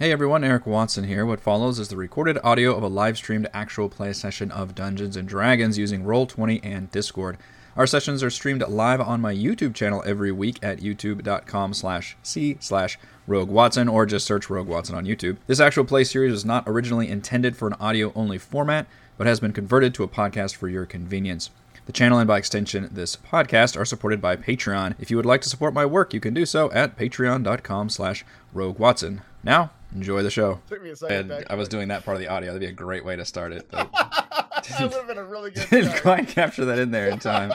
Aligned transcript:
Hey 0.00 0.10
everyone, 0.10 0.42
Eric 0.42 0.66
Watson 0.66 1.04
here. 1.04 1.24
What 1.24 1.38
follows 1.38 1.78
is 1.78 1.86
the 1.86 1.96
recorded 1.96 2.36
audio 2.42 2.74
of 2.76 2.82
a 2.82 2.88
live 2.88 3.16
streamed 3.16 3.48
actual 3.54 3.88
play 3.88 4.12
session 4.12 4.50
of 4.50 4.74
Dungeons 4.74 5.16
and 5.16 5.28
Dragons 5.28 5.78
using 5.78 6.02
Roll20 6.02 6.58
and 6.64 6.90
Discord. 6.90 7.38
Our 7.76 7.86
sessions 7.86 8.20
are 8.20 8.28
streamed 8.28 8.66
live 8.66 9.00
on 9.00 9.20
my 9.20 9.32
YouTube 9.32 9.72
channel 9.72 10.02
every 10.04 10.32
week 10.32 10.58
at 10.64 10.80
youtube.com 10.80 11.74
slash 11.74 12.16
c 12.24 12.56
slash 12.58 12.98
Rogue 13.28 13.48
Watson 13.48 13.86
or 13.86 14.04
just 14.04 14.26
search 14.26 14.50
Rogue 14.50 14.66
Watson 14.66 14.96
on 14.96 15.04
YouTube. 15.04 15.36
This 15.46 15.60
actual 15.60 15.84
play 15.84 16.02
series 16.02 16.32
was 16.32 16.44
not 16.44 16.64
originally 16.66 17.08
intended 17.08 17.56
for 17.56 17.68
an 17.68 17.74
audio 17.74 18.12
only 18.16 18.36
format, 18.36 18.88
but 19.16 19.28
has 19.28 19.38
been 19.38 19.52
converted 19.52 19.94
to 19.94 20.02
a 20.02 20.08
podcast 20.08 20.56
for 20.56 20.66
your 20.66 20.86
convenience. 20.86 21.50
The 21.86 21.92
channel 21.92 22.18
and 22.18 22.26
by 22.26 22.38
extension 22.38 22.88
this 22.90 23.14
podcast 23.14 23.78
are 23.78 23.84
supported 23.84 24.20
by 24.20 24.34
Patreon. 24.34 24.96
If 24.98 25.12
you 25.12 25.16
would 25.16 25.26
like 25.26 25.42
to 25.42 25.48
support 25.48 25.72
my 25.72 25.86
work, 25.86 26.12
you 26.12 26.18
can 26.18 26.34
do 26.34 26.46
so 26.46 26.72
at 26.72 26.98
patreon.com 26.98 27.90
slash 27.90 28.24
Rogue 28.52 28.80
Watson. 28.80 29.20
Now, 29.44 29.70
enjoy 29.94 30.22
the 30.22 30.30
show. 30.30 30.60
Took 30.68 30.82
me 30.82 30.90
a 30.90 30.96
second. 30.96 31.16
And 31.16 31.28
back 31.28 31.46
I 31.50 31.54
was 31.54 31.68
doing 31.68 31.88
that 31.88 32.04
part 32.04 32.16
of 32.16 32.20
the 32.20 32.28
audio. 32.28 32.48
That'd 32.48 32.60
be 32.60 32.66
a 32.66 32.72
great 32.72 33.04
way 33.04 33.16
to 33.16 33.24
start 33.24 33.52
it. 33.52 33.70
But 33.70 33.90
that 34.68 34.80
would 34.80 34.92
have 34.92 35.06
been 35.06 35.18
a 35.18 35.24
really 35.24 35.50
good. 35.50 35.68
didn't 35.70 35.90
start. 35.90 36.02
quite 36.02 36.28
capture 36.28 36.64
that 36.66 36.78
in 36.78 36.90
there 36.90 37.08
in 37.08 37.18
time. 37.18 37.52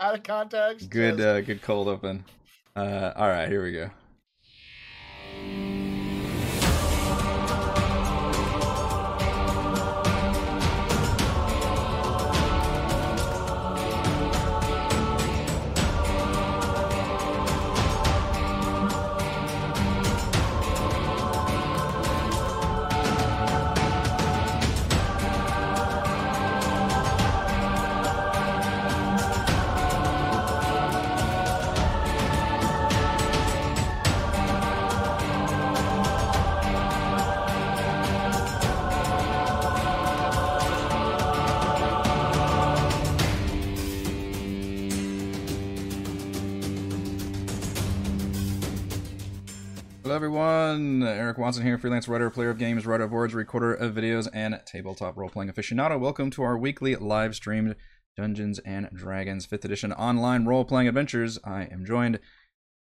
Out 0.00 0.14
of 0.14 0.22
context. 0.22 0.90
Good, 0.90 1.20
uh, 1.20 1.40
good 1.40 1.62
cold 1.62 1.88
open. 1.88 2.24
Uh, 2.76 3.12
all 3.16 3.28
right, 3.28 3.48
here 3.48 3.62
we 3.62 3.72
go. 3.72 3.90
Watson 51.48 51.64
here, 51.64 51.78
freelance 51.78 52.06
writer, 52.08 52.28
player 52.28 52.50
of 52.50 52.58
games, 52.58 52.84
writer 52.84 53.04
of 53.04 53.10
words, 53.10 53.32
recorder 53.32 53.72
of 53.72 53.94
videos, 53.94 54.28
and 54.34 54.60
tabletop 54.66 55.16
role 55.16 55.30
playing 55.30 55.50
aficionado. 55.50 55.98
Welcome 55.98 56.28
to 56.32 56.42
our 56.42 56.58
weekly 56.58 56.94
live 56.94 57.34
streamed 57.34 57.74
Dungeons 58.18 58.58
and 58.66 58.90
Dragons 58.92 59.46
5th 59.46 59.64
edition 59.64 59.90
online 59.94 60.44
role 60.44 60.66
playing 60.66 60.88
adventures. 60.88 61.38
I 61.42 61.62
am 61.62 61.86
joined 61.86 62.20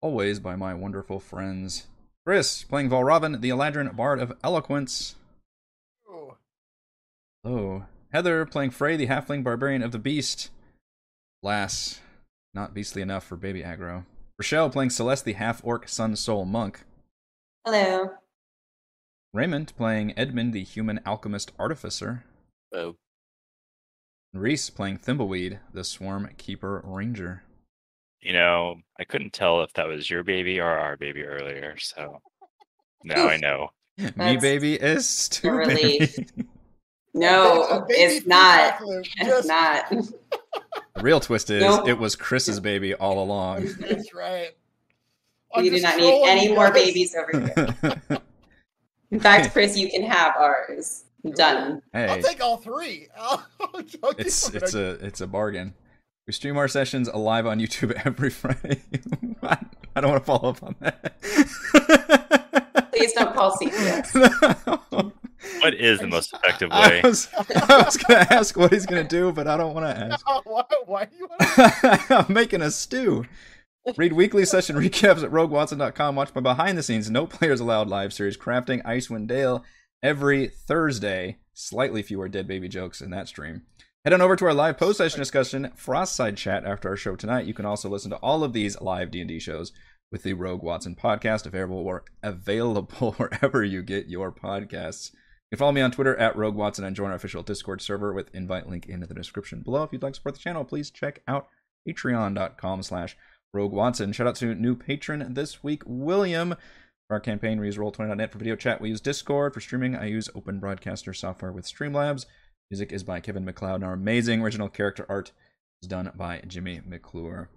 always 0.00 0.40
by 0.40 0.56
my 0.56 0.72
wonderful 0.72 1.20
friends 1.20 1.88
Chris, 2.24 2.62
playing 2.62 2.88
Valravn, 2.88 3.42
the 3.42 3.50
Eladrin 3.50 3.94
Bard 3.94 4.20
of 4.20 4.32
Eloquence. 4.42 5.16
Ooh. 6.08 6.36
Hello. 7.44 7.84
Heather, 8.10 8.46
playing 8.46 8.70
Frey, 8.70 8.96
the 8.96 9.06
Halfling 9.06 9.44
Barbarian 9.44 9.82
of 9.82 9.92
the 9.92 9.98
Beast. 9.98 10.48
Lass, 11.42 12.00
not 12.54 12.72
beastly 12.72 13.02
enough 13.02 13.24
for 13.24 13.36
baby 13.36 13.60
aggro. 13.60 14.06
Rochelle, 14.38 14.70
playing 14.70 14.88
Celeste, 14.88 15.26
the 15.26 15.34
Half 15.34 15.60
Orc 15.62 15.88
Sun 15.88 16.16
Soul 16.16 16.46
Monk. 16.46 16.84
Hello. 17.66 18.12
Raymond 19.36 19.74
playing 19.76 20.14
Edmund, 20.18 20.54
the 20.54 20.62
human 20.64 20.98
alchemist 21.04 21.52
artificer. 21.58 22.24
Oh, 22.74 22.96
Reese 24.32 24.70
playing 24.70 24.96
Thimbleweed, 24.98 25.58
the 25.74 25.84
swarm 25.84 26.30
keeper 26.38 26.80
ranger. 26.82 27.42
you 28.22 28.32
know, 28.32 28.76
I 28.98 29.04
couldn't 29.04 29.34
tell 29.34 29.62
if 29.62 29.74
that 29.74 29.88
was 29.88 30.08
your 30.08 30.22
baby 30.22 30.58
or 30.58 30.70
our 30.70 30.96
baby 30.96 31.22
earlier, 31.22 31.76
so 31.76 32.22
now 33.04 33.28
I 33.28 33.36
know. 33.36 33.68
Me 34.16 34.38
baby 34.38 34.74
is 34.74 35.06
stu 35.06 35.50
relief. 35.50 36.16
baby. 36.36 36.48
No, 37.12 37.84
baby 37.88 38.00
it's 38.00 38.26
not. 38.26 38.78
It's 38.80 39.08
just- 39.18 39.48
not. 39.48 39.90
the 39.90 41.02
real 41.02 41.20
twist 41.20 41.50
is 41.50 41.62
Nope. 41.62 41.88
it 41.88 41.98
was 41.98 42.16
Chris's 42.16 42.58
baby 42.58 42.94
all 42.94 43.22
along. 43.22 43.68
That's 43.80 44.14
right. 44.14 44.52
We 45.58 45.68
I'm 45.68 45.74
do 45.74 45.80
not 45.82 45.96
need 45.98 46.24
any 46.26 46.54
more 46.54 46.72
babies 46.72 47.14
over 47.14 47.52
here. 48.08 48.20
In 49.10 49.20
fact, 49.20 49.52
Chris, 49.52 49.76
you 49.76 49.90
can 49.90 50.02
have 50.02 50.34
ours. 50.36 51.04
Done. 51.34 51.82
I'll 51.92 52.22
take 52.22 52.40
all 52.40 52.56
three. 52.56 53.08
I'll, 53.18 53.44
I'll 53.60 54.12
it's 54.16 54.48
it's 54.54 54.74
a 54.74 54.90
it's 55.04 55.20
a 55.20 55.26
bargain. 55.26 55.74
We 56.26 56.32
stream 56.32 56.56
our 56.56 56.68
sessions 56.68 57.08
live 57.12 57.46
on 57.46 57.58
YouTube 57.58 57.90
every 58.04 58.30
Friday. 58.30 58.82
What? 59.40 59.60
I 59.96 60.00
don't 60.00 60.10
want 60.10 60.22
to 60.22 60.26
follow 60.26 60.50
up 60.50 60.62
on 60.62 60.76
that. 60.80 61.20
Please 62.92 63.12
don't 63.12 63.34
call 63.34 63.56
CPS. 63.56 65.12
What 65.60 65.74
is 65.74 66.00
the 66.00 66.06
most 66.06 66.32
effective 66.32 66.70
I 66.72 66.88
way? 66.88 67.00
was, 67.02 67.28
I 67.36 67.82
was 67.84 67.96
gonna 67.96 68.26
ask 68.30 68.56
what 68.56 68.72
he's 68.72 68.86
gonna 68.86 69.04
do, 69.04 69.32
but 69.32 69.46
I 69.46 69.56
don't 69.56 69.74
want 69.74 69.86
to 69.86 69.96
ask. 70.12 70.26
why, 70.44 70.62
why 70.86 71.04
do 71.06 71.16
you 71.16 71.28
want 71.28 72.10
I'm 72.10 72.32
making 72.32 72.62
a 72.62 72.70
stew. 72.70 73.24
Read 73.96 74.12
weekly 74.14 74.44
session 74.44 74.76
recaps 74.76 75.22
at 75.22 75.30
roguewatson.com. 75.30 76.16
Watch 76.16 76.34
my 76.34 76.40
behind 76.40 76.76
the 76.76 76.82
scenes, 76.82 77.10
no 77.10 77.26
players 77.26 77.60
allowed 77.60 77.88
live 77.88 78.12
series, 78.12 78.36
Crafting 78.36 78.82
Icewind 78.84 79.28
Dale, 79.28 79.64
every 80.02 80.48
Thursday. 80.48 81.38
Slightly 81.54 82.02
fewer 82.02 82.28
dead 82.28 82.48
baby 82.48 82.68
jokes 82.68 83.00
in 83.00 83.10
that 83.10 83.28
stream. 83.28 83.62
Head 84.04 84.12
on 84.12 84.20
over 84.20 84.36
to 84.36 84.46
our 84.46 84.54
live 84.54 84.76
post 84.76 84.98
session 84.98 85.20
discussion, 85.20 85.72
Frostside 85.76 86.36
Chat 86.36 86.64
after 86.64 86.88
our 86.88 86.96
show 86.96 87.16
tonight. 87.16 87.46
You 87.46 87.54
can 87.54 87.64
also 87.64 87.88
listen 87.88 88.10
to 88.10 88.16
all 88.18 88.42
of 88.42 88.52
these 88.52 88.80
live 88.80 89.10
D&D 89.10 89.38
shows 89.38 89.72
with 90.10 90.22
the 90.22 90.34
Rogue 90.34 90.62
Watson 90.62 90.96
podcast 90.96 91.46
available 91.46 91.78
or 91.78 92.04
available 92.22 93.12
wherever 93.16 93.62
you 93.62 93.82
get 93.82 94.08
your 94.08 94.32
podcasts. 94.32 95.12
You 95.12 95.56
can 95.56 95.58
follow 95.58 95.72
me 95.72 95.80
on 95.80 95.92
Twitter 95.92 96.16
at 96.16 96.36
Rogue 96.36 96.56
Watson 96.56 96.84
and 96.84 96.96
join 96.96 97.10
our 97.10 97.16
official 97.16 97.44
Discord 97.44 97.80
server 97.80 98.12
with 98.12 98.34
invite 98.34 98.68
link 98.68 98.86
in 98.86 99.00
the 99.00 99.06
description 99.06 99.60
below. 99.62 99.84
If 99.84 99.92
you'd 99.92 100.02
like 100.02 100.14
to 100.14 100.16
support 100.16 100.34
the 100.34 100.40
channel, 100.40 100.64
please 100.64 100.90
check 100.90 101.22
out 101.28 101.48
patreon.com 101.88 102.82
slash 102.82 103.16
Rogue 103.56 103.72
Watson. 103.72 104.12
Shout 104.12 104.26
out 104.26 104.34
to 104.36 104.54
new 104.54 104.76
patron 104.76 105.32
this 105.32 105.64
week, 105.64 105.82
William. 105.86 106.56
For 107.08 107.14
our 107.14 107.20
campaign, 107.20 107.58
we 107.58 107.66
use 107.66 107.78
Roll20.net 107.78 108.30
for 108.30 108.38
video 108.38 108.54
chat. 108.54 108.82
We 108.82 108.90
use 108.90 109.00
Discord. 109.00 109.54
For 109.54 109.60
streaming, 109.60 109.96
I 109.96 110.06
use 110.06 110.28
Open 110.34 110.60
Broadcaster 110.60 111.14
software 111.14 111.52
with 111.52 111.64
Streamlabs. 111.64 112.26
Music 112.70 112.92
is 112.92 113.02
by 113.02 113.20
Kevin 113.20 113.46
MacLeod, 113.46 113.76
and 113.76 113.84
our 113.84 113.94
amazing 113.94 114.42
original 114.42 114.68
character 114.68 115.06
art 115.08 115.32
is 115.82 115.88
done 115.88 116.12
by 116.14 116.42
Jimmy 116.46 116.82
McClure. 116.84 117.48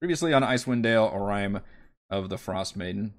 Previously 0.00 0.32
on 0.32 0.42
Icewind 0.42 0.82
Dale, 0.82 1.10
a 1.12 1.18
Rime 1.18 1.60
of 2.08 2.30
the 2.30 2.38
Frost 2.38 2.74
Maiden. 2.74 3.12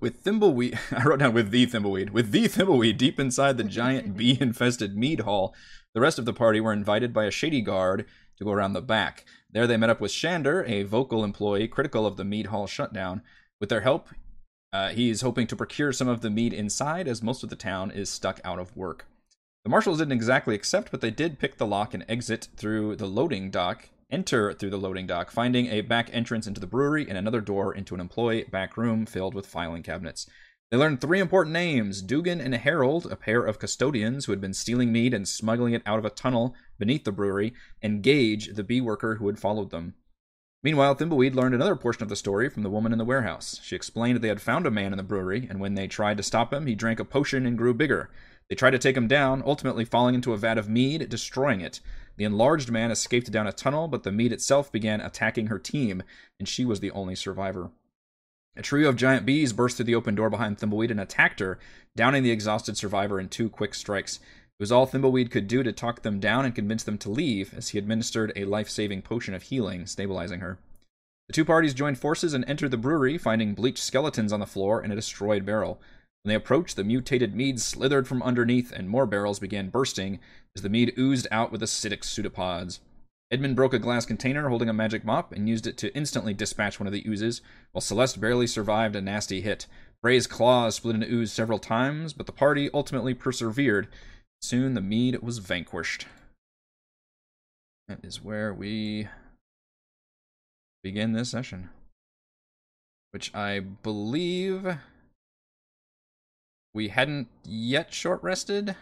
With 0.00 0.24
Thimbleweed, 0.24 0.78
I 0.90 1.04
wrote 1.04 1.18
down 1.18 1.34
with 1.34 1.50
the 1.50 1.66
Thimbleweed. 1.66 2.10
With 2.10 2.30
the 2.30 2.48
Thimbleweed 2.48 2.96
deep 2.96 3.20
inside 3.20 3.58
the 3.58 3.64
giant 3.64 4.16
bee 4.16 4.38
infested 4.40 4.96
mead 4.96 5.20
hall, 5.20 5.54
the 5.94 6.00
rest 6.00 6.18
of 6.18 6.24
the 6.24 6.32
party 6.32 6.60
were 6.60 6.72
invited 6.72 7.12
by 7.12 7.26
a 7.26 7.30
shady 7.30 7.60
guard 7.60 8.06
to 8.38 8.44
go 8.44 8.52
around 8.52 8.72
the 8.72 8.80
back. 8.80 9.26
There 9.54 9.68
they 9.68 9.76
met 9.76 9.88
up 9.88 10.00
with 10.00 10.10
Shander, 10.10 10.68
a 10.68 10.82
vocal 10.82 11.22
employee 11.22 11.68
critical 11.68 12.06
of 12.06 12.16
the 12.16 12.24
mead 12.24 12.46
hall 12.46 12.66
shutdown. 12.66 13.22
With 13.60 13.68
their 13.68 13.82
help, 13.82 14.08
uh, 14.72 14.88
he 14.88 15.10
is 15.10 15.20
hoping 15.20 15.46
to 15.46 15.54
procure 15.54 15.92
some 15.92 16.08
of 16.08 16.22
the 16.22 16.30
mead 16.30 16.52
inside, 16.52 17.06
as 17.06 17.22
most 17.22 17.44
of 17.44 17.50
the 17.50 17.56
town 17.56 17.92
is 17.92 18.10
stuck 18.10 18.40
out 18.42 18.58
of 18.58 18.76
work. 18.76 19.06
The 19.62 19.70
marshals 19.70 19.98
didn't 19.98 20.12
exactly 20.12 20.56
accept, 20.56 20.90
but 20.90 21.00
they 21.00 21.12
did 21.12 21.38
pick 21.38 21.56
the 21.56 21.68
lock 21.68 21.94
and 21.94 22.04
exit 22.08 22.48
through 22.56 22.96
the 22.96 23.06
loading 23.06 23.52
dock, 23.52 23.90
enter 24.10 24.52
through 24.52 24.70
the 24.70 24.76
loading 24.76 25.06
dock, 25.06 25.30
finding 25.30 25.68
a 25.68 25.82
back 25.82 26.10
entrance 26.12 26.48
into 26.48 26.60
the 26.60 26.66
brewery 26.66 27.08
and 27.08 27.16
another 27.16 27.40
door 27.40 27.72
into 27.72 27.94
an 27.94 28.00
employee 28.00 28.44
back 28.50 28.76
room 28.76 29.06
filled 29.06 29.34
with 29.34 29.46
filing 29.46 29.84
cabinets. 29.84 30.28
They 30.74 30.78
learned 30.78 31.00
three 31.00 31.20
important 31.20 31.52
names 31.52 32.02
Dugan 32.02 32.40
and 32.40 32.52
Harold, 32.52 33.06
a 33.06 33.14
pair 33.14 33.44
of 33.44 33.60
custodians 33.60 34.24
who 34.24 34.32
had 34.32 34.40
been 34.40 34.52
stealing 34.52 34.90
mead 34.90 35.14
and 35.14 35.28
smuggling 35.28 35.72
it 35.72 35.84
out 35.86 36.00
of 36.00 36.04
a 36.04 36.10
tunnel 36.10 36.56
beneath 36.80 37.04
the 37.04 37.12
brewery, 37.12 37.54
and 37.80 38.02
Gage, 38.02 38.48
the 38.48 38.64
bee 38.64 38.80
worker 38.80 39.14
who 39.14 39.28
had 39.28 39.38
followed 39.38 39.70
them. 39.70 39.94
Meanwhile, 40.64 40.96
Thimbleweed 40.96 41.36
learned 41.36 41.54
another 41.54 41.76
portion 41.76 42.02
of 42.02 42.08
the 42.08 42.16
story 42.16 42.48
from 42.48 42.64
the 42.64 42.70
woman 42.70 42.90
in 42.90 42.98
the 42.98 43.04
warehouse. 43.04 43.60
She 43.62 43.76
explained 43.76 44.16
that 44.16 44.22
they 44.22 44.26
had 44.26 44.40
found 44.40 44.66
a 44.66 44.70
man 44.72 44.92
in 44.92 44.96
the 44.96 45.04
brewery, 45.04 45.46
and 45.48 45.60
when 45.60 45.76
they 45.76 45.86
tried 45.86 46.16
to 46.16 46.24
stop 46.24 46.52
him, 46.52 46.66
he 46.66 46.74
drank 46.74 46.98
a 46.98 47.04
potion 47.04 47.46
and 47.46 47.56
grew 47.56 47.72
bigger. 47.72 48.10
They 48.48 48.56
tried 48.56 48.72
to 48.72 48.80
take 48.80 48.96
him 48.96 49.06
down, 49.06 49.44
ultimately 49.46 49.84
falling 49.84 50.16
into 50.16 50.32
a 50.32 50.36
vat 50.36 50.58
of 50.58 50.68
mead, 50.68 51.08
destroying 51.08 51.60
it. 51.60 51.78
The 52.16 52.24
enlarged 52.24 52.72
man 52.72 52.90
escaped 52.90 53.30
down 53.30 53.46
a 53.46 53.52
tunnel, 53.52 53.86
but 53.86 54.02
the 54.02 54.10
mead 54.10 54.32
itself 54.32 54.72
began 54.72 55.00
attacking 55.00 55.46
her 55.46 55.60
team, 55.60 56.02
and 56.40 56.48
she 56.48 56.64
was 56.64 56.80
the 56.80 56.90
only 56.90 57.14
survivor. 57.14 57.70
A 58.56 58.62
trio 58.62 58.88
of 58.88 58.96
giant 58.96 59.26
bees 59.26 59.52
burst 59.52 59.76
through 59.76 59.86
the 59.86 59.96
open 59.96 60.14
door 60.14 60.30
behind 60.30 60.58
Thimbleweed 60.58 60.90
and 60.90 61.00
attacked 61.00 61.40
her, 61.40 61.58
downing 61.96 62.22
the 62.22 62.30
exhausted 62.30 62.76
survivor 62.76 63.18
in 63.18 63.28
two 63.28 63.48
quick 63.48 63.74
strikes. 63.74 64.16
It 64.16 64.62
was 64.62 64.70
all 64.70 64.86
Thimbleweed 64.86 65.30
could 65.30 65.48
do 65.48 65.64
to 65.64 65.72
talk 65.72 66.02
them 66.02 66.20
down 66.20 66.44
and 66.44 66.54
convince 66.54 66.84
them 66.84 66.96
to 66.98 67.10
leave, 67.10 67.52
as 67.52 67.70
he 67.70 67.78
administered 67.78 68.32
a 68.36 68.44
life 68.44 68.68
saving 68.68 69.02
potion 69.02 69.34
of 69.34 69.42
healing, 69.44 69.86
stabilizing 69.86 70.38
her. 70.38 70.58
The 71.26 71.32
two 71.32 71.44
parties 71.44 71.74
joined 71.74 71.98
forces 71.98 72.32
and 72.32 72.44
entered 72.44 72.70
the 72.70 72.76
brewery, 72.76 73.18
finding 73.18 73.54
bleached 73.54 73.82
skeletons 73.82 74.32
on 74.32 74.40
the 74.40 74.46
floor 74.46 74.80
and 74.80 74.92
a 74.92 74.96
destroyed 74.96 75.44
barrel. 75.44 75.80
When 76.22 76.28
they 76.28 76.36
approached, 76.36 76.76
the 76.76 76.84
mutated 76.84 77.34
mead 77.34 77.60
slithered 77.60 78.06
from 78.06 78.22
underneath, 78.22 78.70
and 78.70 78.88
more 78.88 79.06
barrels 79.06 79.40
began 79.40 79.68
bursting 79.68 80.20
as 80.54 80.62
the 80.62 80.68
mead 80.68 80.94
oozed 80.96 81.26
out 81.32 81.50
with 81.50 81.60
acidic 81.60 82.04
pseudopods. 82.04 82.80
Edmund 83.34 83.56
broke 83.56 83.74
a 83.74 83.80
glass 83.80 84.06
container 84.06 84.48
holding 84.48 84.68
a 84.68 84.72
magic 84.72 85.04
mop 85.04 85.32
and 85.32 85.48
used 85.48 85.66
it 85.66 85.76
to 85.78 85.92
instantly 85.92 86.32
dispatch 86.32 86.78
one 86.78 86.86
of 86.86 86.92
the 86.92 87.02
oozes, 87.04 87.42
while 87.72 87.82
Celeste 87.82 88.20
barely 88.20 88.46
survived 88.46 88.94
a 88.94 89.00
nasty 89.00 89.40
hit. 89.40 89.66
Frey's 90.00 90.28
claws 90.28 90.76
split 90.76 90.94
an 90.94 91.02
ooze 91.02 91.32
several 91.32 91.58
times, 91.58 92.12
but 92.12 92.26
the 92.26 92.32
party 92.32 92.70
ultimately 92.72 93.12
persevered. 93.12 93.88
Soon 94.40 94.74
the 94.74 94.80
mead 94.80 95.20
was 95.20 95.38
vanquished. 95.38 96.06
That 97.88 98.04
is 98.04 98.22
where 98.22 98.54
we 98.54 99.08
begin 100.84 101.10
this 101.10 101.32
session. 101.32 101.70
Which 103.10 103.34
I 103.34 103.58
believe 103.58 104.78
we 106.72 106.86
hadn't 106.86 107.26
yet 107.44 107.92
short 107.92 108.22
rested. 108.22 108.76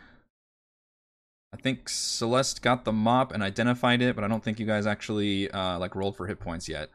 I 1.53 1.59
think 1.59 1.89
Celeste 1.89 2.63
got 2.63 2.85
the 2.85 2.93
mop 2.93 3.33
and 3.33 3.43
identified 3.43 4.01
it, 4.01 4.15
but 4.15 4.25
I 4.25 4.29
don't 4.29 4.43
think 4.43 4.59
you 4.59 4.67
guys 4.67 4.87
actually 4.87 5.51
uh, 5.51 5.79
like 5.79 5.95
rolled 5.95 6.17
for 6.17 6.27
hit 6.27 6.41
points 6.41 6.69
yet. 6.69 6.89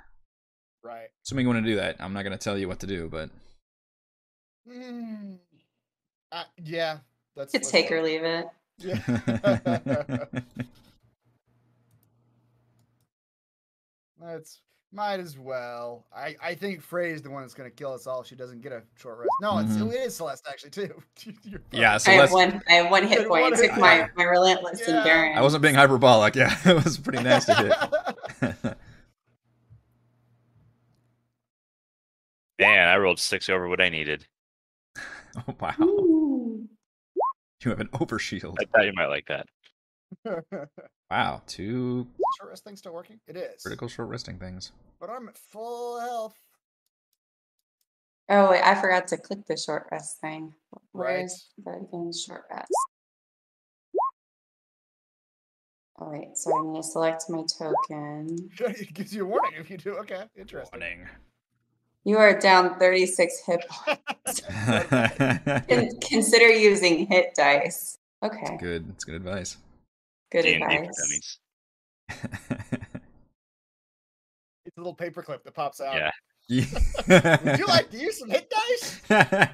Right. 0.83 1.09
Assuming 1.25 1.45
you 1.45 1.53
want 1.53 1.63
to 1.63 1.69
do 1.69 1.75
that, 1.75 1.97
I'm 1.99 2.13
not 2.13 2.23
going 2.23 2.37
to 2.37 2.43
tell 2.43 2.57
you 2.57 2.67
what 2.67 2.79
to 2.79 2.87
do, 2.87 3.07
but 3.09 3.29
Hmm. 4.67 5.35
Uh, 6.31 6.43
yeah. 6.63 6.97
That's 7.35 7.51
To 7.53 7.59
let's 7.59 7.71
take 7.71 7.91
or 7.91 8.01
leave 8.01 8.23
it. 8.23 8.47
Yeah. 8.79 8.97
That's 14.19 14.59
might 14.97 15.19
as 15.19 15.37
well. 15.37 16.05
I 16.13 16.35
I 16.43 16.55
think 16.55 16.81
Frey's 16.81 17.21
the 17.21 17.29
one 17.29 17.43
that's 17.43 17.53
gonna 17.53 17.69
kill 17.69 17.93
us 17.93 18.07
all. 18.07 18.21
if 18.21 18.27
She 18.27 18.35
doesn't 18.35 18.61
get 18.61 18.71
a 18.71 18.81
short 18.95 19.19
rest. 19.19 19.29
No, 19.41 19.59
it's, 19.59 19.73
Mhm. 19.73 19.93
it 19.93 19.99
is 20.07 20.15
Celeste 20.15 20.47
actually 20.49 20.71
too. 20.71 21.01
You're 21.43 21.61
yeah, 21.71 21.89
I 21.89 21.91
have 21.93 22.01
Celeste. 22.01 22.33
one. 22.33 22.61
I 22.67 22.73
have 22.73 22.89
one 22.91 23.05
hit 23.07 23.19
One 23.29 23.41
point. 23.43 23.53
It 23.53 23.59
hit 23.61 23.69
took 23.71 23.79
my 23.79 23.99
point. 23.99 24.11
my 24.17 24.23
relentless 24.23 24.81
Yeah. 24.87 24.97
endurance. 24.97 25.37
I 25.37 25.41
wasn't 25.41 25.61
being 25.61 25.75
hyperbolic. 25.75 26.35
Yeah, 26.35 26.53
it 26.65 26.83
was 26.83 26.97
a 26.97 27.01
pretty 27.01 27.21
nasty 27.23 27.53
hit. 27.53 27.73
Man, 32.59 32.87
I 32.89 32.97
rolled 32.97 33.19
six 33.19 33.49
over 33.49 33.67
what 33.67 33.79
I 33.79 33.89
needed. 33.89 34.25
oh, 35.47 35.53
wow. 35.59 35.75
Ooh. 35.81 36.67
You 37.63 37.69
have 37.71 37.79
an 37.79 37.89
overshield. 37.89 38.55
I 38.59 38.65
thought 38.65 38.85
you 38.85 38.93
might 38.93 39.07
like 39.07 39.27
that. 39.27 39.47
Wow, 41.09 41.41
two 41.47 42.07
short 42.37 42.49
rest 42.49 42.63
thing 42.63 42.75
still 42.75 42.93
working? 42.93 43.19
It 43.27 43.37
is. 43.37 43.61
critical 43.61 43.87
short 43.87 44.09
resting 44.09 44.37
things. 44.37 44.71
But 44.99 45.09
I'm 45.09 45.27
at 45.29 45.37
full 45.37 45.99
health. 45.99 46.35
Oh 48.29 48.51
wait, 48.51 48.61
I 48.61 48.75
forgot 48.75 49.07
to 49.09 49.17
click 49.17 49.45
the 49.47 49.55
short 49.57 49.87
rest 49.91 50.19
thing. 50.19 50.53
Right. 50.93 51.19
Where's 51.19 51.47
the 51.63 51.71
again 51.71 52.11
short 52.13 52.43
rest? 52.51 52.71
All 55.99 56.11
right, 56.11 56.35
so 56.35 56.51
I 56.55 56.61
need 56.71 56.77
to 56.77 56.83
select 56.83 57.23
my 57.29 57.43
token. 57.57 58.49
it 58.59 58.93
gives 58.93 59.15
you 59.15 59.23
a 59.23 59.25
warning 59.25 59.53
if 59.57 59.69
you 59.71 59.77
do. 59.77 59.93
Okay, 59.97 60.23
interesting. 60.37 60.79
Warning. 60.79 61.07
You 62.03 62.17
are 62.17 62.37
down 62.39 62.77
36 62.77 63.41
hit 63.45 63.65
points. 63.69 64.41
Con- 65.69 65.89
Consider 66.01 66.49
using 66.51 67.07
hit 67.07 67.33
dice. 67.35 67.97
Okay, 68.23 68.57
good. 68.59 68.89
That's 68.89 69.03
good 69.05 69.15
advice. 69.15 69.57
Good 70.31 70.43
D&D 70.43 70.59
for 70.59 70.69
advice. 70.69 71.39
dummies. 72.09 72.69
It's 74.67 74.75
a 74.75 74.81
little 74.81 74.95
paperclip 74.95 75.43
that 75.43 75.53
pops 75.53 75.79
out. 75.79 75.95
Yeah. 75.95 76.11
Would 77.45 77.57
you 77.57 77.65
like 77.67 77.89
to 77.89 77.97
use 77.97 78.19
some 78.19 78.29
hit 78.29 78.49
dice? 78.49 79.01
I 79.09 79.49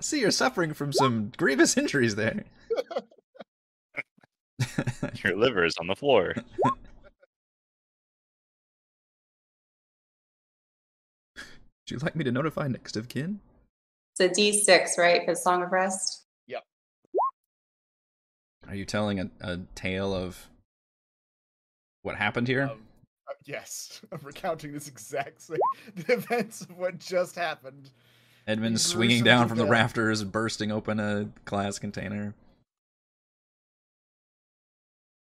see 0.00 0.20
you're 0.20 0.30
suffering 0.30 0.74
from 0.74 0.92
some 0.92 1.32
grievous 1.38 1.78
injuries 1.78 2.14
there. 2.14 2.44
Your 5.24 5.36
liver 5.36 5.64
is 5.64 5.74
on 5.80 5.86
the 5.86 5.96
floor. 5.96 6.34
Would 11.34 11.44
you 11.88 11.98
like 11.98 12.14
me 12.14 12.24
to 12.24 12.32
notify 12.32 12.68
next 12.68 12.98
of 12.98 13.08
kin? 13.08 13.40
It's 14.18 14.20
a 14.20 14.28
D6, 14.40 14.98
right, 14.98 15.24
for 15.24 15.32
the 15.32 15.40
Song 15.40 15.62
of 15.62 15.72
Rest? 15.72 16.26
Are 18.68 18.74
you 18.74 18.84
telling 18.84 19.20
a, 19.20 19.30
a 19.40 19.58
tale 19.74 20.14
of 20.14 20.48
what 22.02 22.16
happened 22.16 22.48
here? 22.48 22.64
Um, 22.64 22.82
uh, 23.28 23.32
yes, 23.44 24.00
I'm 24.12 24.20
recounting 24.22 24.72
this 24.72 24.88
exact 24.88 25.42
same 25.42 25.58
the 25.94 26.14
events 26.14 26.62
of 26.62 26.76
what 26.76 26.98
just 26.98 27.36
happened. 27.36 27.90
Edmund 28.46 28.74
gruesome 28.74 28.92
swinging 28.92 29.24
down 29.24 29.48
from 29.48 29.56
the 29.56 29.64
death. 29.64 29.70
rafters, 29.70 30.22
bursting 30.22 30.70
open 30.70 31.00
a 31.00 31.30
glass 31.46 31.78
container. 31.78 32.34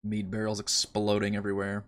Mead 0.03 0.31
barrels 0.31 0.59
exploding 0.59 1.35
everywhere. 1.35 1.83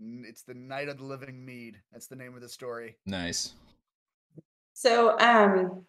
It's 0.00 0.42
the 0.42 0.54
Night 0.54 0.88
of 0.88 0.98
the 0.98 1.04
Living 1.04 1.44
Mead. 1.44 1.80
That's 1.90 2.06
the 2.06 2.14
name 2.14 2.34
of 2.34 2.40
the 2.40 2.48
story. 2.48 2.96
Nice. 3.04 3.54
So, 4.74 5.18
um, 5.18 5.84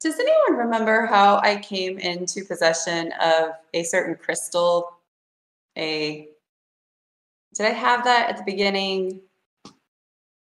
does 0.00 0.18
anyone 0.18 0.58
remember 0.66 1.06
how 1.06 1.38
I 1.38 1.56
came 1.56 1.98
into 1.98 2.44
possession 2.44 3.12
of 3.20 3.50
a 3.74 3.82
certain 3.82 4.14
crystal? 4.14 4.92
A 5.76 6.28
did 7.54 7.66
I 7.66 7.70
have 7.70 8.04
that 8.04 8.30
at 8.30 8.36
the 8.36 8.44
beginning, 8.44 9.20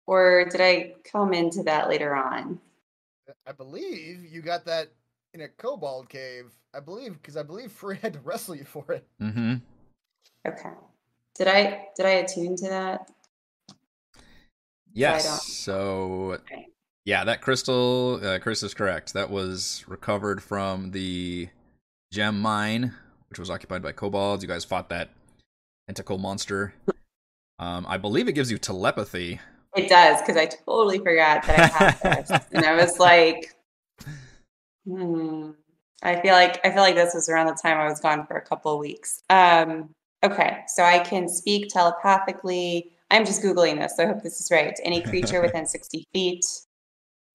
or 0.06 0.46
did 0.50 0.61
I 0.61 0.94
come 1.05 1.32
into 1.32 1.62
that 1.64 1.88
later 1.88 2.14
on? 2.17 2.58
I 3.46 3.52
believe 3.52 4.25
you 4.25 4.40
got 4.43 4.64
that 4.67 4.88
in 5.35 5.43
a 5.43 5.49
kobold 5.49 6.08
cave. 6.08 6.50
I 6.75 6.81
believe 6.81 7.14
because 7.14 7.37
I 7.37 7.43
believe 7.43 7.70
Frey 7.73 7.96
had 8.02 8.14
to 8.14 8.20
wrestle 8.20 8.55
you 8.56 8.64
for 8.64 8.91
it. 8.93 9.06
Mm-hmm. 9.20 9.56
Okay. 10.46 10.70
Did 11.37 11.49
I 11.49 11.88
did 11.96 12.06
I 12.06 12.11
attune 12.11 12.56
to 12.56 12.69
that? 12.69 13.11
Yes. 14.93 15.25
don't- 15.25 15.41
So, 15.41 16.32
Okay. 16.32 16.69
Yeah, 17.08 17.25
that 17.25 17.40
crystal, 17.40 18.20
uh, 18.22 18.38
Chris 18.38 18.62
is 18.62 18.75
correct. 18.75 19.14
That 19.14 19.31
was 19.31 19.82
recovered 19.88 20.43
from 20.43 20.90
the 20.90 21.49
gem 22.12 22.38
mine, 22.38 22.93
which 23.31 23.38
was 23.38 23.49
occupied 23.49 23.81
by 23.81 23.93
kobolds. 23.93 24.43
You 24.43 24.49
guys 24.49 24.62
fought 24.66 24.90
that 24.90 25.08
tentacle 25.87 26.19
monster. 26.19 26.75
Um, 27.58 27.87
I 27.88 27.96
believe 27.96 28.28
it 28.28 28.32
gives 28.32 28.50
you 28.50 28.58
telepathy. 28.58 29.40
It 29.75 29.88
does 29.88 30.20
because 30.20 30.37
I 30.37 30.50
totally 30.66 30.99
forgot 30.99 31.44
that 31.46 31.58
I 31.58 32.08
had 32.08 32.26
this, 32.26 32.46
and 32.52 32.66
I 32.66 32.75
was 32.75 32.99
like, 32.99 33.55
hmm. 34.86 35.53
I 36.03 36.20
feel 36.20 36.34
like 36.34 36.60
I 36.62 36.70
feel 36.72 36.82
like 36.82 36.94
this 36.94 37.15
was 37.15 37.31
around 37.31 37.46
the 37.46 37.55
time 37.55 37.79
I 37.79 37.88
was 37.88 38.00
gone 38.00 38.27
for 38.27 38.36
a 38.36 38.44
couple 38.44 38.74
of 38.74 38.81
weeks. 38.81 39.22
Um, 39.31 39.94
okay, 40.22 40.58
so 40.67 40.82
I 40.82 40.98
can 40.98 41.27
speak 41.31 41.70
telepathically. 41.70 42.93
I'm 43.10 43.24
just 43.24 43.43
googling 43.43 43.81
this, 43.81 43.96
so 43.96 44.03
I 44.03 44.08
hope 44.08 44.22
this 44.22 44.41
is 44.41 44.50
right. 44.50 44.79
Any 44.84 45.00
creature 45.00 45.41
within 45.41 45.65
60 45.67 46.05
feet. 46.12 46.44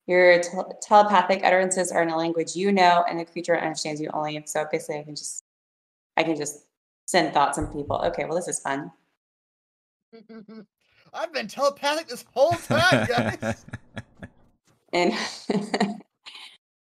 Your 0.08 0.42
tel- 0.42 0.78
telepathic 0.82 1.44
utterances 1.44 1.92
are 1.92 2.02
in 2.02 2.10
a 2.10 2.18
language 2.18 2.56
you 2.56 2.72
know, 2.72 3.06
and 3.10 3.20
the 3.20 3.26
creature 3.26 3.58
understands 3.58 4.02
you 4.02 4.10
only. 4.14 4.42
So 4.46 4.66
basically, 4.72 5.00
I 5.00 5.04
can 5.04 5.16
just, 5.16 5.44
I 6.18 6.24
can 6.24 6.36
just 6.36 6.66
send 7.06 7.34
thoughts 7.34 7.58
on 7.58 7.68
people. 7.68 8.02
Okay, 8.06 8.26
well, 8.26 8.36
this 8.36 8.48
is 8.48 8.60
fun. 8.60 8.92
I've 11.14 11.34
been 11.34 11.48
telepathic 11.48 12.08
this 12.08 12.26
whole 12.34 12.54
time, 12.54 13.08
guys. 13.08 13.66
And 14.94 15.12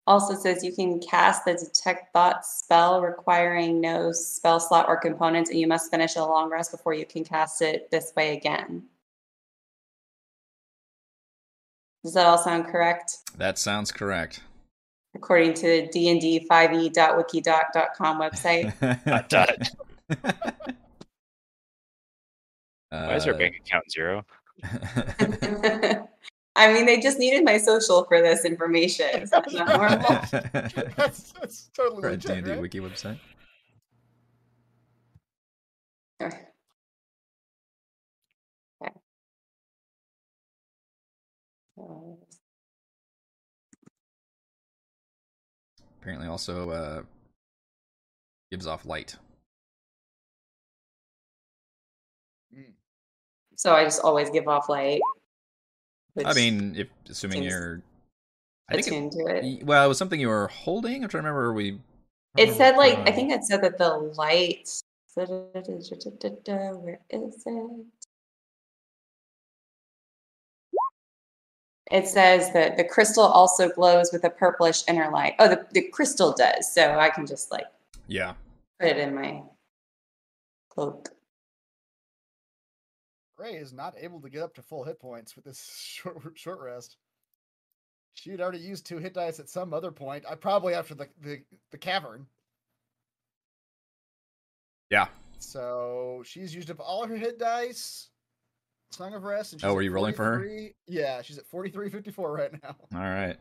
also 0.07 0.35
says 0.35 0.63
you 0.63 0.71
can 0.71 0.99
cast 0.99 1.45
the 1.45 1.55
detect 1.55 2.13
thoughts 2.13 2.59
spell 2.63 3.01
requiring 3.01 3.81
no 3.81 4.11
spell 4.11 4.59
slot 4.59 4.85
or 4.87 4.97
components, 4.97 5.49
and 5.49 5.59
you 5.59 5.67
must 5.67 5.91
finish 5.91 6.15
a 6.15 6.23
long 6.23 6.49
rest 6.49 6.71
before 6.71 6.93
you 6.93 7.05
can 7.05 7.23
cast 7.23 7.61
it 7.61 7.89
this 7.89 8.13
way 8.15 8.37
again. 8.37 8.83
Does 12.03 12.13
that 12.15 12.25
all 12.25 12.37
sound 12.37 12.67
correct? 12.67 13.17
that 13.37 13.57
sounds 13.57 13.91
correct. 13.91 14.41
According 15.15 15.53
to 15.55 15.61
the 15.61 15.87
dnd5e.wikidot.com 16.49 18.19
website. 18.19 18.73
Dot, 19.05 19.29
dot. 19.29 19.69
Why 22.89 23.15
is 23.15 23.25
our 23.27 23.33
Uh, 23.33 23.37
bank 23.37 23.55
account 23.57 23.91
zero? 23.91 24.25
I 26.55 26.71
mean, 26.71 26.85
they 26.85 26.99
just 26.99 27.17
needed 27.17 27.43
my 27.43 27.57
social 27.57 28.03
for 28.05 28.21
this 28.21 28.45
information. 28.45 29.07
Is 29.21 29.31
that 29.31 29.51
not 29.51 29.67
normal? 29.69 30.19
that's, 30.95 31.31
that's 31.33 31.69
totally 31.75 32.01
For 32.01 32.09
a 32.09 32.11
legit, 32.11 32.43
D&D 32.43 32.51
right? 32.51 32.61
wiki 32.61 32.79
website. 32.79 33.17
Okay. 36.21 36.37
Okay. 36.37 36.45
Apparently, 46.01 46.27
also 46.27 46.69
uh, 46.69 47.03
gives 48.51 48.67
off 48.67 48.85
light. 48.85 49.15
Mm. 52.53 52.73
So 53.55 53.73
I 53.73 53.83
just 53.85 54.01
always 54.01 54.29
give 54.29 54.47
off 54.47 54.67
light. 54.69 55.01
I 56.25 56.33
mean, 56.33 56.75
if 56.77 56.87
assuming 57.09 57.43
you're, 57.43 57.81
I 58.69 58.73
think 58.75 58.87
attuned 58.87 59.11
to 59.13 59.25
it. 59.27 59.45
it, 59.45 59.65
well, 59.65 59.85
it 59.85 59.87
was 59.87 59.97
something 59.97 60.19
you 60.19 60.27
were 60.27 60.47
holding. 60.49 61.03
I'm 61.03 61.09
trying 61.09 61.23
to 61.23 61.31
remember. 61.31 61.53
We. 61.53 61.79
It 62.37 62.53
said 62.53 62.75
like 62.75 62.91
remember, 62.91 63.09
I 63.09 63.13
think 63.13 63.31
it 63.31 63.43
said 63.43 63.61
that 63.61 63.77
the 63.77 63.89
light. 64.15 64.69
Where 65.15 65.27
is 65.75 65.91
it? 67.45 67.85
It 71.93 72.07
says 72.07 72.51
that 72.53 72.75
the 72.75 72.83
crystal 72.83 73.23
also 73.23 73.69
glows 73.69 74.11
with 74.11 74.23
a 74.23 74.29
purplish 74.31 74.83
inner 74.87 75.11
light. 75.11 75.35
Oh, 75.37 75.47
the, 75.47 75.67
the 75.73 75.83
crystal 75.89 76.33
does. 76.33 76.73
So 76.73 76.97
I 76.97 77.11
can 77.11 77.27
just 77.27 77.51
like 77.51 77.67
Yeah. 78.07 78.33
put 78.79 78.89
it 78.89 78.97
in 78.97 79.13
my 79.13 79.43
cloak. 80.69 81.09
Frey 83.37 83.53
is 83.53 83.73
not 83.73 83.93
able 83.99 84.19
to 84.21 84.29
get 84.29 84.41
up 84.41 84.55
to 84.55 84.63
full 84.63 84.83
hit 84.83 84.99
points 84.99 85.35
with 85.35 85.45
this 85.45 85.77
short 85.79 86.17
short 86.33 86.59
rest. 86.61 86.97
She'd 88.15 88.41
already 88.41 88.57
used 88.59 88.87
two 88.87 88.97
hit 88.97 89.13
dice 89.13 89.39
at 89.39 89.49
some 89.49 89.71
other 89.71 89.91
point. 89.91 90.23
I 90.27 90.33
probably 90.33 90.73
after 90.73 90.95
the 90.95 91.07
the, 91.21 91.43
the 91.69 91.77
cavern. 91.77 92.25
Yeah. 94.89 95.07
So 95.37 96.23
she's 96.25 96.55
used 96.55 96.71
up 96.71 96.79
all 96.79 97.05
her 97.05 97.17
hit 97.17 97.37
dice. 97.37 98.09
Song 98.93 99.13
of 99.13 99.23
Rest. 99.23 99.53
And 99.53 99.63
Oh, 99.63 99.67
she's 99.69 99.73
were 99.75 99.81
at 99.81 99.85
you 99.85 99.91
rolling 99.91 100.13
for 100.13 100.23
her? 100.39 100.69
Yeah, 100.87 101.21
she's 101.21 101.37
at 101.37 101.45
forty 101.45 101.69
three 101.69 101.89
fifty 101.89 102.11
four 102.11 102.31
right 102.33 102.51
now. 102.63 102.75
All 102.93 103.01
right. 103.01 103.37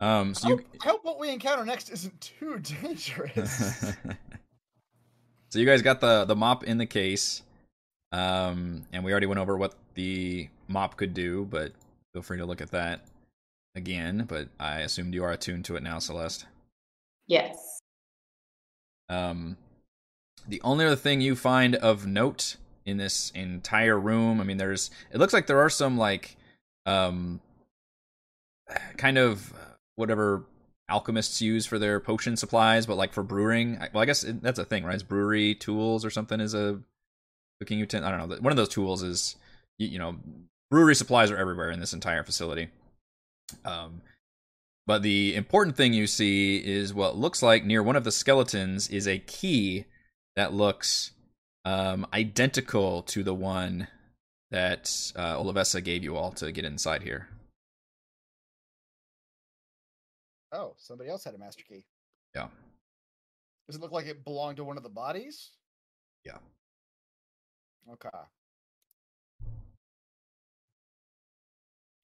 Um. 0.00 0.34
So 0.34 0.46
I 0.46 0.50
you. 0.50 0.56
hope, 0.56 0.66
I 0.82 0.88
hope 0.88 1.04
what 1.04 1.18
we 1.18 1.30
encounter 1.30 1.64
next 1.64 1.88
isn't 1.90 2.20
too 2.20 2.58
dangerous. 2.82 3.94
so 5.50 5.58
you 5.58 5.66
guys 5.66 5.82
got 5.82 6.00
the 6.00 6.24
the 6.24 6.36
mop 6.36 6.64
in 6.64 6.78
the 6.78 6.86
case, 6.86 7.42
um, 8.12 8.84
and 8.92 9.04
we 9.04 9.12
already 9.12 9.26
went 9.26 9.40
over 9.40 9.56
what 9.56 9.74
the 9.94 10.48
mop 10.68 10.96
could 10.96 11.14
do, 11.14 11.46
but 11.46 11.72
feel 12.12 12.22
free 12.22 12.38
to 12.38 12.46
look 12.46 12.60
at 12.60 12.70
that 12.72 13.02
again. 13.76 14.24
But 14.28 14.48
I 14.58 14.80
assumed 14.80 15.14
you 15.14 15.24
are 15.24 15.32
attuned 15.32 15.64
to 15.66 15.76
it 15.76 15.82
now, 15.82 15.98
Celeste. 16.00 16.46
Yes. 17.26 17.78
Um, 19.08 19.56
the 20.48 20.60
only 20.62 20.84
other 20.84 20.96
thing 20.96 21.20
you 21.20 21.36
find 21.36 21.74
of 21.76 22.06
note 22.06 22.56
in 22.86 22.96
this 22.96 23.30
entire 23.34 23.98
room, 23.98 24.40
I 24.40 24.44
mean, 24.44 24.56
there's 24.56 24.90
it 25.10 25.18
looks 25.18 25.32
like 25.32 25.46
there 25.46 25.60
are 25.60 25.70
some 25.70 25.96
like, 25.96 26.36
um, 26.86 27.40
kind 28.96 29.18
of 29.18 29.52
whatever 29.96 30.44
alchemists 30.88 31.40
use 31.40 31.66
for 31.66 31.78
their 31.78 32.00
potion 32.00 32.36
supplies, 32.36 32.86
but 32.86 32.96
like 32.96 33.12
for 33.12 33.22
brewing. 33.22 33.78
Well, 33.92 34.02
I 34.02 34.06
guess 34.06 34.24
it, 34.24 34.42
that's 34.42 34.58
a 34.58 34.64
thing, 34.64 34.84
right? 34.84 34.94
It's 34.94 35.02
brewery 35.02 35.54
tools 35.54 36.04
or 36.04 36.10
something 36.10 36.40
is 36.40 36.54
a 36.54 36.80
cooking 37.60 37.78
utensil. 37.78 38.08
I 38.08 38.16
don't 38.16 38.28
know. 38.28 38.36
One 38.36 38.52
of 38.52 38.56
those 38.56 38.68
tools 38.68 39.02
is, 39.02 39.36
you, 39.78 39.88
you 39.88 39.98
know, 39.98 40.16
brewery 40.70 40.94
supplies 40.94 41.30
are 41.30 41.36
everywhere 41.36 41.70
in 41.70 41.80
this 41.80 41.92
entire 41.92 42.22
facility. 42.22 42.68
Um, 43.64 44.02
but 44.86 45.02
the 45.02 45.34
important 45.34 45.76
thing 45.76 45.94
you 45.94 46.06
see 46.06 46.58
is 46.58 46.92
what 46.92 47.16
looks 47.16 47.42
like 47.42 47.64
near 47.64 47.82
one 47.82 47.96
of 47.96 48.04
the 48.04 48.12
skeletons 48.12 48.88
is 48.88 49.08
a 49.08 49.18
key 49.18 49.86
that 50.36 50.52
looks 50.52 51.12
um, 51.64 52.06
identical 52.12 53.02
to 53.02 53.22
the 53.22 53.34
one 53.34 53.88
that 54.50 55.12
uh, 55.16 55.36
Olivessa 55.38 55.82
gave 55.82 56.04
you 56.04 56.16
all 56.16 56.32
to 56.32 56.52
get 56.52 56.64
inside 56.64 57.02
here. 57.02 57.28
oh, 60.54 60.74
somebody 60.78 61.10
else 61.10 61.24
had 61.24 61.34
a 61.34 61.38
master 61.38 61.64
key. 61.68 61.84
Yeah. 62.34 62.48
Does 63.66 63.76
it 63.76 63.82
look 63.82 63.92
like 63.92 64.06
it 64.06 64.24
belonged 64.24 64.56
to 64.58 64.64
one 64.64 64.76
of 64.76 64.82
the 64.82 64.88
bodies? 64.88 65.50
Yeah. 66.24 66.38
Okay. 67.90 68.08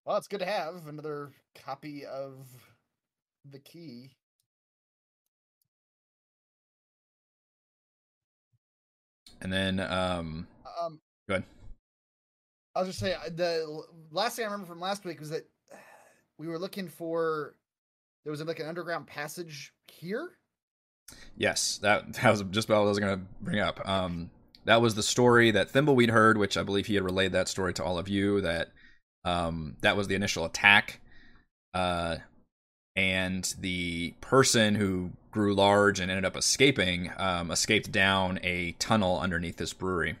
Well, 0.05 0.17
it's 0.17 0.27
good 0.27 0.39
to 0.39 0.45
have 0.45 0.87
another 0.87 1.31
copy 1.55 2.05
of 2.05 2.47
the 3.49 3.59
key. 3.59 4.11
And 9.41 9.51
then, 9.51 9.79
um, 9.79 10.47
Um, 10.81 10.99
Go 11.27 11.35
ahead. 11.35 11.45
I 12.75 12.79
was 12.79 12.89
just 12.89 12.99
saying 12.99 13.17
the 13.35 13.83
last 14.11 14.35
thing 14.35 14.45
I 14.45 14.51
remember 14.51 14.67
from 14.67 14.79
last 14.79 15.05
week 15.05 15.19
was 15.19 15.29
that 15.29 15.45
we 16.37 16.47
were 16.47 16.59
looking 16.59 16.87
for 16.87 17.55
there 18.23 18.31
was 18.31 18.43
like 18.43 18.59
an 18.59 18.67
underground 18.67 19.07
passage 19.07 19.73
here. 19.87 20.37
Yes, 21.37 21.79
that 21.81 22.13
that 22.21 22.29
was 22.31 22.43
just 22.51 22.67
about 22.69 22.81
what 22.81 22.85
I 22.85 22.89
was 22.89 22.99
going 22.99 23.19
to 23.19 23.25
bring 23.41 23.59
up. 23.59 23.87
Um, 23.87 24.29
that 24.65 24.81
was 24.81 24.95
the 24.95 25.03
story 25.03 25.51
that 25.51 25.71
Thimbleweed 25.71 26.09
heard, 26.09 26.37
which 26.37 26.55
I 26.55 26.63
believe 26.63 26.85
he 26.85 26.95
had 26.95 27.03
relayed 27.03 27.31
that 27.31 27.47
story 27.47 27.73
to 27.75 27.83
all 27.83 27.97
of 27.97 28.07
you. 28.07 28.41
That 28.41 28.69
um, 29.25 29.77
that 29.81 29.97
was 29.97 30.07
the 30.07 30.15
initial 30.15 30.45
attack, 30.45 31.01
uh, 31.73 32.17
and 32.95 33.55
the 33.59 34.13
person 34.21 34.75
who 34.75 35.11
grew 35.31 35.53
large 35.53 35.99
and 35.99 36.11
ended 36.11 36.25
up 36.25 36.35
escaping 36.35 37.11
um, 37.17 37.51
escaped 37.51 37.91
down 37.91 38.39
a 38.43 38.73
tunnel 38.73 39.19
underneath 39.19 39.57
this 39.57 39.73
brewery. 39.73 40.15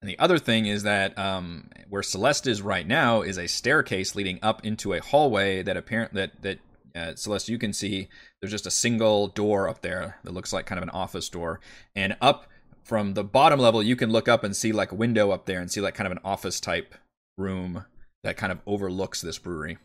And 0.00 0.08
the 0.08 0.18
other 0.18 0.38
thing 0.38 0.66
is 0.66 0.82
that 0.82 1.16
um, 1.16 1.68
where 1.88 2.02
Celeste 2.02 2.48
is 2.48 2.60
right 2.60 2.86
now 2.86 3.22
is 3.22 3.38
a 3.38 3.46
staircase 3.46 4.16
leading 4.16 4.40
up 4.42 4.64
into 4.64 4.92
a 4.92 5.00
hallway 5.00 5.62
that 5.62 5.76
apparent 5.76 6.14
that 6.14 6.42
that 6.42 6.58
uh, 6.94 7.14
Celeste 7.14 7.48
you 7.48 7.58
can 7.58 7.72
see 7.72 8.08
there's 8.40 8.50
just 8.50 8.66
a 8.66 8.70
single 8.70 9.28
door 9.28 9.68
up 9.68 9.80
there 9.82 10.18
that 10.24 10.32
looks 10.32 10.52
like 10.52 10.66
kind 10.66 10.78
of 10.78 10.82
an 10.82 10.90
office 10.90 11.28
door 11.28 11.60
and 11.94 12.16
up 12.20 12.46
from 12.82 13.14
the 13.14 13.24
bottom 13.24 13.60
level 13.60 13.82
you 13.82 13.96
can 13.96 14.10
look 14.10 14.28
up 14.28 14.44
and 14.44 14.56
see 14.56 14.72
like 14.72 14.92
a 14.92 14.96
window 14.96 15.30
up 15.30 15.46
there 15.46 15.60
and 15.60 15.70
see 15.70 15.80
like 15.80 15.94
kind 15.94 16.06
of 16.06 16.12
an 16.12 16.18
office 16.24 16.60
type 16.60 16.94
room 17.38 17.84
that 18.24 18.36
kind 18.36 18.52
of 18.52 18.60
overlooks 18.66 19.22
this 19.22 19.38
brewery 19.38 19.78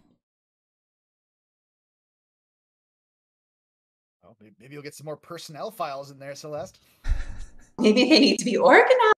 maybe 4.60 4.74
you'll 4.74 4.84
get 4.84 4.96
some 4.96 5.06
more 5.06 5.18
personnel 5.18 5.72
files 5.72 6.12
in 6.12 6.20
there, 6.20 6.36
Celeste. 6.36 6.80
Maybe 7.80 8.10
they 8.10 8.20
need 8.20 8.38
to 8.40 8.46
be 8.46 8.58
organized. 8.58 9.14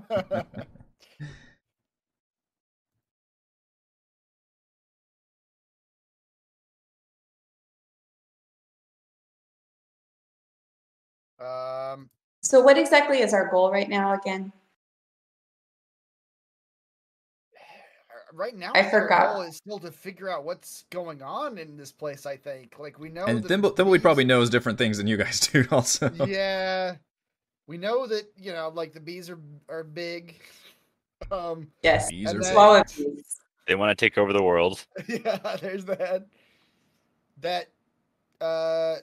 um, 11.40 12.10
So, 12.42 12.60
what 12.62 12.78
exactly 12.78 13.22
is 13.22 13.34
our 13.34 13.50
goal 13.50 13.72
right 13.72 13.88
now 13.90 14.14
again? 14.14 14.52
Right 18.34 18.56
now, 18.56 18.72
I 18.74 18.82
think 18.82 18.92
forgot. 18.92 19.34
goal 19.34 19.42
is 19.44 19.58
still 19.58 19.80
to 19.80 19.92
figure 19.92 20.30
out 20.30 20.44
what's 20.44 20.86
going 20.90 21.22
on 21.22 21.58
in 21.58 21.78
this 21.78 21.92
place. 21.92 22.26
I 22.26 22.38
think, 22.38 22.76
like 22.80 23.00
we 23.00 23.10
know, 23.10 23.26
and 23.26 23.44
that 23.44 23.48
Thimble, 23.48 23.72
the 23.74 23.84
Thimbleweed 23.84 24.02
probably 24.02 24.24
bees- 24.24 24.30
knows 24.30 24.50
different 24.50 24.78
things 24.78 24.98
than 24.98 25.08
you 25.08 25.18
guys 25.18 25.40
do 25.48 25.66
also 25.72 26.10
yeah, 26.26 26.96
we 27.68 27.78
know 27.78 28.08
that 28.08 28.32
you 28.38 28.52
know, 28.54 28.72
like 28.74 28.94
the 28.94 29.00
bees 29.00 29.30
are 29.30 29.40
are 29.70 29.84
big. 29.84 30.42
Um, 31.32 31.68
Yes. 31.84 32.10
Bees 32.10 32.30
And 32.32 32.40
are 32.40 32.44
then- 32.44 32.54
Swallow 32.54 32.84
bees. 32.98 33.38
They 33.68 33.76
want 33.76 33.98
to 33.98 34.06
take 34.06 34.18
over 34.18 34.34
the 34.34 34.42
world. 34.44 34.84
yeah, 35.08 35.56
there's 35.62 35.86
that. 35.86 36.26
That 37.42 37.68
uh 38.42 38.96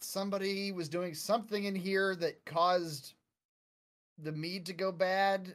somebody 0.00 0.72
was 0.72 0.88
doing 0.88 1.12
something 1.14 1.64
in 1.64 1.74
here 1.74 2.14
that 2.16 2.42
caused 2.44 3.12
the 4.22 4.32
mead 4.32 4.64
to 4.66 4.72
go 4.72 4.90
bad. 4.92 5.54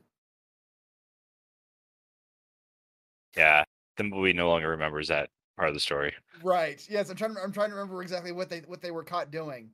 Yeah, 3.36 3.64
Thimbleweed 3.98 4.36
no 4.36 4.50
longer 4.50 4.70
remembers 4.70 5.08
that 5.10 5.30
part 5.58 5.70
of 5.70 5.74
the 5.74 5.80
story. 5.80 6.14
Right. 6.44 6.86
Yes, 6.90 7.10
I'm 7.10 7.16
trying 7.16 7.36
to, 7.36 7.42
I'm 7.42 7.52
trying 7.52 7.70
to 7.70 7.76
remember 7.76 8.02
exactly 8.02 8.32
what 8.32 8.50
they 8.50 8.60
what 8.60 8.82
they 8.82 8.92
were 8.92 9.04
caught 9.04 9.32
doing. 9.32 9.70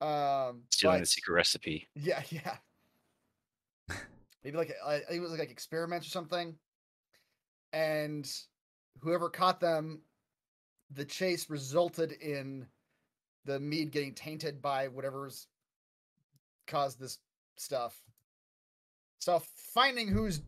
Um 0.00 0.62
Stealing 0.70 0.96
but- 0.96 1.00
the 1.00 1.06
secret 1.06 1.34
recipe. 1.34 1.88
Yeah, 1.94 2.22
yeah. 2.30 2.56
Maybe 4.42 4.56
like 4.56 4.74
uh, 4.84 4.98
I 5.10 5.14
it 5.14 5.20
was 5.20 5.32
like 5.32 5.50
experiments 5.50 6.06
or 6.06 6.10
something. 6.10 6.54
And 7.72 8.30
whoever 9.00 9.28
caught 9.28 9.60
them, 9.60 10.00
the 10.90 11.04
chase 11.04 11.48
resulted 11.50 12.12
in 12.12 12.66
the 13.44 13.60
mead 13.60 13.92
getting 13.92 14.14
tainted 14.14 14.60
by 14.60 14.88
whatever's 14.88 15.46
caused 16.66 16.98
this 16.98 17.18
stuff. 17.56 18.00
So 19.18 19.42
finding 19.74 20.08
who's 20.08 20.40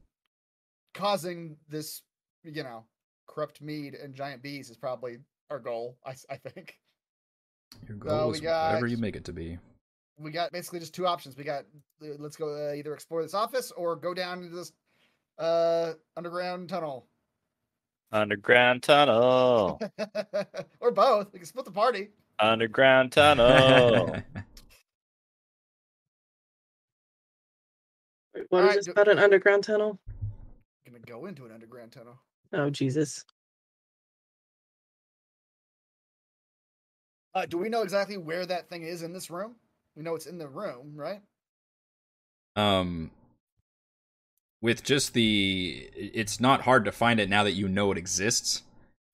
causing 0.95 1.57
this, 1.69 2.03
you 2.45 2.63
know, 2.63 2.85
corrupt 3.27 3.61
mead 3.61 3.95
and 3.95 4.15
giant 4.15 4.43
bees 4.43 4.71
is 4.71 4.77
probably 4.77 5.19
our 5.51 5.59
goal. 5.59 5.97
I, 6.05 6.15
I 6.31 6.37
think. 6.37 6.79
your 7.89 7.97
So 7.99 8.05
goal 8.05 8.31
we 8.31 8.39
is 8.39 8.43
whatever 8.43 8.87
you 8.87 8.97
make 8.97 9.17
it 9.17 9.25
to 9.25 9.33
be 9.33 9.59
we 10.19 10.31
got 10.31 10.53
basically 10.53 10.79
just 10.79 10.95
two 10.95 11.07
options. 11.07 11.37
We 11.37 11.45
got 11.45 11.65
uh, 12.03 12.09
let's 12.19 12.37
go 12.37 12.71
uh, 12.71 12.75
either 12.75 12.95
explore 12.95 13.23
this 13.23 13.35
office 13.35 13.71
or 13.73 13.97
go 13.97 14.15
down 14.15 14.43
into 14.43 14.55
this 14.55 14.73
uh 15.39 15.93
underground 16.17 16.69
tunnel 16.69 17.07
Underground 18.13 18.83
tunnel. 18.83 19.81
or 20.81 20.91
both. 20.91 21.33
We 21.33 21.39
can 21.39 21.47
split 21.47 21.65
the 21.65 21.71
party. 21.71 22.11
Underground 22.39 23.13
tunnel. 23.13 24.17
What 28.49 28.65
Alright, 28.65 28.79
is 28.79 28.87
do- 28.87 28.93
this 28.93 28.93
about 28.93 29.09
an 29.09 29.19
underground 29.19 29.65
tunnel? 29.65 29.99
You 30.85 30.93
gonna 30.93 31.05
go 31.07 31.27
into 31.27 31.47
an 31.47 31.53
underground 31.53 31.93
tunnel. 31.93 32.21
Oh 32.53 32.71
Jesus. 32.71 33.25
Uh, 37.35 37.47
do 37.47 37.57
we 37.59 37.69
know 37.69 37.83
exactly 37.83 38.17
where 38.17 38.45
that 38.45 38.69
thing 38.69 38.83
is 38.83 39.03
in 39.03 39.13
this 39.13 39.31
room? 39.31 39.57
We 39.97 40.03
know 40.03 40.15
it's 40.15 40.27
in 40.27 40.39
the 40.39 40.49
room, 40.49 40.93
right? 40.95 41.21
um 42.57 43.11
with 44.61 44.85
just 44.85 45.15
the 45.15 45.89
it's 45.97 46.39
not 46.39 46.61
hard 46.63 46.85
to 46.85 46.93
find 46.93 47.19
it 47.19 47.31
now 47.31 47.43
that 47.45 47.53
you 47.53 47.67
know 47.67 47.91
it 47.91 47.97
exists 47.97 48.63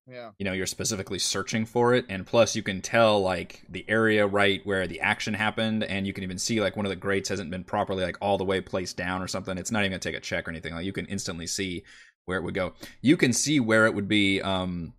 Yeah. 0.08 0.32
you 0.40 0.44
know 0.44 0.52
you're 0.52 0.66
specifically 0.66 1.20
searching 1.20 1.64
for 1.64 1.94
it 1.94 2.04
and 2.08 2.26
plus 2.26 2.56
you 2.56 2.64
can 2.64 2.80
tell 2.82 3.20
like 3.20 3.62
the 3.68 3.84
area 3.88 4.26
right 4.26 4.60
where 4.66 4.88
the 4.88 5.00
action 5.00 5.34
happened 5.34 5.84
and 5.84 6.04
you 6.04 6.12
can 6.12 6.24
even 6.24 6.36
see 6.38 6.60
like 6.60 6.76
one 6.76 6.84
of 6.84 6.90
the 6.90 6.96
grates 6.96 7.28
hasn't 7.28 7.50
been 7.52 7.62
properly 7.62 8.02
like 8.02 8.18
all 8.20 8.38
the 8.38 8.44
way 8.44 8.60
placed 8.60 8.96
down 8.96 9.22
or 9.22 9.28
something 9.28 9.56
it's 9.56 9.70
not 9.70 9.80
even 9.82 9.92
gonna 9.92 10.00
take 10.00 10.16
a 10.16 10.20
check 10.20 10.48
or 10.48 10.50
anything 10.50 10.74
like 10.74 10.84
you 10.84 10.92
can 10.92 11.06
instantly 11.06 11.46
see 11.46 11.84
where 12.28 12.38
it 12.38 12.42
would 12.42 12.54
go 12.54 12.72
you 13.00 13.16
can 13.16 13.32
see 13.32 13.58
where 13.58 13.86
it 13.86 13.94
would 13.94 14.06
be 14.08 14.40
um 14.42 14.92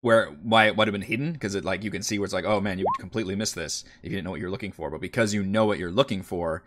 where 0.00 0.26
why 0.42 0.66
it 0.66 0.76
would 0.76 0.88
have 0.88 0.92
been 0.92 1.02
hidden 1.02 1.32
because 1.32 1.54
it 1.54 1.64
like 1.64 1.84
you 1.84 1.90
can 1.90 2.02
see 2.02 2.18
where 2.18 2.24
it's 2.24 2.34
like 2.34 2.44
oh 2.44 2.60
man 2.60 2.78
you 2.78 2.84
would 2.84 3.00
completely 3.00 3.34
miss 3.34 3.52
this 3.52 3.84
if 4.02 4.10
you 4.10 4.16
didn't 4.16 4.24
know 4.24 4.30
what 4.30 4.40
you're 4.40 4.50
looking 4.50 4.72
for 4.72 4.90
but 4.90 5.00
because 5.00 5.34
you 5.34 5.42
know 5.42 5.66
what 5.66 5.78
you're 5.78 5.90
looking 5.90 6.22
for 6.22 6.62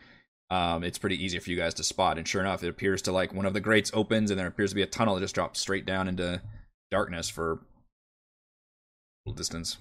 um, 0.49 0.83
it's 0.83 0.97
pretty 0.97 1.23
easy 1.23 1.39
for 1.39 1.49
you 1.49 1.55
guys 1.55 1.73
to 1.75 1.83
spot 1.83 2.17
and 2.17 2.27
sure 2.27 2.41
enough 2.41 2.61
it 2.61 2.67
appears 2.67 3.01
to 3.03 3.11
like 3.13 3.33
one 3.33 3.45
of 3.45 3.53
the 3.53 3.61
grates 3.61 3.89
opens 3.93 4.31
and 4.31 4.39
there 4.39 4.47
appears 4.47 4.71
to 4.71 4.75
be 4.75 4.81
a 4.81 4.87
tunnel 4.87 5.15
that 5.15 5.21
just 5.21 5.33
drops 5.33 5.61
straight 5.61 5.85
down 5.85 6.09
into 6.09 6.41
darkness 6.91 7.29
for 7.29 7.53
a 7.53 7.57
little 9.25 9.37
distance 9.37 9.77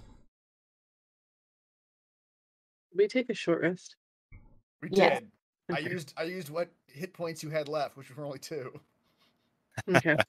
We 2.95 3.09
take 3.09 3.31
a 3.31 3.35
short 3.35 3.63
rest. 3.63 3.97
We 4.83 4.91
Yes. 4.93 5.21
did. 5.21 5.31
I 5.73 5.79
used 5.79 6.15
I 6.17 6.23
used 6.25 6.51
what 6.51 6.69
hit 6.87 7.13
points 7.13 7.43
you 7.43 7.51
had 7.51 7.69
left, 7.69 7.97
which 7.97 8.15
were 8.15 8.25
only 8.25 8.39
two. 8.39 8.73
Okay. 9.89 10.17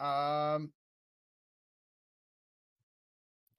Um 0.00 0.72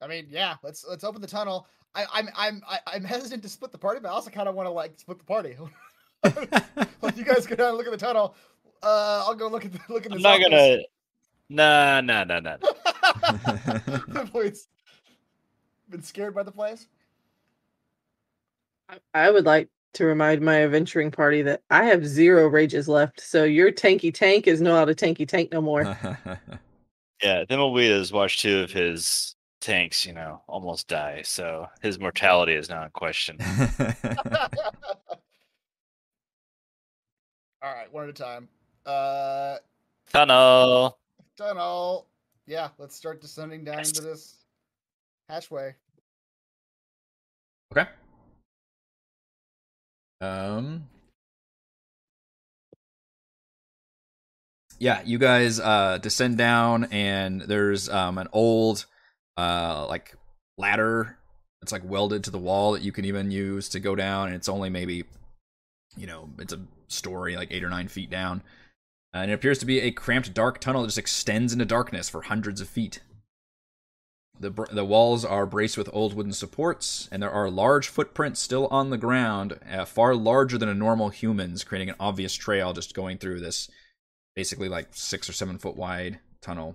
I 0.02 0.06
mean, 0.06 0.26
yeah, 0.28 0.56
let's 0.62 0.84
let's 0.86 1.02
open 1.02 1.22
the 1.22 1.26
tunnel. 1.26 1.66
I, 1.94 2.04
I'm 2.12 2.28
I'm 2.36 2.62
I, 2.68 2.78
I'm 2.86 3.02
hesitant 3.02 3.42
to 3.44 3.48
split 3.48 3.72
the 3.72 3.78
party, 3.78 4.00
but 4.02 4.10
I 4.10 4.12
also 4.12 4.28
kind 4.28 4.48
of 4.48 4.54
want 4.54 4.66
to 4.66 4.70
like 4.70 4.98
split 4.98 5.18
the 5.18 5.24
party. 5.24 5.56
like 7.02 7.16
you 7.16 7.24
guys 7.24 7.46
go 7.46 7.56
down 7.56 7.68
and 7.68 7.78
look 7.78 7.86
at 7.86 7.92
the 7.92 7.96
tunnel. 7.96 8.34
Uh, 8.82 9.24
I'll 9.26 9.34
go 9.34 9.48
look 9.48 9.64
at 9.64 9.72
the, 9.72 9.80
look 9.88 10.04
at 10.04 10.10
the. 10.10 10.16
I'm 10.16 10.22
not 10.22 10.40
gonna. 10.40 10.78
Nah, 11.48 12.00
nah, 12.02 12.24
nah, 12.24 12.40
nah. 12.40 12.56
the 12.58 14.28
place. 14.32 14.68
Been 15.90 16.02
scared 16.02 16.34
by 16.34 16.42
the 16.42 16.52
place. 16.52 16.86
I- 18.88 18.98
I 19.14 19.30
would 19.30 19.44
like 19.44 19.68
to 19.94 20.04
remind 20.04 20.42
my 20.42 20.62
adventuring 20.64 21.10
party 21.10 21.42
that 21.42 21.62
I 21.70 21.84
have 21.84 22.04
zero 22.06 22.46
rages 22.48 22.88
left. 22.88 23.20
So 23.20 23.44
your 23.44 23.70
tanky 23.70 24.12
tank 24.12 24.46
is 24.46 24.60
not 24.60 24.88
a 24.88 24.94
tanky 24.94 25.26
tank 25.28 25.52
no 25.52 25.60
more. 25.60 25.96
Yeah, 27.22 27.44
Thimbleweed 27.44 27.90
has 27.96 28.12
watched 28.12 28.40
two 28.40 28.58
of 28.58 28.70
his 28.72 29.34
tanks, 29.60 30.04
you 30.04 30.12
know, 30.12 30.42
almost 30.46 30.88
die. 30.88 31.22
So 31.24 31.68
his 31.80 31.98
mortality 31.98 32.52
is 32.54 32.68
not 32.68 32.84
in 32.84 32.90
question. 32.90 33.38
All 37.62 37.72
right, 37.72 37.90
one 37.92 38.04
at 38.04 38.10
a 38.10 38.12
time. 38.12 38.48
Uh, 38.84 39.56
Tunnel. 40.12 40.98
tunnel. 41.38 42.08
Yeah, 42.46 42.68
let's 42.78 42.94
start 42.96 43.22
descending 43.22 43.64
down 43.64 43.78
Yes. 43.78 43.88
into 43.90 44.02
this 44.02 44.43
hatchway. 45.30 45.74
okay. 47.72 47.88
Um 50.20 50.88
yeah 54.78 55.02
you 55.04 55.18
guys 55.18 55.60
uh 55.60 55.98
descend 55.98 56.36
down 56.36 56.84
and 56.90 57.42
there's 57.42 57.88
um 57.88 58.18
an 58.18 58.28
old 58.32 58.86
uh 59.36 59.86
like 59.88 60.14
ladder 60.58 61.16
it's 61.62 61.72
like 61.72 61.82
welded 61.84 62.24
to 62.24 62.30
the 62.30 62.38
wall 62.38 62.72
that 62.72 62.82
you 62.82 62.92
can 62.92 63.04
even 63.04 63.30
use 63.30 63.68
to 63.68 63.80
go 63.80 63.94
down 63.94 64.26
and 64.28 64.36
it's 64.36 64.48
only 64.48 64.70
maybe 64.70 65.04
you 65.96 66.06
know 66.06 66.28
it's 66.38 66.52
a 66.52 66.60
story 66.88 67.36
like 67.36 67.52
eight 67.52 67.64
or 67.64 67.70
nine 67.70 67.88
feet 67.88 68.10
down. 68.10 68.42
And 69.12 69.30
it 69.30 69.34
appears 69.34 69.58
to 69.58 69.66
be 69.66 69.80
a 69.80 69.90
cramped 69.90 70.34
dark 70.34 70.60
tunnel 70.60 70.82
that 70.82 70.88
just 70.88 70.98
extends 70.98 71.52
into 71.52 71.64
darkness 71.64 72.08
for 72.08 72.22
hundreds 72.22 72.60
of 72.60 72.68
feet 72.68 73.00
the, 74.38 74.50
the 74.72 74.84
walls 74.84 75.24
are 75.24 75.46
braced 75.46 75.78
with 75.78 75.88
old 75.92 76.14
wooden 76.14 76.32
supports, 76.32 77.08
and 77.12 77.22
there 77.22 77.30
are 77.30 77.48
large 77.48 77.88
footprints 77.88 78.40
still 78.40 78.66
on 78.68 78.90
the 78.90 78.98
ground, 78.98 79.58
uh, 79.70 79.84
far 79.84 80.14
larger 80.14 80.58
than 80.58 80.68
a 80.68 80.74
normal 80.74 81.10
human's, 81.10 81.62
creating 81.62 81.90
an 81.90 81.96
obvious 82.00 82.34
trail 82.34 82.72
just 82.72 82.94
going 82.94 83.18
through 83.18 83.40
this 83.40 83.70
basically 84.34 84.68
like 84.68 84.88
six 84.90 85.28
or 85.28 85.32
seven 85.32 85.58
foot 85.58 85.76
wide 85.76 86.18
tunnel. 86.40 86.74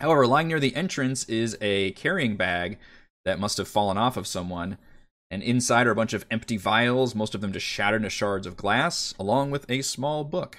However, 0.00 0.26
lying 0.26 0.48
near 0.48 0.58
the 0.58 0.74
entrance 0.74 1.24
is 1.28 1.56
a 1.60 1.92
carrying 1.92 2.36
bag 2.36 2.78
that 3.24 3.38
must 3.38 3.58
have 3.58 3.68
fallen 3.68 3.96
off 3.96 4.16
of 4.16 4.26
someone, 4.26 4.78
and 5.30 5.42
inside 5.42 5.86
are 5.86 5.92
a 5.92 5.96
bunch 5.96 6.12
of 6.12 6.26
empty 6.30 6.56
vials, 6.56 7.14
most 7.14 7.34
of 7.34 7.40
them 7.40 7.52
just 7.52 7.64
shattered 7.64 8.02
into 8.02 8.10
shards 8.10 8.46
of 8.46 8.56
glass, 8.56 9.14
along 9.18 9.52
with 9.52 9.70
a 9.70 9.82
small 9.82 10.24
book. 10.24 10.58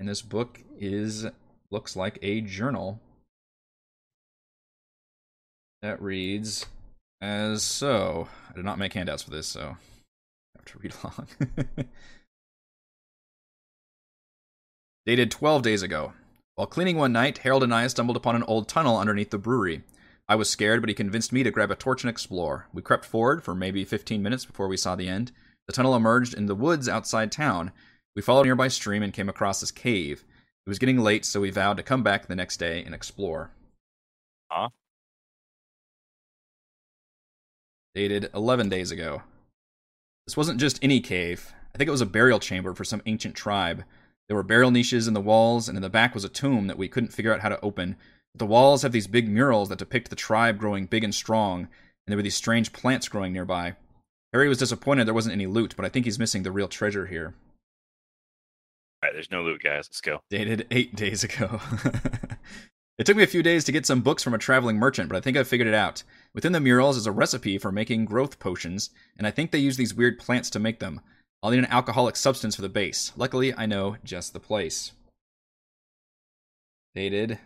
And 0.00 0.08
this 0.08 0.22
book 0.22 0.62
is 0.78 1.26
looks 1.70 1.96
like 1.96 2.18
a 2.22 2.40
journal 2.40 3.00
that 5.86 6.02
reads 6.02 6.66
as 7.20 7.62
so. 7.62 8.28
I 8.50 8.54
did 8.54 8.64
not 8.64 8.78
make 8.78 8.92
handouts 8.92 9.22
for 9.22 9.30
this, 9.30 9.46
so 9.46 9.60
I 9.60 10.58
have 10.58 10.64
to 10.66 10.78
read 10.78 10.94
along. 11.02 11.28
Dated 15.06 15.30
12 15.30 15.62
days 15.62 15.82
ago. 15.82 16.12
While 16.56 16.66
cleaning 16.66 16.96
one 16.96 17.12
night, 17.12 17.38
Harold 17.38 17.62
and 17.62 17.72
I 17.72 17.86
stumbled 17.86 18.16
upon 18.16 18.34
an 18.34 18.42
old 18.44 18.68
tunnel 18.68 18.98
underneath 18.98 19.30
the 19.30 19.38
brewery. 19.38 19.82
I 20.28 20.34
was 20.34 20.50
scared, 20.50 20.82
but 20.82 20.88
he 20.88 20.94
convinced 20.94 21.32
me 21.32 21.44
to 21.44 21.52
grab 21.52 21.70
a 21.70 21.76
torch 21.76 22.02
and 22.02 22.10
explore. 22.10 22.66
We 22.72 22.82
crept 22.82 23.04
forward 23.04 23.44
for 23.44 23.54
maybe 23.54 23.84
15 23.84 24.20
minutes 24.20 24.44
before 24.44 24.66
we 24.66 24.76
saw 24.76 24.96
the 24.96 25.08
end. 25.08 25.30
The 25.68 25.72
tunnel 25.72 25.94
emerged 25.94 26.34
in 26.34 26.46
the 26.46 26.56
woods 26.56 26.88
outside 26.88 27.30
town. 27.30 27.70
We 28.16 28.22
followed 28.22 28.42
a 28.42 28.44
nearby 28.46 28.68
stream 28.68 29.04
and 29.04 29.12
came 29.12 29.28
across 29.28 29.60
this 29.60 29.70
cave. 29.70 30.24
It 30.66 30.68
was 30.68 30.80
getting 30.80 30.98
late, 30.98 31.24
so 31.24 31.42
we 31.42 31.50
vowed 31.50 31.76
to 31.76 31.84
come 31.84 32.02
back 32.02 32.26
the 32.26 32.34
next 32.34 32.56
day 32.56 32.82
and 32.82 32.92
explore. 32.92 33.50
Huh? 34.50 34.70
Dated 37.96 38.28
11 38.34 38.68
days 38.68 38.90
ago. 38.90 39.22
This 40.26 40.36
wasn't 40.36 40.60
just 40.60 40.78
any 40.82 41.00
cave. 41.00 41.54
I 41.74 41.78
think 41.78 41.88
it 41.88 41.92
was 41.92 42.02
a 42.02 42.06
burial 42.06 42.38
chamber 42.38 42.74
for 42.74 42.84
some 42.84 43.00
ancient 43.06 43.34
tribe. 43.34 43.84
There 44.28 44.36
were 44.36 44.42
burial 44.42 44.70
niches 44.70 45.08
in 45.08 45.14
the 45.14 45.20
walls, 45.20 45.66
and 45.66 45.78
in 45.78 45.82
the 45.82 45.88
back 45.88 46.12
was 46.12 46.22
a 46.22 46.28
tomb 46.28 46.66
that 46.66 46.76
we 46.76 46.88
couldn't 46.88 47.14
figure 47.14 47.32
out 47.32 47.40
how 47.40 47.48
to 47.48 47.60
open. 47.62 47.96
The 48.34 48.44
walls 48.44 48.82
have 48.82 48.92
these 48.92 49.06
big 49.06 49.30
murals 49.30 49.70
that 49.70 49.78
depict 49.78 50.10
the 50.10 50.16
tribe 50.16 50.58
growing 50.58 50.84
big 50.84 51.04
and 51.04 51.14
strong, 51.14 51.60
and 51.60 51.68
there 52.08 52.18
were 52.18 52.22
these 52.22 52.36
strange 52.36 52.74
plants 52.74 53.08
growing 53.08 53.32
nearby. 53.32 53.76
Harry 54.34 54.50
was 54.50 54.58
disappointed 54.58 55.06
there 55.06 55.14
wasn't 55.14 55.32
any 55.32 55.46
loot, 55.46 55.74
but 55.74 55.86
I 55.86 55.88
think 55.88 56.04
he's 56.04 56.18
missing 56.18 56.42
the 56.42 56.52
real 56.52 56.68
treasure 56.68 57.06
here. 57.06 57.32
All 59.02 59.08
right, 59.08 59.14
there's 59.14 59.30
no 59.30 59.42
loot, 59.42 59.62
guys. 59.62 59.88
Let's 59.88 60.02
go. 60.02 60.20
Dated 60.28 60.66
eight 60.70 60.94
days 60.96 61.24
ago. 61.24 61.62
it 62.98 63.06
took 63.06 63.16
me 63.16 63.22
a 63.22 63.26
few 63.26 63.42
days 63.42 63.64
to 63.64 63.72
get 63.72 63.86
some 63.86 64.02
books 64.02 64.22
from 64.22 64.34
a 64.34 64.38
traveling 64.38 64.76
merchant, 64.76 65.08
but 65.08 65.16
I 65.16 65.20
think 65.20 65.38
I 65.38 65.44
figured 65.44 65.68
it 65.68 65.72
out. 65.72 66.02
Within 66.36 66.52
the 66.52 66.60
murals 66.60 66.98
is 66.98 67.06
a 67.06 67.12
recipe 67.12 67.56
for 67.56 67.72
making 67.72 68.04
growth 68.04 68.38
potions, 68.38 68.90
and 69.16 69.26
I 69.26 69.30
think 69.30 69.50
they 69.50 69.58
use 69.58 69.78
these 69.78 69.94
weird 69.94 70.18
plants 70.18 70.50
to 70.50 70.58
make 70.58 70.80
them. 70.80 71.00
I'll 71.42 71.50
need 71.50 71.60
an 71.60 71.72
alcoholic 71.72 72.14
substance 72.14 72.54
for 72.54 72.60
the 72.60 72.68
base. 72.68 73.10
Luckily, 73.16 73.54
I 73.54 73.64
know 73.64 73.96
just 74.04 74.34
the 74.34 74.38
place. 74.38 74.92
Dated 76.94 77.38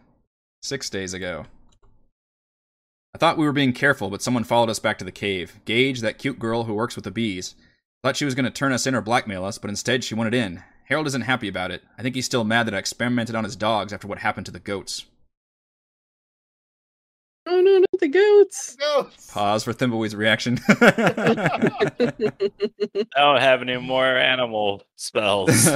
six 0.61 0.91
days 0.91 1.15
ago. 1.15 1.47
I 3.15 3.19
thought 3.19 3.39
we 3.39 3.45
were 3.45 3.53
being 3.53 3.73
careful, 3.73 4.11
but 4.11 4.23
someone 4.23 4.43
followed 4.43 4.71
us 4.71 4.81
back 4.81 4.99
to 4.99 5.05
the 5.05 5.13
cave. 5.13 5.61
Gage, 5.65 6.01
that 6.01 6.19
cute 6.19 6.41
girl 6.41 6.65
who 6.65 6.75
works 6.75 6.97
with 6.97 7.05
the 7.05 7.13
bees. 7.13 7.55
Thought 8.03 8.17
she 8.17 8.25
was 8.25 8.35
going 8.35 8.45
to 8.45 8.51
turn 8.51 8.73
us 8.73 8.89
in 8.89 8.97
or 8.97 9.01
blackmail 9.01 9.45
us, 9.45 9.59
but 9.59 9.71
instead 9.71 10.03
she 10.03 10.17
wanted 10.17 10.35
in. 10.35 10.65
Harold 10.87 11.07
isn't 11.07 11.23
happy 11.23 11.47
about 11.47 11.71
it. 11.71 11.85
I 11.97 12.03
think 12.03 12.17
he's 12.17 12.27
still 12.27 12.43
mad 12.43 12.67
that 12.67 12.75
I 12.75 12.79
experimented 12.79 13.37
on 13.37 13.45
his 13.45 13.55
dogs 13.55 13.93
after 13.93 14.09
what 14.09 14.19
happened 14.19 14.47
to 14.47 14.53
the 14.53 14.59
goats. 14.59 15.05
Oh 17.47 17.61
no, 17.61 17.79
not 17.79 18.01
the 18.01 18.09
goats. 18.09 18.77
No. 18.81 19.09
Pause 19.31 19.65
for 19.65 19.73
Thimbleweed's 19.73 20.15
reaction. 20.15 20.59
I 20.69 22.13
don't 23.17 23.41
have 23.41 23.63
any 23.63 23.79
more 23.79 24.05
animal 24.05 24.83
spells. 24.97 25.69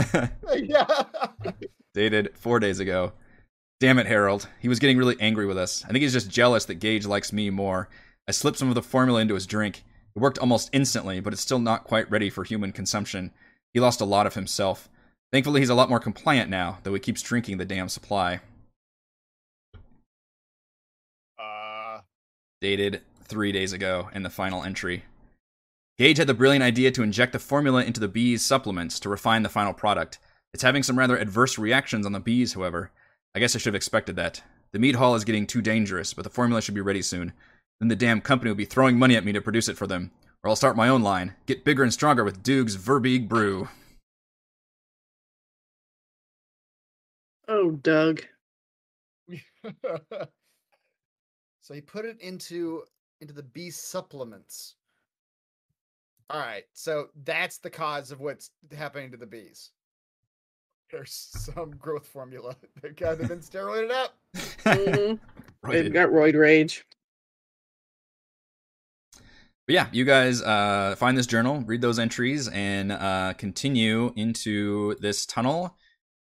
yeah. 0.54 0.86
Dated 1.94 2.36
four 2.36 2.60
days 2.60 2.80
ago. 2.80 3.12
Damn 3.80 3.98
it, 3.98 4.06
Harold. 4.06 4.48
He 4.60 4.68
was 4.68 4.78
getting 4.78 4.98
really 4.98 5.16
angry 5.20 5.46
with 5.46 5.58
us. 5.58 5.84
I 5.84 5.88
think 5.88 6.02
he's 6.02 6.12
just 6.12 6.30
jealous 6.30 6.64
that 6.66 6.76
Gage 6.76 7.06
likes 7.06 7.32
me 7.32 7.50
more. 7.50 7.88
I 8.28 8.32
slipped 8.32 8.58
some 8.58 8.68
of 8.68 8.74
the 8.74 8.82
formula 8.82 9.20
into 9.20 9.34
his 9.34 9.46
drink. 9.46 9.84
It 10.14 10.20
worked 10.20 10.38
almost 10.38 10.70
instantly, 10.72 11.20
but 11.20 11.32
it's 11.32 11.42
still 11.42 11.58
not 11.58 11.84
quite 11.84 12.10
ready 12.10 12.30
for 12.30 12.44
human 12.44 12.72
consumption. 12.72 13.32
He 13.72 13.80
lost 13.80 14.00
a 14.00 14.06
lot 14.06 14.26
of 14.26 14.34
himself. 14.34 14.88
Thankfully, 15.32 15.60
he's 15.60 15.70
a 15.70 15.74
lot 15.74 15.88
more 15.88 15.98
compliant 15.98 16.48
now, 16.48 16.78
though 16.84 16.94
he 16.94 17.00
keeps 17.00 17.20
drinking 17.22 17.58
the 17.58 17.64
damn 17.64 17.88
supply. 17.88 18.40
Dated 22.64 23.02
three 23.24 23.52
days 23.52 23.74
ago 23.74 24.08
in 24.14 24.22
the 24.22 24.30
final 24.30 24.64
entry. 24.64 25.04
Gage 25.98 26.16
had 26.16 26.26
the 26.26 26.32
brilliant 26.32 26.64
idea 26.64 26.90
to 26.92 27.02
inject 27.02 27.34
the 27.34 27.38
formula 27.38 27.84
into 27.84 28.00
the 28.00 28.08
bees' 28.08 28.42
supplements 28.42 28.98
to 29.00 29.10
refine 29.10 29.42
the 29.42 29.50
final 29.50 29.74
product. 29.74 30.18
It's 30.54 30.62
having 30.62 30.82
some 30.82 30.98
rather 30.98 31.18
adverse 31.18 31.58
reactions 31.58 32.06
on 32.06 32.12
the 32.12 32.20
bees, 32.20 32.54
however. 32.54 32.90
I 33.34 33.38
guess 33.38 33.54
I 33.54 33.58
should 33.58 33.74
have 33.74 33.76
expected 33.76 34.16
that. 34.16 34.42
The 34.72 34.78
meat 34.78 34.94
hall 34.94 35.14
is 35.14 35.24
getting 35.24 35.46
too 35.46 35.60
dangerous, 35.60 36.14
but 36.14 36.24
the 36.24 36.30
formula 36.30 36.62
should 36.62 36.74
be 36.74 36.80
ready 36.80 37.02
soon. 37.02 37.34
Then 37.80 37.88
the 37.88 37.96
damn 37.96 38.22
company 38.22 38.50
will 38.50 38.56
be 38.56 38.64
throwing 38.64 38.98
money 38.98 39.14
at 39.14 39.26
me 39.26 39.32
to 39.32 39.42
produce 39.42 39.68
it 39.68 39.76
for 39.76 39.86
them. 39.86 40.10
Or 40.42 40.48
I'll 40.48 40.56
start 40.56 40.74
my 40.74 40.88
own 40.88 41.02
line. 41.02 41.34
Get 41.44 41.66
bigger 41.66 41.82
and 41.82 41.92
stronger 41.92 42.24
with 42.24 42.42
Duke's 42.42 42.76
Verbeeg 42.76 43.28
Brew. 43.28 43.68
Oh, 47.46 47.72
Doug. 47.72 48.22
so 51.64 51.72
he 51.72 51.80
put 51.80 52.04
it 52.04 52.20
into 52.20 52.82
into 53.22 53.32
the 53.32 53.42
bee 53.42 53.70
supplements. 53.70 54.74
All 56.28 56.38
right, 56.38 56.64
so 56.74 57.08
that's 57.24 57.56
the 57.56 57.70
cause 57.70 58.10
of 58.10 58.20
what's 58.20 58.50
happening 58.76 59.10
to 59.12 59.16
the 59.16 59.24
bees. 59.26 59.70
There's 60.90 61.10
some 61.10 61.70
growth 61.76 62.06
formula. 62.06 62.54
They've 62.82 62.94
kind 62.94 63.18
of 63.18 63.28
been 63.28 63.40
steroided 63.40 63.90
up. 63.90 64.14
Mhm. 64.36 65.18
Right. 65.62 65.82
They've 65.82 65.92
got 65.94 66.10
roid 66.10 66.38
rage. 66.38 66.84
But 69.66 69.72
yeah, 69.72 69.86
you 69.92 70.04
guys 70.04 70.42
uh, 70.42 70.94
find 70.98 71.16
this 71.16 71.26
journal, 71.26 71.62
read 71.62 71.80
those 71.80 71.98
entries, 71.98 72.48
and 72.48 72.92
uh, 72.92 73.32
continue 73.38 74.12
into 74.14 74.94
this 74.96 75.24
tunnel 75.24 75.74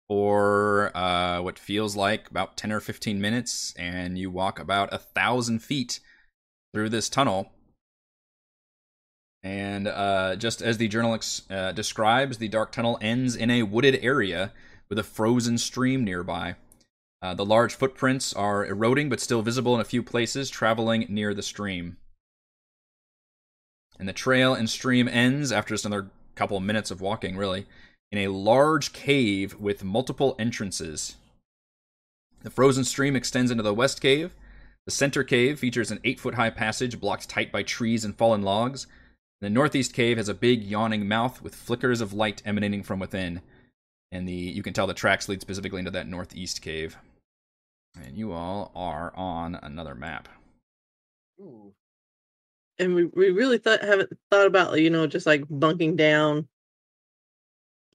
for 0.08 0.96
uh, 0.96 1.42
what 1.42 1.58
feels 1.58 1.96
like 1.96 2.30
about 2.30 2.58
10 2.58 2.72
or 2.72 2.80
15 2.80 3.20
minutes. 3.20 3.74
And 3.78 4.18
you 4.18 4.30
walk 4.30 4.60
about 4.60 4.94
a 4.94 4.98
thousand 4.98 5.60
feet 5.60 6.00
through 6.74 6.90
this 6.90 7.10
tunnel. 7.10 7.52
And 9.44 9.88
uh, 9.88 10.36
just 10.36 10.62
as 10.62 10.78
the 10.78 10.88
journal 10.88 11.14
ex- 11.14 11.44
uh, 11.50 11.72
describes, 11.72 12.38
the 12.38 12.48
dark 12.48 12.72
tunnel 12.72 12.98
ends 13.02 13.36
in 13.36 13.50
a 13.50 13.64
wooded 13.64 14.00
area 14.02 14.52
with 14.90 15.00
a 15.00 15.04
frozen 15.04 15.58
stream 15.58 16.04
nearby. 16.04 16.56
Uh, 17.22 17.34
the 17.34 17.46
large 17.46 17.76
footprints 17.76 18.34
are 18.34 18.66
eroding 18.66 19.10
but 19.10 19.20
still 19.20 19.42
visible 19.42 19.74
in 19.76 19.82
a 19.82 19.86
few 19.86 20.04
places, 20.04 20.50
traveling 20.50 21.06
near 21.10 21.34
the 21.34 21.42
stream. 21.42 21.98
And 23.98 24.08
the 24.08 24.14
trail 24.14 24.54
and 24.54 24.70
stream 24.70 25.08
ends 25.08 25.52
after 25.52 25.74
just 25.74 25.86
another 25.86 26.10
couple 26.36 26.60
minutes 26.60 26.92
of 26.92 27.02
walking, 27.02 27.38
really, 27.38 27.66
in 28.16 28.26
a 28.26 28.32
large 28.32 28.94
cave 28.94 29.60
with 29.60 29.84
multiple 29.84 30.36
entrances. 30.40 31.16
The 32.44 32.50
frozen 32.50 32.86
stream 32.86 33.16
extends 33.16 33.52
into 33.52 33.64
the 33.64 33.74
west 33.74 34.02
cave. 34.02 34.34
The 34.86 34.92
center 34.92 35.24
cave 35.24 35.60
features 35.60 35.92
an 35.92 36.00
eight 36.04 36.20
foot 36.20 36.36
high 36.36 36.52
passage 36.52 37.00
blocked 37.00 37.28
tight 37.28 37.52
by 37.52 37.64
trees 37.64 38.06
and 38.06 38.16
fallen 38.16 38.44
logs. 38.44 38.88
The 39.42 39.50
northeast 39.50 39.94
cave 39.94 40.18
has 40.18 40.30
a 40.30 40.34
big 40.34 40.64
yawning 40.64 41.08
mouth 41.08 41.42
with 41.42 41.56
flickers 41.56 42.00
of 42.00 42.14
light 42.14 42.42
emanating 42.46 42.84
from 42.84 43.00
within. 43.00 43.42
And 44.12 44.28
the 44.28 44.34
you 44.34 44.64
can 44.64 44.74
tell 44.74 44.88
the 44.88 44.94
tracks 44.94 45.28
lead 45.28 45.42
specifically 45.42 45.80
into 45.80 45.92
that 45.92 46.08
northeast 46.08 46.62
cave. 46.62 46.98
And 48.02 48.18
you 48.18 48.32
all 48.32 48.72
are 48.76 49.12
on 49.16 49.56
another 49.56 49.96
map. 49.96 50.30
Ooh. 51.42 51.74
And 52.78 52.96
we, 52.96 53.06
we 53.06 53.32
really 53.32 53.58
thought 53.58 53.84
haven't 53.84 54.18
thought 54.32 54.48
about 54.48 54.80
you 54.80 54.90
know 54.90 55.08
just 55.08 55.26
like 55.26 55.44
bunking 55.50 55.96
down 55.96 56.48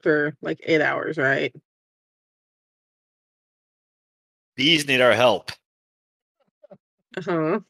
for 0.03 0.37
like 0.43 0.61
eight 0.65 0.81
hours, 0.81 1.17
right? 1.17 1.55
Bees 4.57 4.87
need 4.87 5.01
our 5.01 5.15
help. 5.15 5.53
Uh 7.17 7.23
huh. 7.23 7.61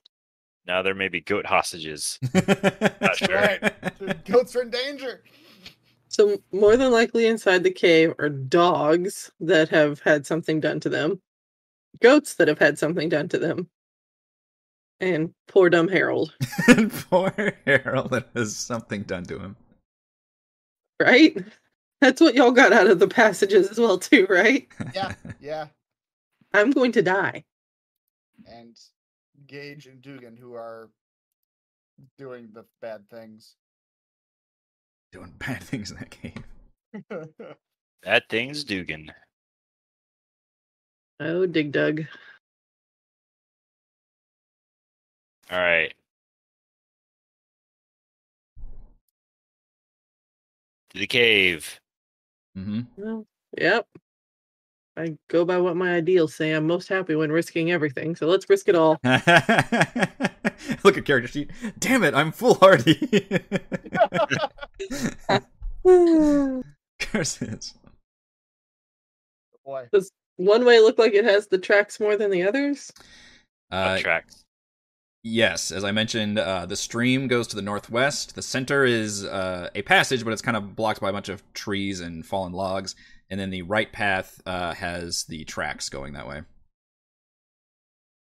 Now 0.67 0.83
there 0.83 0.95
may 0.95 1.09
be 1.09 1.21
goat 1.21 1.47
hostages. 1.47 2.19
Not 2.35 3.17
sure. 3.17 3.35
right. 3.35 4.25
Goats 4.25 4.55
are 4.57 4.63
in 4.63 4.71
danger. 4.71 5.23
So 6.09 6.43
more 6.53 6.77
than 6.77 6.91
likely 6.91 7.27
inside 7.27 7.63
the 7.63 7.71
cave 7.71 8.15
are 8.19 8.29
dogs 8.29 9.31
that 9.41 9.69
have 9.69 10.01
had 10.01 10.27
something 10.27 10.61
done 10.61 10.81
to 10.81 10.89
them, 10.89 11.21
goats 12.01 12.35
that 12.35 12.49
have 12.49 12.59
had 12.59 12.79
something 12.79 13.09
done 13.09 13.29
to 13.29 13.39
them, 13.39 13.69
and 15.01 15.33
poor 15.49 15.71
dumb 15.71 15.89
Harold. 15.89 16.35
Poor 17.11 17.33
Harold 17.65 18.11
that 18.11 18.29
has 18.35 18.57
something 18.57 19.03
done 19.03 19.25
to 19.25 19.39
him. 19.39 19.57
Right? 21.01 21.37
That's 22.01 22.21
what 22.21 22.35
y'all 22.35 22.51
got 22.51 22.73
out 22.73 22.87
of 22.87 22.99
the 22.99 23.09
passages 23.09 23.69
as 23.69 23.79
well, 23.79 23.99
too, 23.99 24.27
right? 24.29 24.67
Yeah, 24.95 25.15
yeah. 25.41 25.67
I'm 26.53 26.71
going 26.71 26.93
to 26.93 27.03
die. 27.03 27.45
And 28.47 28.77
Gage 29.47 29.87
and 29.87 30.03
Dugan, 30.03 30.37
who 30.37 30.55
are 30.55 30.91
doing 32.19 32.49
the 32.53 32.65
bad 32.81 33.09
things. 33.11 33.55
Doing 35.13 35.35
bad 35.39 35.63
things 35.63 35.91
in 35.91 35.99
that 35.99 36.11
cave. 36.11 36.43
That 38.03 38.27
thing's 38.31 38.65
Dugan. 38.65 39.13
Oh, 41.21 41.47
Dig 41.47 41.71
Dug. 41.71 42.07
All 45.51 45.59
right. 45.59 45.93
To 50.91 50.99
the 50.99 51.07
cave. 51.07 51.79
Hmm 52.55 52.81
Well, 52.97 53.27
yep. 53.59 53.87
I 54.97 55.17
go 55.29 55.45
by 55.45 55.59
what 55.59 55.77
my 55.77 55.95
ideals 55.95 56.35
say. 56.35 56.53
I'm 56.53 56.67
most 56.67 56.89
happy 56.89 57.15
when 57.15 57.31
risking 57.33 57.71
everything. 57.71 58.17
So 58.17 58.27
let's 58.27 58.51
risk 58.51 58.69
it 58.69 58.75
all. 58.75 58.99
Look 60.85 60.99
at 60.99 61.05
character 61.05 61.29
sheet. 61.29 61.51
Damn 61.79 62.03
it, 62.05 62.15
I'm 62.15 62.33
foolhardy. 62.33 63.43
Curses. 67.01 67.75
Boy. 69.65 69.89
Does 69.93 70.11
one 70.37 70.65
way 70.65 70.81
look 70.81 70.99
like 70.99 71.15
it 71.15 71.25
has 71.25 71.47
the 71.47 71.59
tracks 71.59 72.01
more 72.01 72.17
than 72.17 72.31
the 72.31 72.43
others? 72.43 72.91
Uh, 73.71 73.99
tracks. 73.99 74.45
Yes, 75.23 75.71
as 75.71 75.85
I 75.85 75.93
mentioned, 75.93 76.39
uh, 76.39 76.67
the 76.67 76.77
stream 76.77 77.29
goes 77.29 77.47
to 77.49 77.57
the 77.57 77.63
northwest. 77.63 78.35
The 78.35 78.43
center 78.43 78.85
is 78.85 79.25
uh, 79.25 79.71
a 79.75 79.83
passage, 79.83 80.25
but 80.25 80.33
it's 80.33 80.43
kind 80.43 80.57
of 80.57 80.77
blocked 80.77 81.01
by 81.01 81.11
a 81.11 81.13
bunch 81.13 81.29
of 81.29 81.43
trees 81.53 82.01
and 82.01 82.25
fallen 82.25 82.53
logs. 82.53 82.95
And 83.31 83.39
then 83.39 83.51
the 83.51 83.63
right 83.63 83.91
path 83.93 84.41
uh, 84.45 84.75
has 84.75 85.25
the 85.25 85.45
tracks 85.45 85.89
going 85.89 86.15
that 86.15 86.27
way. 86.29 86.43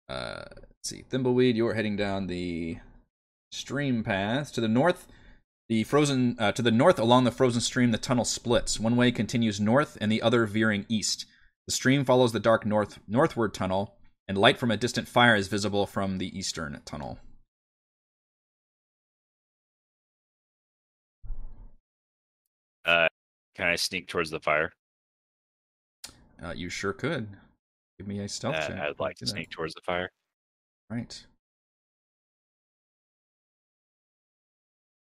Uh, 0.09 0.45
let's 0.57 0.91
see, 0.91 1.05
Thimbleweed, 1.11 1.57
you're 1.57 1.75
heading 1.75 1.97
down 1.97 2.27
the 2.27 2.79
stream 3.53 4.03
path 4.03 4.53
to 4.53 4.61
the 4.61 4.69
north. 4.69 5.07
The 5.69 5.85
frozen 5.85 6.37
uh, 6.39 6.53
to 6.53 6.63
the 6.63 6.71
north 6.71 6.99
along 6.99 7.25
the 7.25 7.31
frozen 7.31 7.63
stream, 7.63 7.91
the 7.91 7.99
tunnel 7.99 8.27
splits. 8.27 8.79
One 8.79 8.97
way 8.97 9.11
continues 9.11 9.61
north, 9.61 9.97
and 10.01 10.13
the 10.13 10.21
other 10.21 10.45
veering 10.45 10.85
east. 10.89 11.25
The 11.67 11.73
stream 11.73 12.05
follows 12.05 12.33
the 12.33 12.41
dark 12.41 12.67
north 12.67 12.99
northward 13.09 13.55
tunnel, 13.55 13.95
and 14.29 14.39
light 14.39 14.59
from 14.59 14.71
a 14.71 14.77
distant 14.77 15.09
fire 15.09 15.35
is 15.37 15.49
visible 15.49 15.87
from 15.87 16.19
the 16.19 16.37
eastern 16.37 16.81
tunnel. 16.85 17.19
Uh, 22.85 23.09
can 23.55 23.67
I 23.67 23.77
sneak 23.77 24.09
towards 24.09 24.31
the 24.31 24.41
fire? 24.41 24.73
Uh, 26.43 26.53
you 26.55 26.69
sure 26.69 26.93
could. 26.93 27.29
Give 27.99 28.07
me 28.07 28.21
a 28.21 28.29
stealth 28.29 28.57
Uh, 28.57 28.69
check. 28.69 28.79
I'd 28.81 29.01
like 29.01 29.17
to 29.17 29.25
Do 29.25 29.31
that. 29.31 29.37
sneak 29.37 29.51
towards 29.51 29.75
the 29.75 29.81
fire. 29.83 30.11
Right. 30.91 31.27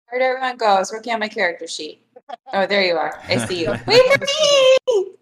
Where'd 0.10 0.22
everyone 0.22 0.58
go? 0.58 0.66
I 0.68 0.80
was 0.80 0.92
working 0.92 1.14
on 1.14 1.20
my 1.20 1.30
character 1.30 1.68
sheet. 1.68 2.06
Oh, 2.54 2.68
there 2.68 2.84
you 2.86 2.96
are. 2.96 3.20
I 3.24 3.38
see 3.48 3.62
you. 3.62 3.72
Wait 3.88 4.14
for 4.14 4.26
me! 4.96 5.16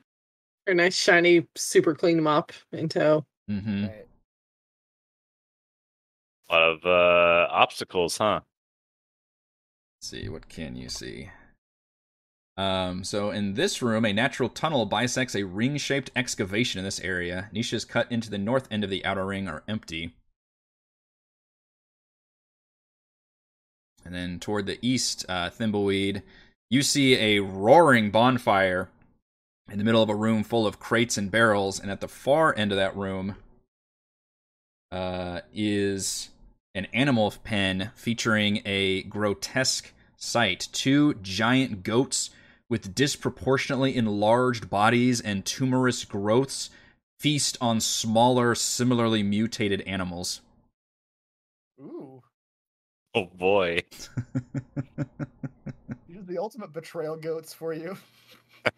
A 0.66 0.74
nice, 0.74 0.96
shiny, 0.96 1.46
super 1.54 1.94
clean 1.94 2.22
mop 2.22 2.52
in 2.72 2.88
tow. 2.88 3.26
Mm-hmm. 3.50 3.84
Right. 3.84 4.06
A 6.48 6.52
lot 6.52 6.62
of 6.62 6.84
uh, 6.86 7.52
obstacles, 7.52 8.16
huh? 8.18 8.40
Let's 9.98 10.08
see, 10.10 10.28
what 10.28 10.48
can 10.48 10.76
you 10.76 10.88
see? 10.88 11.30
Um, 12.56 13.04
so 13.04 13.30
in 13.30 13.54
this 13.54 13.82
room, 13.82 14.04
a 14.04 14.12
natural 14.12 14.48
tunnel 14.48 14.86
bisects 14.86 15.34
a 15.34 15.42
ring-shaped 15.42 16.10
excavation 16.14 16.78
in 16.78 16.84
this 16.84 17.00
area. 17.00 17.50
Niches 17.52 17.84
cut 17.84 18.10
into 18.10 18.30
the 18.30 18.38
north 18.38 18.68
end 18.70 18.84
of 18.84 18.90
the 18.90 19.04
outer 19.04 19.26
ring 19.26 19.48
are 19.48 19.64
empty. 19.68 20.14
And 24.04 24.14
then 24.14 24.38
toward 24.38 24.66
the 24.66 24.78
east, 24.82 25.24
uh, 25.28 25.50
Thimbleweed, 25.50 26.22
you 26.70 26.82
see 26.82 27.16
a 27.16 27.40
roaring 27.40 28.10
bonfire 28.10 28.90
in 29.70 29.78
the 29.78 29.84
middle 29.84 30.02
of 30.02 30.08
a 30.08 30.14
room 30.14 30.44
full 30.44 30.66
of 30.66 30.78
crates 30.78 31.16
and 31.16 31.30
barrels, 31.30 31.80
and 31.80 31.90
at 31.90 32.00
the 32.00 32.08
far 32.08 32.56
end 32.56 32.72
of 32.72 32.76
that 32.76 32.96
room 32.96 33.36
uh, 34.92 35.40
is 35.52 36.30
an 36.74 36.86
animal 36.92 37.32
pen 37.42 37.90
featuring 37.94 38.60
a 38.64 39.02
grotesque 39.04 39.92
sight 40.16 40.68
two 40.72 41.14
giant 41.14 41.82
goats 41.82 42.30
with 42.68 42.94
disproportionately 42.94 43.94
enlarged 43.94 44.70
bodies 44.70 45.20
and 45.20 45.44
tumorous 45.44 46.04
growths 46.04 46.70
feast 47.18 47.56
on 47.60 47.80
smaller, 47.80 48.54
similarly 48.54 49.22
mutated 49.22 49.80
animals. 49.82 50.40
Ooh, 51.80 52.22
Oh 53.14 53.26
boy. 53.26 53.80
these 56.08 56.18
are 56.18 56.22
the 56.26 56.38
ultimate 56.38 56.72
betrayal 56.72 57.16
goats 57.16 57.54
for 57.54 57.72
you. 57.72 57.96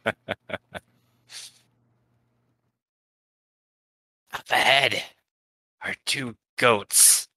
Up 0.07 0.16
ahead 4.51 5.03
are 5.83 5.94
two 6.05 6.37
goats 6.59 7.29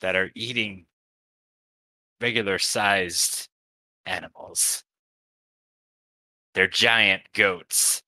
that 0.00 0.16
are 0.16 0.30
eating 0.34 0.86
regular 2.20 2.58
sized 2.58 3.48
animals. 4.06 4.84
They're 6.54 6.68
giant 6.68 7.22
goats. 7.34 8.02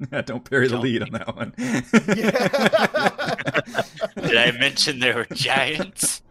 Don't 0.24 0.48
bury 0.48 0.68
the 0.68 0.74
Don't 0.74 0.78
lead 0.78 1.02
on 1.02 1.10
that 1.10 1.36
one. 1.36 1.52
Did 4.28 4.36
I 4.36 4.52
mention 4.58 4.98
they 4.98 5.12
were 5.12 5.26
giants? 5.32 6.22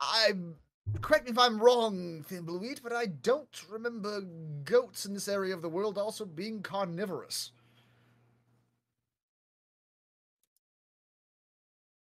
I 0.00 0.32
correct 1.00 1.24
me 1.26 1.30
if 1.32 1.38
I'm 1.38 1.58
wrong, 1.60 2.24
Thimbleweed, 2.28 2.82
but 2.82 2.92
I 2.92 3.06
don't 3.06 3.62
remember 3.70 4.20
goats 4.64 5.06
in 5.06 5.14
this 5.14 5.28
area 5.28 5.54
of 5.54 5.62
the 5.62 5.68
world 5.68 5.98
also 5.98 6.24
being 6.24 6.62
carnivorous. 6.62 7.52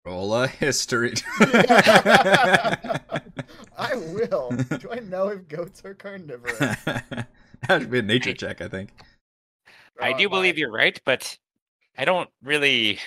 Roll 0.05 0.33
a 0.35 0.47
history. 0.47 1.13
I 3.77 3.93
will. 3.95 4.51
Do 4.79 4.89
I 4.91 4.99
know 4.99 5.27
if 5.27 5.47
goats 5.49 5.83
are 5.83 5.93
carnivorous? 5.93 6.57
that 6.85 7.27
should 7.69 7.91
be 7.91 7.99
a 7.99 8.01
nature 8.03 8.33
check, 8.33 8.61
I 8.61 8.69
think. 8.69 8.91
I 9.99 10.13
Oh, 10.13 10.17
do 10.17 10.29
believe 10.29 10.55
my- 10.55 10.59
you're 10.59 10.71
right, 10.71 10.97
but 11.03 11.37
I 11.97 12.05
don't 12.05 12.29
really 12.41 12.99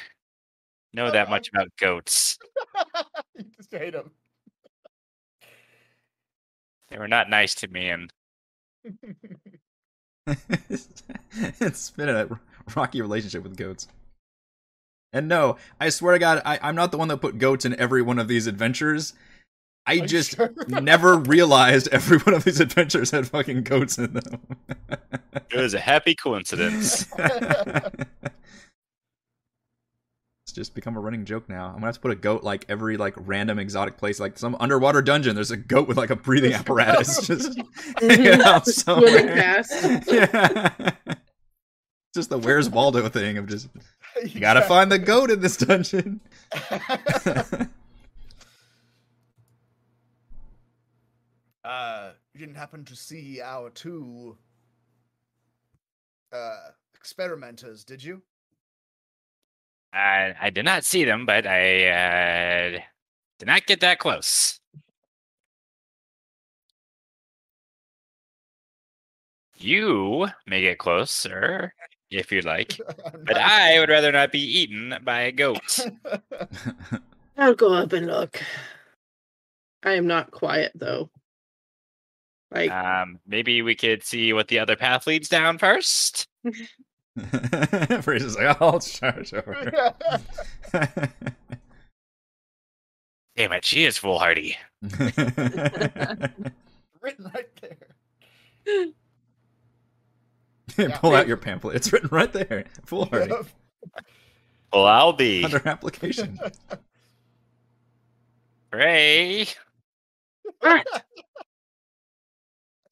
know 0.92 1.10
that 1.10 1.30
much 1.30 1.48
about 1.48 1.68
goats. 1.78 2.36
you 3.36 3.44
just 3.56 3.70
hate 3.72 3.94
them. 3.94 4.10
They 6.90 6.98
were 6.98 7.08
not 7.08 7.30
nice 7.30 7.54
to 7.56 7.68
me, 7.68 7.88
and 7.88 8.12
it's 11.60 11.90
been 11.90 12.08
a 12.08 12.28
rocky 12.74 13.00
relationship 13.00 13.42
with 13.42 13.56
goats. 13.56 13.88
And 15.12 15.28
no, 15.28 15.56
I 15.80 15.88
swear 15.88 16.12
to 16.12 16.18
God, 16.18 16.42
I, 16.44 16.58
I'm 16.62 16.76
not 16.76 16.92
the 16.92 16.98
one 16.98 17.08
that 17.08 17.18
put 17.18 17.38
goats 17.38 17.64
in 17.64 17.78
every 17.80 18.02
one 18.02 18.18
of 18.18 18.28
these 18.28 18.46
adventures. 18.46 19.12
I 19.86 19.96
Are 19.96 20.06
just 20.06 20.36
sure? 20.36 20.52
never 20.68 21.16
realized 21.18 21.88
every 21.90 22.18
one 22.18 22.34
of 22.34 22.44
these 22.44 22.60
adventures 22.60 23.10
had 23.10 23.26
fucking 23.26 23.64
goats 23.64 23.98
in 23.98 24.12
them. 24.12 24.40
it 25.50 25.56
was 25.56 25.74
a 25.74 25.80
happy 25.80 26.14
coincidence. 26.14 27.06
It's 30.50 30.56
just 30.56 30.74
become 30.74 30.96
a 30.96 31.00
running 31.00 31.24
joke 31.24 31.48
now. 31.48 31.66
I'm 31.66 31.74
gonna 31.74 31.86
have 31.86 31.94
to 31.94 32.00
put 32.00 32.10
a 32.10 32.16
goat 32.16 32.42
like 32.42 32.64
every 32.68 32.96
like 32.96 33.14
random 33.16 33.60
exotic 33.60 33.96
place, 33.96 34.18
like 34.18 34.36
some 34.36 34.56
underwater 34.58 35.00
dungeon. 35.00 35.36
There's 35.36 35.52
a 35.52 35.56
goat 35.56 35.86
with 35.86 35.96
like 35.96 36.10
a 36.10 36.16
breathing 36.16 36.52
apparatus 36.52 37.24
just 37.24 37.56
hanging 38.00 38.42
out 38.42 38.66
swimming 38.66 39.28
past. 39.28 39.72
yeah. 40.08 40.90
Just 42.14 42.30
the 42.30 42.38
Where's 42.38 42.68
Waldo 42.68 43.08
thing 43.08 43.38
of 43.38 43.46
just 43.46 43.68
you 44.26 44.40
gotta 44.40 44.62
find 44.62 44.90
the 44.90 44.98
goat 44.98 45.30
in 45.30 45.40
this 45.40 45.56
dungeon. 45.56 46.20
uh, 51.64 52.10
you 52.34 52.40
didn't 52.40 52.56
happen 52.56 52.84
to 52.86 52.96
see 52.96 53.40
our 53.40 53.70
two 53.70 54.36
uh 56.32 56.70
experimenters, 56.96 57.84
did 57.84 58.02
you? 58.02 58.22
I, 59.92 60.34
I 60.40 60.50
did 60.50 60.64
not 60.64 60.84
see 60.84 61.04
them, 61.04 61.26
but 61.26 61.46
I 61.46 61.88
uh, 61.88 62.80
did 63.38 63.46
not 63.46 63.66
get 63.66 63.80
that 63.80 63.98
close. 63.98 64.60
You 69.56 70.28
may 70.46 70.62
get 70.62 70.78
closer 70.78 71.74
if 72.10 72.32
you'd 72.32 72.44
like, 72.44 72.80
but 73.26 73.36
I 73.36 73.78
would 73.78 73.88
rather 73.88 74.10
not 74.12 74.32
be 74.32 74.40
eaten 74.40 74.94
by 75.02 75.22
a 75.22 75.32
goat. 75.32 75.78
I'll 77.36 77.54
go 77.54 77.74
up 77.74 77.92
and 77.92 78.06
look. 78.06 78.40
I 79.82 79.92
am 79.92 80.06
not 80.06 80.30
quiet 80.30 80.72
though. 80.74 81.10
Like 82.50 82.70
Um, 82.70 83.18
maybe 83.26 83.62
we 83.62 83.74
could 83.74 84.02
see 84.02 84.32
what 84.32 84.48
the 84.48 84.58
other 84.58 84.76
path 84.76 85.06
leads 85.06 85.28
down 85.28 85.58
first. 85.58 86.26
Fraser's 88.02 88.36
like, 88.36 88.60
I'll 88.60 88.80
charge 88.80 89.32
over. 89.34 89.94
Damn 93.36 93.52
it, 93.52 93.64
she 93.64 93.84
is 93.84 93.98
foolhardy. 93.98 94.56
written 94.82 96.52
right 97.34 97.48
there. 97.60 97.76
Pull 100.94 101.14
out 101.14 101.26
your 101.26 101.36
pamphlet. 101.36 101.76
It's 101.76 101.92
written 101.92 102.08
right 102.12 102.32
there. 102.32 102.64
Foolhardy. 102.84 103.32
Yep. 103.32 103.46
Well, 104.72 104.86
I'll 104.86 105.12
be. 105.12 105.44
Under 105.44 105.60
application. 105.66 106.38
Ray. 108.72 109.48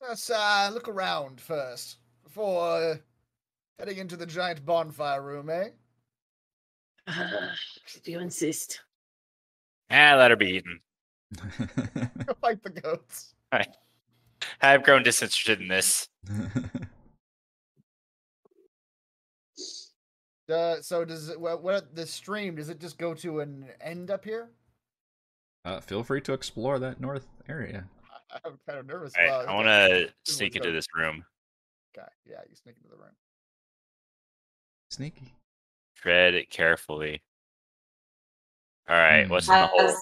Let's 0.01 0.31
uh, 0.31 0.71
look 0.73 0.89
around 0.89 1.41
first 1.41 1.99
before 2.25 2.73
uh, 2.73 2.97
heading 3.79 3.99
into 3.99 4.17
the 4.17 4.27
giant 4.27 4.65
bonfire 4.65 5.23
room, 5.23 5.51
eh? 5.51 5.69
Uh, 7.07 7.51
do 8.05 8.13
you 8.13 8.21
insist. 8.21 8.81
Ah, 9.91 10.15
let 10.19 10.31
her 10.31 10.37
be 10.37 10.51
eaten. 10.51 10.81
like 12.43 12.63
the 12.63 12.71
goats. 12.71 13.35
I've 14.61 14.83
grown 14.83 15.03
disinterested 15.03 15.61
in 15.61 15.69
this. 15.69 16.09
Uh, 20.51 20.81
so 20.81 21.05
does 21.05 21.29
it, 21.29 21.39
what, 21.39 21.63
what 21.63 21.95
the 21.95 22.07
stream? 22.07 22.55
Does 22.57 22.71
it 22.71 22.81
just 22.81 22.97
go 22.97 23.13
to 23.13 23.41
an 23.41 23.67
end 23.83 24.11
up 24.11 24.25
here? 24.25 24.49
uh, 25.67 25.79
feel 25.79 26.03
free 26.03 26.23
to 26.23 26.33
explore 26.33 26.79
that 26.79 27.03
north 27.03 27.27
area. 27.51 27.85
I- 28.33 28.39
I'm 28.47 28.59
kind 28.67 28.79
of 28.79 28.87
nervous. 28.87 29.13
All 29.19 29.27
right, 29.27 29.47
I 29.47 29.55
want 29.55 29.67
to 29.67 30.09
sneak 30.25 30.57
into 30.57 30.73
this 30.73 30.87
room. 30.97 31.23
Okay, 31.95 32.09
yeah, 32.25 32.41
you 32.49 32.57
sneak 32.57 32.77
into 32.79 32.89
the 32.89 32.97
room. 32.97 33.13
Sneaky. 34.91 35.35
Tread 35.97 36.35
it 36.35 36.51
carefully. 36.51 37.23
All 38.89 38.97
right, 38.97 39.29
what's 39.29 39.49
in 39.49 39.55
the 39.55 39.67
hole? 39.67 39.81
As, 39.81 39.97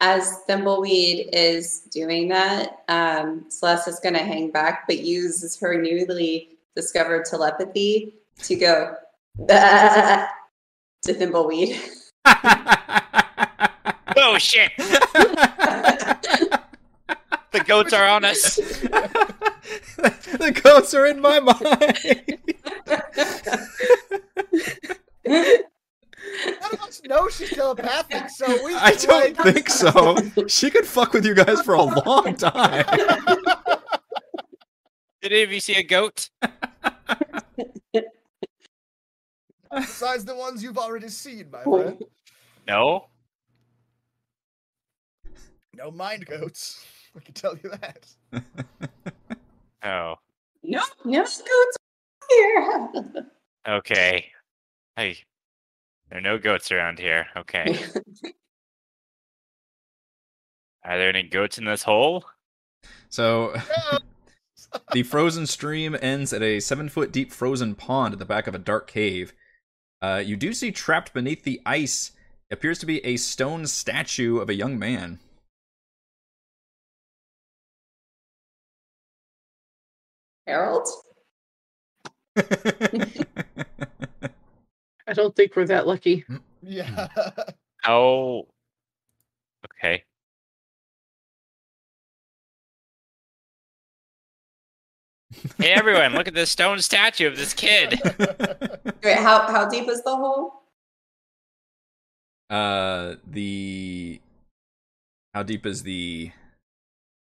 as 0.00 0.38
Thimbleweed 0.48 1.28
is 1.32 1.80
doing 1.90 2.28
that, 2.28 2.84
um, 2.88 3.44
Celeste 3.48 3.88
is 3.88 4.00
going 4.00 4.14
to 4.14 4.22
hang 4.22 4.50
back, 4.50 4.84
but 4.86 5.00
uses 5.00 5.58
her 5.58 5.80
newly 5.80 6.56
discovered 6.74 7.26
telepathy 7.26 8.14
to 8.38 8.56
go 8.56 8.94
"Bah," 9.36 10.26
to 11.02 11.14
Thimbleweed. 11.14 11.78
Oh 14.16 14.38
shit! 14.38 14.70
The 17.52 17.60
goats 17.60 17.92
are 17.92 18.08
on 18.08 18.24
us. 18.24 18.56
the 18.56 20.60
goats 20.60 20.92
are 20.92 21.06
in 21.06 21.20
my 21.20 21.38
mind. 21.38 22.38
None 25.26 26.72
of 26.72 26.80
us 26.82 27.00
know 27.06 27.28
she's 27.28 27.50
telepathic, 27.50 28.28
so 28.30 28.46
we. 28.64 28.74
I 28.74 28.92
don't 28.92 29.36
like- 29.38 29.54
think 29.54 29.70
so. 29.70 30.16
She 30.48 30.70
could 30.70 30.86
fuck 30.86 31.12
with 31.12 31.24
you 31.26 31.34
guys 31.34 31.60
for 31.62 31.74
a 31.74 31.82
long 31.82 32.34
time. 32.36 32.84
Did 35.22 35.32
any 35.32 35.42
of 35.42 35.52
you 35.52 35.60
see 35.60 35.74
a 35.76 35.82
goat? 35.82 36.28
Besides 39.72 40.24
the 40.24 40.34
ones 40.36 40.62
you've 40.62 40.78
already 40.78 41.08
seen, 41.08 41.50
my 41.50 41.62
friend. 41.62 42.02
No. 42.68 43.06
No 45.76 45.90
mind 45.90 46.26
goats. 46.26 46.84
I 47.16 47.20
can 47.20 47.34
tell 47.34 47.56
you 47.62 47.70
that. 47.70 48.06
Oh. 49.86 50.14
no, 50.62 50.80
no 51.04 51.20
goats 51.24 51.76
here. 52.30 52.88
Okay. 53.68 54.26
Hey. 54.96 55.18
There 56.08 56.18
are 56.18 56.22
no 56.22 56.38
goats 56.38 56.70
around 56.70 56.98
here. 56.98 57.26
Okay. 57.36 57.78
Are 60.84 60.98
there 60.98 61.08
any 61.08 61.22
goats 61.22 61.56
in 61.58 61.64
this 61.64 61.82
hole? 61.82 62.24
So 63.08 63.54
the 64.92 65.02
frozen 65.02 65.46
stream 65.46 65.96
ends 66.00 66.32
at 66.32 66.42
a 66.42 66.60
seven 66.60 66.88
foot 66.88 67.10
deep 67.10 67.32
frozen 67.32 67.74
pond 67.74 68.12
at 68.12 68.18
the 68.18 68.26
back 68.26 68.46
of 68.46 68.54
a 68.54 68.58
dark 68.58 68.86
cave. 68.86 69.32
Uh, 70.02 70.22
you 70.24 70.36
do 70.36 70.52
see 70.52 70.70
trapped 70.70 71.14
beneath 71.14 71.44
the 71.44 71.60
ice 71.64 72.12
appears 72.50 72.78
to 72.80 72.86
be 72.86 73.04
a 73.04 73.16
stone 73.16 73.66
statue 73.66 74.38
of 74.38 74.50
a 74.50 74.54
young 74.54 74.78
man. 74.78 75.18
Harold? 80.46 80.86
I 85.06 85.12
don't 85.12 85.34
think 85.36 85.54
we're 85.54 85.66
that 85.66 85.86
lucky. 85.86 86.24
Yeah. 86.62 87.08
How? 87.82 88.44
Okay. 89.82 90.04
Hey 95.58 95.72
everyone, 95.72 96.12
look 96.12 96.28
at 96.28 96.34
this 96.34 96.50
stone 96.50 96.78
statue 96.80 97.26
of 97.26 97.36
this 97.36 97.54
kid. 97.54 97.98
Wait, 99.02 99.16
how 99.16 99.46
how 99.50 99.66
deep 99.68 99.88
is 99.88 100.02
the 100.04 100.14
hole? 100.14 100.64
uh, 102.50 103.14
the 103.26 104.20
how 105.32 105.42
deep 105.42 105.66
is 105.66 105.82
the 105.82 106.30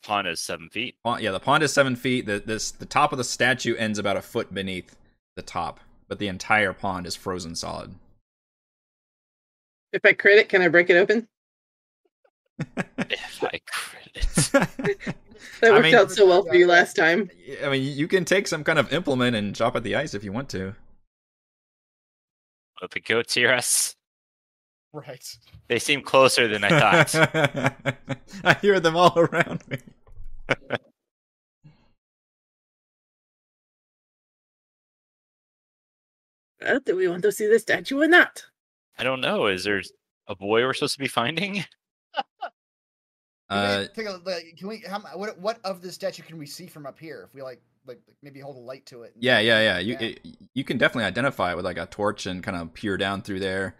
Pond 0.08 0.26
is 0.26 0.40
seven 0.40 0.70
feet. 0.70 0.96
pond? 1.04 1.22
Yeah, 1.22 1.32
the 1.32 1.38
pond 1.38 1.62
is 1.62 1.70
seven 1.70 1.94
feet. 1.94 2.24
The 2.24 2.42
this 2.44 2.70
the 2.70 2.86
top 2.86 3.12
of 3.12 3.18
the 3.18 3.24
statue 3.24 3.76
ends 3.76 3.98
about 3.98 4.16
a 4.16 4.22
foot 4.22 4.54
beneath 4.54 4.96
the 5.36 5.42
top, 5.42 5.80
but 6.08 6.18
the 6.18 6.28
entire 6.28 6.72
pond 6.72 7.06
is 7.06 7.14
frozen 7.14 7.54
solid. 7.54 7.94
If 9.92 10.00
I 10.06 10.14
crit 10.14 10.38
it, 10.38 10.48
can 10.48 10.62
I 10.62 10.68
break 10.68 10.88
it 10.88 10.96
open? 10.96 11.28
If 12.98 13.44
I 13.44 13.60
crit 13.66 14.10
it. 14.14 15.14
That 15.60 15.72
I 15.72 15.74
worked 15.74 15.82
mean- 15.84 15.94
out 15.96 16.10
so 16.10 16.26
well 16.26 16.44
for 16.44 16.54
you 16.54 16.66
last 16.66 16.94
time. 16.94 17.30
I 17.64 17.68
mean, 17.68 17.82
you 17.82 18.06
can 18.06 18.24
take 18.24 18.46
some 18.46 18.62
kind 18.64 18.78
of 18.78 18.92
implement 18.92 19.34
and 19.36 19.54
chop 19.54 19.74
at 19.76 19.82
the 19.82 19.96
ice 19.96 20.14
if 20.14 20.22
you 20.22 20.32
want 20.32 20.48
to. 20.50 20.74
If 22.80 22.90
the 22.90 23.00
goats 23.00 23.34
hear 23.34 23.52
us, 23.52 23.96
right. 24.92 25.36
they 25.66 25.80
seem 25.80 26.02
closer 26.02 26.46
than 26.46 26.62
I 26.64 26.68
thought. 26.68 28.06
I 28.44 28.54
hear 28.62 28.78
them 28.78 28.96
all 28.96 29.18
around 29.18 29.64
me. 29.68 29.78
Well, 36.60 36.80
do 36.84 36.96
we 36.96 37.08
want 37.08 37.22
to 37.22 37.32
see 37.32 37.46
the 37.46 37.58
statue 37.58 38.00
or 38.00 38.08
not? 38.08 38.44
I 38.98 39.04
don't 39.04 39.20
know. 39.20 39.46
Is 39.46 39.64
there 39.64 39.80
a 40.26 40.34
boy 40.34 40.62
we're 40.62 40.74
supposed 40.74 40.94
to 40.94 40.98
be 40.98 41.08
finding? 41.08 41.64
Can 43.50 43.58
Uh, 43.58 43.86
we, 43.96 44.04
take 44.04 44.12
a, 44.12 44.20
can 44.58 44.68
we? 44.68 44.84
How, 44.86 44.98
what? 45.14 45.38
What 45.38 45.58
of 45.64 45.80
the 45.80 45.90
statue 45.90 46.22
can 46.22 46.36
we 46.36 46.44
see 46.46 46.66
from 46.66 46.84
up 46.84 46.98
here? 46.98 47.24
If 47.26 47.34
we 47.34 47.40
like, 47.42 47.62
like 47.86 48.00
maybe 48.22 48.40
hold 48.40 48.56
a 48.56 48.60
light 48.60 48.84
to 48.86 49.04
it. 49.04 49.14
yeah, 49.18 49.38
yeah, 49.38 49.60
yeah. 49.62 49.78
You 49.78 49.92
Yeah. 49.94 50.06
It, 50.08 50.26
you 50.52 50.64
can 50.64 50.76
definitely 50.76 51.04
identify 51.04 51.52
it 51.52 51.56
with 51.56 51.64
like 51.64 51.78
a 51.78 51.86
torch 51.86 52.26
and 52.26 52.42
kind 52.42 52.56
of 52.58 52.74
peer 52.74 52.98
down 52.98 53.22
through 53.22 53.40
there. 53.40 53.76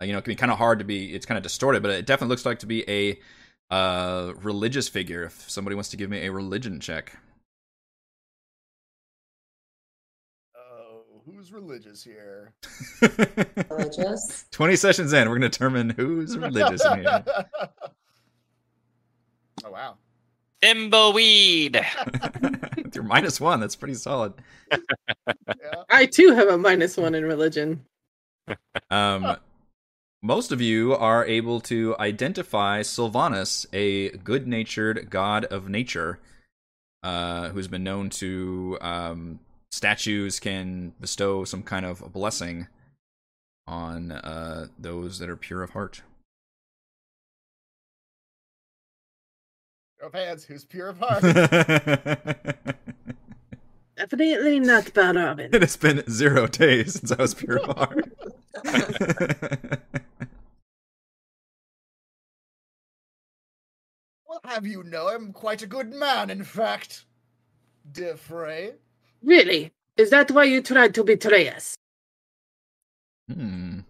Uh, 0.00 0.06
you 0.06 0.12
know, 0.12 0.18
it 0.18 0.22
can 0.22 0.32
be 0.32 0.36
kind 0.36 0.50
of 0.50 0.58
hard 0.58 0.80
to 0.80 0.84
be. 0.84 1.14
It's 1.14 1.26
kind 1.26 1.36
of 1.36 1.44
distorted, 1.44 1.82
but 1.82 1.92
it 1.92 2.06
definitely 2.06 2.32
looks 2.32 2.44
like 2.44 2.58
to 2.60 2.66
be 2.66 2.88
a 2.90 3.20
uh, 3.72 4.34
religious 4.42 4.88
figure. 4.88 5.24
If 5.24 5.50
somebody 5.50 5.74
wants 5.74 5.88
to 5.90 5.96
give 5.96 6.10
me 6.10 6.26
a 6.26 6.30
religion 6.30 6.78
check, 6.78 7.16
Oh, 10.54 11.04
who's 11.24 11.52
religious 11.52 12.04
here? 12.04 12.52
Religious. 13.70 14.44
Twenty 14.50 14.76
sessions 14.76 15.12
in, 15.14 15.28
we're 15.28 15.38
going 15.38 15.50
to 15.50 15.56
determine 15.56 15.90
who's 15.90 16.36
religious 16.36 16.84
in 16.84 17.00
here. 17.00 17.24
oh 19.64 19.70
wow. 19.70 19.96
Thimbleweed. 20.62 21.82
With 22.76 22.94
your 22.94 23.04
minus 23.04 23.40
one, 23.40 23.58
that's 23.58 23.74
pretty 23.74 23.94
solid. 23.94 24.34
Yeah. 24.70 25.82
I 25.88 26.06
too 26.06 26.32
have 26.34 26.48
a 26.48 26.58
minus 26.58 26.96
one 26.96 27.14
in 27.16 27.24
religion. 27.24 27.84
Um, 28.90 29.36
most 30.22 30.52
of 30.52 30.60
you 30.60 30.94
are 30.94 31.26
able 31.26 31.60
to 31.60 31.96
identify 31.98 32.82
Silvanus, 32.82 33.66
a 33.72 34.10
good-natured 34.10 35.10
god 35.10 35.44
of 35.46 35.68
nature, 35.68 36.20
uh, 37.02 37.48
who's 37.48 37.66
been 37.66 37.82
known 37.82 38.08
to 38.08 38.78
um, 38.80 39.40
statues 39.72 40.38
can 40.38 40.92
bestow 41.00 41.44
some 41.44 41.64
kind 41.64 41.84
of 41.84 42.12
blessing 42.12 42.68
on 43.66 44.12
uh, 44.12 44.68
those 44.78 45.18
that 45.18 45.28
are 45.28 45.36
pure 45.36 45.64
of 45.64 45.70
heart. 45.70 46.02
Of 50.00 50.12
hands, 50.14 50.44
who's 50.44 50.64
pure 50.64 50.88
of 50.90 50.98
heart? 51.00 51.22
it 51.24 52.66
Definitely 53.96 54.60
not 54.60 54.90
it 54.96 55.62
has 55.62 55.76
been 55.76 56.02
zero 56.08 56.46
days 56.46 56.94
since 56.94 57.12
I 57.12 57.22
was 57.22 57.34
pure 57.34 57.58
of 57.58 57.76
heart. 57.76 58.12
Well, 64.32 64.40
have 64.46 64.66
you 64.66 64.82
know 64.84 65.08
I'm 65.08 65.30
quite 65.34 65.60
a 65.60 65.66
good 65.66 65.92
man, 65.92 66.30
in 66.30 66.42
fact. 66.42 67.04
Dear 67.92 68.16
Frey. 68.16 68.72
Really? 69.22 69.72
Is 69.98 70.08
that 70.08 70.30
why 70.30 70.44
you 70.44 70.62
tried 70.62 70.94
to 70.94 71.04
betray 71.04 71.50
us? 71.50 71.76
hmm. 73.30 73.80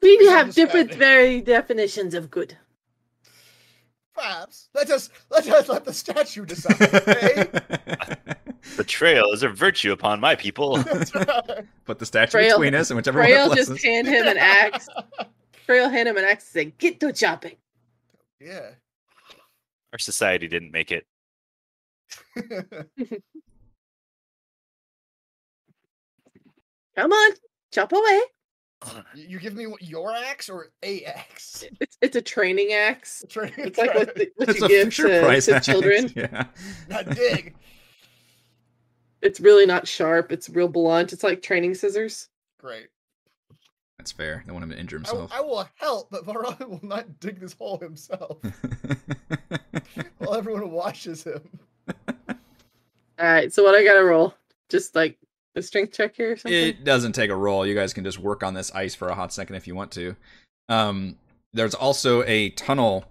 We 0.00 0.26
have 0.28 0.54
different 0.54 0.94
very 0.94 1.40
definitions 1.40 2.14
of 2.14 2.30
good. 2.30 2.56
Perhaps. 4.14 4.68
Let 4.72 4.90
us 4.90 5.10
let 5.32 5.48
us 5.48 5.68
let 5.68 5.84
the 5.84 5.92
statue 5.92 6.44
decide. 6.46 6.80
eh? 6.80 8.14
Betrayal 8.76 9.32
is 9.32 9.42
a 9.42 9.48
virtue 9.48 9.90
upon 9.90 10.20
my 10.20 10.36
people. 10.36 10.76
That's 10.84 11.12
right. 11.12 11.66
Put 11.86 11.98
the 11.98 12.06
statue 12.06 12.30
Frail- 12.30 12.58
between 12.58 12.76
us, 12.76 12.90
and 12.90 12.96
whichever 12.98 13.20
Frail 13.20 13.48
one 13.48 13.56
just 13.56 13.82
hand 13.82 14.06
him 14.06 14.28
an 14.28 14.38
axe. 14.38 14.88
Frail 15.66 15.88
hand 15.88 16.08
him 16.08 16.16
an 16.16 16.24
axe 16.24 16.44
and 16.44 16.52
say, 16.52 16.74
Get 16.78 17.00
to 17.00 17.12
chopping. 17.12 17.56
Yeah. 18.40 18.70
Our 19.92 19.98
society 19.98 20.48
didn't 20.48 20.70
make 20.72 20.92
it. 20.92 21.06
Come 26.96 27.12
on, 27.12 27.30
chop 27.72 27.92
away. 27.92 28.20
You 29.14 29.24
you 29.28 29.38
give 29.40 29.54
me 29.54 29.66
what- 29.66 29.82
your 29.82 30.12
axe 30.14 30.48
or 30.48 30.68
a 30.82 31.04
axe? 31.04 31.64
It's 31.80 31.98
it's 32.00 32.16
a 32.16 32.22
training 32.22 32.72
axe. 32.72 33.24
Tra- 33.28 33.50
It's 33.56 33.78
like 33.78 33.94
what, 33.94 34.14
the, 34.14 34.30
what 34.36 34.48
It's 34.50 34.60
you 34.60 34.66
a 34.66 34.68
give 34.68 34.94
to, 34.96 35.20
Price 35.24 35.46
to 35.46 35.56
axe, 35.56 35.66
children. 35.66 36.12
Yeah. 36.16 36.44
not 36.88 37.10
dig. 37.10 37.54
It's 39.20 39.40
really 39.40 39.66
not 39.66 39.88
sharp. 39.88 40.30
It's 40.30 40.48
real 40.48 40.68
blunt. 40.68 41.12
It's 41.12 41.24
like 41.24 41.42
training 41.42 41.74
scissors. 41.74 42.28
Great. 42.60 42.86
That's 43.98 44.12
fair. 44.12 44.44
Don't 44.46 44.54
want 44.54 44.64
him 44.64 44.70
to 44.70 44.78
injure 44.78 44.96
I, 44.96 44.98
himself. 44.98 45.32
I 45.34 45.40
will 45.40 45.68
help, 45.76 46.10
but 46.10 46.24
Varane 46.24 46.68
will 46.68 46.80
not 46.82 47.20
dig 47.20 47.40
this 47.40 47.52
hole 47.52 47.78
himself. 47.78 48.38
while 50.18 50.34
everyone 50.34 50.70
watches 50.70 51.24
him. 51.24 51.42
All 51.88 51.94
right. 53.18 53.52
So 53.52 53.64
what 53.64 53.74
I 53.74 53.84
gotta 53.84 54.04
roll? 54.04 54.34
Just 54.68 54.94
like 54.94 55.18
a 55.56 55.62
strength 55.62 55.92
check 55.92 56.16
here 56.16 56.32
or 56.32 56.36
something. 56.36 56.56
it 56.56 56.84
doesn't 56.84 57.12
take 57.12 57.30
a 57.30 57.36
roll. 57.36 57.66
You 57.66 57.74
guys 57.74 57.92
can 57.92 58.04
just 58.04 58.18
work 58.18 58.42
on 58.42 58.54
this 58.54 58.72
ice 58.72 58.94
for 58.94 59.08
a 59.08 59.14
hot 59.14 59.32
second 59.32 59.56
if 59.56 59.66
you 59.66 59.74
want 59.74 59.90
to. 59.92 60.14
Um, 60.68 61.16
there's 61.52 61.74
also 61.74 62.22
a 62.24 62.50
tunnel 62.50 63.04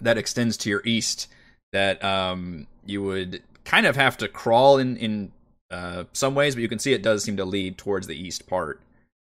that 0.00 0.18
extends 0.18 0.56
to 0.58 0.70
your 0.70 0.82
east 0.84 1.28
that 1.72 2.02
um, 2.02 2.66
you 2.84 3.02
would 3.02 3.42
kind 3.64 3.86
of 3.86 3.96
have 3.96 4.16
to 4.18 4.28
crawl 4.28 4.78
in 4.78 4.96
in 4.96 5.32
uh, 5.70 6.04
some 6.12 6.34
ways, 6.34 6.54
but 6.54 6.62
you 6.62 6.68
can 6.68 6.78
see 6.78 6.92
it 6.92 7.02
does 7.02 7.22
seem 7.22 7.36
to 7.36 7.44
lead 7.44 7.78
towards 7.78 8.06
the 8.06 8.20
east 8.20 8.48
part. 8.48 8.80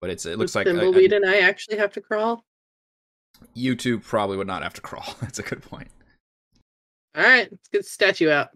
But 0.02 0.10
it's 0.10 0.26
it 0.26 0.38
looks 0.38 0.52
Does 0.54 0.56
like 0.56 0.68
a- 0.68 0.72
a- 0.72 0.74
Thimbleweed 0.74 1.16
and 1.16 1.26
I 1.26 1.40
actually 1.40 1.78
have 1.78 1.94
to 1.94 2.02
crawl. 2.02 2.44
you 3.54 3.76
two 3.76 4.00
probably 4.00 4.36
would 4.38 4.48
not 4.48 4.64
have 4.64 4.74
to 4.74 4.82
crawl. 4.82 5.16
That's 5.22 5.40
a 5.40 5.44
good 5.44 5.62
point. 5.62 5.90
All 7.16 7.24
right, 7.24 7.48
let's 7.52 7.68
get 7.72 7.84
the 7.84 7.90
statue 7.90 8.30
out. 8.30 8.50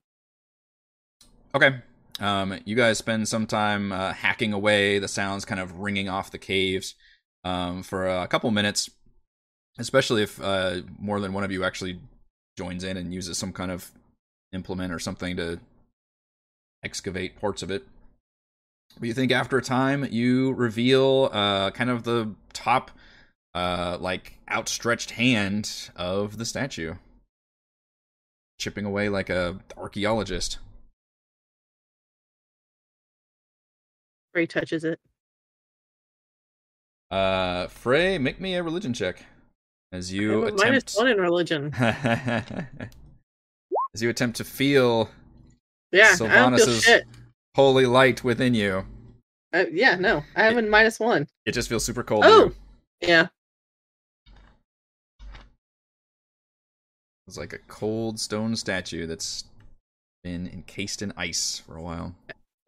Okay. 1.54 1.82
Um, 2.20 2.58
you 2.64 2.76
guys 2.76 2.98
spend 2.98 3.28
some 3.28 3.46
time 3.46 3.92
uh, 3.92 4.14
hacking 4.14 4.54
away, 4.54 5.00
the 5.00 5.08
sounds 5.08 5.44
kind 5.44 5.60
of 5.60 5.80
ringing 5.80 6.08
off 6.08 6.32
the 6.32 6.38
caves 6.38 6.96
um, 7.44 7.84
for 7.84 8.08
a 8.08 8.26
couple 8.28 8.50
minutes, 8.52 8.90
especially 9.78 10.24
if 10.24 10.42
uh, 10.42 10.78
more 10.98 11.20
than 11.20 11.34
one 11.34 11.44
of 11.44 11.52
you 11.52 11.66
actually 11.66 12.00
joins 12.58 12.86
in 12.86 12.96
and 12.96 13.14
uses 13.14 13.38
some 13.38 13.52
kind 13.52 13.70
of 13.70 13.92
implement 14.54 14.94
or 14.94 15.00
something 15.00 15.36
to 15.36 15.60
excavate 16.84 17.38
parts 17.40 17.62
of 17.62 17.70
it. 17.70 17.86
But 19.00 19.08
you 19.08 19.14
think 19.14 19.32
after 19.32 19.58
a 19.58 19.62
time, 19.62 20.06
you 20.10 20.54
reveal 20.54 21.30
uh, 21.34 21.72
kind 21.72 21.90
of 21.90 22.04
the 22.04 22.34
top, 22.54 22.92
uh, 23.54 23.98
like 24.00 24.38
outstretched 24.50 25.12
hand 25.12 25.90
of 25.96 26.38
the 26.38 26.46
statue, 26.46 26.96
chipping 28.58 28.86
away 28.86 29.10
like 29.10 29.30
a 29.30 29.60
archaeologist. 29.78 30.60
Frey 34.34 34.46
touches 34.46 34.84
it. 34.84 35.00
Uh, 37.12 37.68
Frey, 37.68 38.18
make 38.18 38.40
me 38.42 38.56
a 38.56 38.64
religion 38.64 38.94
check 38.94 39.24
as 39.92 40.12
you 40.12 40.46
attempt 40.46 40.94
one 40.96 41.08
in 41.08 41.18
religion. 41.18 41.74
as 43.94 44.02
you 44.02 44.10
attempt 44.10 44.38
to 44.38 44.44
feel 44.44 45.10
Yeah, 45.92 46.16
I 46.20 46.50
don't 47.56 47.74
feel 47.74 47.74
Silvanus's- 47.74 47.82
shit. 47.82 47.86
holy 47.86 47.86
light 47.86 48.24
within 48.24 48.54
you. 48.54 48.86
Uh, 49.54 49.66
yeah, 49.72 49.96
no, 49.96 50.24
I 50.36 50.44
have 50.44 50.58
a 50.58 50.62
minus 50.62 51.00
one. 51.00 51.28
It 51.46 51.54
just 51.54 51.70
feels 51.70 51.86
super 51.86 52.04
cold. 52.04 52.24
to 52.24 52.30
Oh, 52.30 52.44
you. 52.46 52.56
yeah. 53.02 53.28
It's 57.28 57.38
like 57.38 57.54
a 57.54 57.58
cold 57.68 58.20
stone 58.20 58.56
statue 58.56 59.08
that's 59.08 59.46
been 60.24 60.48
encased 60.48 61.02
in 61.02 61.12
ice 61.18 61.60
for 61.66 61.76
a 61.76 61.82
while. 61.82 62.16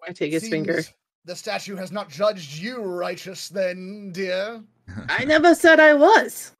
I 0.07 0.13
take 0.13 0.31
his 0.31 0.47
finger. 0.47 0.81
The 1.25 1.35
statue 1.35 1.75
has 1.75 1.91
not 1.91 2.09
judged 2.09 2.57
you 2.57 2.81
righteous, 2.81 3.49
then, 3.49 4.11
dear. 4.13 4.63
I 5.09 5.25
never 5.25 5.53
said 5.53 5.79
I 5.79 5.93
was. 5.93 6.53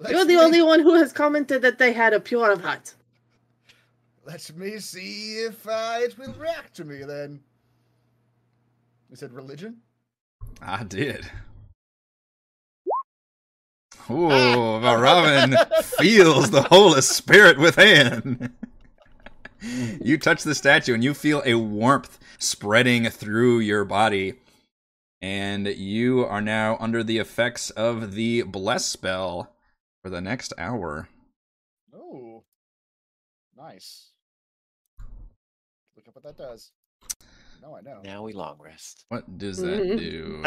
Let 0.00 0.12
You're 0.12 0.24
the 0.24 0.36
me- 0.36 0.40
only 0.40 0.62
one 0.62 0.80
who 0.80 0.94
has 0.94 1.12
commented 1.12 1.60
that 1.62 1.78
they 1.78 1.92
had 1.92 2.12
a 2.14 2.20
pure 2.20 2.50
of 2.50 2.62
heart. 2.62 2.94
Let 4.30 4.56
me 4.56 4.78
see 4.78 5.38
if 5.38 5.66
uh, 5.66 5.98
it 5.98 6.16
will 6.16 6.32
react 6.34 6.76
to 6.76 6.84
me 6.84 7.02
then. 7.02 7.40
You 9.08 9.16
said 9.16 9.32
religion? 9.32 9.78
I 10.62 10.84
did. 10.84 11.28
Ooh, 14.08 14.28
Valravn 14.78 15.56
feels 15.98 16.50
the 16.50 16.62
Holy 16.62 17.02
Spirit 17.02 17.58
within. 17.58 18.54
you 20.00 20.16
touch 20.16 20.44
the 20.44 20.54
statue 20.54 20.94
and 20.94 21.02
you 21.02 21.12
feel 21.12 21.42
a 21.44 21.54
warmth 21.54 22.16
spreading 22.38 23.06
through 23.10 23.58
your 23.58 23.84
body. 23.84 24.34
And 25.20 25.66
you 25.66 26.24
are 26.24 26.40
now 26.40 26.76
under 26.78 27.02
the 27.02 27.18
effects 27.18 27.70
of 27.70 28.14
the 28.14 28.42
Bless 28.42 28.86
spell 28.86 29.56
for 30.04 30.08
the 30.08 30.20
next 30.20 30.52
hour. 30.56 31.08
Oh, 31.92 32.44
nice. 33.56 34.09
Look 36.22 36.32
up 36.32 36.38
what 36.38 36.38
that 36.38 36.50
does. 36.50 36.72
No, 37.62 37.76
I 37.76 37.80
know. 37.80 38.00
Now 38.02 38.22
we 38.22 38.32
long 38.32 38.58
rest. 38.58 39.04
What 39.08 39.38
does 39.38 39.56
that 39.62 39.96
do? 39.96 40.44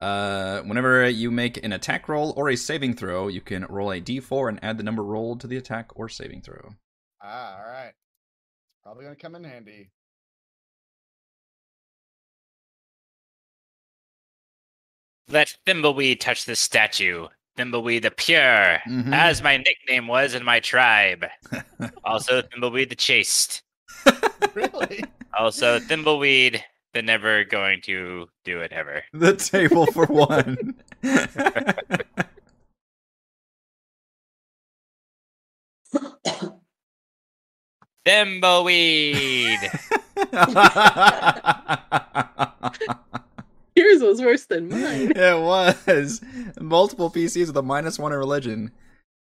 uh, 0.00 0.62
whenever 0.62 1.08
you 1.08 1.30
make 1.30 1.62
an 1.62 1.72
attack 1.72 2.08
roll 2.08 2.32
or 2.36 2.48
a 2.50 2.56
saving 2.56 2.94
throw, 2.94 3.28
you 3.28 3.40
can 3.40 3.64
roll 3.66 3.90
a 3.92 4.00
d4 4.00 4.48
and 4.48 4.64
add 4.64 4.78
the 4.78 4.82
number 4.82 5.02
rolled 5.02 5.40
to 5.42 5.46
the 5.46 5.56
attack 5.56 5.90
or 5.94 6.08
saving 6.08 6.40
throw. 6.42 6.74
Ah, 7.22 7.58
all 7.58 7.64
right. 7.70 7.92
Probably 8.82 9.04
gonna 9.04 9.16
come 9.16 9.34
in 9.34 9.44
handy. 9.44 9.90
Let 15.28 15.56
Thimbleweed 15.66 16.20
touch 16.20 16.44
the 16.44 16.56
statue. 16.56 17.28
Thimbleweed 17.56 18.02
the 18.02 18.10
Pure, 18.10 18.80
Mhm. 18.86 19.14
as 19.14 19.42
my 19.42 19.56
nickname 19.58 20.06
was 20.06 20.34
in 20.34 20.42
my 20.44 20.60
tribe. 20.60 21.26
also, 22.04 22.42
Thimbleweed 22.42 22.88
the 22.88 22.96
Chaste. 22.96 23.61
really? 24.54 25.04
Also, 25.38 25.78
Thimbleweed 25.78 26.60
the 26.94 27.02
Never 27.02 27.44
Going 27.44 27.80
to 27.82 28.28
Do 28.44 28.60
It 28.60 28.72
Ever. 28.72 29.02
The 29.12 29.36
table 29.36 29.86
for 29.86 30.06
one. 30.06 30.74
Thimbleweed! 38.04 39.58
Yours 43.74 44.02
was 44.02 44.20
worse 44.20 44.46
than 44.46 44.68
mine. 44.68 45.12
it 45.14 45.40
was 45.40 46.20
multiple 46.60 47.10
PCs 47.10 47.46
with 47.46 47.56
a 47.56 47.62
minus 47.62 47.98
one 47.98 48.12
in 48.12 48.18
religion. 48.18 48.70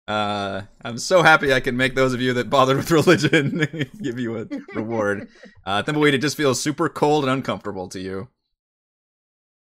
Uh, 0.09 0.63
I'm 0.81 0.97
so 0.97 1.21
happy 1.21 1.53
I 1.53 1.59
can 1.59 1.77
make 1.77 1.93
those 1.93 2.15
of 2.15 2.21
you 2.21 2.33
that 2.33 2.49
bothered 2.49 2.77
with 2.77 2.89
religion 2.91 3.67
give 4.01 4.17
you 4.17 4.39
a 4.39 4.47
reward. 4.73 5.27
Uh, 5.63 5.83
Thimbleweed, 5.83 6.13
it 6.13 6.17
just 6.17 6.35
feels 6.35 6.59
super 6.59 6.89
cold 6.89 7.23
and 7.23 7.31
uncomfortable 7.31 7.87
to 7.89 7.99
you, 7.99 8.27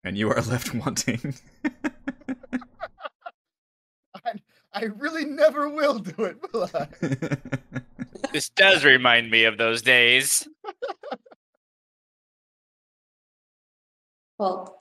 and 0.03 0.19
you 0.19 0.29
are 0.29 0.43
left 0.43 0.75
wanting. 0.75 1.35
I, 4.25 4.33
I 4.73 4.85
really 4.87 5.25
never 5.25 5.69
will 5.69 6.01
do 6.01 6.25
it, 6.25 6.37
will 6.53 6.69
I? 6.75 6.89
this 8.33 8.49
does 8.49 8.85
remind 8.85 9.31
me 9.31 9.45
of 9.45 9.57
those 9.57 9.83
days. 9.83 10.49
Well, 14.37 14.79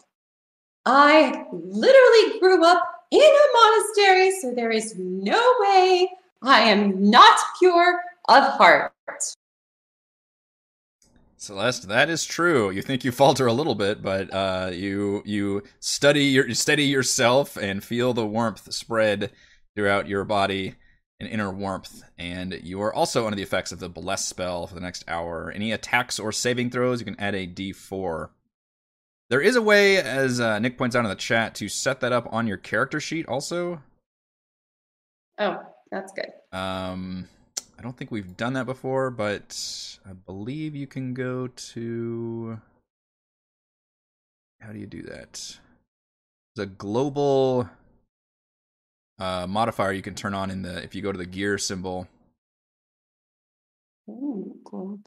I 0.84 1.46
literally 1.52 2.40
grew 2.40 2.66
up 2.66 3.03
in 3.14 3.22
a 3.22 3.48
monastery, 3.54 4.32
so 4.42 4.54
there 4.54 4.72
is 4.72 4.96
no 4.98 5.40
way 5.60 6.10
I 6.42 6.62
am 6.62 7.12
not 7.12 7.38
pure 7.60 8.02
of 8.28 8.44
heart. 8.44 8.94
Celeste, 11.38 11.90
that 11.90 12.10
is 12.10 12.26
true. 12.26 12.72
You 12.72 12.82
think 12.82 13.04
you 13.04 13.12
falter 13.12 13.46
a 13.46 13.54
little 13.54 13.76
bit, 13.76 14.02
but 14.02 14.34
uh, 14.34 14.72
you 14.74 15.22
you 15.26 15.62
study 15.80 16.24
your 16.24 16.48
you 16.48 16.56
steady 16.56 16.86
yourself 16.86 17.58
and 17.58 17.84
feel 17.84 18.14
the 18.14 18.26
warmth 18.26 18.72
spread 18.74 19.30
throughout 19.76 20.08
your 20.08 20.24
body, 20.24 20.76
an 21.20 21.28
inner 21.28 21.52
warmth, 21.52 22.02
and 22.18 22.60
you 22.64 22.82
are 22.82 22.94
also 22.94 23.26
under 23.26 23.36
the 23.36 23.44
effects 23.44 23.72
of 23.72 23.80
the 23.80 23.90
bless 23.90 24.26
spell 24.26 24.66
for 24.66 24.76
the 24.76 24.82
next 24.82 25.04
hour. 25.08 25.52
Any 25.52 25.72
attacks 25.72 26.18
or 26.18 26.32
saving 26.32 26.72
throws, 26.72 27.00
you 27.00 27.06
can 27.06 27.20
add 27.20 27.36
a 27.36 27.46
D4. 27.46 28.30
There 29.30 29.42
is 29.42 29.56
a 29.56 29.62
way, 29.62 29.98
as 29.98 30.40
uh, 30.40 30.60
Nick 30.60 30.78
points 30.78 30.96
out 30.96 31.06
in 31.06 31.10
the 31.10 31.16
chat, 31.16 31.56
to 31.56 31.68
set 31.68 32.02
that 32.02 32.12
up 32.12 32.28
on 32.32 32.46
your 32.48 32.58
character 32.58 33.00
sheet. 33.00 33.26
Also, 33.28 33.82
Oh, 35.40 35.58
that's 35.92 36.12
good. 36.14 36.30
um, 36.58 37.28
I 37.80 37.82
don't 37.82 37.98
think 37.98 38.12
we've 38.12 38.38
done 38.38 38.54
that 38.54 38.66
before, 38.66 39.10
but 39.10 39.58
I 40.08 40.14
believe 40.14 40.76
you 40.76 40.86
can 40.88 41.14
go 41.14 41.48
to. 41.48 42.60
How 44.62 44.72
do 44.72 44.80
you 44.80 44.86
do 44.86 45.02
that? 45.04 45.58
There's 46.56 46.68
a 46.68 46.72
global 46.72 47.68
uh, 49.20 49.48
modifier 49.50 49.92
you 49.92 50.02
can 50.04 50.16
turn 50.16 50.34
on 50.34 50.52
in 50.52 50.62
the 50.62 50.84
if 50.84 50.94
you 50.94 51.02
go 51.02 51.12
to 51.12 51.18
the 51.18 51.26
gear 51.26 51.58
symbol. 51.58 52.08
Ooh, 54.08 54.56
cool. 54.66 55.00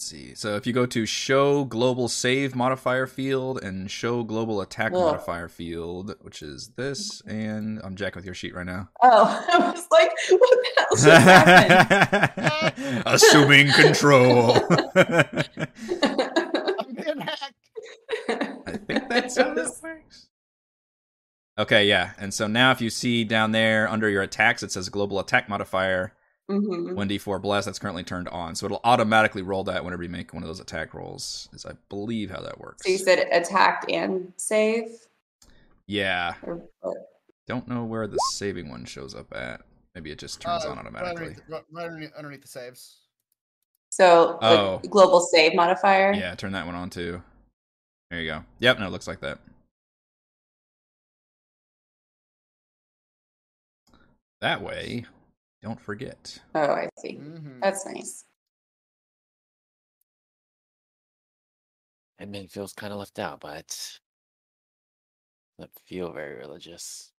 Let's 0.00 0.08
see. 0.08 0.34
So 0.34 0.56
if 0.56 0.66
you 0.66 0.72
go 0.72 0.86
to 0.86 1.04
show 1.04 1.66
global 1.66 2.08
save 2.08 2.54
modifier 2.54 3.06
field 3.06 3.62
and 3.62 3.90
show 3.90 4.22
global 4.22 4.62
attack 4.62 4.92
Whoa. 4.92 5.00
modifier 5.10 5.46
field, 5.46 6.14
which 6.22 6.40
is 6.40 6.68
this, 6.74 7.20
mm-hmm. 7.20 7.38
and 7.38 7.80
I'm 7.84 7.96
jacking 7.96 8.16
with 8.16 8.24
your 8.24 8.32
sheet 8.32 8.54
right 8.54 8.64
now. 8.64 8.88
Oh, 9.02 9.46
I 9.52 9.58
was 9.58 9.86
like, 9.90 10.10
what 10.30 10.58
the 10.62 10.70
hell 10.78 10.86
just 10.96 11.28
happened? 11.28 13.02
Assuming 13.06 13.72
control. 13.72 14.56
I'm 16.78 16.94
being 16.94 17.20
hacked. 17.20 17.52
I 18.30 18.78
think 18.78 19.06
that's 19.10 19.36
how 19.36 19.52
that 19.52 19.70
works. 19.82 20.28
Okay, 21.58 21.86
yeah. 21.86 22.12
And 22.18 22.32
so 22.32 22.46
now 22.46 22.70
if 22.70 22.80
you 22.80 22.88
see 22.88 23.24
down 23.24 23.52
there 23.52 23.86
under 23.86 24.08
your 24.08 24.22
attacks, 24.22 24.62
it 24.62 24.72
says 24.72 24.88
global 24.88 25.20
attack 25.20 25.50
modifier, 25.50 26.14
Mhm. 26.50 26.94
1d4 26.96 27.38
blast, 27.40 27.66
that's 27.66 27.78
currently 27.78 28.02
turned 28.02 28.28
on. 28.28 28.54
So 28.54 28.66
it'll 28.66 28.80
automatically 28.84 29.42
roll 29.42 29.62
that 29.64 29.84
whenever 29.84 30.02
you 30.02 30.08
make 30.08 30.32
one 30.34 30.42
of 30.42 30.48
those 30.48 30.60
attack 30.60 30.92
rolls, 30.94 31.48
is 31.52 31.64
I 31.64 31.72
believe 31.88 32.30
how 32.30 32.40
that 32.40 32.58
works. 32.58 32.84
So 32.84 32.90
you 32.90 32.98
said 32.98 33.20
attack 33.30 33.84
and 33.88 34.32
save? 34.36 35.06
Yeah. 35.86 36.34
Don't 37.46 37.68
know 37.68 37.84
where 37.84 38.06
the 38.06 38.18
saving 38.34 38.68
one 38.68 38.84
shows 38.84 39.14
up 39.14 39.32
at. 39.34 39.62
Maybe 39.94 40.10
it 40.10 40.18
just 40.18 40.40
turns 40.40 40.64
Uh, 40.64 40.70
on 40.70 40.76
right 40.76 40.86
automatically. 40.86 41.10
underneath, 41.26 41.42
right, 41.48 41.64
right 41.72 41.84
underneath, 41.86 42.12
underneath 42.14 42.42
the 42.42 42.48
saves. 42.48 43.00
So 43.90 44.38
like, 44.40 44.58
Oh. 44.58 44.78
global 44.88 45.20
save 45.20 45.54
modifier? 45.54 46.12
Yeah, 46.12 46.34
turn 46.36 46.52
that 46.52 46.66
one 46.66 46.74
on 46.76 46.90
too. 46.90 47.22
There 48.10 48.20
you 48.20 48.30
go. 48.30 48.44
Yep, 48.60 48.78
no, 48.80 48.86
it 48.86 48.90
looks 48.90 49.06
like 49.08 49.20
that. 49.20 49.38
That 54.40 54.62
way, 54.62 55.04
don't 55.62 55.80
forget. 55.80 56.38
Oh, 56.54 56.60
I 56.60 56.88
see. 56.98 57.16
Mhm. 57.18 57.60
That's 57.62 57.84
nice. 57.86 58.24
Edmund 62.18 62.50
feels 62.50 62.72
kind 62.72 62.92
of 62.92 62.98
left 62.98 63.18
out, 63.18 63.40
but 63.40 63.98
doesn't 65.58 65.72
feel 65.86 66.12
very 66.12 66.36
religious. 66.36 67.12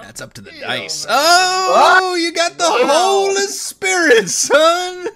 That's 0.00 0.20
up 0.20 0.32
to 0.34 0.40
the 0.40 0.52
Ew, 0.54 0.60
dice. 0.60 1.06
man. 1.06 1.14
Oh, 1.16 2.14
you 2.14 2.32
got 2.32 2.52
the 2.56 2.64
Wow. 2.64 2.86
Holy 2.86 3.46
Spirit, 3.46 4.28
son. 4.28 5.08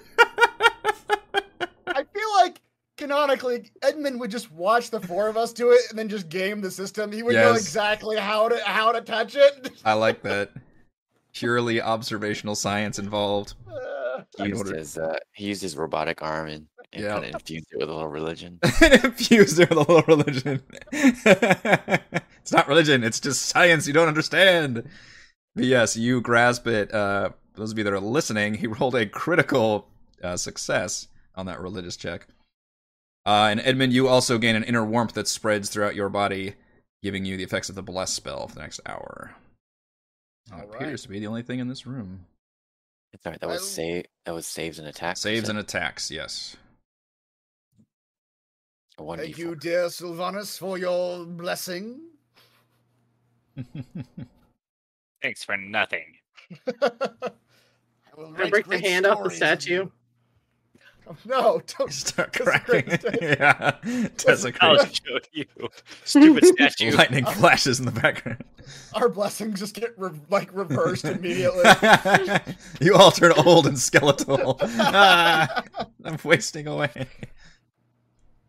I 1.87 2.03
feel 2.13 2.33
like 2.35 2.61
canonically 2.97 3.71
Edmund 3.81 4.19
would 4.19 4.31
just 4.31 4.51
watch 4.51 4.89
the 4.89 4.99
four 5.01 5.27
of 5.27 5.37
us 5.37 5.53
do 5.53 5.71
it 5.71 5.81
and 5.89 5.97
then 5.97 6.09
just 6.09 6.29
game 6.29 6.61
the 6.61 6.71
system. 6.71 7.11
He 7.11 7.23
would 7.23 7.35
know 7.35 7.53
exactly 7.53 8.17
how 8.17 8.49
to 8.49 8.59
how 8.63 8.91
to 8.91 9.01
touch 9.01 9.35
it. 9.35 9.71
I 9.85 9.93
like 9.93 10.21
that. 10.23 10.51
Purely 11.35 11.81
observational 11.81 12.55
science 12.55 12.97
involved. 12.99 13.53
He 14.37 14.43
In 14.45 14.49
used 14.51 14.67
his 14.73 14.97
uh, 14.97 15.17
he 15.33 15.45
used 15.45 15.61
his 15.61 15.75
robotic 15.77 16.21
arm 16.21 16.47
and, 16.47 16.67
and 16.93 17.03
Yeah. 17.03 17.13
kind 17.13 17.25
of 17.25 17.31
infused 17.33 17.67
it 17.71 17.77
with 17.79 17.89
a 17.89 17.93
little 17.93 18.07
religion. 18.09 18.59
Infused 18.81 19.59
with 19.59 19.71
a 19.71 19.75
little 19.75 20.01
religion. 20.07 20.63
it's 20.91 22.51
not 22.51 22.67
religion, 22.67 23.03
it's 23.03 23.19
just 23.19 23.43
science 23.43 23.87
you 23.87 23.93
don't 23.93 24.07
understand. 24.07 24.87
But 25.55 25.65
yes, 25.65 25.95
you 25.97 26.21
grasp 26.21 26.65
it. 26.67 26.93
Uh, 26.93 27.29
those 27.55 27.71
of 27.71 27.77
you 27.77 27.83
that 27.83 27.93
are 27.93 27.99
listening, 27.99 28.55
he 28.55 28.67
rolled 28.67 28.95
a 28.95 29.05
critical 29.05 29.87
uh, 30.23 30.37
success 30.37 31.07
on 31.35 31.45
that 31.45 31.61
religious 31.61 31.97
check. 31.97 32.27
Uh, 33.25 33.47
and 33.51 33.59
Edmund, 33.61 33.91
you 33.93 34.07
also 34.07 34.37
gain 34.37 34.55
an 34.55 34.63
inner 34.63 34.85
warmth 34.85 35.13
that 35.13 35.27
spreads 35.27 35.69
throughout 35.69 35.95
your 35.95 36.09
body, 36.09 36.55
giving 37.03 37.25
you 37.25 37.35
the 37.37 37.43
effects 37.43 37.69
of 37.69 37.75
the 37.75 37.83
bless 37.83 38.11
spell 38.13 38.47
for 38.47 38.55
the 38.55 38.61
next 38.61 38.79
hour. 38.85 39.35
All 40.53 40.59
appears 40.61 40.81
right. 40.89 40.99
to 40.99 41.09
be 41.09 41.19
the 41.19 41.27
only 41.27 41.41
thing 41.43 41.59
in 41.59 41.67
this 41.67 41.85
room. 41.87 42.25
It's 43.13 43.25
alright. 43.25 43.39
That 43.39 43.47
was 43.47 43.61
Well- 43.61 43.67
save. 43.67 44.05
That 44.25 44.33
was 44.33 44.45
saves 44.47 44.79
and 44.79 44.87
attacks. 44.87 45.21
Saves 45.21 45.49
and 45.49 45.57
attacks, 45.59 46.09
yes. 46.11 46.57
Thank 48.97 49.35
d4. 49.35 49.37
you, 49.37 49.55
dear 49.55 49.89
Silvanus, 49.89 50.57
for 50.57 50.77
your 50.77 51.25
blessing. 51.25 51.99
Thanks 55.21 55.43
for 55.43 55.57
nothing. 55.57 56.15
I 56.81 57.31
will 58.15 58.33
I 58.37 58.49
break 58.49 58.67
the 58.67 58.79
hand 58.79 59.05
off 59.05 59.23
the 59.23 59.29
statue. 59.31 59.89
You. 61.07 61.15
No, 61.25 61.61
don't 61.77 61.91
Start 61.91 62.33
Desecrate 62.33 62.65
cracking. 62.65 62.89
the 63.01 63.17
yeah. 63.39 63.75
I'll 64.61 64.75
Desecrate. 64.77 65.01
show 65.05 65.19
you. 65.31 65.45
Stupid 66.03 66.45
statue. 66.69 66.91
Lightning 66.95 67.25
flashes 67.25 67.79
in 67.79 67.85
the 67.85 67.91
background. 67.91 68.43
our 68.93 69.09
blessings 69.09 69.59
just 69.59 69.75
get 69.75 69.97
re- 69.97 70.11
like 70.29 70.49
reversed 70.53 71.05
immediately. 71.05 71.63
you 72.81 72.95
all 72.95 73.11
turn 73.11 73.33
old 73.45 73.67
and 73.67 73.77
skeletal. 73.79 74.57
Ah, 74.61 75.63
I'm 76.03 76.17
wasting 76.23 76.67
away. 76.67 77.07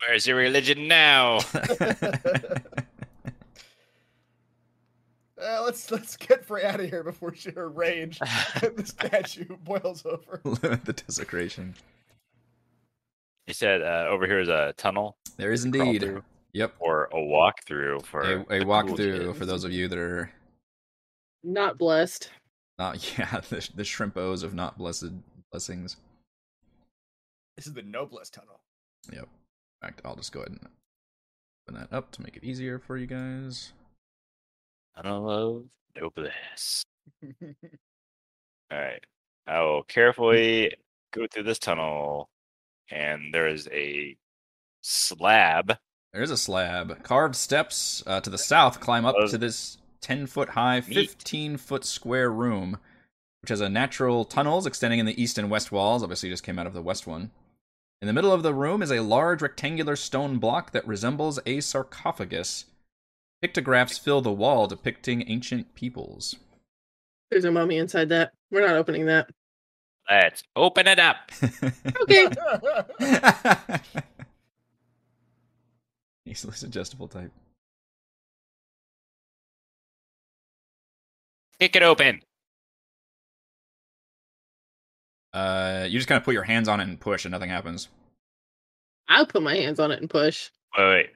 Where's 0.06 0.26
your 0.26 0.36
religion 0.36 0.88
now? 0.88 1.38
Uh, 5.38 5.62
let's 5.64 5.90
let's 5.90 6.16
get 6.16 6.44
Frey 6.46 6.64
out 6.64 6.80
of 6.80 6.88
here 6.88 7.02
before 7.02 7.34
she 7.34 7.50
her 7.50 7.68
rage 7.68 8.18
and 8.62 8.74
the 8.76 8.86
statue 8.86 9.44
boils 9.64 10.04
over. 10.06 10.40
Limit 10.44 10.84
the 10.86 10.94
desecration. 10.94 11.74
He 13.46 13.52
said 13.52 13.82
uh, 13.82 14.06
over 14.08 14.26
here 14.26 14.40
is 14.40 14.48
a 14.48 14.74
tunnel 14.76 15.16
There 15.36 15.52
is 15.52 15.64
indeed. 15.64 16.20
Yep. 16.52 16.74
or 16.78 17.04
a 17.12 17.16
walkthrough 17.16 18.04
for 18.06 18.22
A, 18.22 18.40
a 18.40 18.58
the 18.58 18.64
cool 18.64 18.66
walkthrough 18.74 19.36
for 19.36 19.44
those 19.46 19.62
of 19.64 19.72
you 19.72 19.88
that 19.88 19.98
are 19.98 20.30
Not 21.44 21.78
blessed. 21.78 22.30
not, 22.78 22.96
yeah, 23.18 23.40
the, 23.48 23.68
the 23.74 23.82
shrimpos 23.82 24.42
of 24.42 24.54
not 24.54 24.78
blessed 24.78 25.12
blessings. 25.52 25.96
This 27.56 27.66
is 27.66 27.74
the 27.74 27.82
noblest 27.82 28.34
tunnel. 28.34 28.60
Yep. 29.12 29.22
In 29.82 29.88
fact, 29.88 30.00
I'll 30.04 30.16
just 30.16 30.32
go 30.32 30.40
ahead 30.40 30.52
and 30.52 30.60
open 31.68 31.80
that 31.80 31.94
up 31.96 32.10
to 32.12 32.22
make 32.22 32.36
it 32.36 32.44
easier 32.44 32.78
for 32.78 32.96
you 32.96 33.06
guys. 33.06 33.72
Tunnel 34.96 35.30
of 35.30 35.64
Noblesse. 35.94 36.82
All 38.72 38.78
right. 38.78 39.04
I 39.46 39.60
will 39.60 39.82
carefully 39.84 40.72
go 41.12 41.26
through 41.30 41.44
this 41.44 41.58
tunnel, 41.58 42.28
and 42.90 43.32
there 43.32 43.48
is 43.48 43.68
a 43.72 44.16
slab. 44.82 45.78
There's 46.12 46.30
a 46.30 46.36
slab. 46.36 47.02
Carved 47.02 47.36
steps 47.36 48.02
uh, 48.06 48.20
to 48.20 48.30
the 48.30 48.38
south 48.38 48.80
climb 48.80 49.04
up 49.04 49.16
to 49.30 49.38
this 49.38 49.78
10 50.00 50.26
foot 50.26 50.50
high, 50.50 50.80
15 50.80 51.56
foot 51.56 51.84
square 51.84 52.30
room, 52.30 52.78
which 53.42 53.50
has 53.50 53.60
a 53.60 53.68
natural 53.68 54.24
tunnels 54.24 54.66
extending 54.66 55.00
in 55.00 55.06
the 55.06 55.20
east 55.20 55.38
and 55.38 55.50
west 55.50 55.72
walls. 55.72 56.02
Obviously, 56.02 56.28
just 56.28 56.44
came 56.44 56.58
out 56.58 56.66
of 56.66 56.74
the 56.74 56.82
west 56.82 57.06
one. 57.06 57.30
In 58.00 58.06
the 58.06 58.12
middle 58.12 58.32
of 58.32 58.42
the 58.42 58.54
room 58.54 58.82
is 58.82 58.92
a 58.92 59.00
large 59.00 59.42
rectangular 59.42 59.96
stone 59.96 60.38
block 60.38 60.72
that 60.72 60.86
resembles 60.86 61.40
a 61.46 61.60
sarcophagus. 61.60 62.66
Pictographs 63.42 63.98
fill 63.98 64.20
the 64.20 64.32
wall 64.32 64.66
depicting 64.66 65.28
ancient 65.28 65.74
peoples. 65.74 66.36
There's 67.30 67.44
a 67.44 67.50
mummy 67.50 67.78
inside 67.78 68.08
that. 68.10 68.32
We're 68.50 68.66
not 68.66 68.76
opening 68.76 69.06
that. 69.06 69.30
Let's 70.08 70.44
open 70.54 70.86
it 70.86 70.98
up. 70.98 71.16
Okay. 72.02 72.28
Easily 76.26 76.54
suggestible 76.54 77.08
type. 77.08 77.32
Kick 81.58 81.74
it 81.76 81.82
open. 81.82 82.20
Uh, 85.32 85.86
you 85.88 85.98
just 85.98 86.08
kind 86.08 86.18
of 86.18 86.24
put 86.24 86.34
your 86.34 86.42
hands 86.42 86.68
on 86.68 86.80
it 86.80 86.84
and 86.84 86.98
push, 87.00 87.24
and 87.24 87.32
nothing 87.32 87.50
happens. 87.50 87.88
I'll 89.08 89.26
put 89.26 89.42
my 89.42 89.54
hands 89.54 89.80
on 89.80 89.90
it 89.90 90.00
and 90.00 90.10
push. 90.10 90.50
Wait, 90.76 90.88
wait. 90.88 91.06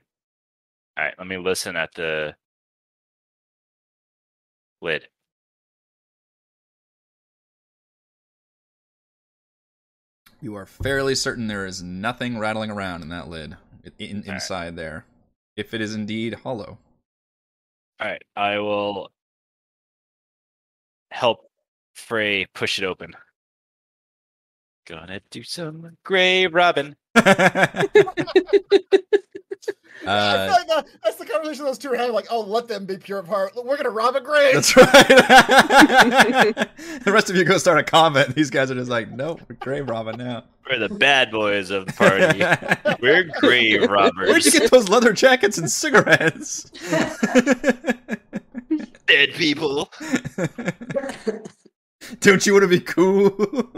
All 0.97 1.05
right, 1.05 1.15
let 1.19 1.27
me 1.27 1.37
listen 1.39 1.77
at 1.77 1.95
the 1.95 2.35
lid. 4.83 5.07
You 10.43 10.55
are 10.57 10.67
fairly 10.67 11.15
certain 11.15 11.47
there 11.49 11.67
is 11.67 11.83
nothing 11.83 12.39
rattling 12.39 12.71
around 12.71 13.03
in 13.03 13.09
that 13.11 13.29
lid, 13.29 13.57
in, 13.85 13.93
in- 13.99 14.17
Alright. 14.19 14.35
inside 14.35 14.77
there, 14.77 15.05
if 15.57 15.75
it 15.75 15.81
is 15.81 15.95
indeed 15.95 16.35
hollow. 16.35 16.79
All 18.01 18.07
right, 18.09 18.23
I 18.35 18.59
will 18.59 19.11
help 21.11 21.51
Frey 21.95 22.47
push 22.55 22.79
it 22.79 22.85
open. 22.87 23.13
Gonna 24.87 25.21
do 25.31 25.43
some 25.43 25.99
grave 26.05 26.55
robbing. 26.55 26.97
uh, 30.07 30.11
I 30.11 30.47
feel 30.47 30.57
like 30.57 30.69
that, 30.69 30.87
that's 31.05 31.17
the 31.17 31.27
conversation 31.27 31.65
those 31.65 31.79
two 31.79 31.93
are 31.93 31.97
having. 31.97 32.15
Like, 32.15 32.27
oh, 32.31 32.41
let 32.41 32.69
them 32.69 32.87
be 32.87 32.97
pure 32.97 33.19
of 33.19 33.27
heart. 33.27 33.53
We're 33.57 33.77
gonna 33.77 33.91
rob 33.91 34.17
a 34.17 34.21
grave. 34.21 34.55
that's 34.55 34.77
right. 34.77 34.89
the 37.05 37.13
rest 37.13 37.31
of 37.31 37.37
you 37.37 37.45
go 37.45 37.59
start 37.59 37.79
a 37.79 37.83
comment. 37.83 38.35
These 38.35 38.51
guys 38.51 38.71
are 38.71 38.75
just 38.75 38.91
like, 38.91 39.11
nope, 39.11 39.41
we're 39.49 39.57
grave 39.57 39.89
robbing 39.89 40.19
now. 40.19 40.45
We're 40.71 40.79
the 40.79 40.95
bad 40.95 41.31
boys 41.31 41.71
of 41.71 41.87
the 41.87 41.93
party. 41.93 42.97
We're 43.03 43.25
grave 43.41 43.91
robbers. 43.91 44.29
Where'd 44.29 44.45
you 44.45 44.53
get 44.53 44.71
those 44.71 44.89
leather 44.89 45.13
jackets 45.13 45.59
and 45.59 45.69
cigarettes? 45.69 46.71
dead 49.07 49.35
people? 49.35 49.91
Don't 52.21 52.47
you 52.47 52.53
want 52.53 52.63
to 52.63 52.69
be 52.69 52.81
cool? 52.81 53.73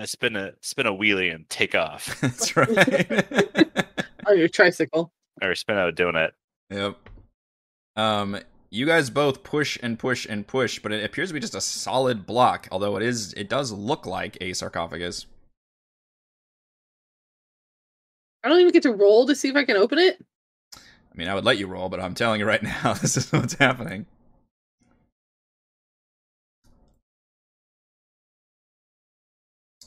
I 0.00 0.06
spin 0.06 0.34
a 0.36 0.52
spin 0.62 0.86
a 0.86 0.92
wheelie 0.92 1.34
and 1.34 1.48
take 1.50 1.74
off, 1.74 2.18
That's 2.22 2.56
right. 2.56 3.26
On 4.26 4.38
your 4.38 4.48
tricycle. 4.48 5.12
or 5.42 5.54
spin 5.54 5.76
out 5.76 5.88
a 5.88 5.92
donut. 5.92 6.30
Yep. 6.70 6.96
Um, 7.96 8.38
you 8.70 8.86
guys 8.86 9.10
both 9.10 9.42
push 9.42 9.78
and 9.82 9.98
push 9.98 10.26
and 10.26 10.46
push, 10.46 10.78
but 10.78 10.92
it 10.92 11.04
appears 11.04 11.28
to 11.30 11.34
be 11.34 11.40
just 11.40 11.54
a 11.54 11.60
solid 11.60 12.24
block. 12.24 12.68
Although 12.72 12.96
it 12.96 13.02
is, 13.02 13.32
it 13.34 13.48
does 13.48 13.72
look 13.72 14.06
like 14.06 14.38
a 14.40 14.52
sarcophagus. 14.52 15.26
I 18.42 18.48
don't 18.48 18.60
even 18.60 18.72
get 18.72 18.84
to 18.84 18.92
roll 18.92 19.26
to 19.26 19.34
see 19.34 19.48
if 19.48 19.56
I 19.56 19.64
can 19.64 19.76
open 19.76 19.98
it. 19.98 20.24
I 20.76 20.78
mean, 21.14 21.28
I 21.28 21.34
would 21.34 21.44
let 21.44 21.58
you 21.58 21.66
roll, 21.66 21.88
but 21.88 22.00
I'm 22.00 22.14
telling 22.14 22.40
you 22.40 22.46
right 22.46 22.62
now, 22.84 22.94
this 22.94 23.16
is 23.16 23.30
what's 23.32 23.54
happening. 23.54 24.06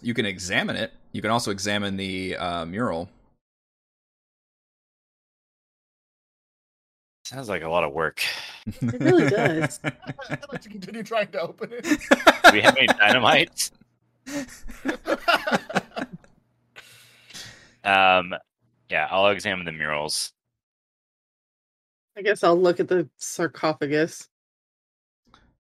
You 0.03 0.13
can 0.13 0.25
examine 0.25 0.75
it. 0.75 0.91
You 1.13 1.21
can 1.21 1.31
also 1.31 1.49
examine 1.51 1.97
the 1.97 2.35
uh, 2.37 2.65
mural. 2.65 3.09
Sounds 7.25 7.47
like 7.47 7.63
a 7.63 7.69
lot 7.69 7.83
of 7.83 7.93
work. 7.93 8.21
It 8.65 9.01
really 9.01 9.29
does. 9.29 9.79
I'd 9.83 10.43
like 10.51 10.61
to 10.61 10.69
continue 10.69 11.03
trying 11.03 11.31
to 11.31 11.41
open 11.41 11.69
it. 11.71 11.83
Do 12.45 12.51
we 12.51 12.61
have 12.61 12.77
any 12.77 12.87
dynamite? 12.87 13.71
Um, 17.83 18.33
yeah, 18.89 19.07
I'll 19.11 19.27
examine 19.27 19.65
the 19.65 19.71
murals. 19.71 20.31
I 22.17 22.21
guess 22.21 22.43
I'll 22.43 22.59
look 22.59 22.79
at 22.79 22.87
the 22.87 23.09
sarcophagus. 23.17 24.29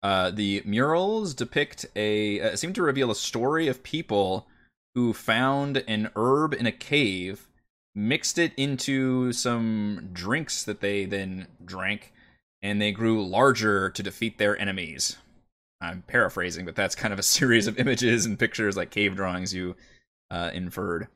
Uh, 0.03 0.31
the 0.31 0.63
murals 0.65 1.33
depict 1.33 1.85
a 1.95 2.41
uh, 2.41 2.55
seem 2.55 2.73
to 2.73 2.81
reveal 2.81 3.11
a 3.11 3.15
story 3.15 3.67
of 3.67 3.83
people 3.83 4.47
who 4.95 5.13
found 5.13 5.83
an 5.87 6.09
herb 6.15 6.53
in 6.53 6.65
a 6.65 6.71
cave, 6.71 7.47
mixed 7.93 8.37
it 8.37 8.51
into 8.57 9.31
some 9.31 10.09
drinks 10.11 10.63
that 10.63 10.81
they 10.81 11.05
then 11.05 11.47
drank, 11.63 12.13
and 12.61 12.81
they 12.81 12.91
grew 12.91 13.25
larger 13.25 13.89
to 13.89 14.03
defeat 14.03 14.37
their 14.37 14.59
enemies. 14.59 15.17
I'm 15.79 16.03
paraphrasing, 16.03 16.65
but 16.65 16.75
that's 16.75 16.95
kind 16.95 17.13
of 17.13 17.19
a 17.19 17.23
series 17.37 17.67
of 17.67 17.79
images 17.79 18.25
and 18.25 18.37
pictures, 18.37 18.75
like 18.75 18.89
cave 18.89 19.15
drawings, 19.15 19.53
you 19.53 19.75
uh, 20.29 20.51
inferred. 20.53 21.07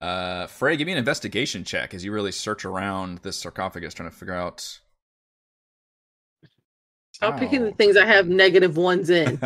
Uh, 0.00 0.46
Frey, 0.48 0.76
give 0.76 0.86
me 0.86 0.92
an 0.92 0.98
investigation 0.98 1.64
check 1.64 1.94
as 1.94 2.04
you 2.04 2.12
really 2.12 2.32
search 2.32 2.64
around 2.64 3.18
this 3.18 3.38
sarcophagus, 3.38 3.94
trying 3.94 4.10
to 4.10 4.14
figure 4.14 4.34
out 4.34 4.80
Stop 7.28 7.40
picking 7.40 7.64
the 7.64 7.72
things 7.72 7.96
I 7.96 8.06
have 8.06 8.28
negative 8.28 8.76
ones 8.76 9.10
in. 9.10 9.36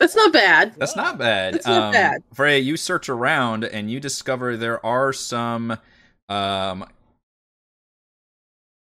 That's 0.00 0.16
not 0.16 0.32
bad. 0.32 0.74
That's 0.76 0.96
not 0.96 1.16
bad. 1.16 1.54
That's 1.54 1.66
not 1.66 1.82
um, 1.82 1.92
bad. 1.92 2.22
Frey, 2.34 2.58
you 2.58 2.76
search 2.76 3.08
around 3.08 3.64
and 3.64 3.88
you 3.90 4.00
discover 4.00 4.56
there 4.56 4.84
are 4.84 5.12
some 5.12 5.78
um 6.28 6.84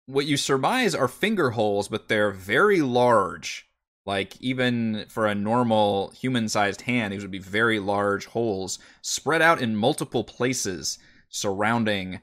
what 0.07 0.27
you 0.27 0.37
surmise 0.37 0.95
are 0.95 1.09
finger 1.09 1.51
holes, 1.51 1.89
but 1.89 2.09
they're 2.09 2.31
very 2.31 2.81
large. 2.81 3.69
Like 4.07 4.41
even 4.41 5.05
for 5.09 5.27
a 5.27 5.35
normal 5.35 6.11
human-sized 6.11 6.81
hand, 6.83 7.13
these 7.13 7.23
would 7.23 7.31
be 7.31 7.39
very 7.39 7.79
large 7.79 8.27
holes 8.27 8.79
spread 9.03 9.43
out 9.43 9.61
in 9.61 9.77
multiple 9.77 10.25
places 10.25 10.99
surrounding 11.29 12.21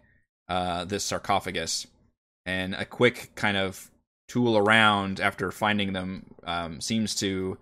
uh, 0.50 0.86
this 0.86 1.06
sarcophagus. 1.06 1.88
And 2.48 2.74
a 2.76 2.86
quick 2.86 3.32
kind 3.36 3.58
of 3.58 3.92
tool 4.28 4.58
around 4.58 5.20
after 5.20 5.52
finding 5.52 5.94
them 5.94 6.26
um, 6.46 6.82
seems 6.82 7.14
to 7.16 7.58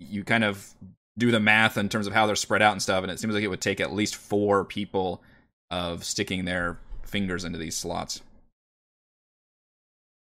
you 0.00 0.24
kind 0.24 0.44
of 0.44 0.68
do 1.16 1.30
the 1.30 1.40
math 1.40 1.78
in 1.78 1.88
terms 1.88 2.06
of 2.06 2.12
how 2.12 2.26
they're 2.26 2.36
spread 2.36 2.60
out 2.60 2.72
and 2.72 2.82
stuff, 2.82 3.02
and 3.02 3.10
it 3.10 3.18
seems 3.18 3.32
like 3.32 3.42
it 3.44 3.48
would 3.48 3.60
take 3.62 3.80
at 3.80 3.94
least 3.94 4.16
four 4.16 4.64
people 4.64 5.22
of 5.70 6.04
sticking 6.04 6.44
their 6.44 6.76
fingers 7.04 7.44
into 7.44 7.56
these 7.58 7.76
slots. 7.76 8.20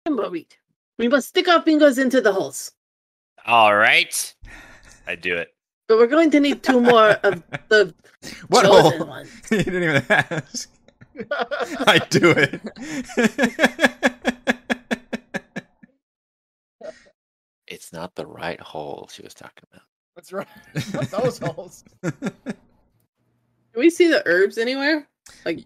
Tumbleweed. 0.04 0.56
We 0.98 1.08
must 1.08 1.28
stick 1.28 1.48
our 1.48 1.62
fingers 1.62 1.98
into 1.98 2.20
the 2.20 2.32
holes. 2.32 2.72
All 3.46 3.74
right. 3.74 4.34
I 5.06 5.14
do 5.14 5.36
it. 5.36 5.54
But 5.88 5.98
we're 5.98 6.06
going 6.06 6.30
to 6.32 6.40
need 6.40 6.62
two 6.62 6.80
more 6.80 7.10
of 7.10 7.42
the 7.68 7.94
What 8.48 8.64
chosen 8.64 8.98
hole? 8.98 9.06
ones. 9.08 9.30
you 9.50 9.62
didn't 9.62 9.82
even 9.82 10.04
ask. 10.08 10.70
I 11.32 12.00
do 12.10 12.30
it. 12.36 12.60
It's 17.66 17.92
not 17.92 18.14
the 18.14 18.26
right 18.26 18.60
hole 18.60 19.08
she 19.12 19.22
was 19.22 19.34
talking 19.34 19.64
about. 19.72 19.82
That's 20.16 20.32
right. 20.32 20.48
Not 20.92 21.10
those 21.10 21.38
holes. 21.38 21.84
Can 22.02 22.32
we 23.76 23.90
see 23.90 24.08
the 24.08 24.22
herbs 24.26 24.58
anywhere? 24.58 25.06
Like, 25.44 25.64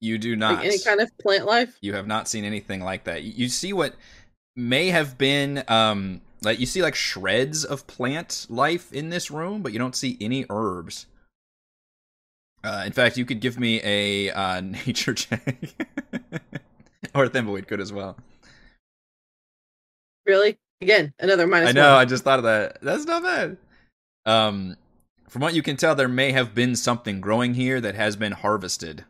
you 0.00 0.18
do 0.18 0.36
not. 0.36 0.56
like 0.58 0.66
any 0.66 0.78
kind 0.78 1.00
of 1.00 1.10
plant 1.18 1.44
life? 1.46 1.76
You 1.82 1.94
have 1.94 2.06
not 2.06 2.28
seen 2.28 2.44
anything 2.44 2.80
like 2.80 3.04
that. 3.04 3.22
You- 3.22 3.32
You 3.34 3.48
see 3.48 3.72
what 3.72 3.94
may 4.56 4.88
have 4.88 5.16
been 5.18 5.62
um 5.68 6.20
like 6.42 6.58
you 6.58 6.66
see 6.66 6.82
like 6.82 6.94
shreds 6.94 7.64
of 7.64 7.86
plant 7.86 8.46
life 8.48 8.92
in 8.92 9.10
this 9.10 9.30
room, 9.30 9.62
but 9.62 9.72
you 9.72 9.78
don't 9.78 9.96
see 9.96 10.16
any 10.20 10.46
herbs. 10.48 11.06
Uh, 12.62 12.82
in 12.86 12.92
fact, 12.92 13.16
you 13.16 13.24
could 13.24 13.40
give 13.40 13.58
me 13.58 13.80
a 13.82 14.30
uh, 14.30 14.60
nature 14.86 15.14
check, 15.14 15.42
or 17.14 17.26
Thimbleweed 17.28 17.66
could 17.66 17.80
as 17.80 17.92
well. 17.92 18.16
Really? 20.26 20.58
Again, 20.82 21.12
another 21.18 21.46
minus 21.46 21.70
I 21.70 21.72
know. 21.72 21.92
one. 21.92 22.00
I 22.00 22.04
just 22.04 22.24
thought 22.24 22.38
of 22.38 22.44
that. 22.44 22.78
That's 22.82 23.04
not 23.04 23.22
bad. 23.22 23.56
Um, 24.26 24.76
from 25.28 25.42
what 25.42 25.54
you 25.54 25.62
can 25.62 25.76
tell, 25.76 25.94
there 25.94 26.08
may 26.08 26.32
have 26.32 26.54
been 26.54 26.76
something 26.76 27.20
growing 27.20 27.54
here 27.54 27.80
that 27.80 27.94
has 27.94 28.16
been 28.16 28.32
harvested. 28.32 29.04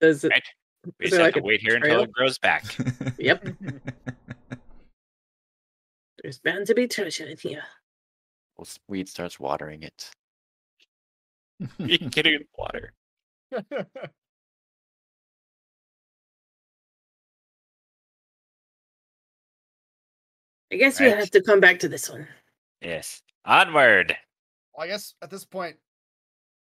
Does 0.00 0.22
it? 0.24 0.30
Right. 0.30 0.42
We 1.00 1.06
just 1.06 1.16
have 1.16 1.24
like 1.26 1.34
to 1.34 1.40
a 1.40 1.42
wait 1.42 1.60
here 1.60 1.74
until 1.76 2.02
it 2.02 2.12
grows 2.12 2.38
back. 2.38 2.64
Yep. 3.18 3.48
There's 6.22 6.38
bound 6.38 6.66
to 6.66 6.74
be 6.74 6.86
treasure 6.86 7.26
in 7.26 7.36
here. 7.36 7.62
Well, 8.56 8.64
s- 8.64 8.78
Weed 8.88 9.08
starts 9.08 9.38
watering 9.40 9.82
it. 9.82 10.10
you 11.78 11.98
can 11.98 12.08
get 12.08 12.26
it 12.26 12.34
in 12.34 12.40
the 12.40 12.46
water. 12.56 12.92
I 20.70 20.76
guess 20.76 21.00
we 21.00 21.06
have 21.06 21.30
to 21.30 21.42
come 21.42 21.60
back 21.60 21.78
to 21.80 21.88
this 21.88 22.10
one. 22.10 22.28
Yes. 22.82 23.22
Onward. 23.44 24.16
Well, 24.74 24.84
I 24.84 24.88
guess 24.88 25.14
at 25.22 25.30
this 25.30 25.44
point, 25.44 25.76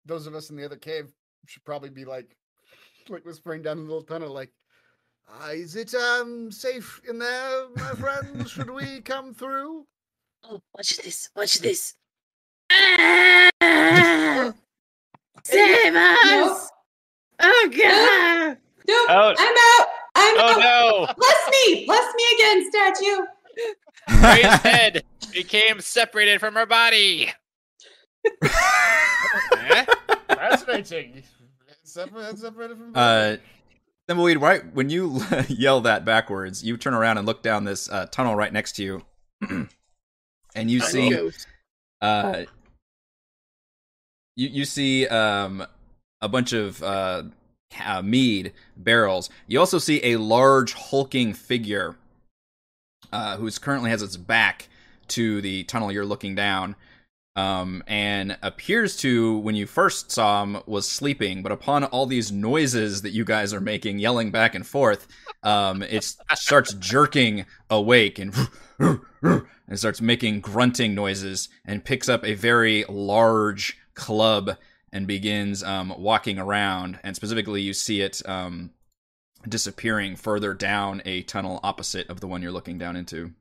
those 0.05 0.25
of 0.25 0.33
us 0.33 0.49
in 0.49 0.55
the 0.55 0.65
other 0.65 0.75
cave 0.75 1.13
should 1.45 1.63
probably 1.63 1.89
be 1.89 2.05
like, 2.05 2.35
like 3.09 3.25
whispering 3.25 3.61
down 3.61 3.77
the 3.77 3.83
little 3.83 4.01
tunnel, 4.01 4.31
like, 4.33 4.51
uh, 5.29 5.49
"Is 5.49 5.75
it 5.75 5.93
um 5.93 6.51
safe 6.51 6.99
in 7.07 7.19
there, 7.19 7.69
my 7.75 7.91
friends? 7.99 8.49
should 8.49 8.69
we 8.69 9.01
come 9.01 9.33
through?" 9.33 9.85
Oh, 10.43 10.61
watch 10.75 10.97
this! 10.97 11.29
Watch 11.35 11.59
this! 11.59 11.93
Ah! 12.71 14.53
Save 15.43 15.95
us! 15.95 16.69
Oh 17.39 17.69
god! 17.75 18.57
Nope, 18.87 19.07
Oh. 19.09 19.33
I'm 19.37 19.55
out. 19.57 19.87
I'm 20.15 20.37
Oh 20.39 20.53
out. 20.53 20.59
no! 20.59 21.13
Bless 21.17 21.49
me. 21.65 21.85
Bless 21.85 22.13
me 22.15 22.23
again, 22.35 22.71
statue. 22.71 23.25
Ray's 24.23 24.59
head 24.61 25.03
became 25.33 25.79
separated 25.81 26.39
from 26.39 26.53
her 26.55 26.65
body. 26.65 27.31
Eh? 28.43 29.85
Fascinating. 30.29 31.23
Separate, 31.83 32.37
separated 32.37 32.77
from. 32.77 32.91
Uh, 32.95 33.37
Thimbleweed, 34.07 34.41
right 34.41 34.73
when 34.73 34.89
you 34.89 35.21
yell 35.47 35.81
that 35.81 36.03
backwards, 36.05 36.63
you 36.63 36.75
turn 36.77 36.93
around 36.93 37.17
and 37.17 37.25
look 37.27 37.41
down 37.43 37.63
this 37.63 37.89
uh, 37.89 38.05
tunnel 38.07 38.35
right 38.35 38.51
next 38.51 38.73
to 38.77 38.83
you, 38.83 39.01
and 40.55 40.71
you 40.71 40.79
see 40.81 41.31
uh, 42.01 42.43
you 44.35 44.47
you 44.47 44.65
see 44.65 45.07
um 45.07 45.65
a 46.21 46.29
bunch 46.29 46.53
of 46.53 46.81
uh, 46.83 47.23
uh 47.85 48.01
mead 48.01 48.53
barrels. 48.77 49.29
You 49.47 49.59
also 49.59 49.79
see 49.79 49.99
a 50.03 50.17
large 50.17 50.73
hulking 50.73 51.33
figure 51.33 51.95
uh, 53.11 53.37
who's 53.37 53.57
currently 53.57 53.89
has 53.89 54.01
its 54.01 54.17
back 54.17 54.69
to 55.09 55.41
the 55.41 55.63
tunnel 55.65 55.91
you're 55.91 56.05
looking 56.05 56.35
down. 56.35 56.75
Um, 57.37 57.81
and 57.87 58.37
appears 58.41 58.97
to, 58.97 59.37
when 59.37 59.55
you 59.55 59.65
first 59.65 60.11
saw 60.11 60.43
him, 60.43 60.57
was 60.65 60.85
sleeping, 60.85 61.41
but 61.41 61.53
upon 61.53 61.85
all 61.85 62.05
these 62.05 62.29
noises 62.29 63.03
that 63.03 63.11
you 63.11 63.23
guys 63.23 63.53
are 63.53 63.61
making, 63.61 63.99
yelling 63.99 64.31
back 64.31 64.53
and 64.53 64.67
forth, 64.67 65.07
um, 65.41 65.81
it 65.81 66.03
starts 66.33 66.73
jerking 66.73 67.45
awake 67.69 68.19
and 68.19 68.35
and 69.21 69.79
starts 69.79 70.01
making 70.01 70.41
grunting 70.41 70.93
noises 70.93 71.47
and 71.63 71.85
picks 71.85 72.09
up 72.09 72.25
a 72.25 72.33
very 72.33 72.83
large 72.89 73.77
club 73.95 74.57
and 74.93 75.07
begins 75.07 75.63
um, 75.63 75.93
walking 75.97 76.37
around. 76.37 76.99
And 77.03 77.15
specifically, 77.15 77.61
you 77.61 77.73
see 77.73 78.01
it 78.01 78.21
um, 78.27 78.71
disappearing 79.47 80.15
further 80.15 80.53
down 80.53 81.01
a 81.05 81.23
tunnel 81.23 81.59
opposite 81.63 82.09
of 82.09 82.19
the 82.19 82.27
one 82.27 82.41
you're 82.41 82.51
looking 82.51 82.77
down 82.77 82.95
into. 82.95 83.31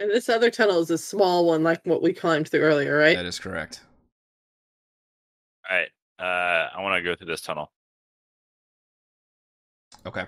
And 0.00 0.10
this 0.10 0.28
other 0.28 0.50
tunnel 0.50 0.80
is 0.80 0.90
a 0.90 0.98
small 0.98 1.46
one, 1.46 1.64
like 1.64 1.80
what 1.84 2.02
we 2.02 2.12
climbed 2.12 2.48
through 2.48 2.60
earlier, 2.60 2.96
right? 2.96 3.16
That 3.16 3.26
is 3.26 3.38
correct. 3.40 3.80
All 5.68 5.76
right. 5.76 5.88
Uh, 6.20 6.68
I 6.76 6.82
want 6.82 6.96
to 6.96 7.02
go 7.02 7.16
through 7.16 7.26
this 7.26 7.40
tunnel. 7.40 7.72
Okay. 10.06 10.24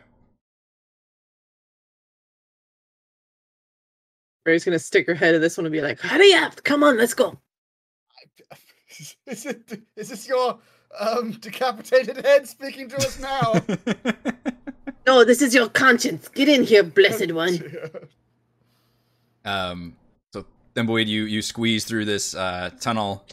Ray's 4.46 4.64
gonna 4.64 4.78
stick 4.78 5.06
her 5.06 5.14
head 5.14 5.34
in 5.34 5.40
this 5.40 5.56
one 5.56 5.66
and 5.66 5.72
be 5.72 5.80
like, 5.80 6.00
"Hurry 6.00 6.32
up! 6.32 6.62
Come 6.64 6.82
on, 6.82 6.96
let's 6.96 7.14
go!" 7.14 7.38
is 9.26 9.46
it? 9.46 9.82
Is 9.96 10.08
this 10.10 10.28
your 10.28 10.58
um 10.98 11.32
decapitated 11.32 12.24
head 12.24 12.48
speaking 12.48 12.88
to 12.88 12.96
us 12.96 13.18
now? 13.20 13.54
No, 15.06 15.24
this 15.24 15.42
is 15.42 15.54
your 15.54 15.68
conscience. 15.68 16.28
Get 16.28 16.48
in 16.48 16.62
here, 16.62 16.82
blessed 16.82 17.32
one. 17.32 17.58
um, 19.44 19.96
so 20.32 20.44
Thimbleweed, 20.74 21.06
you 21.06 21.24
you 21.24 21.42
squeeze 21.42 21.84
through 21.84 22.04
this 22.04 22.34
uh, 22.34 22.70
tunnel, 22.80 23.24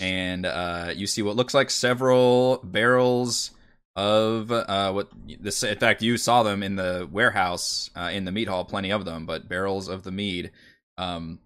and 0.00 0.46
uh, 0.46 0.92
you 0.94 1.06
see 1.06 1.22
what 1.22 1.36
looks 1.36 1.54
like 1.54 1.70
several 1.70 2.60
barrels 2.64 3.52
of 3.96 4.50
uh, 4.50 4.92
what 4.92 5.08
this. 5.38 5.62
In 5.62 5.78
fact, 5.78 6.02
you 6.02 6.16
saw 6.16 6.42
them 6.42 6.62
in 6.62 6.76
the 6.76 7.08
warehouse 7.12 7.90
uh, 7.94 8.10
in 8.12 8.24
the 8.24 8.32
meat 8.32 8.48
hall, 8.48 8.64
plenty 8.64 8.90
of 8.90 9.04
them, 9.04 9.26
but 9.26 9.48
barrels 9.48 9.88
of 9.88 10.02
the 10.02 10.12
mead. 10.12 10.50
Um, 10.96 11.38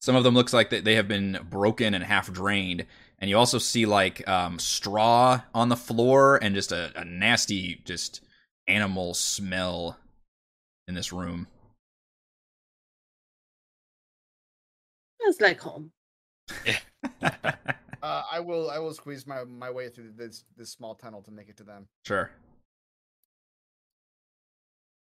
some 0.00 0.16
of 0.16 0.24
them 0.24 0.34
looks 0.34 0.52
like 0.52 0.70
they 0.70 0.94
have 0.94 1.08
been 1.08 1.38
broken 1.48 1.94
and 1.94 2.04
half 2.04 2.32
drained, 2.32 2.86
and 3.18 3.30
you 3.30 3.36
also 3.36 3.58
see 3.58 3.86
like 3.86 4.26
um, 4.28 4.58
straw 4.58 5.40
on 5.54 5.68
the 5.68 5.76
floor 5.76 6.38
and 6.42 6.54
just 6.54 6.72
a, 6.72 6.92
a 6.96 7.04
nasty 7.04 7.80
just 7.84 8.20
animal 8.68 9.14
smell 9.14 9.98
in 10.88 10.94
this 10.94 11.12
room. 11.12 11.46
Smells 15.20 15.40
like 15.40 15.60
home. 15.60 15.90
Uh, 18.06 18.22
I 18.30 18.38
will. 18.38 18.70
I 18.70 18.78
will 18.78 18.94
squeeze 18.94 19.26
my 19.26 19.42
my 19.42 19.68
way 19.68 19.88
through 19.88 20.12
this 20.16 20.44
this 20.56 20.70
small 20.70 20.94
tunnel 20.94 21.22
to 21.22 21.32
make 21.32 21.48
it 21.48 21.56
to 21.56 21.64
them. 21.64 21.88
Sure. 22.04 22.30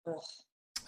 Ugh. 0.09 0.15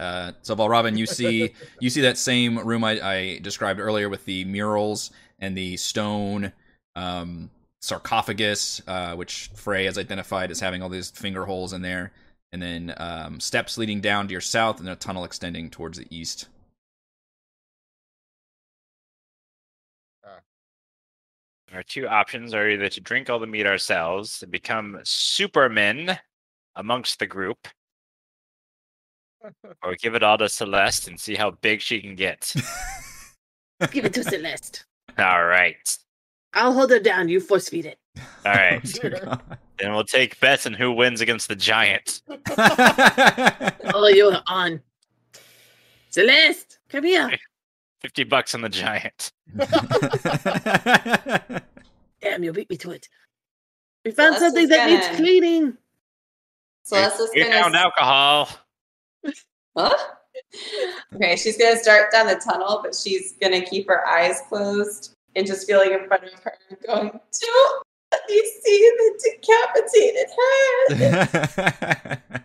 Uh, 0.01 0.33
so 0.41 0.57
Valravn, 0.57 0.97
you 0.97 1.05
see 1.05 1.53
you 1.79 1.91
see 1.91 2.01
that 2.01 2.17
same 2.17 2.59
room 2.59 2.83
I, 2.83 3.01
I 3.01 3.39
described 3.41 3.79
earlier 3.79 4.09
with 4.09 4.25
the 4.25 4.47
murals 4.47 5.11
and 5.39 5.57
the 5.57 5.77
stone 5.77 6.53
um, 6.97 7.51
sarcophagus, 7.81 8.83
uh, 8.87 9.15
which 9.15 9.51
Frey 9.55 9.85
has 9.85 9.99
identified 9.99 10.51
as 10.51 10.59
having 10.59 10.83
all 10.83 10.89
these 10.89 11.11
finger 11.11 11.45
holes 11.45 11.75
in 11.75 11.83
there, 11.83 12.13
and 12.51 12.63
then 12.63 12.95
um, 12.97 13.41
steps 13.41 13.77
leading 13.77 14.01
down 14.01 14.27
to 14.27 14.33
your 14.33 14.41
south, 14.41 14.81
and 14.81 14.89
a 14.89 14.97
tunnel 14.97 15.25
extending 15.25 15.69
towards 15.69 15.99
the 15.99 16.07
east. 16.11 16.49
Our 21.73 21.85
two 21.85 22.09
options 22.09 22.53
are 22.53 22.69
either 22.69 22.89
to 22.89 23.01
drink 23.01 23.31
all 23.31 23.39
the 23.39 23.47
meat 23.47 23.67
ourselves 23.67 24.43
and 24.43 24.51
become 24.51 24.99
supermen 25.05 26.19
amongst 26.75 27.21
the 27.21 27.27
group, 27.27 27.69
or 29.83 29.95
give 29.97 30.15
it 30.15 30.23
all 30.23 30.39
to 30.39 30.49
Celeste 30.49 31.09
and 31.09 31.19
see 31.19 31.35
how 31.35 31.51
big 31.51 31.81
she 31.81 32.01
can 32.01 32.15
get. 32.15 32.53
Give 33.93 34.05
it 34.05 34.13
to 34.15 34.23
Celeste. 34.23 34.85
all 35.19 35.45
right. 35.45 35.97
I'll 36.53 36.73
hold 36.75 36.91
her 36.91 36.99
down. 36.99 37.29
You 37.31 37.41
force 37.41 37.69
feed 37.71 37.87
it. 37.87 37.99
All 38.45 38.53
right. 38.53 38.83
Oh, 39.05 39.09
dear 39.09 39.21
God. 39.25 39.41
then 39.79 39.93
we'll 39.93 40.05
take 40.05 40.39
bets 40.41 40.67
on 40.67 40.75
who 40.75 40.93
wins 40.93 41.23
against 41.23 41.49
the 41.49 41.57
giant. 41.57 42.21
Oh, 43.95 44.09
you're 44.13 44.37
on. 44.47 44.83
Celeste, 46.11 46.79
come 46.91 47.05
here. 47.05 47.31
50 48.03 48.25
bucks 48.25 48.55
on 48.55 48.61
the 48.61 48.69
giant. 48.69 49.33
Damn, 52.21 52.43
you 52.45 52.53
beat 52.53 52.69
me 52.69 52.77
to 52.79 52.91
it. 52.91 53.09
We 54.05 54.11
found 54.11 54.37
Celeste 54.37 54.55
something 54.57 54.69
that 54.69 54.91
needs 54.91 55.07
gonna- 55.07 55.17
cleaning. 55.17 55.77
Celeste's 56.85 57.31
We 57.35 57.43
gonna 57.45 57.63
found 57.63 57.77
alcohol. 57.77 58.49
Huh? 59.77 59.97
Okay, 61.15 61.37
she's 61.37 61.57
gonna 61.57 61.77
start 61.77 62.13
down 62.13 62.27
the 62.27 62.37
tunnel, 62.37 62.81
but 62.83 62.95
she's 62.95 63.35
gonna 63.41 63.61
keep 63.65 63.89
her 63.89 64.07
eyes 64.07 64.41
closed 64.49 65.15
and 65.37 65.47
just 65.47 65.67
feeling 65.67 65.93
in 65.93 66.07
front 66.07 66.25
of 66.25 66.33
her, 66.41 66.59
going, 66.87 67.11
"Don't 67.11 67.87
let 68.13 68.23
me 68.29 68.53
see 68.63 68.93
the 68.99 69.39
decapitated 69.41 70.29
head." 70.99 72.23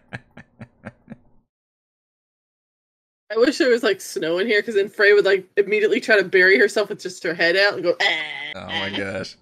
I 3.35 3.37
wish 3.37 3.57
there 3.57 3.69
was 3.69 3.83
like 3.83 3.99
snow 3.99 4.37
in 4.37 4.47
here 4.47 4.61
because 4.61 4.75
then 4.75 4.87
Frey 4.87 5.13
would 5.13 5.25
like 5.25 5.45
immediately 5.57 5.99
try 5.99 6.15
to 6.17 6.23
bury 6.23 6.57
herself 6.57 6.89
with 6.89 7.01
just 7.01 7.23
her 7.23 7.33
head 7.33 7.57
out 7.57 7.73
and 7.73 7.83
go, 7.83 7.95
ah, 8.01 8.15
oh 8.55 8.67
my 8.67 8.89
gosh. 8.95 9.35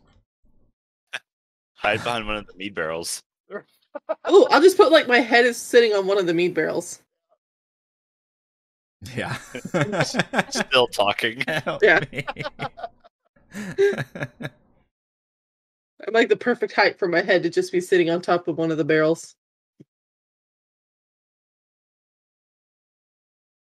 Hide 1.75 2.03
behind 2.03 2.25
one 2.25 2.37
of 2.37 2.47
the 2.47 2.53
mead 2.55 2.75
barrels. 2.75 3.21
Oh, 4.25 4.47
I'll 4.49 4.61
just 4.61 4.75
put 4.75 4.91
like 4.91 5.07
my 5.07 5.19
head 5.19 5.45
is 5.45 5.55
sitting 5.55 5.93
on 5.93 6.07
one 6.07 6.17
of 6.17 6.25
the 6.25 6.33
mead 6.33 6.55
barrels. 6.55 7.02
Yeah. 9.15 9.35
Still 10.49 10.87
talking. 10.87 11.43
Yeah. 11.81 11.99
I'm 16.05 16.13
like 16.13 16.27
the 16.27 16.35
perfect 16.35 16.73
height 16.73 16.99
for 16.99 17.07
my 17.07 17.21
head 17.21 17.43
to 17.43 17.49
just 17.49 17.71
be 17.71 17.79
sitting 17.79 18.09
on 18.09 18.21
top 18.21 18.47
of 18.47 18.57
one 18.57 18.71
of 18.71 18.77
the 18.77 18.83
barrels. 18.83 19.35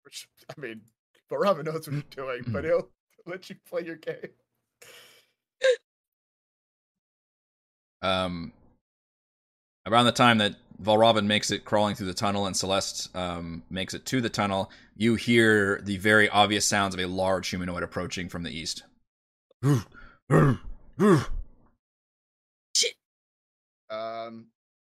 Which, 0.03 0.27
I 0.49 0.59
mean, 0.59 0.81
but 1.29 1.37
Robin 1.37 1.65
knows 1.65 1.87
what 1.87 1.93
he's 1.95 2.03
doing, 2.09 2.43
but 2.47 2.63
he'll 2.65 2.89
let 3.25 3.49
you 3.49 3.55
play 3.69 3.83
your 3.83 3.95
game. 3.95 4.15
um, 8.01 8.51
around 9.85 10.05
the 10.05 10.11
time 10.11 10.37
that 10.39 10.55
Valravn 10.81 11.25
makes 11.25 11.51
it 11.51 11.65
crawling 11.65 11.95
through 11.95 12.07
the 12.07 12.13
tunnel 12.13 12.47
and 12.47 12.55
Celeste 12.55 13.13
um, 13.15 13.63
makes 13.69 13.93
it 13.93 14.05
to 14.05 14.21
the 14.21 14.29
tunnel, 14.29 14.71
you 14.95 15.15
hear 15.15 15.81
the 15.83 15.97
very 15.97 16.29
obvious 16.29 16.65
sounds 16.65 16.93
of 16.93 16.99
a 16.99 17.05
large 17.05 17.49
humanoid 17.49 17.83
approaching 17.83 18.29
from 18.29 18.43
the 18.43 18.51
east. 18.51 18.83
Um, 19.63 19.85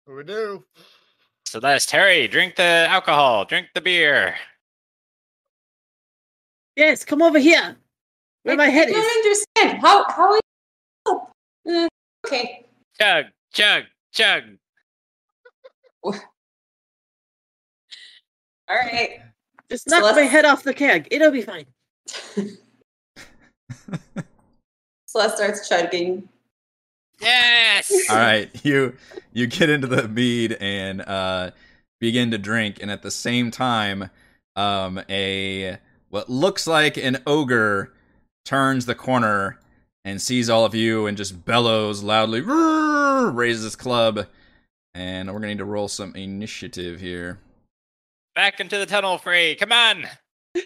what 0.05 0.17
we 0.17 0.23
do? 0.23 0.63
Celeste, 1.45 1.91
Harry, 1.91 2.27
drink 2.27 2.55
the 2.55 2.87
alcohol, 2.89 3.45
drink 3.45 3.67
the 3.73 3.81
beer. 3.81 4.35
Yes, 6.75 7.05
come 7.05 7.21
over 7.21 7.39
here. 7.39 7.77
Where 8.43 8.57
my 8.57 8.67
head 8.67 8.89
I 8.89 8.91
is. 8.91 8.95
don't 8.95 9.25
understand. 9.25 9.81
How 9.81 10.03
how 10.09 10.33
are 10.33 10.39
you? 11.05 11.21
Uh, 11.67 11.87
okay. 12.25 12.65
Chug, 12.99 13.25
chug, 13.53 13.83
chug. 14.11 14.43
All 18.69 18.75
right. 18.75 19.19
Just 19.69 19.87
knock 19.87 20.15
my 20.15 20.21
head 20.21 20.45
off 20.45 20.63
the 20.63 20.73
keg. 20.73 21.07
It'll 21.11 21.31
be 21.31 21.41
fine. 21.41 21.65
Celeste 25.05 25.37
starts 25.37 25.67
chugging. 25.67 26.29
Yes. 27.21 27.91
All 28.09 28.17
right, 28.17 28.49
you 28.65 28.95
you 29.33 29.47
get 29.47 29.69
into 29.69 29.87
the 29.87 30.07
mead 30.07 30.57
and 30.59 31.01
uh, 31.01 31.51
begin 31.99 32.31
to 32.31 32.37
drink, 32.37 32.79
and 32.81 32.91
at 32.91 33.01
the 33.01 33.11
same 33.11 33.51
time, 33.51 34.09
um, 34.55 35.01
a 35.09 35.77
what 36.09 36.29
looks 36.29 36.67
like 36.67 36.97
an 36.97 37.17
ogre 37.25 37.93
turns 38.43 38.85
the 38.85 38.95
corner 38.95 39.59
and 40.03 40.21
sees 40.21 40.49
all 40.49 40.65
of 40.65 40.75
you 40.75 41.07
and 41.07 41.17
just 41.17 41.45
bellows 41.45 42.03
loudly, 42.03 42.41
"Roar!" 42.41 43.31
raises 43.31 43.63
his 43.63 43.75
club, 43.75 44.27
and 44.95 45.27
we're 45.27 45.39
gonna 45.39 45.47
need 45.49 45.59
to 45.59 45.65
roll 45.65 45.87
some 45.87 46.15
initiative 46.15 46.99
here. 46.99 47.37
Back 48.33 48.59
into 48.59 48.77
the 48.77 48.85
tunnel, 48.85 49.17
Free. 49.17 49.55
Come 49.55 49.71
on. 49.71 50.05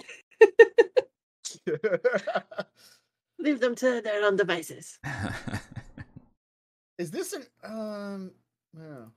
Leave 3.39 3.59
them 3.59 3.75
to 3.75 4.01
their 4.01 4.23
own 4.23 4.35
devices. 4.35 4.99
Is 6.97 7.11
this 7.11 7.33
an 7.33 7.43
um? 7.63 8.31
No. 8.73 9.11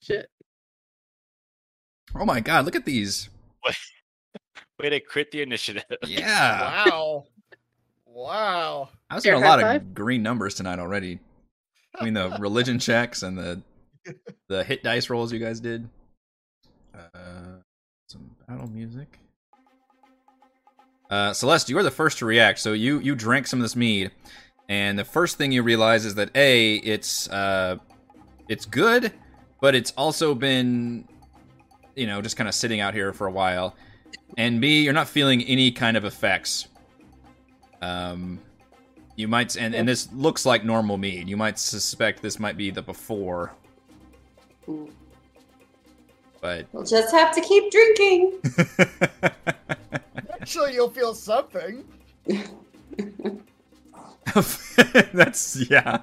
Shit. 0.00 0.28
oh 2.16 2.24
my 2.24 2.40
god, 2.40 2.64
look 2.64 2.74
at 2.76 2.84
these! 2.84 3.30
Way 4.80 4.90
to 4.90 4.98
crit 5.00 5.30
the 5.30 5.42
initiative. 5.42 5.84
Yeah, 6.04 6.88
Wow. 6.90 7.26
Wow. 8.14 8.90
I 9.08 9.14
was 9.14 9.24
Here, 9.24 9.32
getting 9.32 9.44
a 9.44 9.48
lot 9.48 9.60
high 9.60 9.74
of 9.76 9.94
green 9.94 10.22
numbers 10.22 10.54
tonight 10.54 10.78
already. 10.78 11.18
I 11.98 12.04
mean, 12.04 12.14
the 12.14 12.36
religion 12.38 12.78
checks 12.78 13.22
and 13.22 13.36
the 13.38 13.62
the 14.48 14.64
hit 14.64 14.82
dice 14.82 15.08
rolls 15.08 15.32
you 15.32 15.38
guys 15.38 15.60
did. 15.60 15.88
Uh, 16.94 17.58
some 18.08 18.30
battle 18.46 18.68
music. 18.68 19.18
Uh, 21.10 21.32
Celeste, 21.32 21.68
you 21.68 21.78
are 21.78 21.82
the 21.82 21.90
first 21.90 22.18
to 22.18 22.26
react. 22.26 22.58
So 22.58 22.72
you 22.72 22.98
you 22.98 23.14
drink 23.14 23.46
some 23.46 23.60
of 23.60 23.62
this 23.62 23.76
mead, 23.76 24.10
and 24.68 24.98
the 24.98 25.04
first 25.04 25.36
thing 25.38 25.52
you 25.52 25.62
realize 25.62 26.04
is 26.04 26.14
that 26.14 26.30
a 26.34 26.76
it's 26.76 27.28
uh 27.28 27.76
it's 28.48 28.64
good, 28.64 29.12
but 29.60 29.74
it's 29.74 29.92
also 29.92 30.34
been 30.34 31.06
you 31.94 32.06
know 32.06 32.22
just 32.22 32.36
kind 32.36 32.48
of 32.48 32.54
sitting 32.54 32.80
out 32.80 32.94
here 32.94 33.12
for 33.12 33.26
a 33.26 33.32
while, 33.32 33.74
and 34.38 34.60
b 34.60 34.82
you're 34.82 34.94
not 34.94 35.08
feeling 35.08 35.42
any 35.44 35.70
kind 35.70 35.96
of 35.96 36.04
effects. 36.04 36.68
Um, 37.82 38.40
you 39.16 39.28
might 39.28 39.56
and 39.56 39.74
and 39.74 39.86
this 39.86 40.10
looks 40.12 40.46
like 40.46 40.64
normal 40.64 40.96
mead. 40.96 41.28
You 41.28 41.36
might 41.36 41.58
suspect 41.58 42.22
this 42.22 42.38
might 42.38 42.56
be 42.56 42.70
the 42.70 42.80
before, 42.80 43.52
but 46.40 46.66
We'll 46.72 46.84
just 46.84 47.12
have 47.12 47.34
to 47.34 47.40
keep 47.42 47.70
drinking. 47.70 48.40
Actually, 50.40 50.74
you'll 50.74 50.90
feel 50.90 51.14
something. 51.14 51.84
that's 55.12 55.68
yeah. 55.68 55.98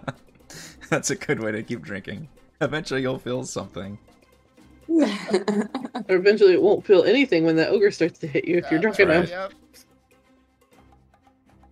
That's 0.90 1.10
a 1.12 1.16
good 1.16 1.40
way 1.40 1.52
to 1.52 1.64
keep 1.64 1.82
drinking. 1.82 2.28
Eventually, 2.62 3.02
you'll 3.02 3.20
feel 3.20 3.44
something. 3.44 3.98
Or 4.90 5.06
eventually 6.10 6.54
it 6.54 6.62
won't 6.62 6.86
feel 6.86 7.04
anything 7.04 7.44
when 7.44 7.56
the 7.56 7.68
ogre 7.68 7.92
starts 7.92 8.20
to 8.20 8.28
hit 8.28 8.46
you 8.46 8.58
if 8.58 8.70
you're 8.72 8.82
That's 8.82 8.98
drunk 8.98 9.10
right. 9.10 9.18
enough. 9.18 9.30
Yep. 9.30 9.54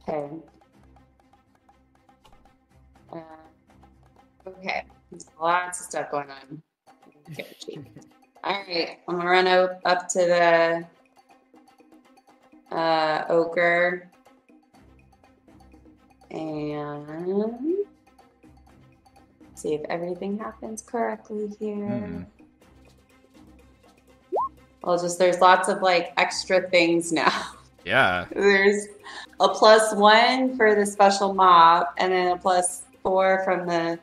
Okay. 0.08 0.30
Uh, 3.12 3.18
okay. 4.47 4.84
There's 5.12 5.26
lots 5.41 5.82
of 5.82 5.86
stuff 5.88 6.12
going 6.12 6.30
on. 6.30 6.62
All 8.43 8.64
right. 8.68 8.99
I'm 9.08 9.18
gonna 9.18 9.30
run 9.30 9.47
up, 9.47 9.82
up 9.84 10.08
to 10.10 10.20
the 10.20 10.86
uh, 12.76 13.26
ogre 13.30 14.10
and 16.32 17.86
see 19.55 19.74
if 19.74 19.82
everything 19.89 20.38
happens 20.38 20.82
correctly 20.82 21.49
here. 21.60 21.76
Mhm. 21.76 22.26
Well, 24.84 25.01
just 25.01 25.20
there's 25.20 25.41
lots 25.41 25.68
of 25.68 25.82
like 25.82 26.14
extra 26.18 26.70
things 26.70 27.12
now. 27.12 27.51
Yeah. 27.88 28.26
There's 28.32 28.88
a 29.40 29.50
plus 29.50 29.96
one 29.96 30.56
for 30.58 30.76
the 30.76 30.86
special 30.86 31.34
mob, 31.34 31.88
and 31.98 32.12
then 32.12 32.32
a 32.34 32.38
plus 32.38 32.84
four 33.02 33.42
from 33.46 33.66
the. 33.68 33.98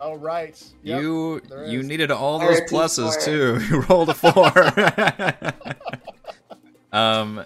Oh 0.00 0.16
right. 0.16 0.62
Yep. 0.82 1.00
You 1.00 1.40
you 1.66 1.82
needed 1.82 2.10
all 2.10 2.38
those 2.38 2.60
pluses 2.62 3.16
D4. 3.16 3.24
too. 3.24 3.60
You 3.70 3.80
rolled 3.82 4.08
a 4.10 4.14
four. 4.14 4.52
um, 6.92 7.44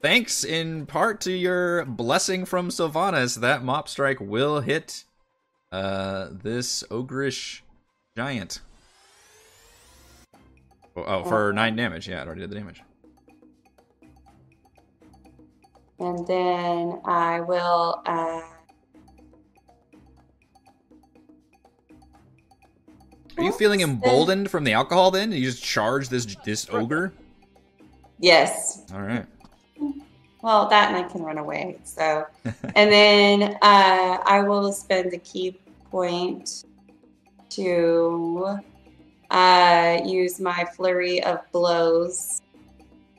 thanks 0.00 0.44
in 0.44 0.86
part 0.86 1.20
to 1.22 1.32
your 1.32 1.84
blessing 1.86 2.44
from 2.44 2.70
Silvanus, 2.70 3.36
that 3.36 3.64
mop 3.64 3.88
strike 3.88 4.20
will 4.20 4.60
hit 4.60 5.04
uh 5.72 6.28
this 6.30 6.84
ogreish 6.90 7.62
giant. 8.16 8.60
Oh, 10.94 11.02
oh, 11.06 11.24
for 11.24 11.44
Uh-huh. 11.48 11.52
nine 11.52 11.74
damage. 11.74 12.06
Yeah, 12.06 12.20
it 12.20 12.26
already 12.26 12.42
did 12.42 12.50
the 12.50 12.56
damage. 12.56 12.82
And 16.02 16.26
then 16.26 17.00
I 17.04 17.40
will. 17.40 18.02
Uh, 18.04 18.42
Are 23.38 23.44
you 23.44 23.52
feeling 23.52 23.82
emboldened 23.82 24.50
from 24.50 24.64
the 24.64 24.72
alcohol? 24.72 25.12
Then 25.12 25.30
you 25.30 25.42
just 25.48 25.62
charge 25.62 26.08
this 26.08 26.36
this 26.44 26.66
ogre. 26.70 27.12
yes. 28.18 28.82
All 28.92 29.02
right. 29.02 29.24
Well, 30.42 30.68
that 30.70 30.88
and 30.88 30.96
I 30.96 31.08
can 31.08 31.22
run 31.22 31.38
away. 31.38 31.78
So, 31.84 32.26
and 32.74 32.90
then 32.92 33.56
uh, 33.62 34.18
I 34.26 34.42
will 34.42 34.72
spend 34.72 35.12
a 35.14 35.18
ki 35.18 35.56
point 35.88 36.64
to 37.50 38.58
uh, 39.30 40.00
use 40.04 40.40
my 40.40 40.66
flurry 40.74 41.22
of 41.22 41.40
blows 41.52 42.42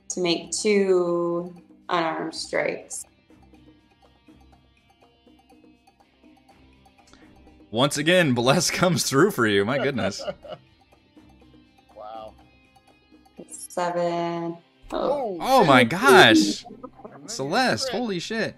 to 0.09 0.19
make 0.19 0.51
two 0.51 1.55
unarmed 1.89 2.35
strikes. 2.35 3.05
Once 7.71 7.97
again, 7.97 8.33
Bless 8.33 8.69
comes 8.81 9.03
through 9.03 9.31
for 9.31 9.47
you. 9.47 9.65
My 9.65 9.79
goodness. 9.79 10.21
wow. 11.95 12.33
Seven. 13.49 14.57
Oh, 14.91 15.37
Oh 15.41 15.65
my 15.65 15.83
gosh. 15.83 16.65
Celeste, 17.25 17.89
holy 17.89 18.19
shit. 18.19 18.55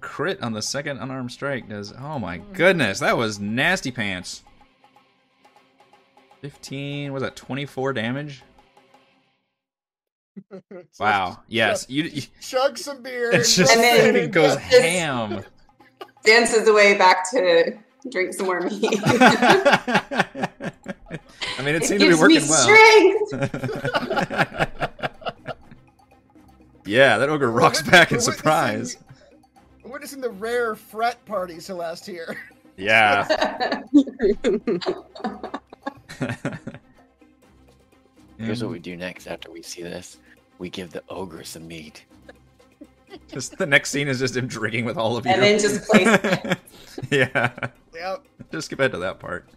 Crit 0.00 0.42
on 0.42 0.52
the 0.52 0.60
second 0.60 0.98
unarmed 0.98 1.32
strike 1.32 1.68
does. 1.68 1.94
Oh 1.98 2.18
my 2.18 2.38
hmm. 2.38 2.52
goodness, 2.52 2.98
that 3.00 3.16
was 3.16 3.40
nasty 3.40 3.90
pants. 3.90 4.42
15, 6.42 7.12
was 7.12 7.22
that 7.22 7.36
24 7.36 7.92
damage? 7.92 8.42
Just 10.72 11.00
Wow. 11.00 11.40
Yes. 11.48 11.86
You, 11.88 12.04
you 12.04 12.22
Chug 12.40 12.78
some 12.78 13.02
beer. 13.02 13.30
it's 13.32 13.56
and 13.58 13.66
just 13.66 13.76
And 13.76 13.82
then- 13.84 14.14
fucking 14.14 14.30
goes 14.30 14.52
It's- 14.72 14.82
ham. 14.82 15.44
dances 16.24 16.68
away 16.68 16.96
back 16.98 17.30
to 17.30 17.72
drink 18.10 18.34
some 18.34 18.46
more 18.46 18.60
meat. 18.60 19.00
I 21.58 21.62
mean, 21.62 21.74
it 21.74 21.82
It 21.82 21.84
seemed 21.86 22.00
to 22.00 22.06
be 22.06 22.10
gives 22.10 22.20
me 22.22 22.22
working 22.22 22.48
well. 22.48 22.68
yeah, 26.86 27.18
that 27.18 27.28
ogre 27.28 27.50
rocks 27.50 27.84
We're 27.84 27.90
back 27.90 28.12
in 28.12 28.20
surprise. 28.20 28.96
We're 29.84 29.92
witnessing 29.92 30.20
the 30.20 30.30
rare 30.30 30.74
fret 30.74 31.24
party 31.26 31.60
Celeste 31.60 32.06
here. 32.06 32.36
Yeah. 32.76 33.26
Here's 38.38 38.62
what 38.62 38.70
mm. 38.70 38.72
we 38.72 38.78
do 38.78 38.96
next 38.96 39.26
after 39.26 39.50
we 39.50 39.60
see 39.62 39.82
this. 39.82 40.18
We 40.60 40.68
give 40.68 40.90
the 40.90 41.02
ogre 41.08 41.42
some 41.42 41.66
meat. 41.66 42.04
Just 43.28 43.56
the 43.56 43.64
next 43.64 43.90
scene 43.90 44.08
is 44.08 44.20
just 44.20 44.36
him 44.36 44.46
drinking 44.46 44.84
with 44.84 44.98
all 44.98 45.16
of 45.16 45.24
you. 45.24 45.32
And 45.32 45.42
then 45.42 45.58
just 45.58 45.84
place 45.88 46.06
it. 46.06 46.58
yeah. 47.10 47.70
Yep. 47.92 48.24
Just 48.52 48.66
skip 48.66 48.78
ahead 48.78 48.92
to 48.92 48.98
that 48.98 49.18
part. 49.18 49.48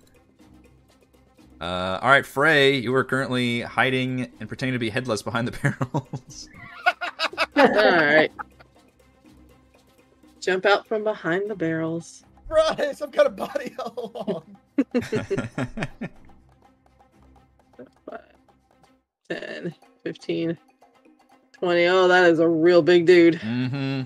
Uh, 1.61 1.99
all 2.01 2.09
right, 2.09 2.25
Frey, 2.25 2.77
you 2.77 2.95
are 2.95 3.03
currently 3.03 3.61
hiding 3.61 4.31
and 4.39 4.47
pretending 4.47 4.73
to 4.73 4.79
be 4.79 4.89
headless 4.89 5.21
behind 5.21 5.47
the 5.47 5.51
barrels. 5.61 6.49
All 7.57 7.65
right. 7.67 8.31
Jump 10.39 10.65
out 10.65 10.87
from 10.87 11.03
behind 11.03 11.49
the 11.49 11.55
barrels. 11.55 12.23
Right, 12.47 12.95
some 12.97 13.11
kind 13.11 13.27
of 13.27 13.35
body 13.35 13.75
all 13.77 14.11
along. 14.15 14.57
10, 19.29 19.75
15, 20.03 20.57
20. 21.64 21.86
Oh, 21.86 22.09
that 22.09 22.30
is 22.30 22.39
a 22.39 22.47
real 22.47 22.82
big 22.82 23.05
dude. 23.05 23.36
mm-hmm. 23.36 24.01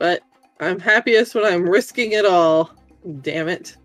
But 0.00 0.22
I'm 0.58 0.80
happiest 0.80 1.32
when 1.36 1.44
I'm 1.44 1.68
risking 1.68 2.10
it 2.10 2.24
all. 2.24 2.72
Damn 3.20 3.48
it. 3.48 3.76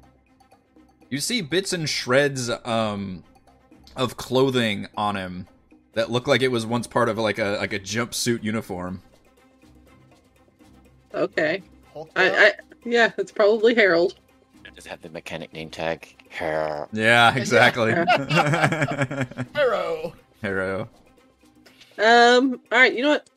You 1.12 1.20
see 1.20 1.42
bits 1.42 1.74
and 1.74 1.88
shreds 1.88 2.50
um, 2.66 3.24
of 3.96 4.18
clothing 4.18 4.88
on 4.98 5.16
him 5.16 5.48
that 5.94 6.10
look 6.10 6.26
like 6.26 6.42
it 6.42 6.48
was 6.48 6.66
once 6.66 6.88
part 6.88 7.08
of 7.08 7.20
like 7.20 7.38
a 7.38 7.58
like 7.60 7.74
a 7.74 7.80
jumpsuit 7.80 8.44
uniform. 8.44 9.04
Okay. 11.14 11.62
I. 12.16 12.30
I 12.30 12.54
yeah, 12.84 13.12
it's 13.20 13.32
probably 13.32 13.76
Harold. 13.76 14.16
Does 14.74 14.88
it 14.88 14.90
have 14.90 15.02
the 15.02 15.10
mechanic 15.10 15.54
name 15.54 15.70
tag? 15.70 16.16
Her. 16.32 16.88
Yeah, 16.94 17.36
exactly. 17.36 17.92
Arrow. 19.54 20.14
Hero. 20.42 20.90
Um, 22.00 22.62
all 22.72 22.80
right, 22.80 22.94
you 22.94 23.02
know 23.04 23.10
what? 23.10 23.30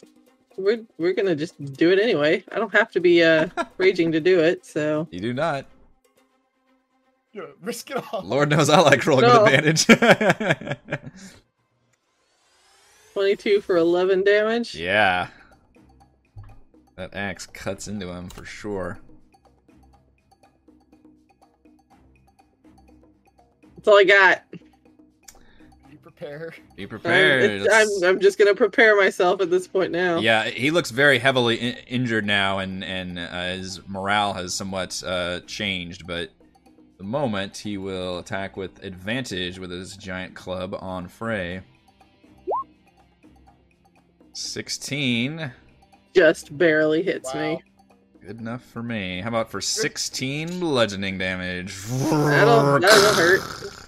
We're 0.56 0.84
we're 0.98 1.14
gonna 1.14 1.34
just 1.34 1.62
do 1.74 1.90
it 1.92 1.98
anyway. 1.98 2.44
I 2.52 2.56
don't 2.56 2.72
have 2.72 2.90
to 2.92 3.00
be 3.00 3.22
uh 3.22 3.48
raging 3.78 4.12
to 4.12 4.20
do 4.20 4.38
it, 4.40 4.64
so 4.66 5.08
You 5.10 5.18
do 5.20 5.32
not. 5.32 5.66
Yeah, 7.32 7.42
risk 7.62 7.90
it 7.90 7.96
all. 8.12 8.22
Lord 8.22 8.50
knows 8.50 8.68
I 8.68 8.80
like 8.80 9.06
rolling 9.06 9.26
No. 9.26 9.44
with 9.44 9.54
advantage. 9.54 10.78
22 13.14 13.60
for 13.62 13.76
11 13.76 14.24
damage. 14.24 14.74
yeah. 14.74 15.28
That 16.96 17.14
axe 17.14 17.46
cuts 17.46 17.88
into 17.88 18.08
him 18.08 18.28
for 18.28 18.44
sure. 18.44 18.98
That's 23.76 23.88
all 23.88 23.98
I 23.98 24.04
got. 24.04 24.42
Be 26.76 26.86
prepared. 26.86 27.62
I'm, 27.62 27.68
I'm, 27.72 28.04
I'm 28.04 28.20
just 28.20 28.38
gonna 28.38 28.54
prepare 28.54 28.96
myself 28.96 29.40
at 29.40 29.50
this 29.50 29.66
point 29.68 29.92
now. 29.92 30.18
Yeah, 30.20 30.44
he 30.44 30.70
looks 30.70 30.90
very 30.90 31.18
heavily 31.18 31.56
in- 31.56 31.76
injured 31.88 32.24
now, 32.26 32.58
and 32.58 32.82
and 32.84 33.18
uh, 33.18 33.42
his 33.54 33.80
morale 33.88 34.32
has 34.34 34.54
somewhat 34.54 35.02
uh, 35.06 35.40
changed. 35.46 36.06
But 36.06 36.30
the 36.98 37.04
moment 37.04 37.56
he 37.58 37.76
will 37.78 38.18
attack 38.18 38.56
with 38.56 38.82
advantage 38.84 39.58
with 39.58 39.70
his 39.70 39.96
giant 39.96 40.34
club 40.34 40.74
on 40.78 41.08
Frey. 41.08 41.62
Sixteen, 44.34 45.52
Just 46.14 46.56
barely 46.56 47.02
hits 47.02 47.32
Wow. 47.34 47.40
me. 47.40 47.62
good 48.26 48.40
enough 48.40 48.64
for 48.64 48.82
me. 48.82 49.20
How 49.20 49.28
about 49.28 49.50
for 49.50 49.60
sixteen 49.60 50.58
bludgeoning 50.60 51.18
damage? 51.18 51.76
That'll 51.88 52.78
that'll 52.80 53.14
hurt. 53.14 53.40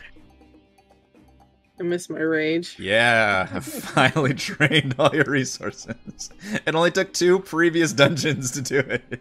I 1.79 1.83
miss 1.83 2.09
my 2.09 2.21
rage. 2.21 2.77
Yeah, 2.79 3.49
I 3.53 3.61
finally 3.61 4.33
drained 4.35 4.95
all 4.99 5.15
your 5.15 5.25
resources. 5.25 5.95
It 6.67 6.75
only 6.75 6.91
took 6.91 7.13
two 7.13 7.41
previous 7.41 7.93
dungeons 7.93 8.51
to 8.53 8.63
do 8.63 8.79
it. 8.79 9.21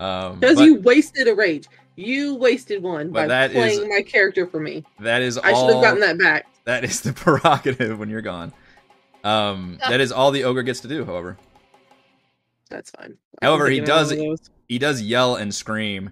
Um, 0.00 0.40
Because 0.40 0.56
but 0.56 0.64
you 0.64 0.76
wasted 0.80 1.28
a 1.28 1.34
rage. 1.34 1.66
You 1.96 2.34
wasted 2.34 2.82
one 2.82 3.10
by 3.10 3.26
that 3.28 3.50
is- 3.50 3.56
playing 3.56 3.88
my 3.88 4.02
character 4.02 4.46
for 4.46 4.58
me. 4.60 4.84
that 5.00 5.22
is 5.22 5.38
I 5.38 5.52
should 5.52 5.72
have 5.74 5.82
gotten 5.82 6.00
that 6.00 6.18
back. 6.18 6.46
That 6.64 6.82
is 6.84 7.00
the 7.02 7.12
prerogative 7.12 7.98
when 7.98 8.08
you're 8.08 8.22
gone. 8.22 8.52
Um, 9.22 9.78
that 9.88 10.00
is 10.00 10.10
all 10.10 10.30
the 10.30 10.44
ogre 10.44 10.62
gets 10.62 10.80
to 10.80 10.88
do. 10.88 11.04
However, 11.04 11.36
That's 12.70 12.90
fine. 12.90 13.16
I 13.42 13.46
However, 13.46 13.68
he 13.68 13.80
does- 13.80 14.10
one 14.10 14.18
of 14.20 14.24
those. 14.38 14.50
he 14.68 14.78
does 14.78 15.00
yell 15.02 15.36
and 15.36 15.54
scream, 15.54 16.10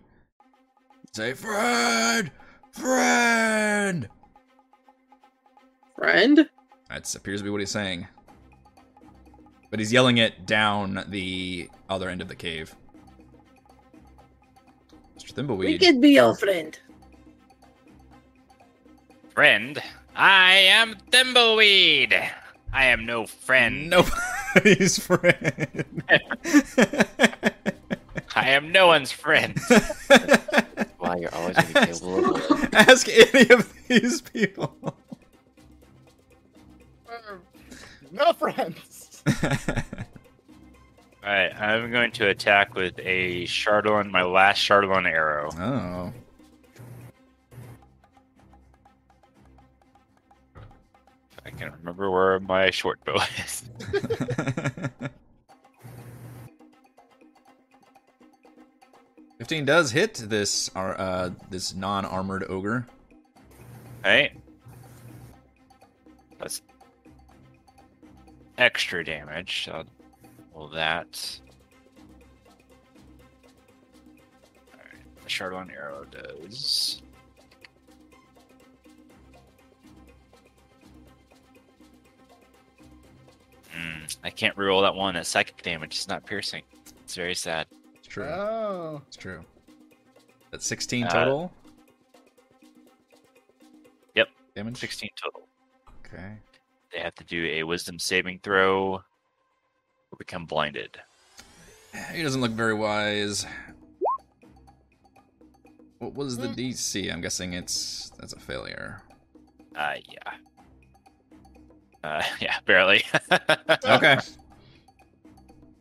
say 1.15 1.33
"Friend, 1.33 2.31
friend." 2.71 4.09
Friend? 6.03 6.51
That 6.89 7.15
appears 7.15 7.41
to 7.41 7.45
be 7.45 7.51
what 7.51 7.61
he's 7.61 7.71
saying. 7.71 8.09
But 9.71 9.79
he's 9.79 9.93
yelling 9.93 10.19
it 10.19 10.47
down 10.47 11.05
the 11.07 11.71
other 11.89 12.09
end 12.09 12.21
of 12.21 12.27
the 12.27 12.35
cave. 12.35 12.75
Mr. 15.17 15.33
Thimbleweed. 15.33 15.59
We 15.59 15.79
could 15.79 16.01
be 16.01 16.11
your 16.11 16.35
friend. 16.35 16.77
Friend, 19.33 19.81
I 20.17 20.55
am 20.55 20.97
Thimbleweed. 21.13 22.21
I 22.73 22.87
am 22.87 23.07
no 23.07 23.25
friend. 23.25 23.89
Nobody's 23.89 24.99
friend. 25.07 26.03
I 28.35 28.51
am 28.51 28.73
no 28.73 28.89
one's 28.89 29.13
friend. 29.13 29.57
Why 30.99 31.19
you're 31.19 31.33
always 31.33 31.55
going 31.55 31.69
to 31.69 31.81
be 31.81 31.87
capable 31.87 32.35
of 32.35 32.75
Ask 32.75 33.09
any 33.09 33.51
of 33.51 33.73
these 33.87 34.21
people. 34.21 34.97
No 38.13 38.33
friends. 38.35 39.23
Alright, 41.25 41.59
I'm 41.59 41.91
going 41.91 42.13
to 42.13 42.29
attack 42.29 42.75
with 42.75 42.99
a 42.99 43.45
Chardalyn, 43.45 44.11
my 44.11 44.23
last 44.23 44.59
Chardalyn 44.59 45.07
arrow. 45.07 45.49
oh. 45.59 46.13
I 51.45 51.51
can 51.51 51.73
remember 51.73 52.11
where 52.11 52.39
my 52.41 52.71
short 52.71 53.03
bow 53.05 53.17
is. 53.45 53.65
Fifteen 59.39 59.65
does 59.65 59.91
hit 59.91 60.15
this 60.15 60.71
uh 60.77 61.31
this 61.51 61.75
non-armored 61.75 62.45
ogre. 62.49 62.87
Right? 64.05 64.33
That's 66.39 66.63
extra 68.63 69.05
damage. 69.05 69.65
So 69.65 69.85
well, 70.55 70.69
that. 70.69 71.41
Alright, 74.73 75.23
the 75.23 75.29
Chardalyn 75.29 75.73
arrow 75.73 76.05
does. 76.05 77.03
Hmm, 83.71 84.05
I 84.23 84.31
can't 84.31 84.57
reroll 84.57 84.83
that 84.83 84.95
one. 84.95 85.15
That 85.15 85.27
psychic 85.27 85.63
damage 85.63 85.99
is 85.99 86.09
not 86.09 86.25
piercing. 86.25 86.63
It's 87.03 87.15
very 87.15 87.35
sad. 87.35 87.67
It's 87.97 88.09
true. 88.09 88.25
Oh. 88.25 89.03
It's 89.09 89.17
true. 89.17 89.45
That's 90.51 90.67
sixteen 90.67 91.07
total. 91.09 91.19
Uh, 91.19 91.25
total. 91.25 91.53
damage. 94.55 94.77
16 94.77 95.11
total. 95.23 95.49
Okay. 96.07 96.39
They 96.93 97.01
have 97.01 97.15
to 97.17 97.25
do 97.25 97.47
a 97.47 97.63
wisdom 97.63 97.99
saving 97.99 98.41
throw 98.43 98.95
or 98.97 100.17
become 100.19 100.45
blinded. 100.47 100.99
He 102.15 102.23
doesn't 102.23 102.41
look 102.41 102.53
very 102.53 102.75
wise. 102.75 103.47
What 105.99 106.15
was 106.15 106.37
the 106.37 106.49
Hmm. 106.49 106.55
DC? 106.55 107.13
I'm 107.13 107.21
guessing 107.21 107.53
it's 107.55 108.11
that's 108.19 108.33
a 108.33 108.39
failure. 108.41 109.03
Uh, 109.75 109.95
yeah. 110.11 110.33
Uh, 112.05 112.23
yeah, 112.41 112.57
barely. 112.67 113.05
Okay. 113.85 114.19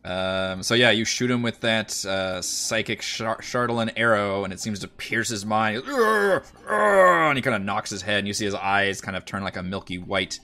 Um, 0.04 0.64
so 0.64 0.74
yeah, 0.74 0.90
you 0.90 1.04
shoot 1.04 1.30
him 1.30 1.42
with 1.42 1.60
that 1.60 2.04
uh, 2.04 2.42
psychic 2.42 3.02
shar- 3.02 3.38
Chardalyn 3.38 3.92
arrow, 3.96 4.42
and 4.42 4.52
it 4.52 4.58
seems 4.58 4.80
to 4.80 4.88
pierce 4.88 5.28
his 5.28 5.46
mind. 5.46 5.84
"Arr! 5.88 6.42
Arr!" 6.68 7.28
And 7.28 7.38
he 7.38 7.42
kind 7.42 7.54
of 7.54 7.62
knocks 7.62 7.88
his 7.90 8.02
head, 8.02 8.18
and 8.18 8.26
you 8.26 8.34
see 8.34 8.44
his 8.44 8.54
eyes 8.54 9.00
kind 9.00 9.16
of 9.16 9.24
turn 9.24 9.44
like 9.44 9.56
a 9.56 9.62
milky 9.62 9.98
white. 9.98 10.40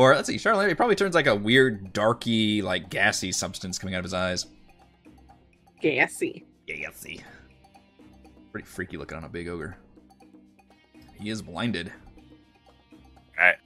Or 0.00 0.14
let's 0.14 0.28
see, 0.28 0.36
Chardalyn, 0.36 0.66
he 0.66 0.74
probably 0.74 0.96
turns 0.96 1.14
like 1.14 1.26
a 1.26 1.34
weird, 1.34 1.92
darky, 1.92 2.62
like 2.62 2.88
gassy 2.88 3.32
substance 3.32 3.78
coming 3.78 3.94
out 3.94 3.98
of 3.98 4.04
his 4.04 4.14
eyes. 4.14 4.46
Gassy. 5.82 6.46
Gassy. 6.66 7.22
Pretty 8.50 8.66
freaky 8.66 8.96
looking 8.96 9.18
on 9.18 9.24
a 9.24 9.28
big 9.28 9.46
ogre. 9.46 9.76
He 11.20 11.28
is 11.28 11.42
blinded. 11.42 11.92
Alright. 13.38 13.56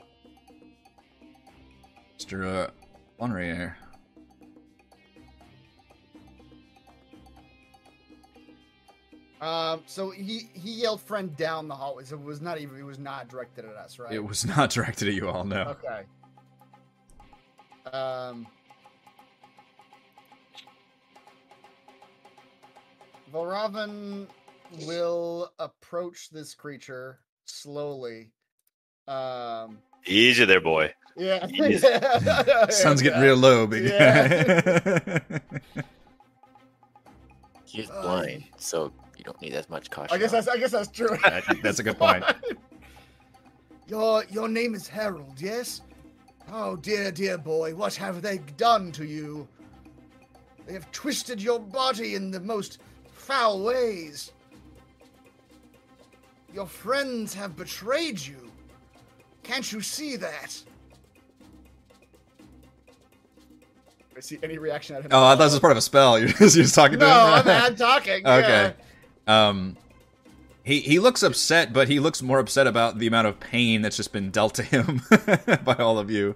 Mr. 2.19 2.67
Uh, 2.67 2.71
Onrier. 3.23 3.75
Um, 9.41 9.83
so 9.87 10.11
he 10.11 10.49
he 10.53 10.73
yelled 10.73 11.01
"friend" 11.01 11.37
down 11.37 11.69
the 11.69 11.77
hallway. 11.77 12.03
So 12.03 12.17
it 12.17 12.23
was 12.25 12.41
not 12.41 12.59
even 12.59 12.77
it 12.77 12.83
was 12.83 12.99
not 12.99 13.29
directed 13.29 13.67
at 13.67 13.77
us, 13.77 14.01
right? 14.01 14.13
It 14.13 14.25
was 14.25 14.45
not 14.45 14.71
directed 14.75 15.07
at 15.07 15.15
you 15.15 15.29
all, 15.29 15.45
no. 15.45 15.77
Okay. 15.85 16.03
Um. 17.95 18.47
Valravn 23.33 24.27
will 24.87 25.53
approach 25.59 26.31
this 26.31 26.55
creature 26.55 27.19
slowly. 27.45 28.31
Um. 29.09 29.79
Easy 30.07 30.45
there, 30.45 30.61
boy. 30.61 30.93
Yeah. 31.17 31.47
Yes. 31.53 32.83
Sun's 32.83 33.01
getting 33.01 33.21
Yeah. 33.21 33.25
real 33.27 33.37
low, 33.37 33.67
big 33.67 33.85
Yeah. 33.85 35.19
He's 37.65 37.91
Uh, 37.91 38.03
blind, 38.03 38.45
so 38.57 38.93
you 39.17 39.25
don't 39.25 39.41
need 39.41 39.55
as 39.55 39.69
much 39.69 39.91
caution. 39.91 40.15
I 40.15 40.19
guess 40.19 40.31
that's 40.33 40.49
I 40.49 40.57
guess 40.59 40.71
that's 40.73 40.89
true. 40.89 41.17
I 41.25 41.43
that's 41.63 41.79
a 41.79 41.83
good 41.83 41.99
point. 41.99 42.25
Your 43.87 44.25
your 44.31 44.49
name 44.49 44.75
is 44.75 44.89
Harold, 44.89 45.41
yes? 45.41 45.83
Oh 46.53 46.77
dear, 46.77 47.11
dear 47.11 47.39
boy, 47.39 47.75
what 47.75 47.95
have 47.95 48.23
they 48.23 48.39
done 48.57 48.93
to 48.93 49.05
you? 49.05 49.49
They 50.67 50.73
have 50.73 50.91
twisted 50.93 51.41
your 51.43 51.59
body 51.61 52.15
in 52.15 52.31
the 52.31 52.41
most 52.41 52.81
foul 53.13 53.63
ways. 53.63 54.33
Your 56.53 56.67
friends 56.67 57.35
have 57.35 57.57
betrayed 57.57 58.21
you. 58.21 58.51
Can't 59.43 59.71
you 59.73 59.81
see 59.81 60.17
that? 60.17 60.63
I 64.17 64.21
see 64.21 64.39
any 64.43 64.59
reaction 64.59 64.95
out 64.95 65.01
of 65.01 65.07
him. 65.07 65.11
Oh, 65.13 65.25
I 65.25 65.31
thought 65.31 65.45
this 65.45 65.53
was 65.53 65.61
part 65.61 65.73
of 65.73 65.79
a 65.79 65.83
spell. 65.83 66.19
You're 66.21 66.29
just, 66.29 66.55
you're 66.55 66.63
just 66.63 66.75
talking 66.75 66.99
No, 66.99 67.07
to 67.07 67.43
him. 67.43 67.49
I'm, 67.49 67.63
I'm 67.65 67.77
talking. 67.77 68.25
Okay. 68.27 68.75
Um, 69.27 69.77
he 70.65 70.81
he 70.81 70.99
looks 70.99 71.23
upset, 71.23 71.73
but 71.73 71.89
he 71.89 72.01
looks 72.01 72.23
more 72.23 72.39
upset 72.39 72.67
about 72.67 72.99
the 72.99 73.07
amount 73.07 73.27
of 73.29 73.39
pain 73.39 73.83
that's 73.83 73.97
just 73.97 74.13
been 74.13 74.31
dealt 74.31 74.55
to 74.55 74.63
him 74.63 75.03
by 75.65 75.75
all 75.77 75.99
of 75.99 76.11
you. 76.11 76.35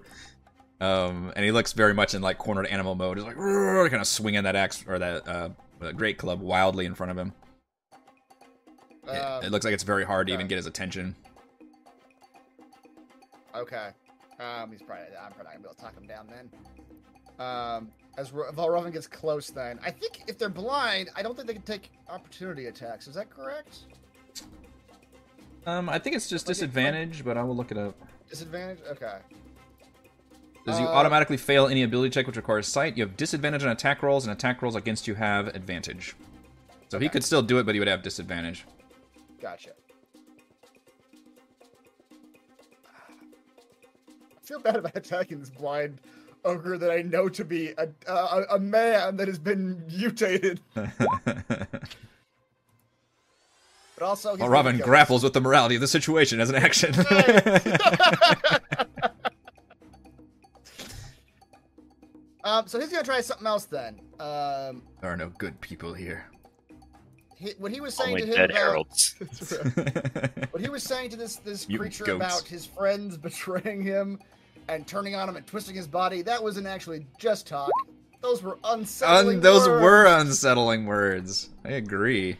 Um, 0.81 1.33
and 1.35 1.43
he 1.43 1.51
looks 1.51 1.73
very 1.73 1.93
much 1.93 2.13
in 2.13 2.21
like 2.21 2.37
cornered 2.37 2.67
animal 2.67 2.95
mode. 2.95 3.17
He's 3.17 3.25
like 3.25 3.35
kind 3.35 3.95
of 4.01 4.07
swinging 4.07 4.43
that 4.43 4.55
axe 4.55 4.85
or 4.87 4.97
that 4.99 5.27
uh, 5.27 5.49
uh, 5.81 5.91
great 5.91 6.17
club 6.17 6.39
wildly 6.39 6.85
in 6.85 6.95
front 6.95 7.11
of 7.11 7.17
him. 7.17 7.33
It- 9.07 9.45
it, 9.45 9.51
looks 9.51 9.65
like 9.65 9.73
it's 9.73 9.83
very 9.83 10.05
hard 10.05 10.27
to 10.27 10.33
even 10.33 10.47
get 10.47 10.57
his 10.57 10.67
attention. 10.67 11.15
Okay. 13.55 13.89
Um, 14.39 14.71
he's 14.71 14.81
probably. 14.81 15.05
I'm 15.21 15.33
probably 15.33 15.43
not 15.43 15.45
gonna 15.45 15.59
be 15.59 15.65
able 15.65 15.73
to 15.73 15.81
talk 15.81 15.97
him 15.97 16.07
down 16.07 16.27
then. 16.27 17.45
Um, 17.45 17.91
as 18.17 18.31
Ro- 18.31 18.51
Valravn 18.51 18.93
gets 18.93 19.07
close, 19.07 19.49
then 19.49 19.79
I 19.83 19.91
think 19.91 20.21
if 20.27 20.37
they're 20.37 20.49
blind, 20.49 21.09
I 21.15 21.23
don't 21.23 21.35
think 21.35 21.47
they 21.47 21.53
can 21.53 21.63
take 21.63 21.91
opportunity 22.07 22.67
attacks. 22.67 23.07
Is 23.07 23.15
that 23.15 23.29
correct? 23.29 23.79
Um, 25.65 25.89
I 25.89 25.99
think 25.99 26.15
it's 26.15 26.27
just 26.29 26.47
disadvantage, 26.47 27.23
but 27.23 27.37
I 27.37 27.43
will 27.43 27.55
look 27.55 27.71
it 27.71 27.77
up. 27.77 27.95
Disadvantage. 28.29 28.79
Okay. 28.91 29.19
Does 30.65 30.79
you 30.79 30.85
Uh, 30.85 30.89
automatically 30.89 31.37
fail 31.37 31.67
any 31.67 31.83
ability 31.83 32.11
check 32.11 32.27
which 32.27 32.35
requires 32.37 32.67
sight? 32.67 32.97
You 32.97 33.05
have 33.05 33.17
disadvantage 33.17 33.63
on 33.63 33.69
attack 33.69 34.03
rolls, 34.03 34.25
and 34.25 34.31
attack 34.33 34.61
rolls 34.61 34.75
against 34.75 35.07
you 35.07 35.15
have 35.15 35.47
advantage. 35.49 36.15
So 36.89 36.99
he 36.99 37.07
could 37.09 37.23
still 37.23 37.41
do 37.41 37.59
it, 37.59 37.65
but 37.65 37.75
he 37.75 37.79
would 37.79 37.87
have 37.87 38.01
disadvantage. 38.01 38.65
Gotcha. 39.41 39.71
I 44.31 44.41
feel 44.43 44.59
bad 44.59 44.77
about 44.77 44.95
attacking 44.97 45.39
this 45.39 45.49
blind 45.51 46.01
ogre 46.45 46.77
that 46.77 46.89
I 46.91 47.01
know 47.03 47.29
to 47.29 47.45
be 47.45 47.73
a 47.77 47.87
a, 48.07 48.45
a 48.51 48.59
man 48.59 49.17
that 49.17 49.27
has 49.27 49.37
been 49.39 49.85
mutated, 49.87 50.59
but 53.99 54.05
also. 54.05 54.31
he's 54.31 54.39
Well, 54.39 54.49
Robin 54.49 54.77
kill 54.77 54.85
grapples 54.85 55.23
with 55.23 55.33
the 55.33 55.41
morality 55.41 55.75
of 55.75 55.81
the 55.81 55.87
situation 55.87 56.39
as 56.39 56.49
an 56.49 56.55
action. 56.55 56.93
um, 62.43 62.67
so 62.67 62.79
he's 62.79 62.89
gonna 62.89 63.03
try 63.03 63.21
something 63.21 63.47
else 63.47 63.65
then. 63.65 63.99
Um, 64.19 64.83
there 65.01 65.11
are 65.11 65.17
no 65.17 65.29
good 65.37 65.59
people 65.61 65.93
here. 65.93 66.25
he, 67.35 67.51
what 67.57 67.71
he 67.71 67.81
was 67.81 67.93
saying 67.93 68.15
Only 68.15 68.21
to 68.21 68.27
him 68.27 68.35
dead 68.35 68.51
about 68.51 68.87
what 70.51 70.61
he 70.61 70.69
was 70.69 70.83
saying 70.83 71.09
to 71.11 71.17
this 71.17 71.37
this 71.37 71.67
You 71.69 71.79
creature 71.79 72.05
goats. 72.05 72.15
about 72.17 72.47
his 72.47 72.65
friends 72.65 73.17
betraying 73.21 73.81
him 73.81 74.19
and 74.67 74.87
turning 74.87 75.15
on 75.15 75.27
him 75.29 75.35
and 75.35 75.45
twisting 75.45 75.75
his 75.75 75.87
body. 75.87 76.21
That 76.21 76.41
wasn't 76.41 76.67
actually 76.67 77.05
just 77.17 77.47
talk. 77.47 77.71
Those 78.21 78.43
were 78.43 78.59
unsettling. 78.65 79.37
Un- 79.37 79.41
those 79.41 79.67
words. 79.67 79.81
were 79.81 80.05
unsettling 80.05 80.85
words. 80.85 81.49
I 81.63 81.69
agree. 81.71 82.37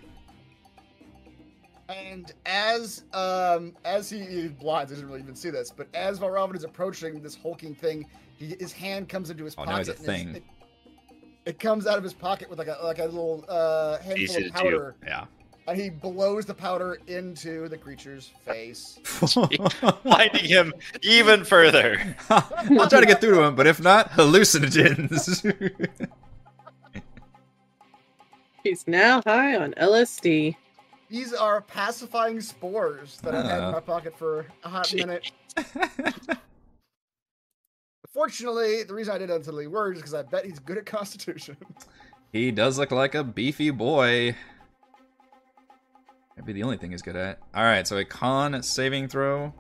And 1.90 2.32
as 2.46 3.04
um 3.14 3.76
as 3.84 4.10
he 4.10 4.20
blinds, 4.20 4.54
blind, 4.60 4.90
doesn't 4.90 5.08
really 5.08 5.22
even 5.22 5.36
see 5.36 5.50
this, 5.50 5.72
but 5.76 5.88
as 5.96 6.20
Valravn 6.20 6.56
is 6.56 6.64
approaching 6.64 7.22
this 7.22 7.36
hulking 7.36 7.74
thing, 7.74 8.06
he, 8.38 8.56
his 8.60 8.72
hand 8.72 9.10
comes 9.10 9.32
into 9.32 9.44
his 9.44 9.56
Oh, 9.58 9.64
pocket. 9.66 9.72
now 9.72 9.78
he's 9.80 9.88
a 9.90 9.94
and 9.94 10.02
thing. 10.06 10.36
It, 10.36 10.44
it 11.46 11.60
comes 11.60 11.88
out 11.88 11.98
of 11.98 12.04
his 12.04 12.14
pocket 12.14 12.48
with 12.50 12.60
like 12.60 12.68
a 12.68 12.78
like 12.84 13.00
a 13.00 13.06
little 13.06 13.44
uh, 13.50 13.98
handful 14.00 14.20
Easy 14.20 14.46
of 14.46 14.54
powder, 14.54 14.96
Yeah. 15.04 15.26
and 15.68 15.82
he 15.82 15.90
blows 15.90 16.46
the 16.46 16.54
powder 16.54 17.00
into 17.08 17.68
the 17.70 17.78
creature's 17.78 18.32
face. 18.46 19.00
Blinding 20.04 20.46
him 20.46 20.72
even 21.02 21.44
further. 21.44 22.16
I'll 22.30 22.88
try 22.88 23.00
to 23.00 23.06
get 23.08 23.20
through 23.20 23.34
to 23.36 23.42
him, 23.46 23.56
but 23.56 23.66
if 23.66 23.82
not, 23.82 24.12
hallucinogens. 24.12 25.80
He's 28.64 28.88
now 28.88 29.24
high 29.26 29.56
on 29.56 29.74
LSD. 29.74 30.56
These 31.10 31.34
are 31.34 31.62
pacifying 31.62 32.40
spores 32.40 33.18
that 33.24 33.34
I've 33.34 33.46
had 33.46 33.64
in 33.64 33.72
my 33.72 33.80
pocket 33.80 34.16
for 34.18 34.46
a 34.64 34.70
hot 34.70 34.94
minute. 34.94 35.32
Fortunately, 38.14 38.84
the 38.84 38.94
reason 38.94 39.16
I 39.16 39.18
did 39.18 39.30
unsettling 39.30 39.72
words 39.72 39.98
is 39.98 40.02
because 40.02 40.14
I 40.14 40.22
bet 40.24 40.46
he's 40.46 40.60
good 40.60 40.78
at 40.78 40.86
Constitution. 40.86 41.58
he 42.32 42.52
does 42.52 42.78
look 42.78 42.92
like 42.92 43.16
a 43.16 43.24
beefy 43.24 43.72
boy. 43.72 44.36
That'd 46.36 46.46
be 46.46 46.54
the 46.54 46.64
only 46.64 46.78
thing 46.78 46.92
he's 46.92 47.02
good 47.02 47.16
at. 47.16 47.40
All 47.56 47.64
right, 47.64 47.88
so 47.88 47.98
a 47.98 48.06
con 48.06 48.62
saving 48.62 49.08
throw. 49.08 49.54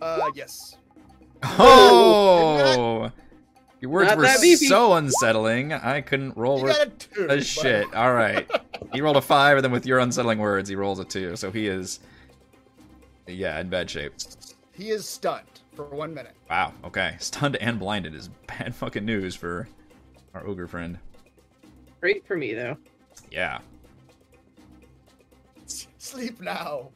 Uh, 0.00 0.30
yes. 0.34 0.76
Oh, 1.42 3.10
your 3.84 3.90
words 3.92 4.08
Not 4.08 4.16
were 4.18 4.56
so 4.56 4.94
unsettling. 4.94 5.74
I 5.74 6.00
couldn't 6.00 6.36
roll 6.38 6.58
You 6.58 6.64
with 6.64 6.76
got 6.78 6.86
a 6.86 6.90
two. 6.90 7.24
a 7.24 7.26
but- 7.28 7.44
shit. 7.46 7.94
All 7.94 8.14
right, 8.14 8.50
he 8.94 9.02
rolled 9.02 9.18
a 9.18 9.20
five, 9.20 9.58
and 9.58 9.64
then 9.64 9.72
with 9.72 9.84
your 9.84 9.98
unsettling 9.98 10.38
words, 10.38 10.70
he 10.70 10.74
rolls 10.74 10.98
a 11.00 11.04
two. 11.04 11.36
So 11.36 11.50
he 11.50 11.66
is, 11.68 12.00
yeah, 13.26 13.60
in 13.60 13.68
bad 13.68 13.90
shape. 13.90 14.14
He 14.72 14.88
is 14.90 15.06
stunned 15.06 15.44
for 15.76 15.84
one 15.84 16.14
minute. 16.14 16.32
Wow. 16.48 16.72
Okay, 16.82 17.16
stunned 17.18 17.56
and 17.56 17.78
blinded 17.78 18.14
is 18.14 18.28
bad 18.46 18.74
fucking 18.74 19.04
news 19.04 19.34
for 19.36 19.68
our 20.32 20.46
ogre 20.46 20.66
friend. 20.66 20.98
Great 22.00 22.26
for 22.26 22.36
me 22.36 22.54
though. 22.54 22.78
Yeah. 23.30 23.58
S- 25.66 25.88
Sleep 25.98 26.40
now, 26.40 26.88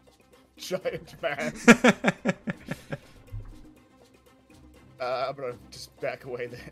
giant 0.57 1.15
man. 1.23 1.53
Uh, 5.01 5.27
I'm 5.29 5.37
gonna 5.37 5.55
just 5.71 5.99
back 6.01 6.25
away 6.25 6.47
then. 6.47 6.71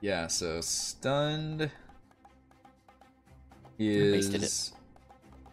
yeah. 0.00 0.26
So 0.26 0.60
stunned 0.60 1.70
is 3.78 4.72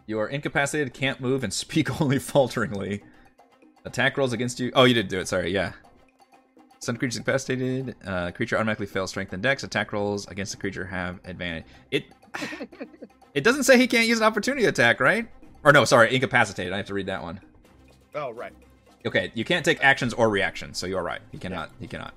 You 0.06 0.20
are 0.20 0.28
incapacitated, 0.28 0.94
can't 0.94 1.20
move, 1.20 1.44
and 1.44 1.54
speak 1.54 2.02
only 2.02 2.20
falteringly. 2.20 3.04
Attack 3.86 4.18
rolls 4.18 4.34
against 4.34 4.60
you. 4.60 4.72
Oh, 4.76 4.86
you 4.86 4.94
did 4.94 5.08
do 5.08 5.20
it. 5.20 5.28
Sorry. 5.28 5.52
Yeah. 5.52 5.74
Some 6.80 6.98
creatures 6.98 7.18
incapacitated. 7.18 7.96
Uh, 8.06 8.32
creature 8.32 8.56
automatically 8.56 8.86
fails 8.86 9.10
strength 9.10 9.34
and 9.34 9.42
dex. 9.42 9.64
Attack 9.64 9.94
rolls 9.94 10.28
against 10.28 10.52
the 10.52 10.58
creature 10.58 10.86
have 10.86 11.20
advantage. 11.26 11.66
It. 11.92 12.06
it 13.34 13.44
doesn't 13.44 13.64
say 13.64 13.78
he 13.78 13.88
can't 13.88 14.08
use 14.08 14.18
an 14.18 14.26
opportunity 14.26 14.66
attack, 14.66 15.00
right? 15.00 15.28
Or 15.64 15.72
no, 15.72 15.86
sorry, 15.86 16.14
incapacitated. 16.14 16.74
I 16.74 16.78
have 16.78 16.88
to 16.88 16.94
read 16.94 17.06
that 17.06 17.22
one. 17.22 17.40
Oh, 18.16 18.32
right. 18.32 18.54
Okay, 19.06 19.32
you 19.36 19.44
can't 19.44 19.66
take 19.66 19.84
actions 19.84 20.14
or 20.14 20.30
reactions, 20.30 20.78
so 20.78 20.86
you're 20.86 21.04
right. 21.04 21.22
He 21.32 21.38
cannot. 21.38 21.70
He 21.80 21.88
cannot. 21.88 22.14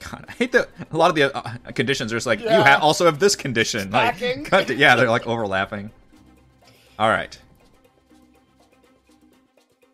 God, 0.00 0.24
I 0.28 0.32
hate 0.32 0.52
that 0.52 0.68
a 0.92 0.96
lot 0.96 1.10
of 1.10 1.16
the 1.16 1.36
uh, 1.36 1.56
conditions 1.72 2.12
are 2.12 2.16
just 2.16 2.26
like 2.26 2.40
you 2.40 2.48
ha- 2.48 2.78
also 2.80 3.04
have 3.04 3.18
this 3.18 3.34
condition. 3.36 3.90
Like, 3.90 4.16
Stacking. 4.16 4.44
cut 4.44 4.66
to- 4.68 4.74
yeah, 4.74 4.94
they're 4.96 5.10
like 5.10 5.26
overlapping. 5.26 5.90
All 6.98 7.08
right. 7.08 7.36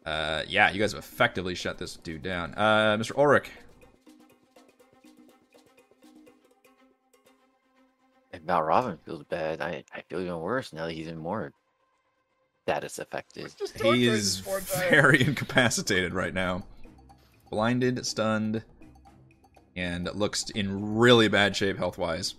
Uh, 0.07 0.43
yeah, 0.47 0.71
you 0.71 0.79
guys 0.79 0.93
have 0.93 0.99
effectively 1.03 1.55
shut 1.55 1.79
this 1.79 1.97
dude 1.97 2.23
down. 2.23 2.53
Uh, 2.55 2.97
Mr. 2.99 3.17
Ulrich. 3.17 3.51
If 8.33 8.43
Valravn 8.43 8.99
feels 9.05 9.25
bad, 9.25 9.61
I, 9.61 9.85
I 9.95 10.03
feel 10.09 10.21
even 10.21 10.41
worse 10.41 10.73
now 10.73 10.87
that 10.87 10.93
he's 10.93 11.07
even 11.07 11.23
more 12.67 12.75
status 12.75 12.99
affected. 12.99 13.53
He 13.83 14.07
is 14.07 14.39
this 14.43 14.47
poor 14.47 14.61
guy. 14.61 14.91
very 14.91 15.23
incapacitated 15.27 16.15
right 16.15 16.35
now. 16.35 16.65
Blinded, 17.51 18.05
stunned, 18.07 18.65
and 19.77 20.09
looks 20.15 20.51
in 20.51 20.97
really 20.97 21.29
bad 21.29 21.57
shape 21.57 21.79
health 21.79 21.99
wise. 21.99 22.35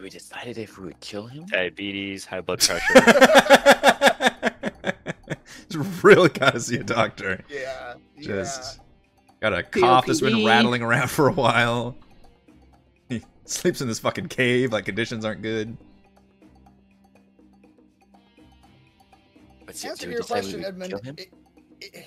We 0.00 0.08
decided 0.08 0.56
if 0.56 0.78
we 0.78 0.86
would 0.86 1.00
kill 1.00 1.26
him. 1.26 1.44
Diabetes, 1.46 2.24
high 2.24 2.40
blood 2.40 2.60
pressure. 2.66 2.94
Just 5.68 6.02
really 6.02 6.30
gotta 6.30 6.58
see 6.58 6.76
a 6.76 6.82
doctor. 6.82 7.42
Yeah. 7.50 7.94
Just 8.18 8.80
got 9.40 9.52
a 9.52 9.62
cough 9.62 10.06
that's 10.06 10.20
been 10.22 10.46
rattling 10.46 10.80
around 10.82 11.08
for 11.08 11.28
a 11.28 11.32
while. 11.32 11.96
He 13.10 13.22
sleeps 13.44 13.82
in 13.82 13.88
this 13.88 13.98
fucking 13.98 14.28
cave, 14.28 14.72
like 14.72 14.86
conditions 14.86 15.24
aren't 15.24 15.42
good. 15.42 15.76
But 19.70 19.76
To 19.76 19.82
so, 19.82 19.88
answer 19.90 20.06
do 20.06 20.12
your 20.12 20.22
question, 20.24 20.64
Edmund, 20.64 20.94
it, 21.16 21.32
it, 21.80 22.06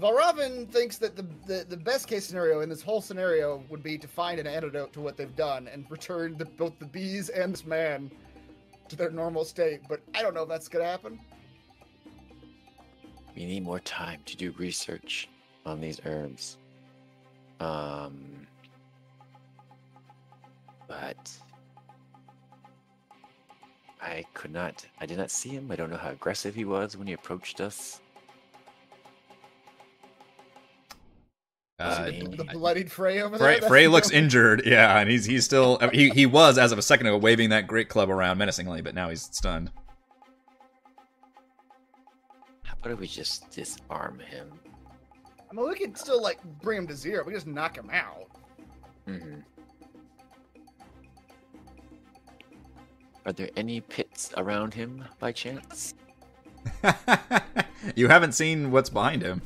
Valravn 0.00 0.66
thinks 0.70 0.96
that 0.96 1.16
the, 1.16 1.26
the 1.46 1.66
the 1.68 1.76
best 1.76 2.08
case 2.08 2.24
scenario 2.24 2.62
in 2.62 2.70
this 2.70 2.80
whole 2.80 3.02
scenario 3.02 3.62
would 3.68 3.82
be 3.82 3.98
to 3.98 4.08
find 4.08 4.40
an 4.40 4.46
antidote 4.46 4.90
to 4.94 5.02
what 5.02 5.18
they've 5.18 5.36
done 5.36 5.68
and 5.68 5.84
return 5.90 6.34
the, 6.38 6.46
both 6.46 6.78
the 6.78 6.86
bees 6.86 7.28
and 7.28 7.52
this 7.52 7.66
man 7.66 8.10
to 8.88 8.96
their 8.96 9.10
normal 9.10 9.44
state. 9.44 9.82
But 9.86 10.00
I 10.14 10.22
don't 10.22 10.32
know 10.32 10.44
if 10.44 10.48
that's 10.48 10.66
gonna 10.66 10.86
happen. 10.86 11.20
We 13.36 13.44
need 13.44 13.64
more 13.64 13.80
time 13.80 14.20
to 14.24 14.34
do 14.34 14.54
research 14.56 15.28
on 15.66 15.78
these 15.78 16.00
herbs. 16.06 16.56
Um, 17.60 18.46
but 20.88 21.30
I 24.02 24.24
could 24.34 24.52
not. 24.52 24.84
I 25.00 25.06
did 25.06 25.16
not 25.16 25.30
see 25.30 25.50
him. 25.50 25.70
I 25.70 25.76
don't 25.76 25.88
know 25.88 25.96
how 25.96 26.10
aggressive 26.10 26.54
he 26.54 26.64
was 26.64 26.96
when 26.96 27.06
he 27.06 27.12
approached 27.12 27.60
us. 27.60 28.00
Uh, 31.78 32.04
The 32.06 32.48
bloodied 32.52 32.90
Frey 32.90 33.22
over 33.22 33.38
there. 33.38 33.58
Frey, 33.60 33.68
Frey 33.68 33.88
looks 33.88 34.10
injured, 34.20 34.62
yeah, 34.66 34.98
and 34.98 35.08
he's 35.08 35.24
he's 35.24 35.44
still 35.44 35.78
he 35.92 36.10
he 36.10 36.26
was 36.26 36.58
as 36.58 36.70
of 36.72 36.78
a 36.78 36.82
second 36.82 37.06
ago 37.06 37.16
waving 37.16 37.50
that 37.50 37.66
great 37.66 37.88
club 37.88 38.10
around 38.10 38.38
menacingly, 38.38 38.82
but 38.82 38.94
now 38.94 39.08
he's 39.08 39.22
stunned. 39.22 39.70
How 42.62 42.74
about 42.80 42.92
if 42.92 42.98
we 43.00 43.06
just 43.06 43.50
disarm 43.50 44.18
him? 44.18 44.52
I 45.50 45.54
mean, 45.54 45.68
we 45.68 45.74
could 45.74 45.96
still 45.96 46.20
like 46.22 46.42
bring 46.60 46.78
him 46.78 46.86
to 46.88 46.94
zero. 46.94 47.24
We 47.24 47.32
just 47.32 47.46
knock 47.46 47.76
him 47.76 47.90
out. 47.90 48.28
hmm 49.06 49.40
Are 53.24 53.32
there 53.32 53.50
any 53.56 53.80
pits 53.80 54.32
around 54.36 54.74
him 54.74 55.04
by 55.18 55.32
chance? 55.32 55.94
you 57.94 58.08
haven't 58.08 58.32
seen 58.32 58.70
what's 58.70 58.90
behind 58.90 59.22
him, 59.22 59.42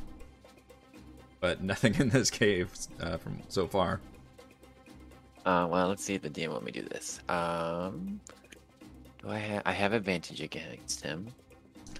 but 1.39 1.61
nothing 1.61 1.95
in 1.95 2.09
this 2.09 2.29
cave 2.29 2.71
uh, 2.99 3.17
from 3.17 3.41
so 3.49 3.67
far. 3.67 4.01
Uh, 5.45 5.67
well, 5.69 5.87
let's 5.87 6.03
see 6.03 6.15
if 6.15 6.21
the 6.21 6.29
DM 6.29 6.51
let 6.51 6.63
me 6.63 6.71
do 6.71 6.81
this. 6.81 7.21
Um, 7.29 8.19
do 9.21 9.29
I 9.29 9.37
have? 9.37 9.61
I 9.65 9.71
have 9.71 9.93
advantage 9.93 10.41
against 10.41 11.01
him, 11.01 11.27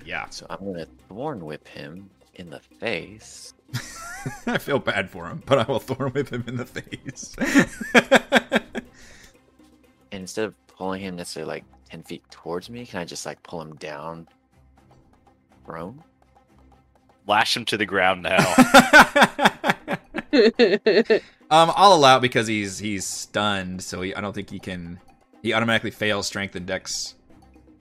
Yeah, 0.06 0.28
so 0.30 0.46
I'm 0.50 0.60
gonna 0.66 0.88
thorn 1.08 1.46
whip 1.46 1.68
him 1.68 2.10
in 2.36 2.50
the 2.50 2.60
face. 2.60 3.54
I 4.48 4.58
feel 4.58 4.80
bad 4.80 5.10
for 5.10 5.28
him, 5.28 5.42
but 5.46 5.60
I 5.60 5.64
will 5.64 5.80
thorn 5.80 6.12
whip 6.12 6.30
him 6.30 6.44
in 6.48 6.58
the 6.58 6.66
face. 6.66 7.36
And 10.12 10.22
instead 10.22 10.46
of 10.46 10.56
pulling 10.78 11.02
him 11.02 11.16
necessarily 11.16 11.56
like 11.56 11.66
ten 11.90 12.04
feet 12.04 12.24
towards 12.30 12.70
me, 12.70 12.86
can 12.86 13.00
I 13.00 13.06
just 13.06 13.26
like 13.26 13.42
pull 13.44 13.62
him 13.62 13.76
down, 13.76 14.28
prone? 15.66 16.04
Lash 17.26 17.58
him 17.58 17.66
to 17.66 17.78
the 17.78 17.86
ground 17.86 18.24
now. 18.24 18.38
um, 21.50 21.72
I'll 21.76 21.94
allow 21.94 22.18
it 22.18 22.22
because 22.22 22.48
he's 22.48 22.78
he's 22.80 23.06
stunned, 23.06 23.82
so 23.82 24.02
he, 24.02 24.14
I 24.14 24.22
don't 24.22 24.34
think 24.34 24.50
he 24.50 24.60
can. 24.60 25.00
He 25.42 25.54
automatically 25.54 25.92
fails 25.92 26.28
strength 26.28 26.56
and 26.56 26.66
dex. 26.66 27.16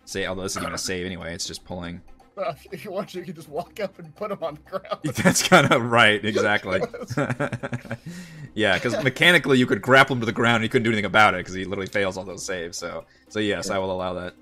Say, 0.04 0.26
although 0.26 0.42
this 0.42 0.52
isn't 0.52 0.62
gonna 0.62 0.78
save 0.78 1.06
anyway. 1.06 1.34
It's 1.34 1.46
just 1.46 1.64
pulling. 1.64 2.00
Uh, 2.36 2.54
if 2.72 2.84
you 2.84 2.90
want 2.90 3.08
to, 3.10 3.18
you 3.18 3.24
can 3.24 3.34
just 3.34 3.48
walk 3.48 3.80
up 3.80 3.98
and 3.98 4.14
put 4.14 4.30
him 4.30 4.38
on 4.42 4.54
the 4.54 4.78
ground. 4.78 5.00
That's 5.04 5.42
kind 5.46 5.70
of 5.72 5.82
right, 5.82 6.22
exactly. 6.24 6.80
yeah, 8.54 8.74
because 8.74 9.02
mechanically 9.02 9.58
you 9.58 9.66
could 9.66 9.82
grapple 9.82 10.14
him 10.14 10.20
to 10.20 10.26
the 10.26 10.32
ground 10.32 10.56
and 10.56 10.64
he 10.64 10.68
couldn't 10.68 10.84
do 10.84 10.90
anything 10.90 11.04
about 11.04 11.34
it 11.34 11.38
because 11.38 11.54
he 11.54 11.64
literally 11.64 11.88
fails 11.88 12.16
all 12.16 12.24
those 12.24 12.44
saves. 12.44 12.76
So, 12.78 13.04
so 13.28 13.38
yes, 13.38 13.70
I 13.70 13.78
will 13.78 13.92
allow 13.92 14.14
that. 14.14 14.34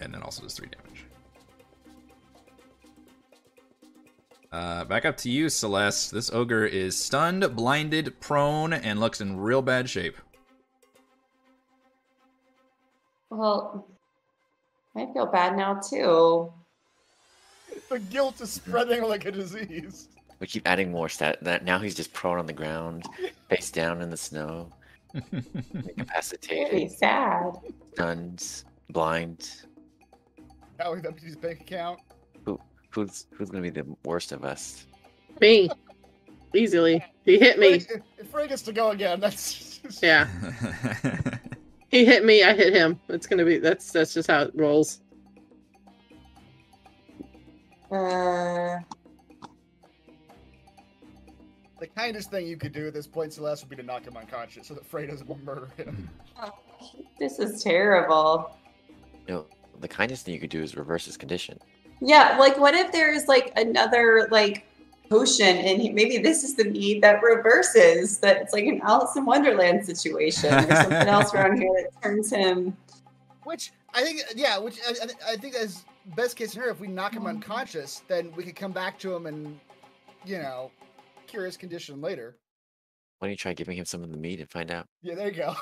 And 0.00 0.14
then 0.14 0.22
also 0.22 0.42
does 0.42 0.54
three 0.54 0.68
damage. 0.68 1.06
Uh, 4.50 4.84
back 4.84 5.04
up 5.04 5.16
to 5.18 5.28
you, 5.28 5.48
Celeste. 5.48 6.12
This 6.12 6.30
ogre 6.30 6.64
is 6.64 6.96
stunned, 6.96 7.54
blinded, 7.54 8.18
prone, 8.20 8.72
and 8.72 8.98
looks 8.98 9.20
in 9.20 9.38
real 9.38 9.60
bad 9.60 9.90
shape. 9.90 10.16
Well, 13.30 13.86
I 14.96 15.06
feel 15.12 15.26
bad 15.26 15.56
now 15.56 15.74
too. 15.80 16.52
the 17.90 17.98
guilt 17.98 18.40
is 18.40 18.50
spreading 18.52 19.02
like 19.02 19.24
a 19.26 19.32
disease. 19.32 20.08
We 20.40 20.46
keep 20.46 20.66
adding 20.66 20.90
more 20.92 21.08
stat. 21.08 21.38
That 21.42 21.64
now 21.64 21.78
he's 21.78 21.94
just 21.94 22.12
prone 22.12 22.38
on 22.38 22.46
the 22.46 22.52
ground, 22.52 23.04
face 23.48 23.70
down 23.70 24.00
in 24.00 24.10
the 24.10 24.16
snow, 24.16 24.70
Really 25.32 25.44
incapacitated, 25.96 26.92
sad. 26.92 27.52
stunned, 27.94 28.44
blind. 28.90 29.50
Now 30.78 30.92
we've 30.94 31.04
emptied 31.04 31.24
his 31.26 31.36
bank 31.36 31.60
account. 31.62 32.00
Who, 32.44 32.58
Who's 32.90 33.26
who's 33.32 33.50
gonna 33.50 33.62
be 33.62 33.70
the 33.70 33.86
worst 34.04 34.32
of 34.32 34.44
us? 34.44 34.86
Me. 35.40 35.68
Easily. 36.54 37.04
He 37.24 37.38
hit 37.38 37.58
me. 37.58 37.80
Frey, 37.80 38.02
if 38.18 38.28
Frey 38.28 38.48
gets 38.48 38.62
to 38.62 38.72
go 38.72 38.90
again, 38.90 39.20
that's 39.20 39.80
Yeah. 40.02 40.26
He 41.88 42.04
hit 42.04 42.24
me, 42.24 42.42
I 42.42 42.54
hit 42.54 42.74
him. 42.74 43.00
It's 43.08 43.26
gonna 43.26 43.44
be 43.44 43.58
that's 43.58 43.90
that's 43.90 44.14
just 44.14 44.30
how 44.30 44.42
it 44.42 44.52
rolls. 44.54 45.00
Uh, 47.90 48.78
the 51.80 51.86
kindest 51.86 52.30
thing 52.30 52.46
you 52.46 52.58
could 52.58 52.72
do 52.72 52.86
at 52.86 52.92
this 52.92 53.06
point, 53.06 53.32
Celeste, 53.32 53.62
would 53.64 53.70
be 53.70 53.76
to 53.76 53.82
knock 53.82 54.04
him 54.04 54.16
unconscious 54.16 54.66
so 54.66 54.74
that 54.74 54.84
Frey 54.84 55.06
doesn't 55.06 55.28
murder 55.44 55.70
him. 55.76 56.10
this 57.18 57.38
is 57.38 57.62
terrible. 57.62 58.58
No, 59.26 59.46
the 59.80 59.88
kindest 59.88 60.26
thing 60.26 60.34
you 60.34 60.40
could 60.40 60.50
do 60.50 60.62
is 60.62 60.76
reverse 60.76 61.06
his 61.06 61.16
condition. 61.16 61.58
Yeah, 62.00 62.36
like 62.38 62.58
what 62.58 62.74
if 62.74 62.92
there's 62.92 63.26
like 63.26 63.52
another 63.56 64.28
like 64.30 64.66
potion 65.08 65.46
and 65.56 65.94
maybe 65.94 66.18
this 66.18 66.44
is 66.44 66.54
the 66.54 66.64
mead 66.64 67.02
that 67.02 67.22
reverses 67.22 68.18
that 68.18 68.36
it's 68.38 68.52
like 68.52 68.64
an 68.66 68.80
Alice 68.82 69.16
in 69.16 69.24
Wonderland 69.24 69.84
situation 69.84 70.52
or 70.52 70.74
something 70.74 71.08
else 71.08 71.32
around 71.34 71.58
here 71.58 71.70
that 71.76 72.02
turns 72.02 72.30
him 72.30 72.76
Which 73.44 73.72
I 73.94 74.02
think, 74.02 74.20
yeah, 74.36 74.58
which 74.58 74.78
I, 74.86 74.92
I- 75.04 75.32
I 75.32 75.36
think 75.36 75.54
as 75.54 75.84
best 76.14 76.36
case 76.36 76.52
scenario, 76.52 76.72
if 76.72 76.80
we 76.80 76.88
knock 76.88 77.14
him 77.14 77.26
unconscious, 77.26 78.02
then 78.06 78.32
we 78.36 78.44
could 78.44 78.54
come 78.56 78.72
back 78.72 78.98
to 78.98 79.14
him 79.14 79.24
and, 79.26 79.58
you 80.26 80.38
know, 80.38 80.70
cure 81.26 81.46
his 81.46 81.56
condition 81.56 82.00
later. 82.02 82.36
Why 83.18 83.26
don't 83.28 83.30
you 83.32 83.36
try 83.38 83.54
giving 83.54 83.78
him 83.78 83.86
some 83.86 84.02
of 84.04 84.10
the 84.10 84.16
meat 84.18 84.40
and 84.40 84.48
find 84.50 84.70
out? 84.70 84.86
Yeah, 85.02 85.14
there 85.14 85.28
you 85.28 85.34
go. 85.36 85.54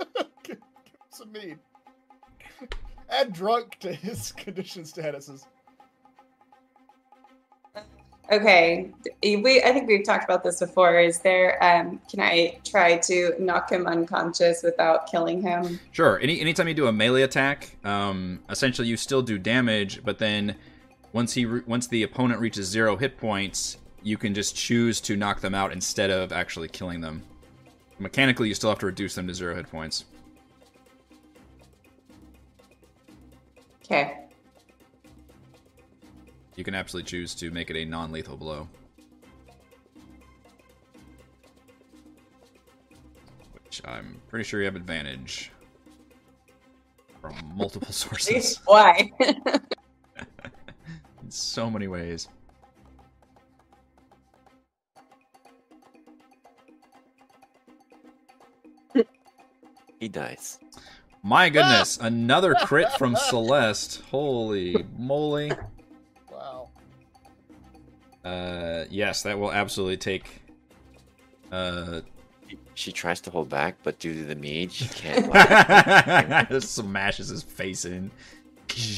Give 0.42 0.56
him 0.56 0.62
some 1.10 1.30
mead. 1.30 1.58
Add 3.10 3.32
drunk 3.34 3.76
to 3.80 3.92
his 3.92 4.32
condition 4.44 4.82
statuses. 4.82 5.44
Okay, 8.32 8.90
we 9.22 9.62
I 9.62 9.72
think 9.72 9.86
we've 9.86 10.04
talked 10.04 10.24
about 10.24 10.42
this 10.42 10.60
before. 10.60 10.98
Is 10.98 11.18
there? 11.18 11.62
Um, 11.62 12.00
can 12.10 12.20
I 12.20 12.58
try 12.64 12.96
to 12.98 13.34
knock 13.38 13.70
him 13.70 13.86
unconscious 13.86 14.62
without 14.62 15.10
killing 15.10 15.42
him? 15.42 15.78
Sure. 15.92 16.18
Any 16.20 16.40
anytime 16.40 16.66
you 16.66 16.74
do 16.74 16.86
a 16.86 16.92
melee 16.92 17.22
attack, 17.22 17.76
um, 17.84 18.40
essentially 18.48 18.88
you 18.88 18.96
still 18.96 19.20
do 19.20 19.38
damage, 19.38 20.02
but 20.04 20.18
then 20.18 20.56
once 21.12 21.34
he 21.34 21.44
re- 21.44 21.62
once 21.66 21.86
the 21.86 22.02
opponent 22.02 22.40
reaches 22.40 22.66
zero 22.66 22.96
hit 22.96 23.18
points, 23.18 23.76
you 24.02 24.16
can 24.16 24.32
just 24.32 24.56
choose 24.56 25.02
to 25.02 25.16
knock 25.16 25.42
them 25.42 25.54
out 25.54 25.72
instead 25.72 26.10
of 26.10 26.32
actually 26.32 26.68
killing 26.68 27.02
them. 27.02 27.22
Mechanically, 27.98 28.48
you 28.48 28.54
still 28.54 28.70
have 28.70 28.78
to 28.78 28.86
reduce 28.86 29.14
them 29.14 29.26
to 29.26 29.34
zero 29.34 29.54
hit 29.54 29.70
points. 29.70 30.06
Okay. 33.84 34.23
You 36.56 36.62
can 36.62 36.74
absolutely 36.74 37.08
choose 37.10 37.34
to 37.36 37.50
make 37.50 37.70
it 37.70 37.76
a 37.76 37.84
non-lethal 37.84 38.36
blow. 38.36 38.68
Which 43.52 43.82
I'm 43.84 44.20
pretty 44.28 44.44
sure 44.44 44.60
you 44.60 44.66
have 44.66 44.76
advantage 44.76 45.50
from 47.20 47.34
multiple 47.56 47.92
sources 47.92 48.60
Why? 48.66 49.10
in 51.22 51.30
so 51.30 51.68
many 51.70 51.88
ways. 51.88 52.28
He 59.98 60.08
dies. 60.08 60.58
My 61.22 61.48
goodness, 61.48 61.96
another 61.96 62.54
crit 62.54 62.92
from 62.92 63.16
Celeste. 63.16 64.02
Holy 64.10 64.84
moly. 64.98 65.50
Wow. 68.24 68.30
Uh 68.30 68.84
yes, 68.90 69.22
that 69.22 69.38
will 69.38 69.52
absolutely 69.52 69.96
take 69.96 70.42
uh 71.52 72.00
She 72.74 72.90
tries 72.92 73.20
to 73.22 73.30
hold 73.30 73.48
back, 73.48 73.76
but 73.82 73.98
due 73.98 74.14
to 74.14 74.24
the 74.24 74.34
mead, 74.34 74.72
she 74.72 74.88
can't. 74.88 75.28
like, 76.30 76.48
just 76.50 76.74
smashes 76.74 77.28
his 77.28 77.42
face 77.42 77.84
in. 77.84 78.10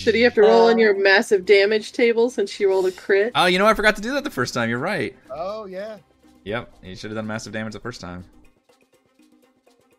Did 0.04 0.14
he 0.14 0.22
have 0.22 0.34
to 0.34 0.42
roll 0.42 0.68
on 0.68 0.78
your 0.78 0.96
massive 0.96 1.44
damage 1.44 1.92
table 1.92 2.30
since 2.30 2.50
she 2.50 2.64
rolled 2.64 2.86
a 2.86 2.92
crit? 2.92 3.32
Oh, 3.34 3.46
you 3.46 3.58
know 3.58 3.66
I 3.66 3.74
forgot 3.74 3.96
to 3.96 4.02
do 4.02 4.14
that 4.14 4.24
the 4.24 4.30
first 4.30 4.54
time. 4.54 4.70
You're 4.70 4.78
right. 4.78 5.14
Oh 5.30 5.66
yeah. 5.66 5.98
Yep, 6.44 6.72
he 6.82 6.94
should 6.94 7.10
have 7.10 7.16
done 7.16 7.26
massive 7.26 7.52
damage 7.52 7.72
the 7.72 7.80
first 7.80 8.00
time. 8.00 8.24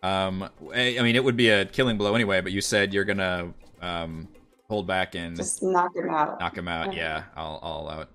Um, 0.03 0.43
I 0.73 0.97
I 0.99 1.01
mean, 1.03 1.15
it 1.15 1.23
would 1.23 1.35
be 1.35 1.49
a 1.49 1.65
killing 1.65 1.97
blow 1.97 2.15
anyway, 2.15 2.39
but 2.41 2.51
you 2.53 2.61
said 2.61 2.93
you're 2.93 3.03
gonna 3.03 3.53
um 3.81 4.27
hold 4.69 4.87
back 4.87 5.15
and 5.15 5.35
Just 5.35 5.61
knock 5.61 5.95
him 5.95 6.09
out. 6.09 6.39
knock 6.39 6.57
him 6.57 6.67
out. 6.67 6.87
Okay. 6.89 6.97
Yeah, 6.97 7.23
I'll, 7.35 7.59
I'll 7.61 7.81
allow 7.81 8.01
it. 8.01 8.07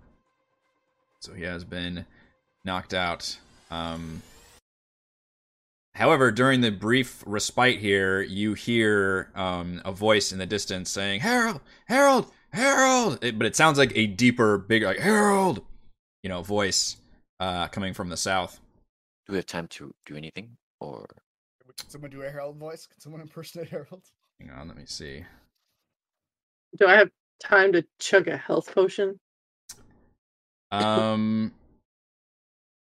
So 1.23 1.32
he 1.35 1.44
has 1.44 1.62
been 1.62 2.05
knocked 2.65 2.93
out. 2.93 3.39
Um, 3.70 4.23
however, 5.94 6.32
during 6.32 6.62
the 6.62 6.73
brief 6.73 7.23
respite 7.24 7.78
here, 7.78 8.23
you 8.23 8.55
hear 8.55 9.31
um, 9.36 9.81
a 9.85 9.93
voice 9.93 10.32
in 10.32 10.39
the 10.39 10.47
distance 10.47 10.90
saying, 10.90 11.20
"Harold, 11.20 11.61
Harold, 11.86 12.32
Harold!" 12.53 13.23
It- 13.23 13.39
but 13.39 13.47
it 13.47 13.55
sounds 13.55 13.78
like 13.78 13.93
a 13.94 14.09
deeper, 14.09 14.59
bigger, 14.59 14.86
like 14.86 14.99
"Harold," 14.99 15.65
you 16.24 16.28
know, 16.28 16.43
voice 16.43 16.97
uh, 17.39 17.69
coming 17.69 17.94
from 17.94 18.09
the 18.09 18.16
south. 18.16 18.59
do 19.27 19.32
we 19.32 19.36
have 19.36 19.47
time 19.47 19.69
to 19.69 19.94
do 20.05 20.16
anything? 20.16 20.57
Or 20.81 21.07
Can 21.78 21.89
someone 21.89 22.11
do 22.11 22.23
a 22.23 22.31
Harold 22.31 22.57
voice? 22.57 22.89
Can 22.89 22.99
someone 23.01 23.20
impersonate 23.20 23.69
Harold? 23.69 24.03
Hang 24.40 24.51
on, 24.51 24.66
let 24.66 24.77
me 24.77 24.86
see. 24.86 25.24
Do 26.77 26.89
I 26.89 26.97
have 26.97 27.11
time 27.39 27.73
to 27.74 27.85
chug 28.01 28.27
a 28.27 28.36
health 28.36 28.74
potion? 28.74 29.20
Um. 30.73 31.53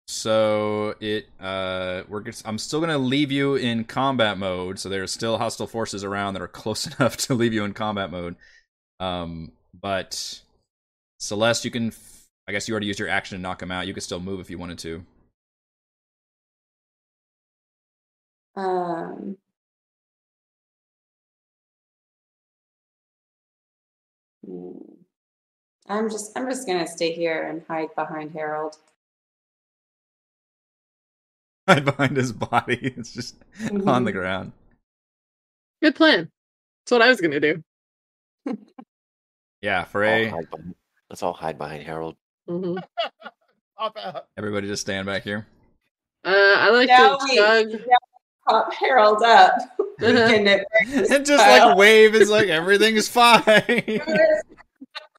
So 0.09 0.97
it 1.01 1.29
uh 1.39 2.03
we're 2.09 2.23
just, 2.23 2.47
I'm 2.47 2.59
still 2.59 2.81
gonna 2.81 2.99
leave 2.99 3.31
you 3.31 3.55
in 3.55 3.85
combat 3.85 4.39
mode. 4.39 4.79
So 4.79 4.89
there's 4.89 5.12
still 5.12 5.39
hostile 5.39 5.69
forces 5.69 6.05
around 6.05 6.35
that 6.35 6.43
are 6.43 6.49
close 6.62 6.87
enough 6.87 7.17
to 7.19 7.35
leave 7.35 7.53
you 7.53 7.65
in 7.65 7.75
combat 7.75 8.11
mode. 8.11 8.37
Um, 9.01 9.53
but 9.79 10.41
Celeste, 11.19 11.65
you 11.65 11.71
can. 11.71 11.93
I 12.49 12.53
guess 12.53 12.69
you 12.69 12.73
already 12.75 12.87
used 12.89 12.99
your 12.99 13.09
action 13.09 13.39
to 13.39 13.43
knock 13.43 13.62
him 13.62 13.71
out. 13.71 13.87
You 13.87 13.95
could 13.95 14.03
still 14.03 14.21
move 14.21 14.41
if 14.41 14.51
you 14.51 14.59
wanted 14.59 14.79
to. 14.81 15.05
Um. 18.55 19.37
hmm. 24.47 24.99
I'm 25.91 26.09
just 26.09 26.37
I'm 26.37 26.49
just 26.49 26.67
gonna 26.67 26.87
stay 26.87 27.12
here 27.12 27.43
and 27.43 27.62
hide 27.69 27.95
behind 27.95 28.33
Harold. 28.33 28.77
Hide 31.69 31.85
behind 31.85 32.17
his 32.17 32.33
body, 32.33 32.79
it's 32.97 33.12
just 33.12 33.37
on 33.87 34.05
the 34.05 34.12
ground. 34.12 34.53
Good 35.83 35.95
plan. 35.95 36.31
That's 36.85 36.93
what 36.93 37.03
I 37.03 37.09
was 37.09 37.21
gonna 37.21 37.39
do. 37.41 37.62
Yeah, 39.62 39.81
all 39.81 39.85
Frey. 39.85 40.27
hide 40.29 40.47
let's 41.11 41.23
all 41.23 41.33
hide 41.35 41.59
behind 41.59 41.83
Harold. 41.85 42.17
hmm 42.49 42.77
Pop 43.79 43.97
out. 44.03 44.27
Everybody 44.37 44.67
just 44.69 44.81
stand 44.83 45.07
back 45.07 45.23
here. 45.23 45.47
Uh, 46.25 46.31
I 46.35 46.71
like 46.71 46.89
Now 46.89 47.17
to 47.17 47.25
we- 47.29 47.37
chug. 47.37 47.83
Pop 48.49 48.73
Harold 48.75 49.23
up. 49.23 49.53
Weaken 50.01 50.47
it. 50.47 50.65
and 51.11 51.27
just 51.27 51.47
like 51.47 51.77
wave 51.77 52.15
is 52.15 52.31
like 52.31 52.49
everything 52.49 52.97
is 52.97 53.09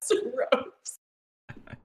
fine. 0.09 1.77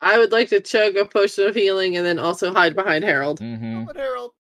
I 0.00 0.18
would 0.18 0.30
like 0.32 0.48
to 0.50 0.60
chug 0.60 0.96
a 0.96 1.04
potion 1.04 1.46
of 1.48 1.54
healing 1.54 1.96
and 1.96 2.06
then 2.06 2.18
also 2.18 2.52
hide 2.52 2.74
behind 2.74 3.04
Harold. 3.04 3.40
hmm 3.40 3.84
But 3.84 3.96
Harold. 3.96 4.32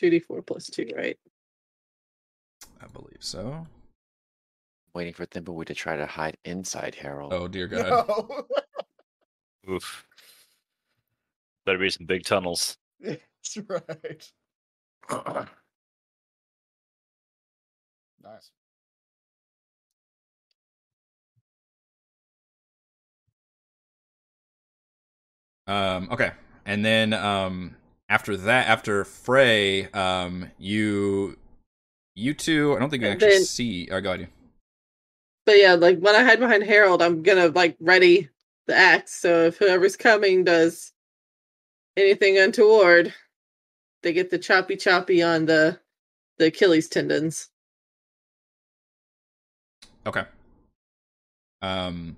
2d4 0.00 0.46
plus 0.46 0.66
2, 0.70 0.88
right? 0.96 1.18
I 2.80 2.86
believe 2.88 3.18
so. 3.20 3.66
Waiting 4.94 5.12
for 5.12 5.26
Thimbleweed 5.26 5.66
to 5.66 5.74
try 5.74 5.96
to 5.96 6.06
hide 6.06 6.36
inside 6.44 6.94
Harold. 6.94 7.32
Oh 7.32 7.48
dear 7.48 7.66
God. 7.66 8.06
No. 8.08 8.46
Oof. 9.70 10.06
Better 11.66 11.78
be 11.78 11.90
some 11.90 12.06
big 12.06 12.24
tunnels. 12.24 12.76
That's 13.00 13.58
right. 13.68 14.32
Nice. 18.22 18.50
Um, 25.66 26.08
okay, 26.12 26.32
and 26.66 26.84
then 26.84 27.12
um, 27.12 27.76
after 28.08 28.36
that, 28.36 28.68
after 28.68 29.04
Frey, 29.04 29.86
um, 29.92 30.50
you, 30.58 31.38
you 32.14 32.34
two, 32.34 32.74
I 32.76 32.78
don't 32.80 32.90
think 32.90 33.02
you 33.02 33.08
And 33.08 33.14
actually 33.22 33.38
then- 33.38 33.44
see. 33.44 33.88
I 33.90 34.00
got 34.00 34.20
you. 34.20 34.28
But 35.46 35.58
yeah, 35.58 35.74
like 35.74 35.98
when 35.98 36.14
I 36.14 36.22
hide 36.24 36.40
behind 36.40 36.62
Harold, 36.64 37.02
I'm 37.02 37.22
gonna 37.22 37.48
like 37.48 37.76
ready 37.78 38.30
the 38.66 38.74
axe. 38.74 39.12
So 39.14 39.44
if 39.46 39.58
whoever's 39.58 39.94
coming 39.96 40.42
does 40.44 40.92
anything 41.98 42.38
untoward, 42.38 43.12
they 44.02 44.14
get 44.14 44.30
the 44.30 44.38
choppy 44.38 44.76
choppy 44.76 45.22
on 45.22 45.44
the 45.44 45.78
the 46.38 46.46
Achilles 46.46 46.88
tendons. 46.88 47.50
Okay. 50.06 50.24
Um, 51.60 52.16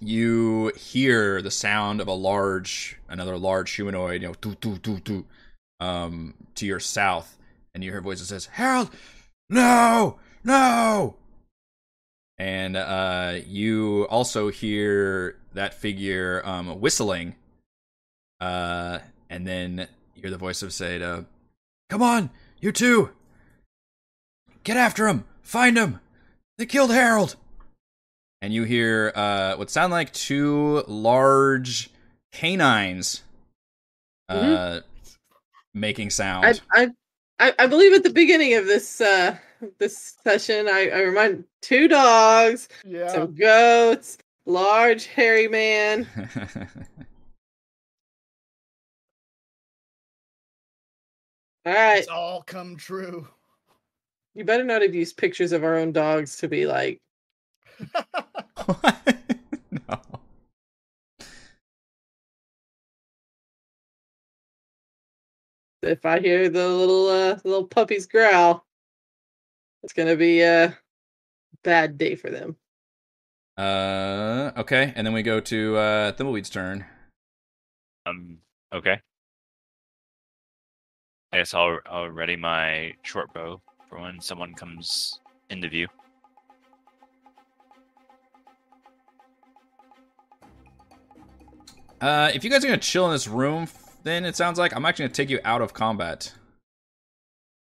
you 0.00 0.72
hear 0.76 1.40
the 1.42 1.50
sound 1.50 2.00
of 2.00 2.08
a 2.08 2.12
large, 2.12 2.98
another 3.08 3.36
large 3.36 3.72
humanoid, 3.72 4.22
you 4.22 4.28
know, 4.28 4.34
doo 4.40 4.54
doo 4.60 4.78
doo 4.78 5.00
doo, 5.00 5.24
um, 5.80 6.34
to 6.54 6.66
your 6.66 6.80
south, 6.80 7.36
and 7.74 7.82
you 7.82 7.90
hear 7.90 8.00
a 8.00 8.02
voice 8.02 8.20
that 8.20 8.26
says, 8.26 8.46
"Harold, 8.46 8.90
no, 9.48 10.18
no." 10.44 11.16
And 12.38 12.76
uh, 12.76 13.38
you 13.46 14.06
also 14.10 14.50
hear 14.50 15.38
that 15.54 15.74
figure 15.74 16.42
um, 16.44 16.80
whistling, 16.80 17.34
uh, 18.40 18.98
and 19.30 19.46
then 19.46 19.88
you 20.14 20.22
hear 20.22 20.30
the 20.30 20.36
voice 20.36 20.62
of 20.62 20.72
said, 20.72 21.02
uh, 21.02 21.22
"Come 21.88 22.02
on, 22.02 22.30
you 22.60 22.72
two, 22.72 23.10
get 24.64 24.76
after 24.76 25.08
him, 25.08 25.24
find 25.42 25.76
him." 25.76 26.00
They 26.58 26.66
killed 26.66 26.90
Harold. 26.90 27.36
And 28.42 28.52
you 28.52 28.64
hear 28.64 29.12
uh, 29.14 29.56
what 29.56 29.70
sound 29.70 29.92
like 29.92 30.12
two 30.12 30.84
large 30.86 31.90
canines 32.32 33.22
uh, 34.28 34.80
making 35.74 36.10
sound. 36.10 36.60
I, 36.72 36.82
I 36.82 36.88
I 37.38 37.54
I 37.60 37.66
believe 37.66 37.92
at 37.92 38.02
the 38.02 38.10
beginning 38.10 38.54
of 38.54 38.66
this 38.66 39.00
uh 39.00 39.36
this 39.78 40.16
session 40.22 40.68
I, 40.68 40.90
I 40.90 41.00
remind 41.00 41.44
two 41.62 41.88
dogs, 41.88 42.68
Yeah. 42.84 43.08
some 43.08 43.34
goats, 43.34 44.18
large 44.44 45.06
hairy 45.06 45.48
man. 45.48 46.06
All 51.64 51.72
right. 51.72 51.98
It's 51.98 52.08
all 52.08 52.42
come 52.42 52.76
true. 52.76 53.26
You 54.34 54.44
better 54.44 54.62
not 54.64 54.82
have 54.82 54.94
used 54.94 55.16
pictures 55.16 55.52
of 55.52 55.64
our 55.64 55.76
own 55.76 55.92
dogs 55.92 56.36
to 56.38 56.48
be 56.48 56.66
like, 56.66 57.00
no. 59.88 60.00
If 65.82 66.04
I 66.04 66.18
hear 66.18 66.48
the 66.48 66.68
little 66.68 67.08
uh, 67.08 67.38
little 67.44 67.66
puppies 67.66 68.06
growl, 68.06 68.66
it's 69.84 69.92
gonna 69.92 70.16
be 70.16 70.42
a 70.42 70.76
bad 71.62 71.96
day 71.96 72.16
for 72.16 72.28
them. 72.28 72.56
Uh, 73.56 74.50
okay, 74.56 74.92
and 74.96 75.06
then 75.06 75.14
we 75.14 75.22
go 75.22 75.38
to 75.40 75.76
uh, 75.76 76.12
Thimbleweed's 76.12 76.50
turn. 76.50 76.84
Um, 78.04 78.38
okay. 78.72 79.00
I 81.32 81.38
guess 81.38 81.54
I'll 81.54 81.78
I'll 81.86 82.08
ready 82.08 82.36
my 82.36 82.94
short 83.02 83.32
bow 83.32 83.60
for 83.88 84.00
when 84.00 84.20
someone 84.20 84.54
comes 84.54 85.20
into 85.50 85.68
view. 85.68 85.88
Uh, 92.00 92.30
if 92.34 92.44
you 92.44 92.50
guys 92.50 92.64
are 92.64 92.68
gonna 92.68 92.78
chill 92.78 93.06
in 93.06 93.12
this 93.12 93.26
room, 93.28 93.68
then 94.02 94.24
it 94.24 94.36
sounds 94.36 94.58
like 94.58 94.74
I'm 94.74 94.84
actually 94.84 95.04
gonna 95.06 95.14
take 95.14 95.30
you 95.30 95.40
out 95.44 95.62
of 95.62 95.72
combat, 95.72 96.32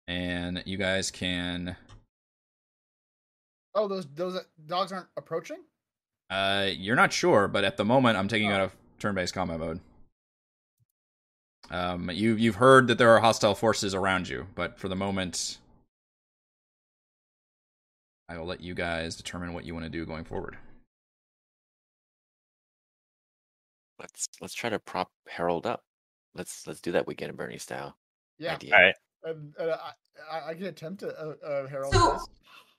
and 0.07 0.61
you 0.65 0.77
guys 0.77 1.09
can. 1.11 1.75
Oh, 3.73 3.87
those 3.87 4.05
those 4.13 4.39
dogs 4.65 4.91
aren't 4.91 5.07
approaching. 5.17 5.59
Uh, 6.29 6.69
you're 6.71 6.95
not 6.95 7.13
sure, 7.13 7.47
but 7.47 7.63
at 7.63 7.77
the 7.77 7.85
moment, 7.85 8.17
I'm 8.17 8.27
taking 8.27 8.47
you 8.47 8.53
Oh. 8.53 8.55
out 8.57 8.61
of 8.61 8.75
turn-based 8.99 9.33
combat 9.33 9.59
mode. 9.59 9.79
Um, 11.69 12.09
you 12.11 12.35
you've 12.35 12.55
heard 12.55 12.87
that 12.87 12.97
there 12.97 13.09
are 13.11 13.19
hostile 13.19 13.55
forces 13.55 13.93
around 13.95 14.27
you, 14.27 14.47
but 14.55 14.77
for 14.79 14.87
the 14.87 14.95
moment, 14.95 15.59
I 18.27 18.37
will 18.37 18.45
let 18.45 18.61
you 18.61 18.73
guys 18.73 19.15
determine 19.15 19.53
what 19.53 19.65
you 19.65 19.73
want 19.73 19.85
to 19.85 19.89
do 19.89 20.05
going 20.05 20.25
forward. 20.25 20.57
Let's 23.99 24.27
let's 24.41 24.53
try 24.53 24.69
to 24.69 24.79
prop 24.79 25.11
Harold 25.27 25.65
up. 25.65 25.83
Let's 26.33 26.67
let's 26.67 26.81
do 26.81 26.91
that 26.93 27.07
weekend 27.07 27.29
at 27.29 27.37
Bernie 27.37 27.57
style. 27.57 27.97
Yeah, 28.37 28.55
idea. 28.55 28.75
All 28.75 28.81
right. 28.81 28.95
and, 29.23 29.53
and 29.59 29.71
I, 29.71 29.91
I, 30.31 30.49
I 30.49 30.53
can 30.53 30.65
attempt 30.65 30.99
to 31.01 31.07
uh, 31.17 31.33
uh, 31.45 31.67
Harold. 31.67 31.93
So- 31.93 32.19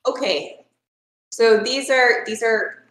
Okay. 0.06 0.64
So 1.32 1.58
these 1.58 1.90
are 1.90 2.24
these 2.26 2.42
are 2.42 2.84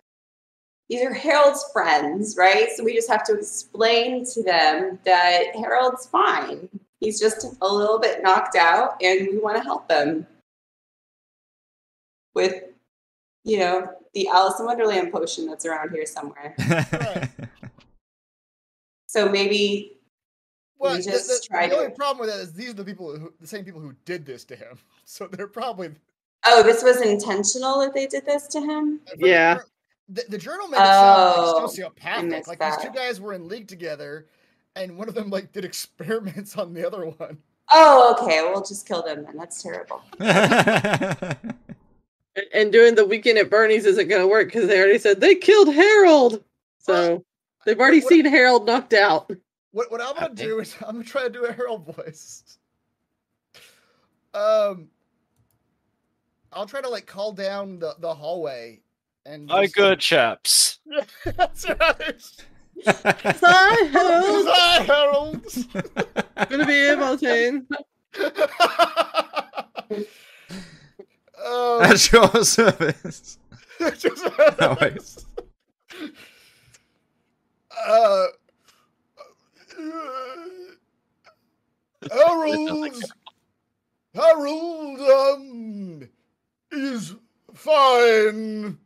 these 0.89 1.01
are 1.03 1.13
Harold's 1.13 1.63
friends, 1.71 2.35
right? 2.37 2.67
So 2.75 2.83
we 2.83 2.93
just 2.93 3.09
have 3.09 3.23
to 3.25 3.33
explain 3.37 4.25
to 4.33 4.43
them 4.43 4.99
that 5.05 5.55
Harold's 5.55 6.05
fine. 6.07 6.67
He's 6.99 7.19
just 7.19 7.45
a 7.61 7.67
little 7.67 7.99
bit 7.99 8.21
knocked 8.21 8.55
out 8.55 9.01
and 9.01 9.27
we 9.31 9.37
want 9.39 9.57
to 9.57 9.63
help 9.63 9.89
him 9.91 10.27
with 12.33 12.63
you 13.45 13.59
know, 13.59 13.87
the 14.15 14.27
Alice 14.27 14.59
in 14.59 14.65
Wonderland 14.65 15.11
potion 15.11 15.45
that's 15.45 15.65
around 15.67 15.91
here 15.91 16.05
somewhere. 16.05 16.55
So 19.15 19.29
maybe 19.29 19.97
Well, 20.77 20.91
we 20.97 20.97
the, 21.01 21.11
just 21.11 21.27
the, 21.29 21.41
try 21.47 21.67
the 21.69 21.75
only 21.77 21.89
to- 21.89 21.95
problem 21.95 22.19
with 22.25 22.35
that 22.35 22.41
is 22.41 22.51
these 22.51 22.71
are 22.71 22.73
the 22.73 22.83
people 22.83 23.17
who, 23.17 23.33
the 23.39 23.47
same 23.47 23.63
people 23.63 23.79
who 23.79 23.93
did 24.03 24.25
this 24.25 24.43
to 24.45 24.55
him. 24.57 24.77
So 25.05 25.27
they're 25.27 25.47
probably 25.47 25.91
Oh, 26.45 26.61
this 26.63 26.83
was 26.83 26.99
intentional 27.01 27.79
that 27.79 27.93
they 27.93 28.07
did 28.07 28.25
this 28.25 28.47
to 28.47 28.59
him? 28.59 28.99
Yeah. 29.17 29.59
The, 30.09 30.23
the 30.29 30.37
journal 30.37 30.67
made 30.67 30.77
it 30.77 30.85
sound 30.85 31.33
Oh, 31.37 31.69
like 31.77 31.95
sociopathic. 31.95 32.29
missed 32.29 32.47
Like 32.47 32.59
these 32.59 32.77
two 32.77 32.91
guys 32.91 33.21
were 33.21 33.33
in 33.33 33.47
league 33.47 33.67
together, 33.67 34.27
and 34.75 34.97
one 34.97 35.07
of 35.07 35.15
them 35.15 35.29
like 35.29 35.51
did 35.53 35.63
experiments 35.71 36.57
on 36.57 36.73
the 36.73 36.85
other 36.85 37.05
one. 37.05 37.37
Oh, 37.71 38.15
okay. 38.21 38.41
We'll 38.41 38.61
just 38.63 38.85
kill 38.87 39.01
them 39.01 39.23
then. 39.23 39.37
That's 39.37 39.63
terrible. 39.63 40.01
And- 42.37 42.47
And 42.53 42.71
doing 42.71 42.95
the 42.95 43.05
weekend 43.05 43.37
at 43.37 43.49
Bernie's 43.49 43.85
isn't 43.85 44.09
gonna 44.09 44.27
work 44.27 44.47
because 44.47 44.67
they 44.67 44.77
already 44.77 44.99
said 44.99 45.21
they 45.21 45.35
killed 45.35 45.73
Harold. 45.73 46.43
So 46.79 47.23
they've 47.65 47.79
already 47.79 47.99
what- 47.99 48.09
seen 48.09 48.25
Harold 48.25 48.65
knocked 48.65 48.93
out. 48.93 49.29
What 49.71 49.91
what 49.91 49.99
I'm 50.01 50.13
gonna 50.15 50.27
Okay. 50.27 50.35
do 50.45 50.59
is 50.59 50.75
I'm 50.87 50.93
gonna 50.95 51.03
try 51.03 51.23
to 51.23 51.29
do 51.29 51.45
a 51.45 51.51
Harold 51.51 51.85
voice. 51.95 52.57
Um, 54.33 54.89
I'll 56.53 56.65
try 56.65 56.81
to 56.81 56.89
like 56.89 57.05
call 57.05 57.31
down 57.33 57.79
the 57.79 57.95
the 57.99 58.13
hallway 58.13 58.81
and. 59.25 59.47
My 59.47 59.63
just- 59.63 59.75
good 59.75 59.99
chaps. 59.99 60.79
That's 61.35 61.67
right. 61.67 62.23
Hi, 62.87 63.75
Harold. 63.91 64.45
Hi, 64.49 64.83
Harold. 64.83 65.45
Gonna 66.49 66.65
be 66.65 66.73
Hamilton. 66.87 67.67
um, 71.45 71.81
At 71.83 72.11
your 72.11 72.43
service. 72.43 73.37
just- 73.97 74.23
Oh, 74.59 74.77
wait. 74.81 75.25
Uh, 77.87 78.25
sounds 82.07 82.11
Harold, 82.11 83.03
Harold, 84.13 84.99
um, 85.01 86.09
is 86.71 87.15
fine. 87.53 88.77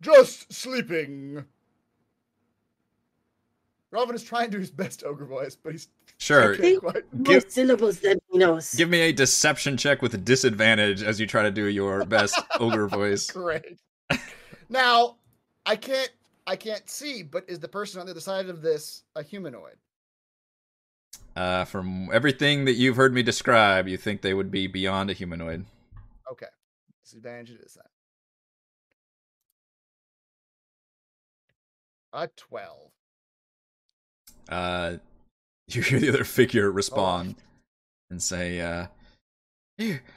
Just 0.00 0.52
sleeping. 0.52 1.44
Robin 3.92 4.14
is 4.14 4.22
trying 4.22 4.46
to 4.46 4.52
do 4.52 4.58
his 4.58 4.70
best 4.70 5.04
ogre 5.04 5.24
voice, 5.26 5.56
but 5.56 5.72
he's 5.72 5.88
Sure. 6.18 6.54
can't 6.56 6.80
quite. 6.80 7.22
Give- 7.24 7.50
syllables 7.50 8.00
that 8.00 8.20
he 8.30 8.38
knows. 8.38 8.74
Give 8.74 8.88
me 8.90 9.00
a 9.00 9.12
deception 9.12 9.76
check 9.76 10.02
with 10.02 10.24
disadvantage 10.24 11.02
as 11.02 11.18
you 11.18 11.26
try 11.26 11.42
to 11.42 11.50
do 11.50 11.64
your 11.66 12.04
best 12.04 12.38
ogre 12.60 12.86
voice. 12.88 13.30
Great. 13.30 13.78
now, 14.68 15.16
I 15.66 15.76
can't, 15.76 16.10
I 16.46 16.56
can't 16.56 16.88
see, 16.88 17.22
but 17.22 17.44
is 17.48 17.58
the 17.58 17.68
person 17.68 18.00
on 18.00 18.06
the 18.06 18.12
other 18.12 18.20
side 18.20 18.48
of 18.48 18.62
this 18.62 19.04
a 19.14 19.22
humanoid? 19.22 19.76
Uh, 21.36 21.64
from 21.64 22.08
everything 22.12 22.64
that 22.64 22.74
you've 22.74 22.96
heard 22.96 23.14
me 23.14 23.22
describe, 23.22 23.88
you 23.88 23.96
think 23.96 24.20
they 24.20 24.34
would 24.34 24.50
be 24.50 24.66
beyond 24.66 25.10
a 25.10 25.12
humanoid. 25.12 25.64
Okay. 26.30 26.46
Disadvantage 27.04 27.50
is 27.50 27.74
then. 27.74 27.84
A 32.12 32.28
12. 32.36 32.90
Uh, 34.48 34.96
you 35.68 35.82
hear 35.82 36.00
the 36.00 36.08
other 36.08 36.24
figure 36.24 36.70
respond 36.70 37.36
and 38.10 38.20
say, 38.22 38.60
uh, 38.60 38.86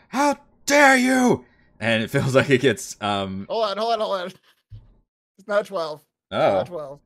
how 0.10 0.38
dare 0.66 0.98
you? 0.98 1.45
And 1.80 2.04
it 2.04 2.10
feels 2.10 2.34
like 2.36 2.50
it 2.50 2.62
gets, 2.62 2.98
um, 3.02 3.45
Hold 3.50 3.66
on, 3.66 3.78
hold 3.78 3.94
on, 3.94 4.00
hold 4.00 4.22
on. 4.22 4.34
It's 5.38 5.48
not 5.48 5.62
a 5.62 5.64
12. 5.64 6.04
It's 6.34 6.69
not 6.69 6.69
oh, 6.69 6.73
12. 6.73 6.99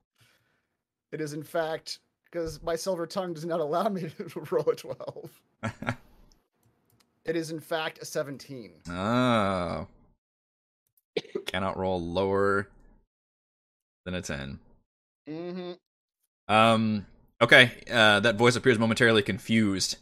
It 1.11 1.21
is, 1.21 1.33
in 1.33 1.43
fact, 1.43 1.99
because 2.25 2.61
my 2.63 2.75
silver 2.75 3.05
tongue 3.05 3.33
does 3.33 3.45
not 3.45 3.59
allow 3.59 3.89
me 3.89 4.09
to 4.29 4.47
roll 4.51 4.69
a 4.69 4.75
12. 4.75 5.41
It 7.27 7.35
is, 7.35 7.51
in 7.51 7.59
fact, 7.59 7.99
a 8.01 8.05
17. 8.05 8.71
oh. 8.89 9.87
Cannot 11.45 11.77
roll 11.77 12.01
lower 12.01 12.69
than 14.05 14.13
a 14.13 14.21
10. 14.21 14.59
Mm-hmm. 15.29 15.71
Um. 16.47 17.05
Okay. 17.41 17.71
Uh, 17.91 18.21
that 18.21 18.37
voice 18.37 18.55
appears 18.55 18.79
momentarily 18.79 19.23
confused, 19.23 19.97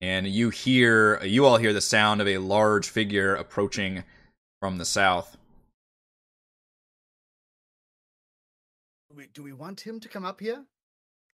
and 0.00 0.26
you 0.26 0.48
hear, 0.48 1.22
you 1.22 1.44
all 1.44 1.58
hear 1.58 1.74
the 1.74 1.82
sound 1.82 2.22
of 2.22 2.28
a 2.28 2.38
large 2.38 2.88
figure 2.88 3.34
approaching 3.34 4.04
from 4.60 4.78
the 4.78 4.86
south. 4.86 5.36
We, 9.14 9.26
do 9.34 9.42
we 9.42 9.52
want 9.52 9.80
him 9.80 9.98
to 10.00 10.08
come 10.08 10.24
up 10.24 10.40
here? 10.40 10.64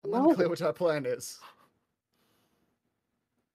I'm 0.04 0.12
No. 0.12 0.30
unclear 0.30 0.50
what 0.50 0.62
our 0.62 0.74
plan 0.74 1.06
is. 1.06 1.40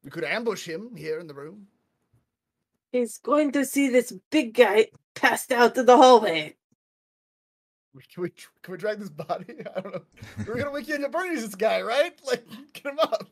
We 0.05 0.11
could 0.11 0.25
ambush 0.25 0.67
him 0.67 0.95
here 0.97 1.19
in 1.19 1.27
the 1.27 1.35
room. 1.35 1.69
He's 2.93 3.19
going 3.19 3.53
to 3.53 3.65
see 3.65 3.89
this 3.89 4.13
big 4.31 4.55
guy 4.55 4.89
passed 5.15 5.53
out 5.53 5.77
in 5.77 5.87
the 5.87 5.97
hallway. 5.97 6.57
Can 8.13 8.23
we 8.23 8.31
can 8.63 8.73
we 8.73 8.79
drag 8.79 9.01
this 9.01 9.11
body? 9.11 9.57
I 9.77 9.81
don't 9.81 9.95
know. 9.95 10.03
We're 10.47 10.57
gonna 10.57 10.71
weekend 10.71 11.05
at 11.05 11.11
Bernie's 11.11 11.43
this 11.45 11.55
guy, 11.57 11.83
right? 11.83 12.13
Like 12.27 12.47
get 12.73 12.87
him 12.87 12.99
up. 13.01 13.29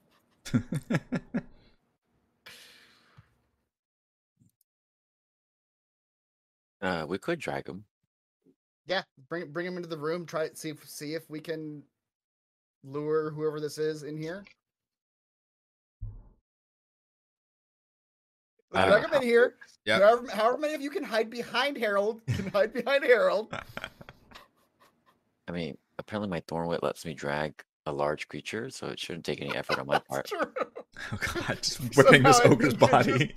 Uh, 6.80 7.04
we 7.08 7.18
could 7.18 7.38
drag 7.40 7.66
him. 7.68 7.84
Yeah, 8.88 9.02
bring 9.28 9.52
bring 9.52 9.66
him 9.66 9.76
into 9.76 9.88
the 9.88 9.98
room. 9.98 10.24
Try 10.24 10.48
see 10.54 10.70
if 10.70 10.88
see 10.88 11.14
if 11.14 11.28
we 11.28 11.40
can 11.40 11.82
lure 12.84 13.30
whoever 13.30 13.60
this 13.60 13.76
is 13.76 14.02
in 14.02 14.16
here. 14.16 14.44
Uh, 18.74 18.86
drag 18.86 19.04
him 19.04 19.14
in 19.14 19.22
here. 19.22 19.54
Yep. 19.84 20.02
However, 20.02 20.26
however 20.30 20.58
many 20.58 20.74
of 20.74 20.82
you 20.82 20.90
can 20.90 21.02
hide 21.02 21.30
behind 21.30 21.78
Harold 21.78 22.20
can 22.26 22.50
hide 22.50 22.74
behind 22.74 23.04
Harold. 23.04 23.50
I 25.48 25.50
mean, 25.50 25.78
apparently 25.98 26.28
my 26.28 26.40
thorn 26.46 26.68
whip 26.68 26.82
lets 26.82 27.06
me 27.06 27.14
drag 27.14 27.54
a 27.86 27.92
large 27.92 28.28
creature, 28.28 28.68
so 28.68 28.88
it 28.88 29.00
shouldn't 29.00 29.24
take 29.24 29.40
any 29.40 29.56
effort 29.56 29.78
on 29.78 29.86
my 29.86 29.98
part. 30.10 30.30
That's 30.30 30.30
true. 30.30 30.66
oh 31.12 31.18
god, 31.46 31.58
just 31.62 31.96
whipping 31.96 32.22
this 32.22 32.36
Somehow 32.36 32.50
it 32.50 32.52
ogre's 32.52 32.74
can 32.74 32.90
body. 32.90 33.34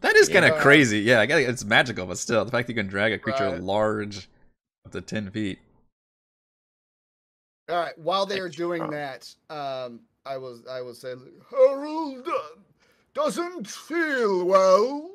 That 0.00 0.16
is 0.16 0.28
kind 0.28 0.44
of 0.44 0.56
Yeah. 0.56 0.62
crazy. 0.62 1.00
Yeah, 1.00 1.20
I 1.20 1.26
guess 1.26 1.38
it's 1.48 1.64
magical, 1.64 2.06
but 2.06 2.18
still, 2.18 2.44
the 2.44 2.50
fact 2.50 2.66
that 2.66 2.72
you 2.72 2.76
can 2.82 2.88
drag 2.88 3.12
a 3.12 3.18
creature 3.18 3.50
Right. 3.50 3.62
large 3.62 4.28
up 4.86 4.92
to 4.92 5.00
ten 5.00 5.30
feet. 5.30 5.58
All 7.68 7.76
right. 7.76 7.96
While 7.98 8.26
they 8.26 8.40
are 8.40 8.48
doing 8.48 8.90
that, 8.90 9.32
um, 9.48 10.00
I 10.26 10.36
was 10.36 10.66
I 10.66 10.80
will 10.82 10.94
say 10.94 11.14
Harold 11.50 12.28
doesn't 13.14 13.68
feel 13.68 14.44
well. 14.44 15.10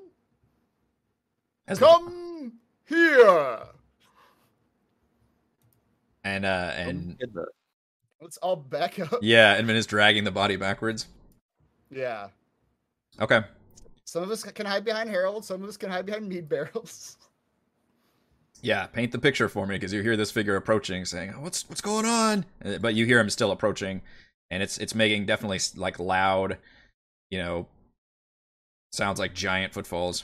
As 1.68 1.80
the- 1.80 1.86
Come 1.88 2.60
here. 2.88 3.60
and 6.24 6.46
uh 6.46 6.72
and 6.76 7.18
Good. 7.20 7.34
Let's 8.22 8.38
all 8.38 8.56
back 8.56 9.00
up. 9.00 9.20
yeah, 9.22 9.54
and 9.56 9.68
then 9.68 9.76
is 9.76 9.86
dragging 9.86 10.24
the 10.24 10.32
body 10.32 10.56
backwards. 10.56 11.08
Yeah. 11.92 12.30
Okay. 13.20 13.42
Some 14.16 14.24
of 14.24 14.32
us 14.32 14.44
can 14.44 14.66
hide 14.66 14.86
behind 14.86 15.10
Harold. 15.10 15.44
Some 15.44 15.62
of 15.62 15.68
us 15.68 15.76
can 15.76 15.90
hide 15.90 16.06
behind 16.06 16.30
mead 16.30 16.48
barrels. 16.48 17.18
Yeah, 18.62 18.88
paint 18.88 19.12
the 19.12 19.20
picture 19.20 19.50
for 19.50 19.68
me 19.68 19.76
because 19.76 19.92
you 19.94 20.02
hear 20.02 20.16
this 20.16 20.32
figure 20.32 20.56
approaching, 20.56 21.04
saying, 21.06 21.40
"What's 21.42 21.70
what's 21.70 21.82
going 21.82 22.06
on?" 22.06 22.46
Uh, 22.64 22.80
But 22.80 22.96
you 22.96 23.06
hear 23.06 23.20
him 23.20 23.30
still 23.30 23.52
approaching, 23.52 24.02
and 24.50 24.64
it's 24.64 24.80
it's 24.80 24.96
making 24.96 25.28
definitely 25.28 25.60
like 25.76 26.00
loud, 26.00 26.58
you 27.30 27.38
know, 27.38 27.68
sounds 28.92 29.20
like 29.20 29.36
giant 29.36 29.74
footfalls. 29.74 30.24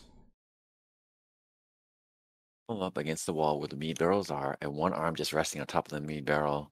Pull 2.68 2.82
up 2.82 2.98
against 2.98 3.28
the 3.28 3.34
wall 3.34 3.60
where 3.60 3.68
the 3.68 3.76
mead 3.76 4.00
barrels 4.00 4.32
are, 4.32 4.58
and 4.62 4.74
one 4.74 4.94
arm 4.94 5.14
just 5.14 5.34
resting 5.34 5.62
on 5.62 5.68
top 5.68 5.88
of 5.88 5.92
the 5.92 6.02
mead 6.02 6.26
barrel. 6.26 6.72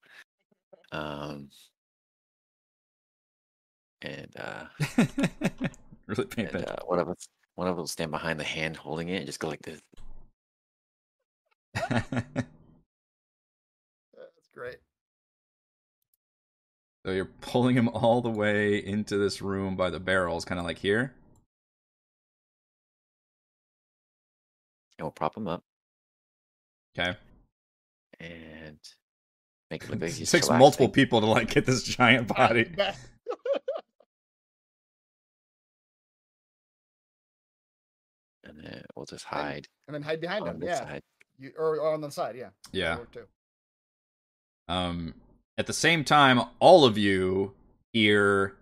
Um, 0.90 1.50
and 4.02 4.34
uh, 4.36 4.64
really 6.10 6.26
paint 6.26 6.50
and 6.52 6.62
that. 6.64 6.80
uh, 6.80 6.84
one 6.86 6.98
of 6.98 7.08
us, 7.08 7.28
one 7.54 7.66
of 7.68 7.74
us 7.74 7.78
will 7.78 7.86
stand 7.86 8.10
behind 8.10 8.38
the 8.40 8.44
hand 8.44 8.76
holding 8.76 9.08
it 9.08 9.16
and 9.18 9.26
just 9.26 9.40
go 9.40 9.48
like 9.48 9.62
this. 9.62 9.80
That's 11.88 12.44
great. 14.54 14.76
so 17.06 17.12
you're 17.12 17.24
pulling 17.40 17.76
him 17.76 17.88
all 17.88 18.20
the 18.20 18.30
way 18.30 18.76
into 18.78 19.16
this 19.18 19.40
room 19.40 19.76
by 19.76 19.90
the 19.90 20.00
barrels, 20.00 20.44
kind 20.44 20.58
of 20.58 20.64
like 20.66 20.78
here. 20.78 21.14
And 24.98 25.04
we'll 25.06 25.12
prop 25.12 25.36
him 25.36 25.48
up 25.48 25.62
Okay. 26.98 27.16
and 28.18 28.78
make 29.70 29.84
it 29.84 29.90
look 29.90 30.00
like 30.02 30.10
It 30.10 30.16
he's 30.18 30.30
takes 30.30 30.50
multiple 30.50 30.88
people 30.88 31.20
to 31.20 31.26
like 31.26 31.48
get 31.50 31.64
this 31.64 31.82
giant 31.84 32.28
body. 32.28 32.70
Back- 38.62 38.66
and 38.66 38.74
then 38.74 38.84
we'll 38.96 39.06
just 39.06 39.24
hide 39.24 39.66
and 39.86 39.94
then 39.94 40.02
hide 40.02 40.20
behind 40.20 40.46
them. 40.46 40.62
Yeah. 40.62 40.78
side. 40.78 41.02
You, 41.38 41.52
or, 41.56 41.78
or 41.80 41.94
on 41.94 42.00
the 42.00 42.10
side. 42.10 42.36
Yeah. 42.36 42.50
Yeah. 42.72 42.90
That'll 42.90 43.00
work 43.00 43.12
too. 43.12 43.26
Um, 44.68 45.14
at 45.58 45.66
the 45.66 45.72
same 45.72 46.04
time, 46.04 46.40
all 46.58 46.84
of 46.84 46.96
you 46.96 47.54
hear 47.92 48.56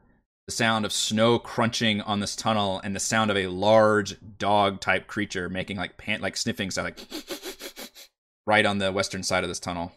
the 0.46 0.52
sound 0.52 0.84
of 0.86 0.92
snow 0.92 1.38
crunching 1.38 2.00
on 2.00 2.20
this 2.20 2.34
tunnel 2.34 2.80
and 2.82 2.96
the 2.96 3.00
sound 3.00 3.30
of 3.30 3.36
a 3.36 3.48
large 3.48 4.16
dog 4.38 4.80
type 4.80 5.06
creature 5.06 5.48
making 5.50 5.76
like 5.76 5.98
pant 5.98 6.22
like 6.22 6.36
sniffing 6.36 6.70
sound 6.70 6.86
like 6.86 6.98
right 8.46 8.64
on 8.64 8.78
the 8.78 8.90
western 8.90 9.22
side 9.22 9.44
of 9.44 9.48
this 9.50 9.60
tunnel. 9.60 9.92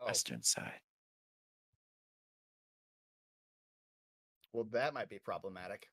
Oh, 0.00 0.06
Western 0.06 0.42
side. 0.42 0.80
Well, 4.54 4.66
that 4.72 4.94
might 4.94 5.10
be 5.10 5.18
problematic. 5.18 5.88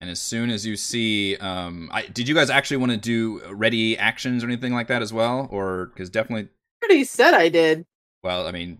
And 0.00 0.08
as 0.08 0.20
soon 0.20 0.48
as 0.48 0.64
you 0.64 0.76
see, 0.76 1.36
um, 1.38 1.90
I, 1.92 2.02
did 2.02 2.28
you 2.28 2.34
guys 2.34 2.50
actually 2.50 2.76
want 2.76 2.92
to 2.92 2.98
do 2.98 3.42
ready 3.52 3.98
actions 3.98 4.44
or 4.44 4.46
anything 4.46 4.72
like 4.72 4.86
that 4.86 5.02
as 5.02 5.12
well, 5.12 5.48
or 5.50 5.86
because 5.86 6.08
definitely, 6.08 6.48
Already 6.82 7.02
said 7.02 7.34
I 7.34 7.48
did. 7.48 7.84
well, 8.22 8.46
I 8.46 8.52
mean, 8.52 8.78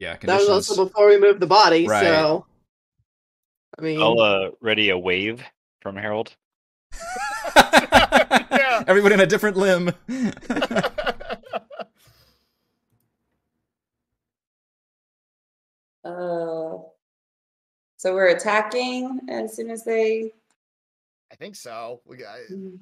yeah, 0.00 0.16
That 0.20 0.40
was 0.40 0.48
also 0.48 0.84
before 0.86 1.06
we 1.06 1.20
moved 1.20 1.38
the 1.38 1.46
body. 1.46 1.86
Right. 1.86 2.02
So, 2.02 2.46
I 3.78 3.82
mean, 3.82 4.02
I'll 4.02 4.18
uh, 4.18 4.50
ready 4.60 4.90
a 4.90 4.98
wave 4.98 5.44
from 5.80 5.94
Harold. 5.94 6.34
Yeah. 7.54 8.82
Everybody 8.88 9.14
in 9.14 9.20
a 9.20 9.26
different 9.26 9.56
limb. 9.56 9.92
Oh. 16.02 16.86
So 18.00 18.14
we're 18.14 18.28
attacking 18.28 19.20
as 19.28 19.54
soon 19.54 19.70
as 19.70 19.84
they. 19.84 20.32
I 21.30 21.34
think 21.34 21.54
so. 21.54 22.00
We 22.06 22.16
got. 22.16 22.38
Mm. 22.50 22.78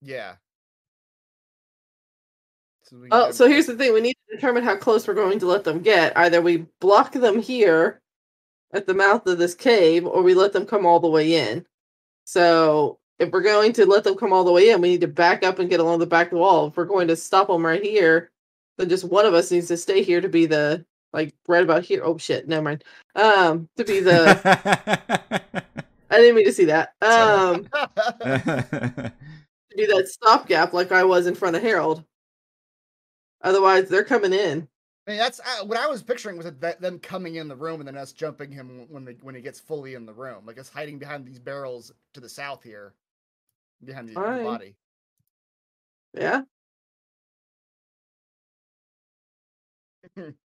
Yeah. 0.00 0.32
So 2.82 2.96
we 2.98 3.08
oh, 3.12 3.30
so 3.30 3.46
here's 3.46 3.66
the 3.66 3.76
thing: 3.76 3.94
we 3.94 4.00
need 4.00 4.16
to 4.28 4.34
determine 4.34 4.64
how 4.64 4.74
close 4.74 5.06
we're 5.06 5.14
going 5.14 5.38
to 5.38 5.46
let 5.46 5.62
them 5.62 5.78
get. 5.78 6.18
Either 6.18 6.42
we 6.42 6.66
block 6.80 7.12
them 7.12 7.40
here 7.40 8.00
at 8.72 8.88
the 8.88 8.94
mouth 8.94 9.24
of 9.28 9.38
this 9.38 9.54
cave, 9.54 10.04
or 10.04 10.24
we 10.24 10.34
let 10.34 10.52
them 10.52 10.66
come 10.66 10.86
all 10.86 10.98
the 10.98 11.08
way 11.08 11.36
in. 11.36 11.64
So, 12.24 12.98
if 13.20 13.30
we're 13.30 13.42
going 13.42 13.72
to 13.74 13.86
let 13.86 14.02
them 14.02 14.16
come 14.16 14.32
all 14.32 14.42
the 14.42 14.50
way 14.50 14.70
in, 14.70 14.80
we 14.80 14.88
need 14.88 15.02
to 15.02 15.06
back 15.06 15.44
up 15.44 15.60
and 15.60 15.70
get 15.70 15.78
along 15.78 16.00
the 16.00 16.06
back 16.06 16.26
of 16.26 16.32
the 16.32 16.38
wall. 16.38 16.66
If 16.66 16.76
we're 16.76 16.84
going 16.84 17.06
to 17.06 17.14
stop 17.14 17.46
them 17.46 17.64
right 17.64 17.80
here, 17.80 18.32
then 18.76 18.88
just 18.88 19.04
one 19.04 19.24
of 19.24 19.34
us 19.34 19.52
needs 19.52 19.68
to 19.68 19.76
stay 19.76 20.02
here 20.02 20.20
to 20.20 20.28
be 20.28 20.46
the 20.46 20.84
like 21.12 21.34
right 21.46 21.62
about 21.62 21.84
here. 21.84 22.02
Oh 22.04 22.18
shit, 22.18 22.48
never 22.48 22.62
mind. 22.62 22.84
Um, 23.14 23.68
to 23.76 23.84
be 23.84 24.00
the 24.00 24.40
I 26.10 26.16
didn't 26.16 26.36
mean 26.36 26.44
to 26.44 26.52
see 26.52 26.66
that. 26.66 26.94
Um, 27.00 27.64
to 28.20 29.12
be 29.74 29.86
that 29.86 30.08
stopgap 30.08 30.72
like 30.72 30.92
I 30.92 31.04
was 31.04 31.26
in 31.26 31.34
front 31.34 31.56
of 31.56 31.62
Harold. 31.62 32.04
Otherwise, 33.42 33.88
they're 33.88 34.04
coming 34.04 34.32
in. 34.32 34.68
I 35.06 35.10
mean, 35.10 35.18
that's 35.18 35.40
uh, 35.40 35.64
what 35.64 35.78
I 35.78 35.88
was 35.88 36.02
picturing 36.02 36.36
was 36.36 36.46
that 36.60 36.80
them 36.80 36.98
coming 37.00 37.36
in 37.36 37.48
the 37.48 37.56
room 37.56 37.80
and 37.80 37.88
then 37.88 37.96
us 37.96 38.12
jumping 38.12 38.52
him 38.52 38.86
when 38.88 39.04
they, 39.04 39.14
when 39.22 39.34
he 39.34 39.40
gets 39.40 39.58
fully 39.58 39.94
in 39.94 40.06
the 40.06 40.12
room, 40.12 40.44
like 40.46 40.60
us 40.60 40.68
hiding 40.68 40.98
behind 40.98 41.26
these 41.26 41.40
barrels 41.40 41.92
to 42.14 42.20
the 42.20 42.28
south 42.28 42.62
here, 42.62 42.94
behind 43.84 44.08
the, 44.08 44.12
the 44.12 44.44
body. 44.44 44.76
Yeah. 46.14 46.42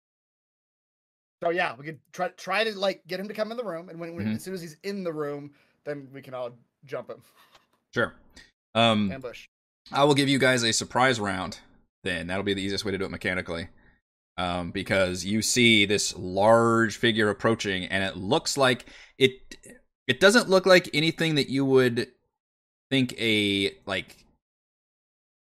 So 1.42 1.50
yeah, 1.50 1.74
we 1.76 1.84
could 1.84 2.00
try 2.12 2.28
try 2.28 2.64
to 2.64 2.76
like 2.78 3.06
get 3.06 3.20
him 3.20 3.28
to 3.28 3.34
come 3.34 3.50
in 3.50 3.56
the 3.56 3.64
room, 3.64 3.88
and 3.88 3.98
when, 4.00 4.16
when 4.16 4.26
Mhm. 4.26 4.36
as 4.36 4.42
soon 4.42 4.54
as 4.54 4.60
he's 4.60 4.76
in 4.82 5.04
the 5.04 5.12
room, 5.12 5.52
then 5.84 6.08
we 6.12 6.20
can 6.20 6.34
all 6.34 6.50
jump 6.84 7.10
him, 7.10 7.22
sure. 7.94 8.14
Um, 8.74 9.10
ambush. 9.12 9.46
I 9.92 10.04
will 10.04 10.14
give 10.14 10.28
you 10.28 10.38
guys 10.38 10.62
a 10.62 10.72
surprise 10.72 11.18
round. 11.20 11.60
Then 12.04 12.26
that'll 12.26 12.44
be 12.44 12.54
the 12.54 12.62
easiest 12.62 12.84
way 12.84 12.92
to 12.92 12.98
do 12.98 13.04
it 13.04 13.10
mechanically, 13.10 13.68
um, 14.36 14.70
because 14.70 15.24
you 15.24 15.42
see 15.42 15.84
this 15.84 16.16
large 16.16 16.96
figure 16.96 17.30
approaching, 17.30 17.84
and 17.84 18.02
it 18.04 18.16
looks 18.16 18.56
like 18.56 18.86
it. 19.16 19.56
It 20.06 20.20
doesn't 20.20 20.48
look 20.48 20.66
like 20.66 20.88
anything 20.94 21.34
that 21.36 21.48
you 21.48 21.64
would 21.64 22.08
think 22.90 23.14
a 23.20 23.76
like 23.86 24.24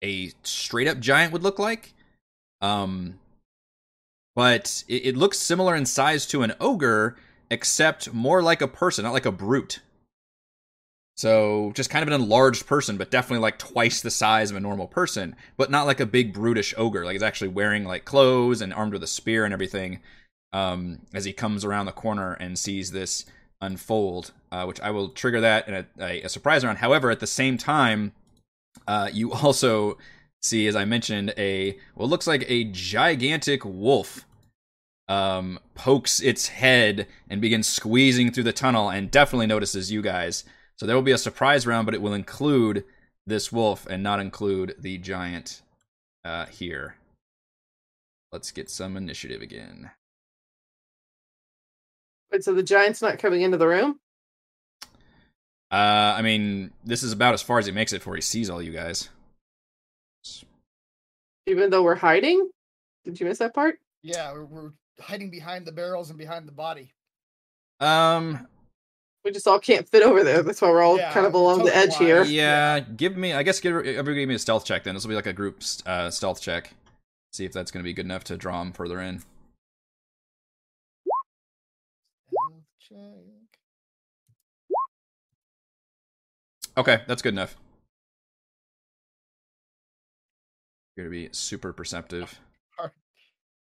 a 0.04 0.32
straight 0.44 0.88
up 0.88 1.00
giant 1.00 1.34
would 1.34 1.44
look 1.44 1.58
like. 1.60 1.94
Um, 2.62 3.20
but 4.38 4.84
it, 4.88 5.08
it 5.08 5.18
looks 5.18 5.40
similar 5.40 5.76
in 5.76 5.88
size 5.88 6.28
to 6.28 6.44
an 6.44 6.54
ogre, 6.60 7.18
except 7.50 8.14
more 8.14 8.44
like 8.44 8.62
a 8.62 8.68
person, 8.68 9.04
not 9.04 9.12
like 9.12 9.26
a 9.26 9.32
brute. 9.32 9.80
So 11.16 11.72
just 11.74 11.90
kind 11.90 12.04
of 12.04 12.08
an 12.08 12.22
enlarged 12.22 12.68
person, 12.68 12.98
but 12.98 13.10
definitely 13.10 13.42
like 13.42 13.58
twice 13.58 14.00
the 14.00 14.12
size 14.12 14.52
of 14.52 14.58
a 14.58 14.60
normal 14.60 14.86
person, 14.86 15.36
but 15.58 15.72
not 15.72 15.88
like 15.88 16.00
a 16.00 16.06
big 16.06 16.36
brutish 16.36 16.76
ogre. 16.78 17.04
Like 17.04 17.14
he's 17.14 17.24
actually 17.24 17.48
wearing 17.48 17.84
like 17.84 18.06
clothes 18.06 18.62
and 18.62 18.72
armed 18.76 18.94
with 18.94 19.02
a 19.02 19.08
spear 19.08 19.44
and 19.44 19.56
everything. 19.56 20.02
Um, 20.54 21.00
as 21.16 21.26
he 21.26 21.34
comes 21.34 21.66
around 21.66 21.88
the 21.88 21.92
corner 21.92 22.34
and 22.34 22.60
sees 22.60 22.92
this 22.92 23.26
unfold, 23.60 24.34
uh, 24.52 24.66
which 24.66 24.80
I 24.82 24.92
will 24.92 25.10
trigger 25.10 25.42
that 25.42 25.68
in 25.68 25.74
a, 25.74 25.86
a, 26.00 26.22
a 26.22 26.30
surprise 26.30 26.64
round. 26.64 26.78
However, 26.78 27.10
at 27.10 27.22
the 27.22 27.26
same 27.26 27.58
time, 27.58 28.12
uh, 28.88 29.10
you 29.12 29.34
also 29.44 29.98
see, 30.44 30.68
as 30.68 30.76
I 30.76 30.86
mentioned, 30.86 31.34
a 31.40 31.80
what 31.96 32.10
looks 32.10 32.28
like 32.28 32.46
a 32.48 32.66
gigantic 32.66 33.66
wolf 33.66 34.26
um, 35.08 35.60
pokes 35.76 36.20
its 36.20 36.48
head 36.48 37.08
and 37.30 37.42
begins 37.42 37.68
squeezing 37.68 38.32
through 38.32 38.44
the 38.44 38.54
tunnel 38.54 38.90
and 38.90 39.12
definitely 39.12 39.48
notices 39.48 39.92
you 39.92 40.02
guys. 40.02 40.44
So 40.78 40.86
there 40.86 40.96
will 40.96 41.04
be 41.04 41.12
a 41.12 41.18
surprise 41.18 41.66
round, 41.66 41.86
but 41.86 41.96
it 41.96 42.02
will 42.02 42.14
include 42.14 42.84
this 43.26 43.52
wolf 43.52 43.86
and 43.88 44.04
not 44.04 44.20
include 44.20 44.76
the 44.78 44.98
giant 44.98 45.62
uh, 46.24 46.46
here. 46.46 46.96
Let's 48.32 48.52
get 48.52 48.70
some 48.70 48.98
initiative 48.98 49.42
again. 49.42 49.92
Wait, 52.32 52.44
so 52.44 52.54
the 52.54 52.64
giant's 52.64 53.02
not 53.02 53.20
coming 53.20 53.42
into 53.42 53.58
the 53.58 53.68
room? 53.68 54.00
Uh, 55.72 56.16
I 56.18 56.22
mean, 56.22 56.72
this 56.84 57.04
is 57.04 57.12
about 57.12 57.34
as 57.34 57.42
far 57.42 57.60
as 57.60 57.66
he 57.66 57.72
makes 57.72 57.94
it 57.94 58.00
before 58.00 58.16
he 58.16 58.22
sees 58.22 58.50
all 58.50 58.62
you 58.62 58.72
guys. 58.72 59.10
Even 61.46 61.70
though 61.70 61.84
we're 61.84 61.96
hiding? 61.96 62.50
Did 63.06 63.20
you 63.20 63.26
miss 63.26 63.38
that 63.40 63.54
part? 63.54 63.80
Yeah, 64.04 64.34
we're, 64.34 64.46
we're 64.46 64.72
hiding 65.00 65.30
behind 65.30 65.66
the 65.66 65.72
barrels 65.72 66.10
and 66.10 66.18
behind 66.18 66.48
the 66.48 66.52
body. 66.52 66.92
Um, 67.80 68.48
We 69.24 69.32
just 69.32 69.48
all 69.48 69.60
can't 69.60 69.88
fit 69.88 70.04
over 70.04 70.24
there. 70.24 70.42
That's 70.42 70.62
why 70.62 70.70
we're 70.70 70.82
all 70.82 70.98
Yeah, 70.98 71.12
kind 71.12 71.26
of 71.26 71.34
along 71.34 71.66
the 71.66 71.76
edge 71.76 71.98
here. 71.98 72.18
token-wise. 72.20 72.32
Yeah, 72.32 72.80
give 72.80 73.18
me. 73.18 73.34
I 73.34 73.44
guess 73.44 73.60
give 73.60 73.74
everybody 73.76 74.16
give 74.22 74.30
me 74.30 74.36
a 74.36 74.40
stealth 74.40 74.66
check. 74.66 74.84
Then 74.84 74.94
this 74.96 75.04
will 75.04 75.10
be 75.10 75.16
like 75.16 75.26
a 75.28 75.34
group 75.34 75.62
uh, 75.86 76.10
stealth 76.10 76.42
check. 76.42 76.74
See 77.34 77.46
if 77.46 77.52
that's 77.52 77.70
going 77.72 77.84
to 77.84 77.88
be 77.88 77.94
good 77.94 78.06
enough 78.06 78.24
to 78.26 78.38
draw 78.38 78.60
them 78.64 78.72
further 78.72 79.02
in. 79.02 79.22
Okay, 86.78 87.02
that's 87.08 87.22
good 87.22 87.34
enough. 87.34 87.56
You're 90.96 91.08
going 91.08 91.14
to 91.14 91.28
be 91.30 91.34
super 91.34 91.74
perceptive. 91.74 92.40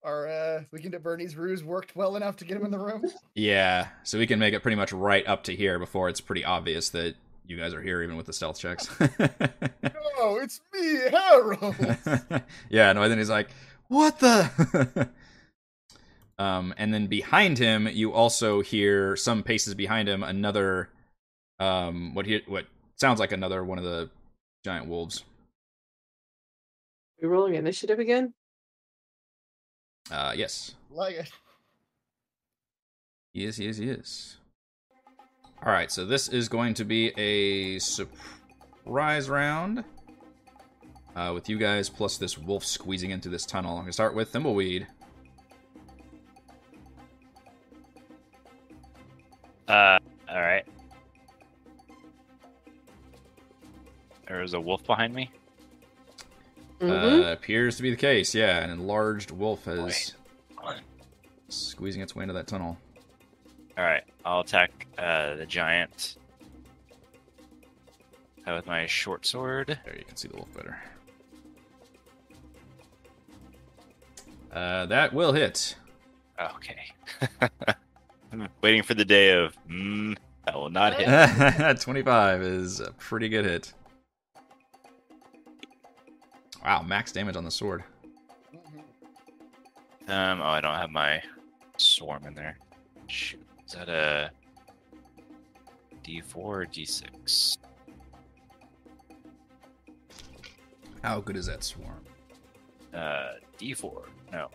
Our 0.03 0.29
uh, 0.29 0.63
weekend 0.71 0.95
at 0.95 1.03
Bernie's 1.03 1.37
ruse 1.37 1.63
worked 1.63 1.95
well 1.95 2.17
enough 2.17 2.37
to 2.37 2.47
get 2.47 2.57
him 2.57 2.65
in 2.65 2.71
the 2.71 2.79
room. 2.79 3.05
Yeah, 3.35 3.89
so 4.03 4.19
we 4.19 4.27
can 4.27 4.39
make 4.39 4.55
it 4.55 4.61
pretty 4.61 4.77
much 4.77 4.93
right 4.93 5.27
up 5.27 5.45
to 5.45 5.55
here 5.55 5.79
before 5.79 6.09
it's 6.09 6.23
pretty 6.23 6.43
obvious 6.43 6.89
that 6.91 7.17
you 7.47 7.59
guys 7.59 7.75
are 7.75 7.83
here, 7.83 8.03
even 8.03 8.17
with 8.17 8.25
the 8.25 8.33
stealth 8.33 8.59
checks. 8.59 8.89
no, 9.01 10.37
it's 10.39 10.63
me, 10.73 11.01
Harold. 11.11 11.77
yeah, 12.71 12.93
no, 12.95 13.03
and 13.03 13.11
then 13.11 13.19
he's 13.19 13.29
like, 13.29 13.51
"What 13.89 14.19
the?" 14.21 15.11
um, 16.39 16.73
and 16.79 16.95
then 16.95 17.07
behind 17.07 17.59
him, 17.59 17.87
you 17.87 18.15
also 18.15 18.63
hear 18.63 19.17
some 19.17 19.43
paces 19.43 19.75
behind 19.75 20.09
him 20.09 20.23
another, 20.23 20.89
um, 21.59 22.15
what 22.15 22.25
he 22.25 22.41
what 22.47 22.65
sounds 22.97 23.21
like 23.21 23.33
another 23.33 23.63
one 23.63 23.77
of 23.77 23.85
the 23.85 24.09
giant 24.65 24.87
wolves. 24.87 25.25
We 27.21 27.29
rolling 27.29 27.55
initiative 27.55 27.99
again? 27.99 28.33
Uh, 30.11 30.33
yes, 30.37 30.75
like 30.91 31.15
it. 31.17 31.31
Yes, 33.33 33.51
is. 33.51 33.57
He 33.59 33.67
is. 33.67 33.77
He 33.79 33.89
is. 33.89 34.37
All 35.65 35.73
right, 35.73 35.91
so 35.91 36.05
this 36.05 36.29
is 36.29 36.49
going 36.49 36.75
to 36.75 36.85
be 36.85 37.09
a 37.19 37.79
surprise 37.79 39.29
round. 39.29 39.85
Uh, 41.17 41.33
with 41.35 41.49
you 41.49 41.59
guys 41.59 41.89
plus 41.89 42.17
this 42.19 42.39
wolf 42.39 42.65
squeezing 42.65 43.11
into 43.11 43.29
this 43.29 43.45
tunnel. 43.45 43.77
I'm 43.77 43.83
gonna 43.83 43.93
start 43.93 44.15
with 44.15 44.33
Thimbleweed. 44.33 44.87
Uh, 49.67 49.99
all 50.29 50.41
right. 50.41 50.65
There's 54.27 54.55
a 54.55 54.61
wolf 54.61 54.85
behind 54.85 55.13
me. 55.13 55.31
Mhm. 56.81 57.25
Uh, 57.29 57.33
appears 57.33 57.77
to 57.77 57.83
be 57.83 57.91
the 57.91 57.97
case. 57.97 58.35
Yeah, 58.35 58.59
an 58.65 58.71
enlarged 58.71 59.31
wolf 59.31 59.65
has 59.67 60.15
Boy. 60.57 60.77
squeezing 61.49 62.01
its 62.03 62.15
way 62.17 62.23
into 62.23 62.35
that 62.35 62.47
tunnel. 62.47 62.79
All 63.77 63.85
right, 63.85 64.03
I'll 64.25 64.41
attack 64.41 64.87
uh, 64.99 65.35
the 65.37 65.47
giant 65.47 66.17
uh, 68.47 68.55
with 68.55 68.67
my 68.67 68.87
short 68.87 69.27
sword. 69.27 69.79
There, 69.85 69.97
you 69.97 70.05
can 70.05 70.17
see 70.17 70.29
the 70.29 70.37
wolf 70.37 70.53
better. 70.55 70.79
Uh, 74.53 74.87
that 74.87 75.13
will 75.13 75.33
hit. 75.33 75.77
Okay. 76.41 76.93
I'm 78.33 78.49
waiting 78.63 78.83
for 78.83 78.95
the 78.95 79.05
day 79.05 79.33
of 79.33 79.55
mm, 79.69 80.17
that 80.47 80.55
will 80.57 80.71
not 80.71 80.95
hit. 80.95 81.81
25 81.81 82.43
is 82.43 82.81
a 82.81 82.91
pretty 82.93 83.29
good 83.29 83.45
hit. 83.45 83.73
Wow, 86.65 86.83
max 86.83 87.13
damage 87.13 87.37
on 87.37 87.45
the 87.45 87.51
sword. 87.51 87.83
Um, 90.09 90.41
oh, 90.41 90.45
I 90.45 90.61
don't 90.61 90.75
have 90.75 90.91
my 90.91 91.23
swarm 91.77 92.27
in 92.27 92.35
there. 92.35 92.59
Shoot, 93.07 93.43
is 93.67 93.73
that 93.73 93.89
a 93.89 94.31
D4 96.05 96.37
or 96.37 96.67
D6? 96.67 97.59
How 101.03 101.21
good 101.21 101.37
is 101.37 101.47
that 101.47 101.65
swarm? 101.65 102.05
Uh, 102.93 103.35
D4. 103.59 104.03
No. 104.33 104.49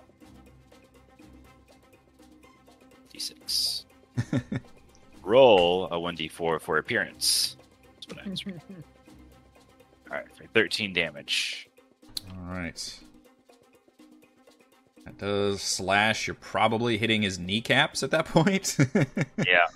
D6. 3.14 3.86
Roll 5.23 5.86
a 5.86 5.95
1D4 5.95 6.61
for 6.61 6.77
appearance. 6.77 7.57
That's 7.95 8.07
what 8.07 8.19
I. 8.19 8.52
All 10.11 10.18
right, 10.18 10.36
for 10.36 10.45
13 10.53 10.94
damage. 10.94 11.69
All 12.31 12.53
right. 12.53 12.99
That 15.06 15.18
does 15.18 15.61
slash. 15.61 16.27
You're 16.27 16.35
probably 16.35 16.97
hitting 16.97 17.22
his 17.22 17.38
kneecaps 17.38 18.03
at 18.03 18.11
that 18.11 18.26
point. 18.26 18.77
Yeah. 19.45 19.68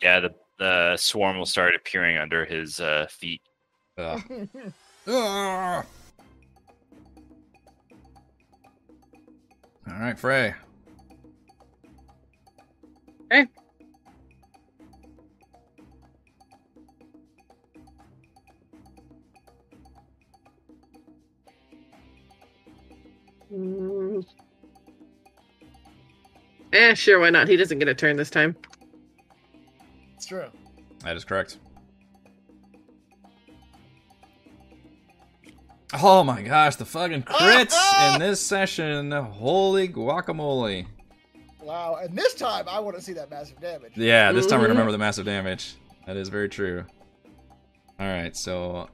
Yeah, 0.00 0.20
the 0.20 0.34
the 0.58 0.96
swarm 0.96 1.38
will 1.38 1.46
start 1.46 1.74
appearing 1.74 2.16
under 2.18 2.44
his 2.44 2.78
uh, 2.80 3.06
feet. 3.10 3.40
Ugh. 3.98 4.22
Ugh. 5.06 5.86
All 9.88 9.98
right, 9.98 10.18
Frey. 10.18 10.54
Mm. 23.52 24.24
Eh, 26.72 26.94
sure, 26.94 27.20
why 27.20 27.30
not? 27.30 27.48
He 27.48 27.56
doesn't 27.56 27.78
get 27.78 27.88
a 27.88 27.94
turn 27.94 28.16
this 28.16 28.30
time. 28.30 28.56
It's 30.16 30.26
true. 30.26 30.46
That 31.04 31.16
is 31.16 31.24
correct. 31.24 31.58
Oh 36.00 36.24
my 36.24 36.40
gosh, 36.40 36.76
the 36.76 36.86
fucking 36.86 37.24
crits 37.24 38.14
in 38.14 38.20
this 38.20 38.40
session. 38.40 39.10
Holy 39.12 39.88
guacamole. 39.88 40.86
Wow. 41.60 41.98
And 42.02 42.16
this 42.16 42.34
time, 42.34 42.64
I 42.68 42.80
want 42.80 42.96
to 42.96 43.02
see 43.02 43.12
that 43.12 43.30
massive 43.30 43.60
damage. 43.60 43.92
Yeah, 43.94 44.32
this 44.32 44.46
time 44.46 44.60
we 44.60 44.66
Mhm. 44.66 44.70
remember 44.70 44.92
the 44.92 44.98
massive 44.98 45.26
damage. 45.26 45.74
That 46.06 46.16
is 46.16 46.28
very 46.30 46.48
true. 46.48 46.86
Alright, 48.00 48.36
so 48.36 48.88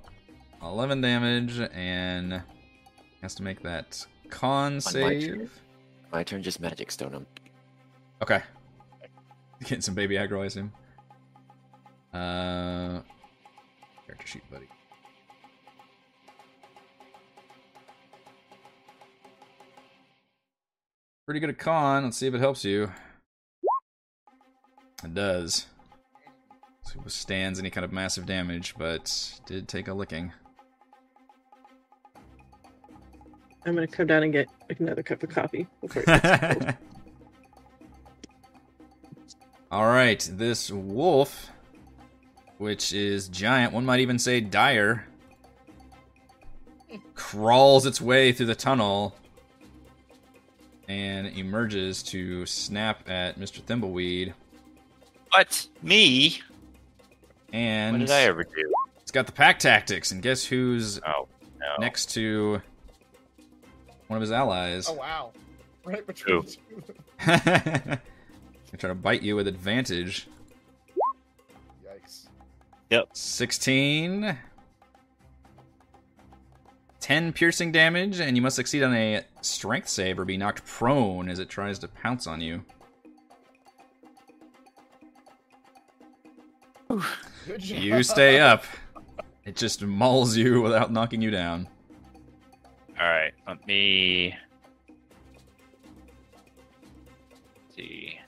11 0.60 1.01
damage 1.01 1.60
and 1.72 2.43
has 3.22 3.35
to 3.36 3.43
make 3.44 3.62
that 3.62 4.05
con 4.30 4.74
my 4.74 4.78
save. 4.78 5.26
turn. 5.26 5.50
My 6.12 6.22
turn, 6.22 6.42
just 6.42 6.60
magic 6.60 6.90
stone 6.90 7.12
him. 7.12 7.26
Okay. 8.22 8.42
Getting 9.60 9.80
some 9.80 9.94
baby 9.94 10.16
aggro, 10.16 10.42
I 10.42 10.46
assume. 10.46 10.72
Uh, 12.12 13.00
character 14.06 14.26
sheet, 14.26 14.50
buddy. 14.50 14.66
Pretty 21.26 21.40
good 21.40 21.50
at 21.50 21.59
con. 21.59 22.05
Let's 22.05 22.16
see 22.16 22.26
if 22.26 22.34
it 22.34 22.40
helps 22.40 22.64
you. 22.64 22.90
It 25.05 25.14
does. 25.14 25.66
So 26.84 26.98
it 26.98 27.05
withstands 27.05 27.59
any 27.59 27.68
kind 27.68 27.84
of 27.84 27.92
massive 27.92 28.24
damage, 28.24 28.74
but 28.78 29.38
did 29.46 29.68
take 29.68 29.88
a 29.88 29.94
licking. 29.94 30.32
I'm 33.66 33.74
gonna 33.74 33.86
come 33.86 34.06
down 34.06 34.22
and 34.22 34.32
get 34.32 34.48
another 34.78 35.02
cup 35.02 35.22
of 35.22 35.28
coffee 35.30 35.66
before 35.80 36.02
it 36.02 36.06
gets 36.06 36.55
cold. 36.62 36.74
All 39.70 39.86
right, 39.86 40.26
this 40.32 40.70
wolf, 40.70 41.51
which 42.56 42.93
is 42.94 43.28
giant, 43.28 43.72
one 43.74 43.85
might 43.85 44.01
even 44.01 44.18
say 44.18 44.40
dire, 44.40 45.06
crawls 47.14 47.85
its 47.85 48.01
way 48.01 48.32
through 48.32 48.47
the 48.47 48.55
tunnel 48.55 49.14
and 50.89 51.26
emerges 51.26 52.02
to 52.02 52.47
snap 52.47 53.10
at 53.10 53.39
Mr. 53.39 53.60
Thimbleweed. 53.60 54.32
What? 55.32 55.66
Me? 55.82 56.40
And 57.52 57.98
What 57.98 58.06
did 58.06 58.10
I 58.10 58.22
ever 58.22 58.44
do? 58.44 58.72
it's 59.02 59.10
got 59.10 59.26
the 59.26 59.32
pack 59.32 59.59
tactics, 59.59 60.12
and 60.12 60.22
guess 60.22 60.44
who's 60.47 60.98
Oh, 61.06 61.28
no. 61.60 61.66
next 61.78 62.06
to 62.14 62.62
one 64.09 64.16
of 64.16 64.20
his 64.20 64.32
allies? 64.32 64.89
Oh, 64.89 64.94
wow. 64.94 65.32
Right 65.85 66.06
between 66.06 66.36
Who? 66.36 66.43
the 66.43 66.52
two. 66.52 66.94
I 67.20 68.76
try 68.76 68.89
to 68.89 68.94
bite 68.94 69.22
you 69.22 69.36
with 69.36 69.47
advantage. 69.47 70.26
Yikes. 71.86 72.26
Yep. 72.90 73.10
16. 73.12 74.36
10 77.01 77.32
piercing 77.32 77.72
damage, 77.72 78.20
and 78.20 78.36
you 78.36 78.43
must 78.43 78.56
succeed 78.56 78.82
on 78.82 78.94
a 78.94 79.24
strength 79.40 79.89
save 79.89 80.18
or 80.18 80.26
be 80.26 80.36
knocked 80.36 80.66
prone 80.66 81.30
as 81.30 81.39
it 81.39 81.48
tries 81.48 81.78
to 81.78 81.89
pounce 81.89 82.26
on 82.26 82.40
you. 82.40 82.64
Good 86.89 87.60
job. 87.60 87.78
You 87.78 88.02
stay 88.02 88.40
up. 88.40 88.64
It 89.44 89.56
just 89.56 89.82
mauls 89.82 90.36
you 90.36 90.60
without 90.60 90.93
knocking 90.93 91.22
you 91.22 91.30
down. 91.30 91.68
All 93.00 93.06
right, 93.06 93.32
let 93.46 93.64
me 93.66 94.34
see. 97.76 98.18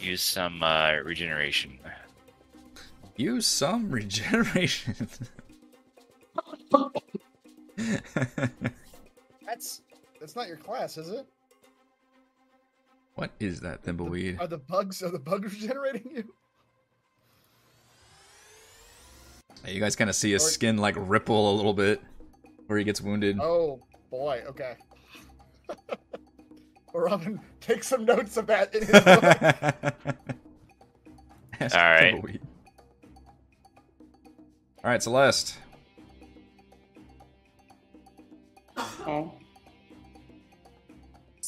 Use 0.00 0.22
some 0.22 0.62
uh, 0.62 0.92
regeneration. 1.04 1.78
Use 3.16 3.46
some 3.46 3.90
regeneration. 3.90 4.94
that's 9.44 9.82
that's 10.20 10.36
not 10.36 10.46
your 10.46 10.56
class, 10.56 10.96
is 10.96 11.10
it? 11.10 11.26
What 13.20 13.32
is 13.38 13.60
that 13.60 13.84
thimbleweed? 13.84 14.40
Are 14.40 14.46
the 14.46 14.56
bugs 14.56 15.02
are 15.02 15.10
the 15.10 15.18
bugs 15.18 15.52
regenerating 15.60 16.10
you? 16.10 16.34
You 19.66 19.78
guys 19.78 19.94
kind 19.94 20.08
of 20.08 20.16
see 20.16 20.32
his 20.32 20.42
Or- 20.42 20.48
skin 20.48 20.78
like 20.78 20.94
ripple 20.96 21.52
a 21.52 21.54
little 21.54 21.74
bit 21.74 22.00
where 22.66 22.78
he 22.78 22.84
gets 22.84 23.00
wounded. 23.02 23.38
Oh 23.38 23.80
boy, 24.10 24.42
okay. 24.48 24.76
Robin, 26.94 27.38
take 27.60 27.84
some 27.84 28.06
notes 28.06 28.38
of 28.38 28.46
that 28.46 28.74
in 28.74 28.80
his 28.86 28.90
book. 28.90 29.24
All 31.60 31.68
right. 31.68 32.14
Thimbleweed. 32.14 32.40
All 34.82 34.90
right, 34.90 35.02
Celeste. 35.02 35.58
Okay. 39.06 39.30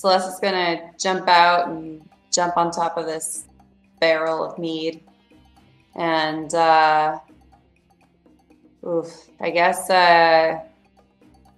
Celeste 0.03 0.29
is 0.31 0.41
gonna 0.41 0.91
jump 0.99 1.29
out 1.29 1.69
and 1.69 2.03
jump 2.33 2.57
on 2.57 2.73
top 2.73 2.97
of 2.97 3.07
this 3.07 3.45
barrel 4.01 4.43
of 4.43 4.59
mead, 4.59 5.01
and 5.95 6.53
uh, 6.55 7.21
oof, 8.85 9.07
I 9.41 9.51
guess 9.51 9.89
uh, 9.89 10.59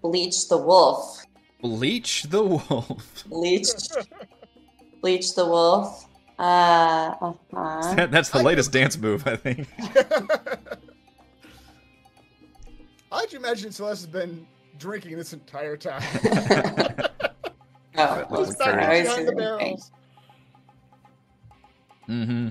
bleach 0.03 0.49
the 0.51 0.59
wolf. 0.59 1.25
Bleach 1.63 2.25
the 2.25 2.43
wolf. 2.45 3.25
Bleach, 3.31 3.69
bleach 5.01 5.35
the 5.35 5.47
wolf. 5.47 6.07
Uh, 6.39 7.15
uh-huh. 7.23 7.95
That- 7.95 8.11
That's 8.17 8.29
the 8.29 8.41
I 8.41 8.43
latest 8.43 8.73
dance 8.73 8.99
move, 8.99 9.27
I 9.27 9.37
think. 9.37 9.67
How'd 13.11 13.33
you 13.33 13.39
imagine 13.39 13.73
Celeste 13.73 14.03
has 14.03 14.07
been 14.07 14.47
drinking 14.77 15.17
this 15.17 15.33
entire 15.33 15.79
time? 15.79 16.03
Oh, 17.97 18.27
Well, 18.31 18.45
Just 18.45 18.59
we 18.59 18.65
back 18.65 18.91
was 18.91 19.03
behind 19.09 19.29
the 19.29 19.33
doing 19.33 19.37
barrels. 19.59 19.91
mm-hmm. 22.09 22.49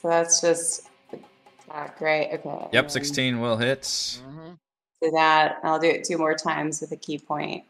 So 0.00 0.08
that's 0.08 0.40
just 0.40 0.88
attack, 1.12 2.00
right? 2.00 2.28
Okay. 2.34 2.68
Yep, 2.72 2.90
16 2.90 3.40
will 3.40 3.56
hit. 3.56 3.82
Mhm. 3.82 4.58
Do 5.02 5.10
that. 5.12 5.58
I'll 5.62 5.78
do 5.78 5.88
it 5.88 6.04
two 6.04 6.18
more 6.18 6.34
times 6.34 6.80
with 6.80 6.92
a 6.92 6.96
ki 6.96 7.18
point. 7.18 7.64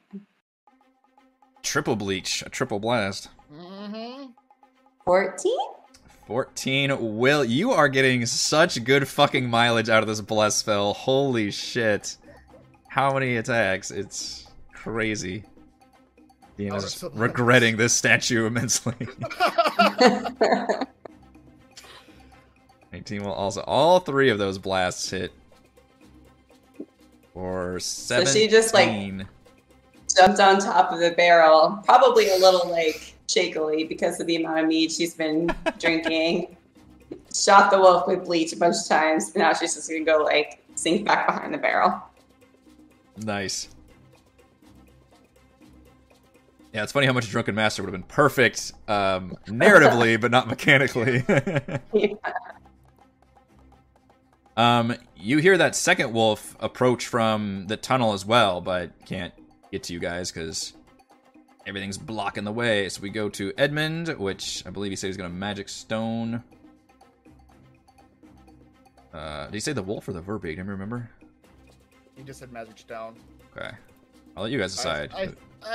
Triple 1.62 1.97
bleach, 1.97 2.43
a 2.43 2.49
triple 2.51 2.81
blast. 2.81 3.28
Mm-hmm. 3.53 4.27
14? 5.05 5.59
14 6.27 7.16
will. 7.19 7.45
You 7.45 7.70
are 7.73 7.89
getting 7.89 8.27
such 8.27 8.82
good 8.85 9.07
fucking 9.07 9.49
mileage 9.49 9.89
out 9.89 10.03
of 10.03 10.09
this 10.09 10.20
bless 10.20 10.57
spell. 10.57 10.93
Holy 10.95 11.51
shit. 11.51 12.16
How 12.89 13.12
many 13.15 13.36
attacks? 13.36 13.91
It's 13.91 14.44
crazy. 14.85 15.43
Dean 16.56 16.73
Oh, 16.73 16.77
is 16.77 16.82
that's 16.85 16.98
so 16.98 17.11
regretting 17.15 17.77
this 17.77 17.93
statue 17.93 18.47
immensely. 18.47 18.94
18 22.93 23.24
will 23.24 23.32
also. 23.32 23.62
All 23.62 23.98
three 24.01 24.31
of 24.31 24.39
those 24.39 24.59
blasts 24.59 25.11
hit. 25.11 25.32
For 27.32 27.81
So 27.81 28.24
she 28.24 28.47
just, 28.47 28.74
like, 28.74 28.89
Jumped 30.16 30.39
on 30.39 30.61
top 30.61 30.93
of 30.93 31.01
the 31.01 31.11
barrel, 31.16 31.81
probably 31.85 32.31
a 32.31 32.36
little 32.36 32.70
like 32.70 33.15
shakily 33.27 33.82
because 33.82 34.20
of 34.20 34.28
the 34.28 34.36
amount 34.36 34.61
of 34.61 34.66
mead 34.66 34.93
she's 34.93 35.15
been 35.15 35.52
drinking. 35.81 36.56
Shot 37.35 37.73
the 37.73 37.78
wolf 37.81 38.06
with 38.06 38.24
bleach 38.24 38.52
a 38.52 38.56
bunch 38.56 38.77
of 38.77 38.86
times, 38.86 39.32
and 39.35 39.36
now 39.39 39.52
she's 39.52 39.74
just 39.74 39.90
gonna 39.90 40.05
go 40.05 40.19
like 40.23 40.62
sink 40.77 41.05
back 41.05 41.27
behind 41.27 41.52
the 41.52 41.59
barrel. 41.59 42.01
Nice. 43.16 43.73
Yeah, 46.74 46.82
it's 46.82 46.90
funny 46.90 47.06
how 47.06 47.12
much 47.12 47.30
Drunken 47.30 47.55
Master 47.55 47.82
would 47.84 47.92
have 47.92 48.01
been 48.01 48.09
perfect 48.09 48.72
um, 48.88 49.36
narratively, 49.46 50.20
but 50.20 50.32
not 50.32 50.48
mechanically. 50.48 51.22
um, 54.56 54.96
you 55.16 55.38
hear 55.38 55.56
that 55.56 55.76
second 55.76 56.12
wolf 56.12 56.56
approach 56.59 57.06
from 57.06 57.68
the 57.68 57.76
tunnel 57.76 58.12
as 58.12 58.26
well, 58.26 58.60
but 58.60 58.90
can't 59.06 59.32
get 59.70 59.84
to 59.84 59.92
you 59.92 60.01
guys 60.01 60.32
because 60.32 60.72
everything's 61.64 61.96
blocking 61.96 62.42
the 62.42 62.51
way. 62.51 62.88
So 62.88 63.02
we 63.02 63.10
go 63.10 63.28
to 63.28 63.52
Edmund, 63.56 64.09
which 64.09 64.64
I 64.66 64.70
believe 64.70 64.90
he 64.90 64.96
said 64.96 65.06
he's 65.06 65.16
going 65.16 65.30
to 65.30 65.36
Magic 65.36 65.68
Stone. 65.68 66.42
Uh, 69.12 69.44
did 69.44 69.55
he 69.55 69.60
say 69.60 69.72
the 69.72 69.82
wolf 69.82 70.09
or 70.09 70.12
the 70.12 70.20
Verbeeg? 70.20 70.55
I 70.55 70.56
don't 70.56 70.66
remember. 70.66 71.09
He 72.16 72.24
just 72.24 72.40
said 72.40 72.52
magic 72.52 72.78
stone. 72.78 73.14
Okay. 73.56 73.70
I'll 74.36 74.43
let 74.44 74.52
you 74.52 74.59
guys 74.59 74.74
decide. 74.74 75.12
I, 75.15 75.23
I, 75.23 75.28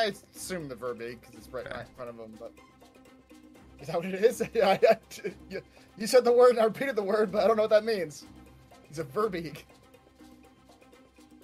I 0.06 0.11
assume 0.36 0.68
the 0.68 0.76
verbeeg 0.76 1.19
because 1.22 1.36
it's 1.36 1.48
right 1.49 1.65
Okay. 1.65 1.80
in 1.81 1.86
front 1.95 2.10
of 2.10 2.18
him, 2.18 2.34
but 2.40 2.52
is 3.80 3.88
that 3.88 3.95
what 3.95 4.06
it 4.06 4.15
is? 4.23 4.41
yeah, 4.53 4.69
I, 4.69 4.80
I- 4.90 4.98
you, 5.49 5.61
you 5.98 6.07
said 6.07 6.23
the 6.26 6.31
word 6.31 6.52
and 6.52 6.60
I 6.60 6.65
repeated 6.65 6.95
the 6.95 7.03
word, 7.03 7.31
but 7.31 7.44
I 7.44 7.48
don't 7.48 7.56
know 7.57 7.64
what 7.64 7.69
that 7.72 7.86
means. 7.86 8.26
He's 8.88 8.99
a 8.99 9.03
verbeeg. 9.03 9.60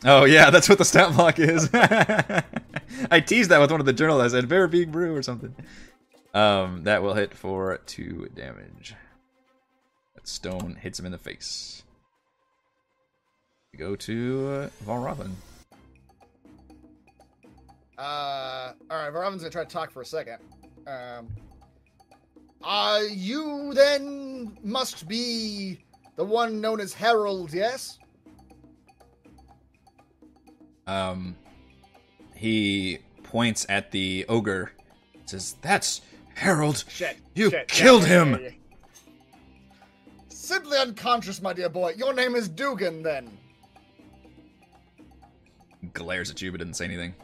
Oh 0.04 0.26
yeah, 0.26 0.50
that's 0.50 0.68
what 0.70 0.78
the 0.78 0.86
stat 0.86 1.14
block 1.16 1.40
is. 1.40 1.70
I 1.74 3.20
teased 3.26 3.50
that 3.50 3.60
with 3.60 3.72
one 3.72 3.80
of 3.80 3.86
the 3.86 3.94
journals. 3.94 4.22
I 4.22 4.28
said 4.28 4.48
"very 4.48 4.86
brew" 4.86 5.16
or 5.16 5.24
something. 5.24 5.56
Um, 6.34 6.84
that 6.84 7.02
will 7.02 7.14
hit 7.14 7.34
for 7.34 7.78
two 7.86 8.30
damage. 8.36 8.94
That 10.16 10.28
stone 10.28 10.78
hits 10.80 11.00
him 11.00 11.06
in 11.06 11.12
the 11.12 11.18
face. 11.18 11.84
We 13.72 13.80
go 13.80 13.96
to 13.96 14.48
uh, 14.50 14.70
Von 14.84 15.02
Robin. 15.02 15.38
Uh, 17.98 18.74
all 18.90 18.98
right, 18.98 19.10
Robin's 19.10 19.42
gonna 19.42 19.52
try 19.52 19.64
to 19.64 19.70
talk 19.70 19.92
for 19.92 20.02
a 20.02 20.06
second. 20.06 20.40
Um, 20.86 21.28
uh, 22.62 23.02
you 23.10 23.74
then 23.74 24.58
must 24.64 25.08
be 25.08 25.80
the 26.16 26.26
one 26.26 26.60
known 26.60 26.80
as 26.80 26.94
Harold, 26.94 27.54
yes? 27.54 28.00
Um, 30.88 31.36
he 32.36 33.00
points 33.24 33.66
at 33.70 33.92
the 33.92 34.26
ogre. 34.28 34.72
Says, 35.26 35.56
"That's 35.62 36.02
Harold. 36.36 36.84
Shit. 36.88 37.18
You 37.34 37.50
shit, 37.50 37.68
killed 37.68 38.06
him!" 38.06 38.34
yeah, 38.34 38.38
yeah. 38.38 38.50
Simply 40.30 40.78
unconscious, 40.78 41.42
my 41.42 41.54
dear 41.54 41.70
boy. 41.70 41.94
Your 41.98 42.14
name 42.14 42.36
is 42.36 42.48
Dugan, 42.48 43.02
then. 43.02 43.36
Glares 45.94 46.30
at 46.30 46.42
you, 46.42 46.52
but 46.52 46.60
didn't 46.60 46.76
say 46.76 46.86
anything. 46.86 47.16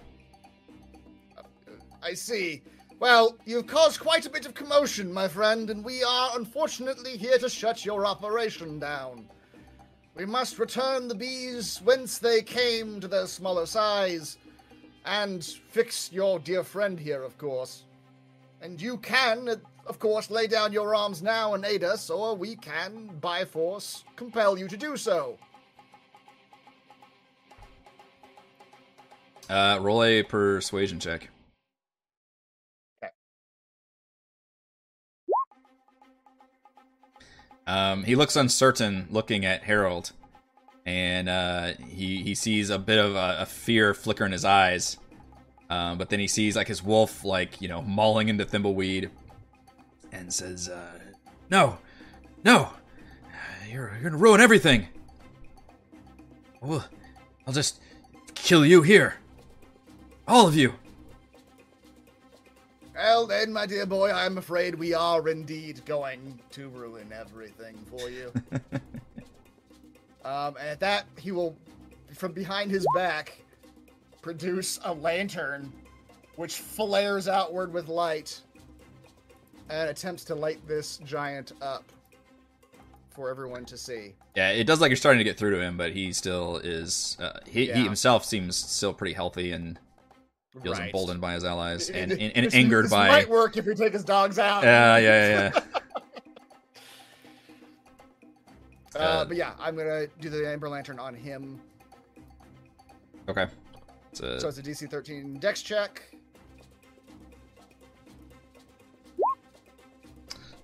I 2.04 2.14
see. 2.14 2.62
Well, 3.00 3.38
you've 3.46 3.68
caused 3.68 4.00
quite 4.00 4.26
a 4.26 4.30
bit 4.30 4.46
of 4.46 4.54
commotion, 4.54 5.12
my 5.12 5.28
friend, 5.28 5.70
and 5.70 5.84
we 5.84 6.04
are 6.04 6.32
unfortunately 6.36 7.18
here 7.18 7.38
to 7.40 7.50
shut 7.50 7.84
your 7.84 8.06
operation 8.06 8.80
down. 8.80 9.28
We 10.16 10.26
must 10.26 10.60
return 10.60 11.08
the 11.08 11.16
bees 11.16 11.80
whence 11.84 12.20
they 12.20 12.42
came 12.42 13.00
to 13.00 13.08
their 13.08 13.28
smaller 13.28 13.66
size, 13.66 14.38
and 15.06 15.44
fix 15.44 16.12
your 16.12 16.38
dear 16.38 16.64
friend 16.64 17.00
here, 17.00 17.24
of 17.24 17.38
course. 17.38 17.86
And 18.62 18.80
you 18.80 18.98
can, 18.98 19.60
of 19.88 19.98
course, 19.98 20.30
lay 20.30 20.46
down 20.46 20.72
your 20.72 20.94
arms 20.94 21.24
now 21.24 21.56
and 21.56 21.66
aid 21.66 21.84
us, 21.84 22.10
or 22.12 22.36
we 22.36 22.56
can, 22.56 23.08
by 23.20 23.46
force, 23.46 24.04
compel 24.16 24.60
you 24.60 24.68
to 24.68 24.78
do 24.78 24.96
so. 24.96 25.40
Uh, 29.50 29.80
roll 29.82 30.04
a 30.04 30.22
persuasion 30.22 31.00
check. 31.00 31.30
Um, 37.72 38.04
he 38.04 38.18
looks 38.18 38.36
uncertain, 38.36 39.08
looking 39.10 39.46
at 39.46 39.64
Harold, 39.64 40.12
and 40.86 41.30
uh, 41.30 41.72
he 41.88 42.22
he 42.22 42.36
sees 42.36 42.70
a 42.70 42.78
bit 42.78 43.00
of 43.00 43.16
a, 43.16 43.38
a 43.40 43.46
fear 43.46 43.94
flicker 43.94 44.26
in 44.26 44.34
his 44.34 44.44
eyes. 44.44 44.98
Um, 45.70 45.98
but 45.98 46.10
then 46.10 46.20
he 46.20 46.28
sees 46.28 46.58
like 46.58 46.68
his 46.68 46.84
wolf, 46.84 47.24
like 47.24 47.62
you 47.62 47.70
know, 47.70 47.82
mauling 47.82 48.28
into 48.28 48.46
Thimbleweed, 48.46 49.10
and 50.12 50.34
says, 50.34 50.68
uh, 50.68 51.00
"No, 51.50 51.78
no, 52.44 52.74
you're 53.70 53.94
you're 53.94 54.04
gonna 54.04 54.18
ruin 54.18 54.42
everything. 54.42 54.90
Well, 56.60 56.86
I'll 57.48 57.54
just 57.54 57.80
kill 58.36 58.66
you 58.66 58.82
here, 58.82 59.16
all 60.28 60.46
of 60.46 60.58
you." 60.58 60.74
Well, 63.02 63.26
then, 63.26 63.52
my 63.52 63.66
dear 63.66 63.88
boy, 63.88 64.12
I'm 64.12 64.38
afraid 64.38 64.76
we 64.76 64.94
are 64.94 65.28
indeed 65.28 65.84
going 65.86 66.40
to 66.52 66.70
ruin 66.70 67.12
everything 67.12 67.76
for 67.90 68.12
you. 68.12 68.32
um, 70.24 70.56
and 70.60 70.68
at 70.70 70.80
that, 70.82 71.06
he 71.18 71.32
will, 71.32 71.58
from 72.14 72.32
behind 72.32 72.70
his 72.70 72.86
back, 72.94 73.42
produce 74.22 74.80
a 74.86 74.94
lantern, 74.94 75.74
which 76.36 76.58
flares 76.58 77.28
outward 77.28 77.74
with 77.74 77.88
light. 77.88 78.40
and 79.72 79.90
attempts 79.90 80.24
to 80.26 80.36
light 80.36 80.60
this 80.68 80.98
giant 80.98 81.54
up 81.60 81.86
for 83.10 83.32
everyone 83.32 83.66
to 83.66 83.78
see. 83.78 84.14
Yeah, 84.36 84.50
it 84.52 84.66
does 84.66 84.80
like 84.80 84.90
you're 84.90 84.96
starting 84.98 85.18
to 85.18 85.24
get 85.24 85.38
through 85.40 85.52
to 85.52 85.62
him, 85.62 85.76
but 85.76 85.92
he 85.94 86.14
still 86.14 86.58
is. 86.58 87.18
Uh, 87.20 87.40
he, 87.48 87.68
Yeah. 87.70 87.78
he 87.78 87.84
himself 87.84 88.26
seems 88.26 88.56
still 88.56 88.94
pretty 88.94 89.14
healthy 89.14 89.52
and 89.54 89.80
feels 90.60 90.78
Right. 90.78 90.88
emboldened 90.88 91.22
by 91.22 91.34
his 91.34 91.44
allies 91.46 91.90
and, 91.90 92.12
and, 92.12 92.22
and 92.36 92.46
this- 92.46 92.54
angered 92.54 92.86
this 92.86 92.92
by. 92.92 93.08
might 93.08 93.30
work 93.30 93.56
if 93.58 93.66
we 93.66 93.74
take 93.74 93.94
his 93.94 94.04
dogs 94.04 94.38
out. 94.38 94.64
Yeah, 94.64 94.98
yeah, 94.98 95.52
yeah. 95.54 95.60
Uh, 98.94 98.98
Uh, 99.00 99.24
but 99.26 99.38
yeah, 99.38 99.54
I'm 99.58 99.78
gonna 99.78 100.06
do 100.20 100.30
the 100.30 100.46
Amber 100.52 100.68
Lantern 100.68 101.00
on 101.00 101.16
him. 101.16 101.62
Okay. 103.30 103.48
It's 104.12 104.20
a, 104.20 104.42
So 104.42 104.50
it's 104.50 104.58
a 104.58 104.62
DC 104.62 104.90
13 104.92 105.40
Dex 105.40 105.62
check. 105.62 106.14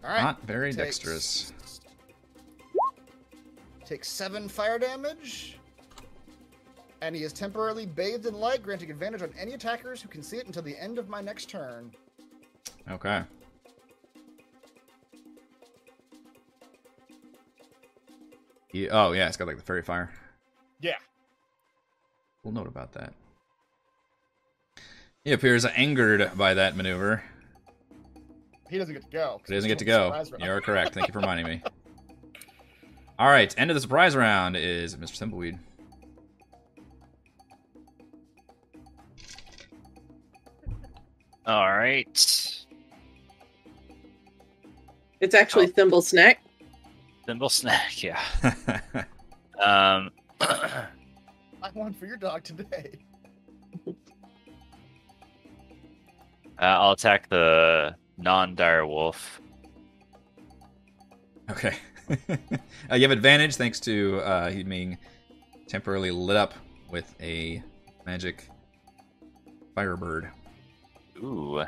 All 0.04 0.10
right. 0.14 0.22
not 0.22 0.42
very 0.46 0.72
takes- 0.74 0.98
dexterous. 1.00 1.54
Takes 3.86 4.10
seven 4.10 4.50
fire 4.50 4.78
damage. 4.78 5.58
And 7.02 7.15
he 7.15 7.24
is 7.24 7.32
temporarily 7.32 7.86
bathed 7.86 8.26
in 8.26 8.34
light, 8.34 8.64
granting 8.64 8.90
advantage 8.90 9.22
on 9.22 9.32
any 9.38 9.53
attackers 9.53 10.02
who 10.02 10.07
can 10.07 10.24
see 10.24 10.38
it 10.38 10.48
until 10.48 10.64
the 10.64 10.78
end 10.78 10.98
of 10.98 11.10
my 11.10 11.22
next 11.22 11.49
turn. 11.49 11.91
Okay. 12.90 13.24
He, 18.68 18.90
oh 18.90 19.11
yeah, 19.11 19.28
it's 19.28 19.38
got 19.38 19.48
like 19.48 19.57
the 19.57 19.64
fairy 19.64 19.82
fire. 19.82 20.11
Yeah. 20.82 20.98
We'll 22.44 22.53
note 22.53 22.68
about 22.68 22.94
that. 22.94 23.14
He 25.24 25.34
appears 25.34 25.65
angered 25.65 26.32
by 26.38 26.53
that 26.53 26.76
maneuver. 26.76 27.24
He 28.69 28.78
doesn't 28.78 28.94
get 28.94 29.03
to 29.03 29.10
go. 29.10 29.41
He 29.48 29.53
doesn't 29.53 29.68
get 29.68 29.80
to 29.80 29.86
go. 29.86 30.24
You're 30.40 30.61
correct. 30.61 30.94
Thank 30.94 31.07
you 31.07 31.14
for 31.14 31.19
reminding 31.19 31.45
me. 31.45 31.61
All 33.19 33.30
right, 33.30 33.53
end 33.57 33.72
of 33.72 33.76
the 33.76 33.82
surprise 33.82 34.15
round 34.15 34.56
is 34.56 34.95
Mr. 34.95 35.18
Thimbleweed. 35.18 35.57
All 41.48 41.72
right. 41.72 42.56
It's 45.19 45.34
actually 45.34 45.68
Thimble 45.68 46.02
Snack. 46.02 46.44
Thimble 47.26 47.49
snack. 47.49 48.03
Yeah. 48.03 48.22
Um. 49.60 50.11
I 50.41 51.72
want 51.74 51.98
for 51.98 52.06
your 52.06 52.18
dog 52.18 52.44
today. 52.44 52.99
Uh, 56.60 56.65
I'll 56.65 56.94
attack 56.94 57.30
the 57.30 57.95
non-dire 58.18 58.88
wolf. 58.88 59.40
okay. 61.52 61.76
uh, 62.90 62.95
you 62.95 63.03
have 63.03 63.11
advantage 63.11 63.57
thanks 63.57 63.80
to 63.82 64.19
uh, 64.22 64.49
he 64.49 64.64
being 64.64 64.98
temporarily 65.68 66.10
lit 66.10 66.36
up 66.36 66.56
with 66.90 67.14
a 67.22 67.61
magic 68.07 68.49
firebird. 69.76 70.32
Ooh. 71.18 71.64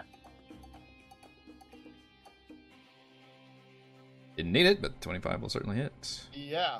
Didn't 4.38 4.52
need 4.54 4.66
it, 4.68 4.82
but 4.82 5.02
25 5.02 5.42
will 5.42 5.50
certainly 5.50 5.78
hit. 5.78 6.22
Yeah. 6.34 6.80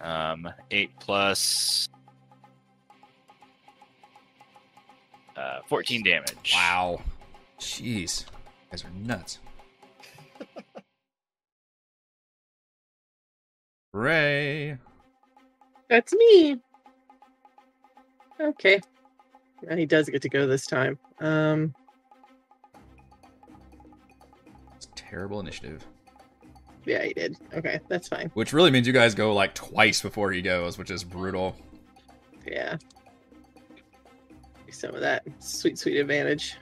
Um, 0.00 0.48
eight 0.70 0.90
plus 0.98 1.88
uh, 5.36 5.60
fourteen 5.68 6.02
damage. 6.02 6.52
Wow. 6.54 7.00
Jeez. 7.60 8.24
You 8.24 8.26
guys 8.72 8.84
are 8.84 8.90
nuts. 8.90 9.38
Ray. 13.92 14.76
That's 15.88 16.12
me. 16.14 16.58
Okay. 18.40 18.80
Yeah, 19.62 19.76
he 19.76 19.86
does 19.86 20.08
get 20.08 20.22
to 20.22 20.28
go 20.28 20.46
this 20.48 20.66
time. 20.66 20.98
Um, 21.22 21.74
It's 24.76 24.88
terrible 24.96 25.40
initiative. 25.40 25.84
yeah, 26.84 27.04
he 27.04 27.12
did. 27.14 27.36
Okay, 27.54 27.78
that's 27.88 28.08
fine. 28.08 28.30
Which 28.34 28.52
really 28.52 28.70
means 28.70 28.86
you 28.86 28.92
guys 28.92 29.14
go 29.14 29.32
like 29.32 29.54
twice 29.54 30.02
before 30.02 30.32
he 30.32 30.42
goes, 30.42 30.76
which 30.78 30.90
is 30.90 31.04
brutal. 31.04 31.56
Yeah. 32.46 32.76
Some 34.70 34.94
of 34.94 35.00
that 35.02 35.22
sweet, 35.38 35.78
sweet 35.78 35.98
advantage. 35.98 36.56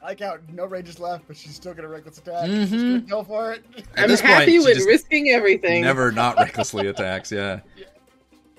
I 0.00 0.06
like 0.08 0.20
how 0.20 0.38
no 0.52 0.64
rage 0.64 0.88
is 0.88 0.98
left, 1.00 1.26
but 1.26 1.36
she's 1.36 1.54
still 1.56 1.74
gonna 1.74 1.88
reckless 1.88 2.18
attack. 2.18 2.48
Mhm. 2.48 2.68
She's 2.68 2.82
gonna 2.82 3.00
go 3.00 3.24
for 3.24 3.52
it. 3.52 3.64
At 3.96 4.04
I'm 4.04 4.08
this 4.08 4.20
point, 4.22 4.32
happy 4.34 4.52
she 4.52 4.58
with 4.60 4.78
risking 4.86 5.30
everything. 5.30 5.82
Never 5.82 6.12
not 6.12 6.36
recklessly 6.36 6.86
attacks, 6.86 7.30
yeah. 7.32 7.60
Yeah. 7.76 7.84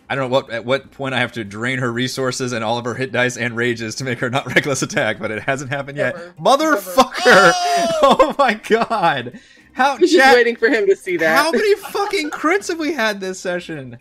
I 0.09 0.15
don't 0.15 0.29
know 0.29 0.33
what 0.33 0.49
at 0.51 0.65
what 0.65 0.91
point 0.91 1.15
I 1.15 1.19
have 1.19 1.31
to 1.33 1.43
drain 1.43 1.79
her 1.79 1.91
resources 1.91 2.51
and 2.51 2.63
all 2.63 2.77
of 2.77 2.85
her 2.85 2.93
hit 2.93 3.11
dice 3.11 3.37
and 3.37 3.55
rages 3.55 3.95
to 3.95 4.03
make 4.03 4.19
her 4.19 4.29
not 4.29 4.45
reckless 4.55 4.81
attack, 4.83 5.17
but 5.19 5.31
it 5.31 5.41
hasn't 5.43 5.71
happened 5.71 5.97
yet. 5.97 6.15
Motherfucker! 6.37 7.25
Never. 7.25 7.51
Oh! 8.07 8.35
my 8.37 8.53
god! 8.55 9.39
How 9.73 9.95
I 9.95 9.99
was 9.99 10.11
just 10.11 10.35
waiting 10.35 10.55
for 10.55 10.69
him 10.69 10.85
to 10.87 10.95
see 10.95 11.17
that. 11.17 11.35
How 11.37 11.51
many 11.51 11.75
fucking 11.75 12.29
crits 12.29 12.67
have 12.69 12.79
we 12.79 12.93
had 12.93 13.19
this 13.19 13.39
session? 13.39 13.97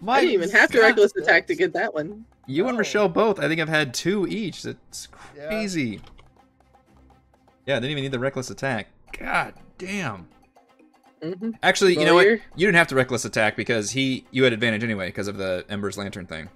My 0.00 0.14
I 0.18 0.20
didn't 0.22 0.34
even 0.34 0.50
have 0.50 0.70
to 0.72 0.78
God. 0.78 0.82
reckless 0.84 1.14
attack 1.16 1.46
to 1.46 1.54
get 1.54 1.72
that 1.74 1.94
one. 1.94 2.24
You 2.46 2.64
and 2.66 2.74
No. 2.74 2.78
Rochelle 2.80 3.08
both, 3.08 3.38
I 3.40 3.48
think, 3.48 3.60
I've 3.60 3.68
had 3.68 3.94
two 3.94 4.26
each. 4.26 4.62
That's 4.64 5.08
Yeah. 5.36 5.46
crazy. 5.48 6.00
Yeah, 7.66 7.76
I 7.76 7.80
didn't 7.80 7.92
even 7.92 8.02
need 8.02 8.12
the 8.12 8.18
reckless 8.18 8.50
attack. 8.50 8.88
God 9.18 9.54
damn. 9.78 10.28
Hmm 11.32 11.50
Actually, 11.62 11.98
you 11.98 12.04
know 12.04 12.14
what? 12.14 12.26
You 12.26 12.40
didn't 12.66 12.74
have 12.76 12.88
to 12.88 12.94
reckless 12.94 13.24
attack 13.24 13.56
because 13.56 13.90
he 13.90 14.26
you 14.30 14.44
had 14.44 14.52
advantage 14.52 14.84
anyway 14.84 15.08
because 15.08 15.28
of 15.28 15.36
the 15.36 15.64
Ember's 15.68 15.96
lantern 15.96 16.26
thing. 16.26 16.48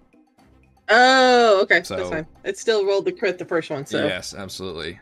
Oh, 0.91 1.61
okay. 1.63 1.83
So- 1.83 1.97
That's 1.97 2.09
fine. 2.11 2.27
It 2.45 2.59
still 2.59 2.87
rolled 2.87 3.05
the 3.05 3.13
crit 3.13 3.39
the 3.39 3.45
first 3.45 3.71
one, 3.71 3.85
so 3.87 4.05
Yes, 4.07 4.35
absolutely. 4.35 4.99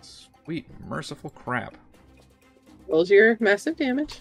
Sweet 0.00 0.66
merciful 0.88 1.30
crap. 1.30 1.76
rolls 2.88 3.10
your 3.10 3.36
massive 3.40 3.76
damage. 3.76 4.20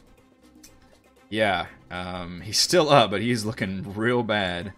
Yeah, 1.30 1.66
um, 1.92 2.42
he's 2.42 2.58
still 2.60 2.90
up, 2.90 3.12
but 3.12 3.22
he's 3.22 3.46
looking 3.46 3.94
real 3.96 4.24
bad. 4.24 4.74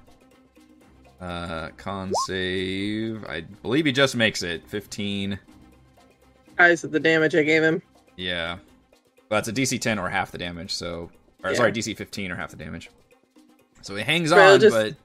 Uh, 1.19 1.69
con 1.77 2.11
save. 2.25 3.23
I 3.25 3.41
believe 3.63 3.85
he 3.85 3.91
just 3.91 4.15
makes 4.15 4.43
it. 4.43 4.67
15. 4.69 5.39
Eyes 6.59 6.83
of 6.83 6.91
the 6.91 6.99
damage 6.99 7.35
I 7.35 7.43
gave 7.43 7.63
him. 7.63 7.81
Yeah. 8.17 8.57
Well, 9.29 9.39
it's 9.39 9.47
a 9.47 9.53
DC 9.53 9.79
10 9.79 9.99
or 9.99 10.09
half 10.09 10.31
the 10.31 10.37
damage, 10.37 10.73
so. 10.73 11.11
Or, 11.43 11.51
Yeah. 11.51 11.57
sorry, 11.57 11.71
DC 11.71 11.93
15 11.97 12.31
or 12.31 12.35
half 12.35 12.51
the 12.51 12.57
damage. 12.57 12.89
So 13.81 13.95
he 13.95 14.03
hangs 14.03 14.31
on, 14.31 14.59
just- 14.59 14.75
but. 14.75 14.95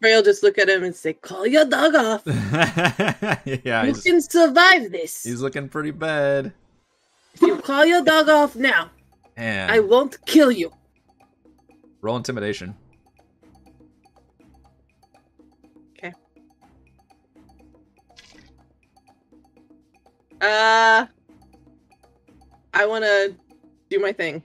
Frail 0.00 0.22
just 0.22 0.42
look 0.42 0.56
at 0.56 0.66
him 0.70 0.82
and 0.82 0.94
say, 0.96 1.12
"Call 1.12 1.46
your 1.46 1.66
dog 1.66 1.94
off. 1.94 2.22
yeah, 2.26 3.84
you 3.84 3.92
can 3.92 4.22
survive 4.22 4.90
this. 4.90 5.24
he's 5.24 5.42
looking 5.42 5.68
pretty 5.68 5.90
bad. 5.90 6.54
If 7.34 7.42
you 7.42 7.58
call 7.58 7.84
your 7.84 8.02
dog 8.02 8.30
off 8.30 8.56
now, 8.56 8.90
And 9.36 9.70
I 9.70 9.80
won't 9.80 10.16
kill 10.24 10.50
you." 10.50 10.72
roll 12.00 12.16
intimidation. 12.16 12.74
Okay. 15.98 16.14
Uh, 20.40 21.04
I 22.72 22.86
want 22.86 23.04
to 23.04 23.34
do 23.90 23.98
my 23.98 24.12
thing. 24.12 24.42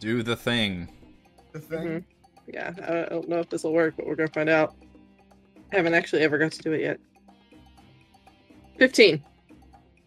Do 0.00 0.22
the 0.22 0.36
thing. 0.36 0.88
The 1.52 1.60
thing. 1.60 1.86
Mhm. 1.86 2.04
Yeah, 2.46 2.72
I 3.06 3.08
don't 3.10 3.28
know 3.28 3.40
if 3.40 3.48
this 3.48 3.64
will 3.64 3.72
work, 3.72 3.94
but 3.96 4.06
we're 4.06 4.14
gonna 4.14 4.30
find 4.30 4.48
out. 4.48 4.74
I 5.72 5.76
Haven't 5.76 5.94
actually 5.94 6.22
ever 6.22 6.38
got 6.38 6.52
to 6.52 6.62
do 6.62 6.72
it 6.72 6.80
yet. 6.80 6.98
Fifteen. 8.78 9.22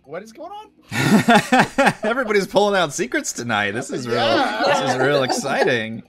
What 0.05 0.23
is 0.23 0.33
going 0.33 0.51
on? 0.51 0.71
Everybody's 2.03 2.47
pulling 2.47 2.79
out 2.79 2.93
secrets 2.93 3.31
tonight. 3.31 3.71
This 3.71 3.91
is 3.91 4.07
real. 4.07 4.17
Yeah. 4.17 4.63
This 4.65 4.91
is 4.91 4.97
real 4.97 5.23
exciting. 5.23 6.03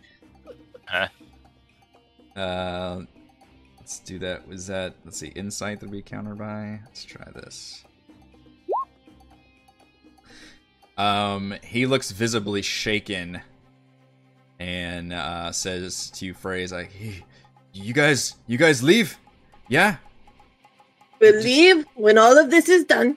Uh, 2.35 3.03
let's 3.79 3.99
do 4.01 4.19
that. 4.19 4.49
Was 4.49 4.67
that 4.67 4.95
let's 5.05 5.19
see, 5.19 5.29
insight 5.29 5.81
that 5.81 5.91
we 5.91 6.01
counter 6.01 6.35
by? 6.35 6.81
Let's 6.87 7.05
try 7.05 7.27
this. 7.35 7.85
Um, 10.97 11.55
he 11.65 11.87
looks 11.87 12.11
visibly 12.11 12.63
shaken, 12.63 13.41
and 14.61 15.13
uh, 15.13 15.51
says 15.53 16.11
to 16.11 16.27
you, 16.27 16.35
phrase 16.35 16.73
like, 16.73 16.93
"Hey, 16.93 17.25
"You 17.73 17.93
guys, 17.95 18.37
you 18.47 18.59
guys 18.59 18.83
leave, 18.83 19.17
yeah." 19.69 19.97
We'll 21.21 21.41
leave 21.41 21.87
when 21.95 22.19
all 22.19 22.37
of 22.37 22.51
this 22.51 22.69
is 22.69 22.85
done. 22.85 23.17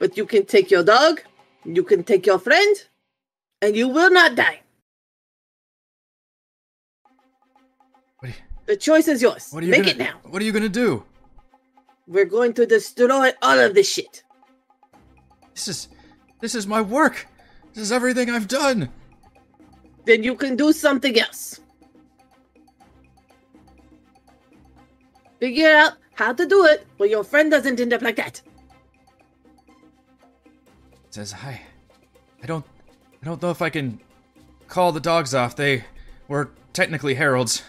But 0.00 0.16
you 0.16 0.26
can 0.26 0.44
take 0.44 0.70
your 0.70 0.82
dog, 0.82 1.22
you 1.64 1.84
can 1.84 2.02
take 2.02 2.26
your 2.26 2.38
friend, 2.40 2.76
and 3.62 3.76
you 3.76 3.88
will 3.88 4.10
not 4.10 4.34
die. 4.34 4.60
You, 8.22 8.32
The 8.66 8.76
choice 8.76 9.06
is 9.08 9.22
yours. 9.22 9.48
what 9.50 9.62
are 9.62 9.66
you 9.66 9.70
Make 9.70 9.82
gonna, 9.82 9.90
it 9.92 9.98
now. 9.98 10.20
What 10.28 10.42
are 10.42 10.44
you 10.44 10.52
gonna 10.52 10.68
do? 10.68 11.04
We're 12.06 12.24
going 12.26 12.52
to 12.54 12.66
destroy 12.66 13.30
all 13.40 13.58
of 13.58 13.74
this 13.74 13.90
shit. 13.90 14.24
This 15.54 15.68
is 15.68 15.88
this 16.40 16.54
is 16.54 16.66
my 16.66 16.80
work. 16.80 17.26
This 17.72 17.82
is 17.82 17.92
everything 17.92 18.30
I've 18.30 18.48
done. 18.48 18.88
Then 20.04 20.22
you 20.22 20.34
can 20.34 20.56
do 20.56 20.72
something 20.72 21.18
else. 21.18 21.60
Figure 25.40 25.72
out 25.72 25.94
how 26.14 26.32
to 26.32 26.46
do 26.46 26.64
it 26.66 26.86
where 26.96 27.08
your 27.08 27.24
friend 27.24 27.50
doesn't 27.50 27.80
end 27.80 27.92
up 27.92 28.02
like 28.02 28.16
that. 28.16 28.40
says 31.10 31.32
hi. 31.32 31.60
I 32.42 32.46
don't 32.46 32.64
I 33.22 33.24
don't 33.24 33.42
know 33.42 33.50
if 33.50 33.62
I 33.62 33.70
can 33.70 34.00
call 34.68 34.92
the 34.92 35.00
dogs 35.00 35.34
off. 35.34 35.56
They 35.56 35.84
were 36.28 36.50
technically 36.72 37.14
heralds. 37.14 37.62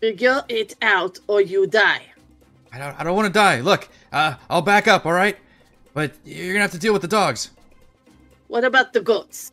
Figure 0.00 0.44
it 0.48 0.76
out 0.80 1.18
or 1.26 1.40
you 1.40 1.66
die. 1.66 2.02
I 2.72 2.78
don't 2.78 3.00
I 3.00 3.04
don't 3.04 3.16
want 3.16 3.26
to 3.26 3.32
die. 3.32 3.60
Look, 3.60 3.88
uh, 4.12 4.34
I'll 4.48 4.62
back 4.62 4.86
up, 4.86 5.06
all 5.06 5.12
right? 5.12 5.36
But 5.94 6.12
you're 6.24 6.52
gonna 6.52 6.62
have 6.62 6.72
to 6.72 6.78
deal 6.78 6.92
with 6.92 7.02
the 7.02 7.08
dogs. 7.08 7.50
What 8.46 8.64
about 8.64 8.92
the 8.92 9.00
goats? 9.00 9.52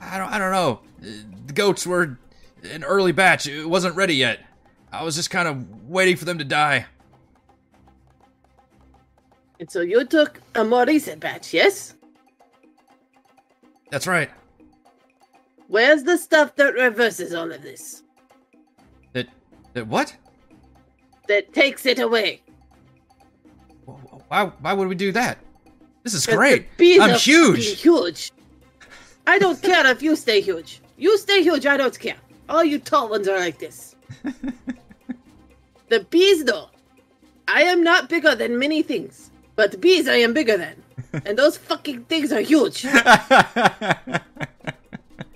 I 0.00 0.18
don't 0.18 0.30
I 0.30 0.38
don't 0.38 0.52
know. 0.52 0.80
The 1.46 1.52
goats 1.52 1.86
were 1.86 2.18
an 2.62 2.84
early 2.84 3.12
batch. 3.12 3.46
It 3.46 3.68
wasn't 3.68 3.96
ready 3.96 4.14
yet. 4.14 4.40
I 4.92 5.02
was 5.04 5.16
just 5.16 5.30
kind 5.30 5.48
of 5.48 5.88
waiting 5.88 6.16
for 6.16 6.24
them 6.24 6.38
to 6.38 6.44
die. 6.44 6.86
And 9.60 9.70
so 9.70 9.80
you 9.80 10.04
took 10.04 10.40
a 10.54 10.64
more 10.64 10.84
recent 10.84 11.20
batch, 11.20 11.52
yes? 11.52 11.94
That's 13.90 14.06
right. 14.06 14.30
Where's 15.66 16.04
the 16.04 16.16
stuff 16.16 16.56
that 16.56 16.74
reverses 16.74 17.34
all 17.34 17.50
of 17.50 17.62
this? 17.62 18.02
That 19.12 19.28
that 19.74 19.86
what? 19.86 20.16
That 21.26 21.52
takes 21.52 21.84
it 21.84 21.98
away? 21.98 22.42
Why 24.28 24.44
why 24.60 24.72
would 24.72 24.88
we 24.88 24.94
do 24.94 25.12
that? 25.12 25.38
This 26.04 26.14
is 26.14 26.26
great. 26.26 26.68
I'm 26.80 27.18
huge. 27.18 27.80
Huge. 27.80 28.32
I 29.26 29.38
don't 29.38 29.60
care 29.60 29.86
if 29.86 30.02
you 30.02 30.16
stay 30.16 30.40
huge. 30.40 30.80
You 30.96 31.18
stay 31.18 31.42
huge, 31.42 31.66
I 31.66 31.76
don't 31.76 31.98
care. 31.98 32.16
All 32.48 32.64
you 32.64 32.78
tall 32.78 33.10
ones 33.10 33.28
are 33.28 33.38
like 33.38 33.58
this. 33.58 33.94
the 35.88 36.00
bees, 36.10 36.44
though, 36.44 36.70
I 37.46 37.62
am 37.62 37.84
not 37.84 38.08
bigger 38.08 38.34
than 38.34 38.58
many 38.58 38.82
things, 38.82 39.30
but 39.54 39.80
bees 39.80 40.08
I 40.08 40.14
am 40.14 40.32
bigger 40.32 40.56
than. 40.56 40.82
And 41.26 41.38
those 41.38 41.58
fucking 41.58 42.04
things 42.04 42.32
are 42.32 42.40
huge. 42.40 42.86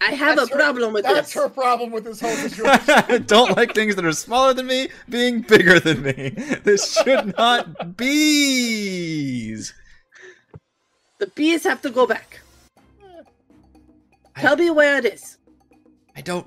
I 0.05 0.13
have 0.15 0.37
That's 0.37 0.51
a 0.51 0.55
her- 0.55 0.59
problem 0.61 0.93
with 0.93 1.05
this. 1.05 1.13
That's 1.15 1.33
her 1.35 1.49
problem 1.49 1.91
with 1.93 2.05
this 2.05 2.21
whole 2.21 2.35
situation. 2.35 2.85
I 2.89 3.19
don't 3.27 3.57
like 3.57 3.73
things 3.75 3.95
that 3.97 4.05
are 4.05 4.13
smaller 4.13 4.53
than 4.53 4.67
me 4.67 4.89
being 5.09 5.43
bigger 5.43 5.79
than 5.79 6.03
me. 6.03 6.31
This 6.65 6.93
should 6.95 7.37
not 7.39 7.97
be. 7.97 9.55
The 11.19 11.27
bees 11.35 11.63
have 11.65 11.81
to 11.83 11.91
go 11.91 12.07
back. 12.07 12.41
Tell 14.39 14.57
me 14.57 14.71
where 14.71 14.97
it 14.99 15.05
is, 15.05 15.37
I 16.17 16.21
don't. 16.23 16.47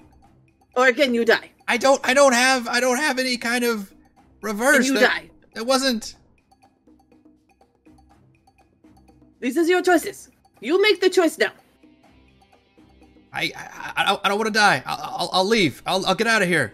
or 0.75 0.87
again 0.87 1.13
you 1.13 1.23
die. 1.23 1.51
I 1.67 1.77
don't. 1.77 2.01
I 2.03 2.13
don't 2.13 2.33
have. 2.33 2.67
I 2.67 2.79
don't 2.81 2.97
have 2.97 3.19
any 3.19 3.37
kind 3.37 3.63
of 3.63 3.93
reverse. 4.41 4.77
And 4.77 4.85
you 4.87 4.93
that, 4.95 5.01
die. 5.01 5.29
That 5.53 5.65
wasn't. 5.65 6.15
These 9.39 9.57
are 9.57 9.63
your 9.63 9.81
choices. 9.81 10.29
You 10.61 10.81
make 10.81 10.99
the 10.99 11.09
choice 11.09 11.37
now. 11.37 11.51
I. 13.35 13.51
I, 13.55 13.93
I 13.97 14.05
don't. 14.05 14.21
I 14.23 14.29
don't 14.29 14.37
want 14.37 14.47
to 14.47 14.59
die. 14.59 14.81
I'll, 14.85 14.99
I'll. 15.01 15.29
I'll 15.33 15.45
leave. 15.45 15.83
I'll. 15.85 16.05
I'll 16.05 16.15
get 16.15 16.27
out 16.27 16.41
of 16.41 16.47
here. 16.47 16.73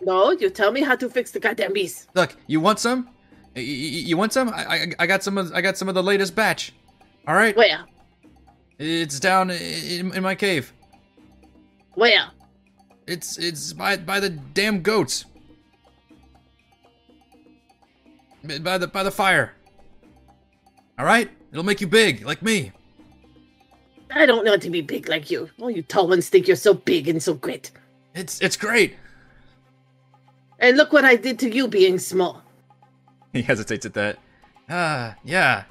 No, 0.00 0.32
you 0.32 0.50
tell 0.50 0.72
me 0.72 0.82
how 0.82 0.96
to 0.96 1.08
fix 1.08 1.30
the 1.30 1.40
goddamn 1.40 1.72
bees. 1.72 2.08
Look. 2.14 2.36
You 2.48 2.60
want 2.60 2.78
some? 2.80 3.06
Y- 3.54 3.62
y- 3.62 3.62
You 3.62 4.16
want 4.16 4.32
some? 4.32 4.48
I. 4.48 4.64
I, 4.66 4.86
I 4.98 5.06
got 5.06 5.22
some 5.22 5.38
of. 5.38 5.52
I 5.54 5.60
got 5.60 5.78
some 5.78 5.88
of 5.88 5.94
the 5.94 6.02
latest 6.02 6.34
batch. 6.34 6.72
All 7.28 7.34
right. 7.34 7.56
Where? 7.56 7.84
It's 8.78 9.20
down 9.20 9.50
in, 9.50 10.12
in 10.12 10.22
my 10.22 10.34
cave. 10.34 10.72
Where? 11.94 12.30
It's. 13.06 13.38
It's 13.38 13.72
by 13.72 13.96
by 13.96 14.18
the 14.20 14.30
damn 14.30 14.82
goats. 14.82 15.24
By 18.62 18.78
the 18.78 18.88
by 18.88 19.02
the 19.04 19.10
fire. 19.12 19.54
All 20.98 21.06
right. 21.06 21.30
It'll 21.52 21.64
make 21.64 21.80
you 21.80 21.86
big, 21.86 22.24
like 22.26 22.42
me. 22.42 22.72
I 24.14 24.26
don't 24.26 24.44
want 24.44 24.62
to 24.62 24.70
be 24.70 24.80
big 24.80 25.08
like 25.08 25.30
you. 25.30 25.48
All 25.60 25.70
you 25.70 25.82
tall 25.82 26.08
ones 26.08 26.28
think 26.28 26.46
you're 26.46 26.56
so 26.56 26.74
big 26.74 27.08
and 27.08 27.22
so 27.22 27.34
great. 27.34 27.70
It's. 28.14 28.40
It's 28.40 28.56
great. 28.56 28.96
And 30.58 30.76
look 30.76 30.92
what 30.92 31.04
I 31.04 31.16
did 31.16 31.38
to 31.40 31.52
you 31.52 31.66
being 31.66 31.98
small. 31.98 32.42
He 33.32 33.42
hesitates 33.42 33.86
at 33.86 33.94
that. 33.94 34.18
Ah, 34.68 35.16
yeah. 35.24 35.64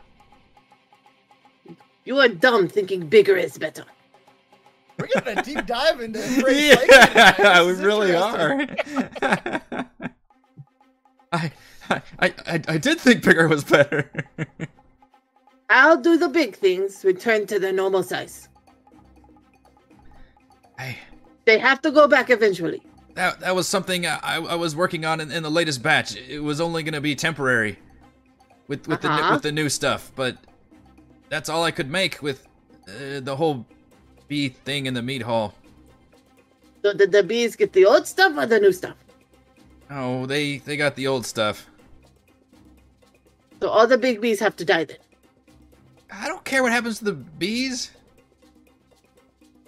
You 2.03 2.19
are 2.19 2.27
dumb 2.27 2.67
thinking 2.67 3.07
bigger 3.07 3.37
is 3.37 3.57
better. 3.57 3.85
We're 4.99 5.07
getting 5.07 5.37
a 5.37 5.43
deep 5.43 5.65
dive 5.65 6.01
into 6.01 6.19
Bray's. 6.41 6.77
Yeah, 6.89 7.63
This 7.63 7.77
we 7.79 7.83
really 7.85 8.15
are. 8.15 8.67
I, 11.31 11.51
I, 11.89 12.01
I, 12.19 12.61
I 12.67 12.77
did 12.77 12.99
think 12.99 13.23
bigger 13.23 13.47
was 13.47 13.63
better. 13.63 14.11
I'll 15.71 15.97
do 15.97 16.17
the 16.17 16.27
big 16.27 16.55
things, 16.55 17.03
return 17.05 17.47
to 17.47 17.57
their 17.57 17.71
normal 17.71 18.03
size. 18.03 18.49
I, 20.77 20.97
They 21.45 21.57
have 21.59 21.81
to 21.83 21.91
go 21.91 22.07
back 22.07 22.29
eventually. 22.29 22.81
that, 23.15 23.39
that 23.39 23.55
was 23.55 23.67
something 23.67 24.05
I, 24.05 24.17
I 24.35 24.55
was 24.55 24.75
working 24.75 25.05
on 25.05 25.21
in, 25.21 25.31
in 25.31 25.43
the 25.43 25.49
latest 25.51 25.81
batch. 25.81 26.15
It 26.15 26.39
was 26.43 26.59
only 26.59 26.83
going 26.83 26.93
to 26.93 27.01
be 27.01 27.15
temporary 27.15 27.77
with 28.67 28.87
with 28.87 29.01
the 29.01 29.09
Uh-huh. 29.09 29.27
new, 29.27 29.33
with 29.33 29.43
the 29.43 29.51
new 29.51 29.69
stuff, 29.69 30.11
but 30.15 30.37
that's 31.29 31.47
all 31.49 31.63
I 31.63 31.71
could 31.71 31.89
make 31.89 32.21
with 32.21 32.47
uh, 32.87 33.19
the 33.21 33.35
whole 33.35 33.65
bee 34.27 34.49
thing 34.49 34.85
in 34.87 34.93
the 34.93 35.01
meat 35.01 35.21
hall. 35.21 35.53
So 36.83 36.93
did 36.93 37.11
the 37.11 37.23
bees 37.23 37.55
get 37.55 37.71
the 37.73 37.85
old 37.85 38.07
stuff 38.07 38.33
or 38.37 38.45
the 38.45 38.59
new 38.59 38.71
stuff? 38.73 38.97
Oh, 39.89 40.25
they 40.25 40.57
they 40.59 40.75
got 40.77 40.95
the 40.95 41.07
old 41.07 41.25
stuff. 41.25 41.67
So 43.61 43.69
all 43.69 43.87
the 43.87 43.97
big 43.97 44.19
bees 44.21 44.39
have 44.39 44.55
to 44.57 44.65
die 44.65 44.85
then. 44.85 44.97
I 46.11 46.27
don't 46.27 46.43
care 46.43 46.61
what 46.63 46.71
happens 46.71 46.99
to 46.99 47.05
the 47.05 47.13
bees. 47.13 47.91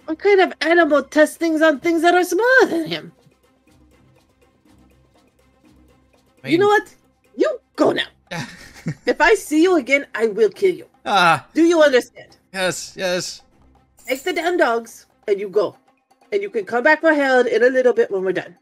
What 0.04 0.18
kind 0.18 0.40
of 0.40 0.52
animal 0.60 1.02
tests 1.02 1.36
things 1.36 1.62
on 1.62 1.80
things 1.80 2.02
that 2.02 2.14
are 2.14 2.24
smaller 2.24 2.66
than 2.68 2.86
him? 2.86 3.12
I 6.42 6.48
You 6.48 6.58
know 6.58 6.68
what? 6.68 6.94
You 7.36 7.58
go 7.76 7.92
now. 7.92 8.06
If 9.06 9.18
I 9.18 9.32
see 9.34 9.62
you 9.62 9.76
again, 9.76 10.06
I 10.14 10.26
will 10.26 10.50
kill 10.50 10.74
you. 10.74 10.86
ah, 11.06 11.46
Do 11.54 11.62
you 11.64 11.82
understand? 11.82 12.36
yes, 12.52 12.92
yes. 12.96 13.40
Take 14.06 14.22
the 14.24 14.34
damn 14.34 14.58
dogs 14.58 15.06
and 15.26 15.40
you 15.40 15.48
go. 15.48 15.78
And 16.30 16.42
you 16.42 16.50
can 16.50 16.66
come 16.66 16.84
back 16.84 17.00
for 17.00 17.14
Harold 17.14 17.46
in 17.46 17.62
a 17.64 17.70
little 17.70 17.94
bit 17.94 18.10
when 18.10 18.22
we're 18.24 18.32
done. 18.36 18.56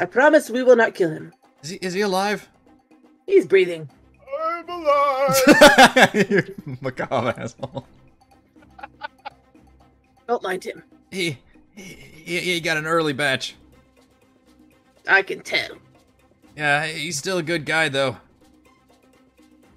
I 0.00 0.06
promise 0.06 0.50
we 0.50 0.64
will 0.64 0.74
not 0.74 0.94
kill 0.94 1.10
him. 1.10 1.32
Is 1.62 1.70
he 1.70 1.76
is 1.76 1.92
he 1.94 2.00
alive? 2.00 2.48
He's 3.26 3.46
breathing. 3.46 3.88
I'm 4.68 4.80
alive. 4.80 6.14
you 6.14 6.54
macabre 6.80 7.34
asshole. 7.36 7.86
Don't 10.26 10.42
mind 10.42 10.64
him. 10.64 10.82
He, 11.10 11.38
he 11.76 12.40
he 12.40 12.60
got 12.60 12.76
an 12.76 12.86
early 12.86 13.12
batch. 13.12 13.56
I 15.06 15.22
can 15.22 15.40
tell. 15.40 15.76
Yeah, 16.56 16.86
he's 16.86 17.18
still 17.18 17.38
a 17.38 17.42
good 17.42 17.66
guy 17.66 17.88
though. 17.88 18.16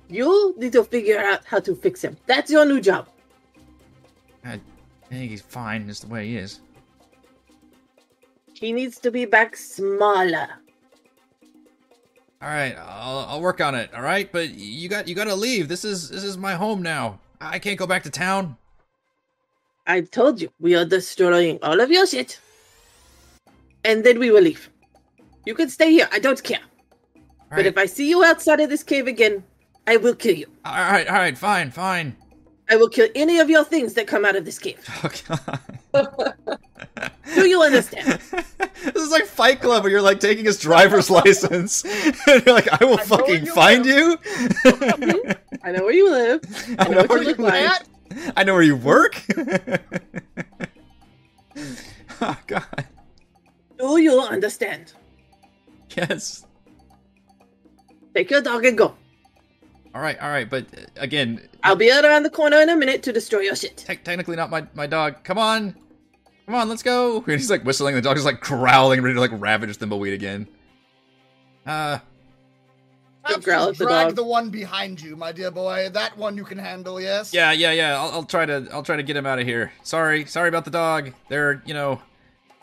You 0.10 0.56
need 0.58 0.72
to 0.72 0.84
figure 0.84 1.20
out 1.20 1.44
how 1.46 1.60
to 1.60 1.76
fix 1.76 2.02
him. 2.02 2.16
That's 2.28 2.50
your 2.50 2.66
new 2.66 2.80
job. 2.80 3.10
I 4.46 4.60
think 5.10 5.32
he's 5.32 5.42
fine 5.42 5.88
just 5.88 6.04
the 6.04 6.08
way 6.08 6.28
he 6.28 6.38
is. 6.38 6.62
He 8.54 8.72
needs 8.72 9.00
to 9.00 9.12
be 9.12 9.26
back 9.26 9.58
smaller. 9.58 10.48
All 12.42 12.50
right, 12.50 12.76
I'll 12.78 13.20
I'll 13.30 13.42
work 13.42 13.62
on 13.62 13.74
it. 13.76 13.94
All 13.94 14.02
right, 14.04 14.32
but 14.32 14.50
you 14.52 14.88
got 14.90 15.08
you 15.08 15.16
got 15.16 15.26
to 15.26 15.36
leave. 15.36 15.68
This 15.68 15.84
is 15.84 16.10
this 16.10 16.24
is 16.24 16.38
my 16.38 16.54
home 16.54 16.82
now. 16.84 17.20
I 17.42 17.60
can't 17.60 17.80
go 17.80 17.88
back 17.88 18.04
to 18.04 18.10
town. 18.12 18.58
I 19.88 20.02
told 20.02 20.42
you 20.42 20.50
we 20.60 20.76
are 20.76 20.86
destroying 20.86 21.60
all 21.64 21.80
of 21.80 21.90
your 21.90 22.06
shit. 22.06 22.40
And 23.84 24.04
then 24.04 24.20
we 24.20 24.32
will 24.32 24.42
leave. 24.42 24.70
You 25.46 25.56
can 25.56 25.70
stay 25.70 25.92
here. 25.92 26.10
I 26.12 26.20
don't 26.20 26.44
care. 26.44 26.60
All 27.52 27.56
But 27.56 27.58
right, 27.58 27.66
if 27.66 27.78
I 27.78 27.86
see 27.86 28.10
you 28.10 28.24
outside 28.24 28.60
of 28.60 28.70
this 28.70 28.84
cave 28.84 29.08
again, 29.08 29.44
I 29.88 29.98
will 29.98 30.16
kill 30.16 30.36
you. 30.36 30.48
all 30.66 30.74
right, 30.92 31.08
all 31.08 31.16
right, 31.16 31.38
fine, 31.38 31.72
fine. 31.72 32.16
I 32.70 32.76
will 32.76 32.90
kill 32.90 33.08
any 33.16 33.40
of 33.40 33.50
your 33.50 33.64
things 33.64 33.94
that 33.94 34.08
come 34.08 34.26
out 34.26 34.36
of 34.36 34.46
this 34.46 34.60
cave. 34.60 34.80
Oh 35.04 35.10
God. 35.28 35.77
Do 35.94 37.48
you 37.48 37.62
understand? 37.62 38.20
this 38.84 38.96
is 38.96 39.12
like 39.12 39.26
Fight 39.26 39.62
Club, 39.62 39.84
where 39.84 39.92
you're 39.92 40.02
like 40.02 40.20
taking 40.20 40.46
his 40.46 40.60
driver's 40.60 41.10
license, 41.10 41.84
and 42.28 42.46
you're 42.46 42.56
like, 42.56 42.82
"I 42.82 42.86
will 42.86 43.00
I 43.00 43.04
fucking 43.04 43.46
you 43.46 43.54
find 43.54 43.86
live." 43.86 44.20
you." 44.66 45.34
I 45.64 45.72
know 45.72 45.84
where 45.84 45.94
you 45.94 46.10
live. 46.10 46.42
I 46.80 46.88
know 46.88 46.98
what 46.98 47.10
where 47.10 47.22
you 47.22 47.28
look 47.30 47.40
live. 47.40 47.72
like. 48.12 48.34
I 48.36 48.44
know 48.44 48.54
where 48.54 48.64
you 48.64 48.76
work. 48.76 49.22
oh 52.22 52.38
God. 52.48 52.86
Do 53.78 53.98
you 54.00 54.20
understand? 54.20 54.94
Yes. 55.96 56.46
Take 58.16 58.32
your 58.32 58.42
dog 58.42 58.66
and 58.66 58.78
go. 58.78 58.96
All 59.98 60.04
right, 60.04 60.20
all 60.20 60.30
right, 60.30 60.48
but 60.48 60.66
uh, 60.78 60.82
again, 60.98 61.42
I'll 61.64 61.76
be 61.76 61.90
around 61.90 62.22
the 62.22 62.30
corner 62.30 62.58
in 62.62 62.70
a 62.70 62.76
minute 62.76 63.02
to 63.02 63.12
destroy 63.12 63.40
your 63.40 63.56
shit. 63.56 63.78
te- 63.78 63.96
technically 63.96 64.36
not 64.36 64.52
my 64.52 64.68
my 64.76 64.86
dog. 64.86 65.24
Come 65.24 65.40
on, 65.40 65.74
come 66.46 66.54
on, 66.54 66.70
let's 66.70 66.84
go. 66.84 67.16
And 67.28 67.32
he's 67.32 67.50
like 67.50 67.64
whistling. 67.66 67.96
The 67.96 68.02
dog 68.02 68.16
is 68.16 68.24
like 68.24 68.40
growling, 68.40 69.02
ready 69.02 69.16
to 69.16 69.20
like 69.20 69.32
ravage 69.34 69.76
Thimbleweed 69.76 70.14
again. 70.14 70.48
Uh, 71.66 71.98
Go 73.28 73.40
growl 73.40 73.70
at 73.70 73.78
the 73.80 73.86
drag 73.86 74.08
dog. 74.10 74.16
the 74.18 74.24
one 74.24 74.52
behind 74.52 75.02
you, 75.02 75.16
my 75.16 75.32
dear 75.32 75.50
boy. 75.50 75.90
That 75.92 76.16
one 76.16 76.38
you 76.38 76.44
can 76.44 76.60
handle, 76.60 77.02
yes? 77.02 77.34
yeah, 77.34 77.52
yeah, 77.52 77.72
yeah. 77.72 78.00
I'll, 78.00 78.12
I'll 78.12 78.24
try 78.24 78.46
to 78.46 78.68
I'll 78.72 78.84
try 78.84 78.98
to 78.98 79.04
get 79.04 79.18
him 79.18 79.26
out 79.26 79.40
of 79.40 79.48
here. 79.48 79.72
Sorry, 79.82 80.26
sorry 80.26 80.50
about 80.50 80.66
the 80.66 80.72
dog. 80.72 81.12
They're 81.28 81.64
you 81.66 81.74
know 81.74 82.00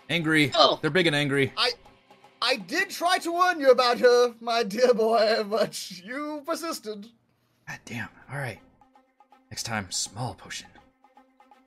angry. 0.08 0.52
Oh. 0.54 0.78
They're 0.80 0.92
big 0.92 1.08
and 1.08 1.16
angry. 1.16 1.52
I 1.56 1.72
I 2.40 2.56
did 2.58 2.90
try 2.90 3.18
to 3.18 3.32
warn 3.32 3.58
you 3.58 3.72
about 3.72 3.98
her, 3.98 4.34
my 4.40 4.62
dear 4.62 4.94
boy, 4.94 5.42
but 5.50 5.90
you 5.90 6.40
persisted. 6.46 7.08
God 7.68 7.78
damn. 7.84 8.08
All 8.30 8.38
right. 8.38 8.58
Next 9.50 9.64
time, 9.64 9.90
small 9.90 10.34
potion. 10.34 10.68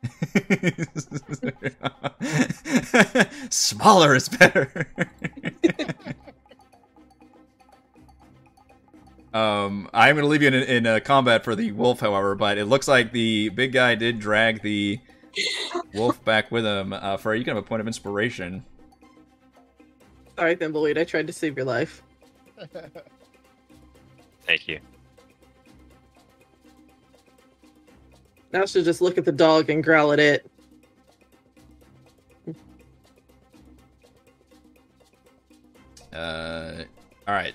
Smaller 3.50 4.16
is 4.16 4.30
better. 4.30 4.88
um, 9.34 9.90
I'm 9.94 10.16
going 10.16 10.24
to 10.24 10.30
leave 10.30 10.42
you 10.42 10.50
in, 10.50 10.54
in 10.54 10.86
uh, 10.86 11.00
combat 11.04 11.44
for 11.44 11.56
the 11.56 11.72
wolf, 11.72 12.00
however, 12.00 12.36
but 12.36 12.58
it 12.58 12.66
looks 12.66 12.88
like 12.88 13.12
the 13.12 13.50
big 13.50 13.72
guy 13.72 13.96
did 13.96 14.20
drag 14.20 14.62
the 14.62 15.00
wolf 15.94 16.24
back 16.24 16.52
with 16.52 16.66
him. 16.66 16.94
Uh, 16.94 17.18
for 17.18 17.36
you 17.36 17.44
can 17.44 17.56
have 17.56 17.64
a 17.64 17.68
point 17.68 17.82
of 17.82 17.88
inspiration. 17.88 18.66
Sorry, 20.38 20.56
Thimbleweed. 20.56 20.98
I 20.98 21.04
tried 21.04 21.28
to 21.28 21.34
save 21.34 21.58
your 21.58 21.66
life. 21.66 22.04
Thank 24.46 24.68
you. 24.68 24.80
Now 28.54 28.66
she'll 28.66 28.84
just 28.84 29.02
look 29.02 29.18
at 29.18 29.26
the 29.26 29.32
dog 29.32 29.70
and 29.70 29.84
growl 29.84 30.12
at 30.14 30.20
it. 30.20 30.50
Uh, 36.14 36.84
all 37.28 37.34
right. 37.34 37.54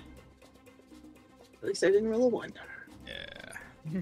At 1.61 1.67
least 1.67 1.83
I 1.83 1.87
didn't 1.87 2.09
roll 2.09 2.25
a 2.25 2.27
one. 2.27 2.53
Yeah. 3.05 3.99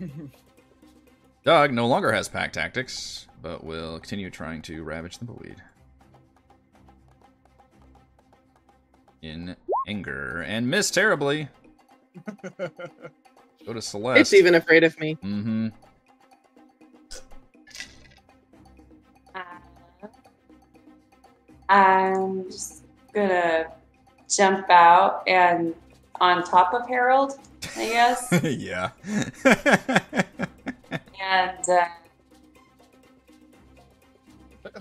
Doug 1.44 1.74
no 1.74 1.88
longer 1.88 2.12
has 2.12 2.30
pack 2.30 2.54
tactics, 2.54 3.28
but 3.42 3.64
will 3.64 4.00
continue 4.00 4.30
trying 4.30 4.62
to 4.64 4.84
ravage 4.84 5.18
the 5.18 5.26
bullied. 5.26 5.62
In 9.24 9.56
anger 9.88 10.42
and 10.42 10.68
miss 10.68 10.92
terribly. 10.92 11.48
Go 13.66 13.74
to 13.74 13.82
Celeste. 13.82 14.20
It's 14.20 14.34
even 14.34 14.56
afraid 14.56 14.84
of 14.84 15.00
me. 15.00 15.16
Mm-hmm. 15.16 15.68
I'm 21.72 22.46
just 22.52 22.84
gonna 23.14 23.68
jump 24.30 24.70
out 24.70 25.24
and 25.26 25.74
on 26.20 26.44
top 26.44 26.74
of 26.74 26.88
Harold, 26.88 27.40
I 27.78 27.86
guess, 27.86 28.28
yeah. 28.44 28.90
and 31.22 31.70
uh, 31.70 31.86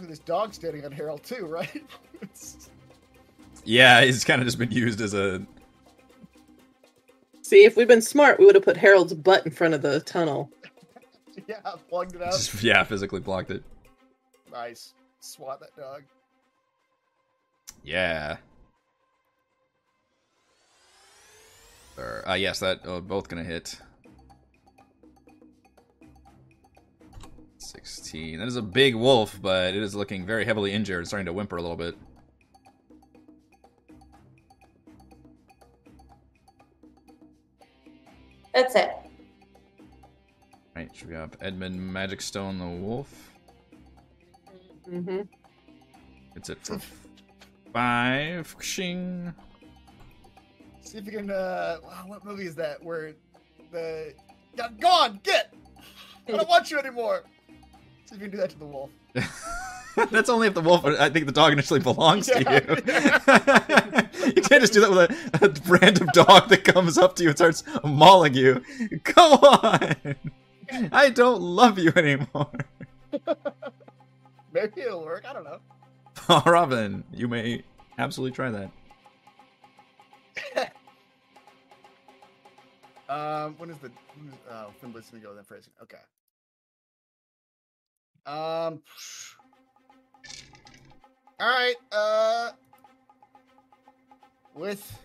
this 0.01 0.19
dog 0.19 0.53
standing 0.53 0.85
on 0.85 0.91
Harold 0.91 1.23
too, 1.23 1.47
right? 1.47 1.85
Yeah, 3.65 4.03
he's 4.03 4.25
kind 4.25 4.41
of 4.41 4.47
just 4.47 4.59
been 4.59 4.71
used 4.71 5.01
as 5.03 5.13
a. 5.13 5.43
See, 7.43 7.65
if 7.65 7.77
we'd 7.77 7.89
been 7.89 8.01
smart, 8.01 8.39
we 8.39 8.47
would 8.47 8.55
have 8.55 8.65
put 8.65 8.77
Harold's 8.77 9.13
butt 9.13 9.45
in 9.45 9.53
front 9.53 9.75
of 9.75 9.83
the 9.83 10.01
tunnel. 10.01 10.51
yeah, 11.47 11.61
plugged 11.89 12.15
it 12.15 12.23
out. 12.23 12.33
Just, 12.33 12.63
yeah, 12.63 12.83
physically 12.85 13.21
blocked 13.21 13.51
it. 13.51 13.63
Nice. 14.51 14.95
Swat 15.21 15.61
that 15.61 15.77
dog. 15.77 16.05
Yeah. 17.83 18.37
Or, 21.97 22.29
uh, 22.29 22.35
yes, 22.35 22.61
that 22.61 22.87
uh, 22.87 23.01
both 23.01 23.29
gonna 23.29 23.45
hit. 23.45 23.79
16. 27.59 28.39
That 28.39 28.49
is 28.49 28.57
a 28.57 28.63
big 28.63 28.95
wolf, 28.95 29.39
but 29.41 29.75
it 29.75 29.83
is 29.83 29.95
looking 29.95 30.25
very 30.25 30.45
heavily 30.45 30.73
injured, 30.73 31.07
starting 31.07 31.27
to 31.27 31.33
whimper 31.33 31.57
a 31.57 31.63
little 31.63 31.77
bit. 31.77 31.97
that's 38.61 38.75
it. 38.75 38.97
Right, 40.77 40.95
should 40.95 41.09
we 41.09 41.15
have 41.15 41.37
Edmund 41.41 41.93
Magic 41.93 42.21
Stone 42.21 42.59
the 42.59 42.67
wolf? 42.67 43.31
Mm-hmm. 44.89 45.23
It's 46.37 46.51
it 46.51 46.59
for 46.63 46.79
five. 47.73 48.55
Shing. 48.61 49.33
See 50.83 50.99
if 50.99 51.07
you 51.07 51.13
can. 51.13 51.31
Uh, 51.31 51.79
wow, 51.83 52.05
what 52.07 52.25
movie 52.25 52.47
is 52.47 52.55
that? 52.57 52.83
Where 52.83 53.13
the 53.73 54.15
yeah, 54.57 54.69
go 54.81 54.89
on, 54.89 55.21
get. 55.23 55.55
I 56.29 56.33
don't 56.33 56.49
want 56.49 56.71
you 56.71 56.79
anymore. 56.79 57.25
See 58.07 58.15
if 58.17 58.21
you 58.23 58.29
can 58.29 58.31
do 58.31 58.37
that 58.39 58.51
to 58.51 58.59
the 58.59 58.67
wolf. 58.67 58.91
That's 60.11 60.29
only 60.29 60.47
if 60.47 60.55
the 60.55 60.61
wolf, 60.61 60.85
I 60.85 61.11
think 61.11 61.27
the 61.27 61.33
dog 61.33 61.53
initially 61.53 61.81
belongs 61.81 62.27
to 62.29 62.43
Yeah. 62.43 62.61
you. 64.23 64.33
you 64.37 64.43
can't 64.43 64.61
just 64.61 64.73
do 64.73 64.81
that 64.81 64.91
with 64.91 65.43
a, 65.43 65.47
a 65.47 65.69
random 65.79 66.09
dog 66.13 66.49
that 66.49 66.63
comes 66.65 66.97
up 66.97 67.17
to 67.17 67.25
you 67.25 67.31
and 67.31 67.39
starts 67.39 67.65
mauling 67.83 68.35
you. 68.35 68.63
Come 69.05 69.33
on! 69.33 69.97
I 70.93 71.11
don't 71.11 71.41
love 71.41 71.79
you 71.79 71.93
anymore. 71.97 72.51
Maybe 74.53 74.81
it'll 74.83 75.05
work. 75.05 75.25
I 75.29 75.33
don't 75.33 75.45
know. 75.45 75.59
Robin, 76.47 77.05
you 77.13 77.29
may 77.29 77.63
absolutely 77.99 78.35
try 78.35 78.51
that. 78.51 78.71
Um, 83.09 83.55
when 83.59 83.71
is 83.71 83.79
the 83.79 83.91
when 84.17 84.33
oh 84.51 84.71
Fimble's 84.81 85.09
gonna 85.11 85.23
go 85.23 85.35
then 85.35 85.45
phrasing? 85.45 85.73
Okay. 85.83 85.99
Um. 88.27 88.83
All 91.41 91.49
right. 91.49 91.77
Uh. 91.93 92.51
With 94.55 94.99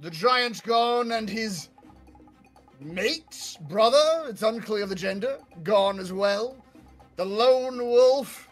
the 0.00 0.10
giant 0.10 0.62
gone 0.64 1.12
and 1.12 1.28
his 1.28 1.68
mate, 2.80 3.56
brother, 3.68 4.24
it's 4.26 4.42
unclear 4.42 4.86
the 4.86 4.94
gender, 4.94 5.38
gone 5.62 6.00
as 6.00 6.12
well. 6.12 6.56
The 7.16 7.24
lone 7.24 7.78
wolf 7.78 8.48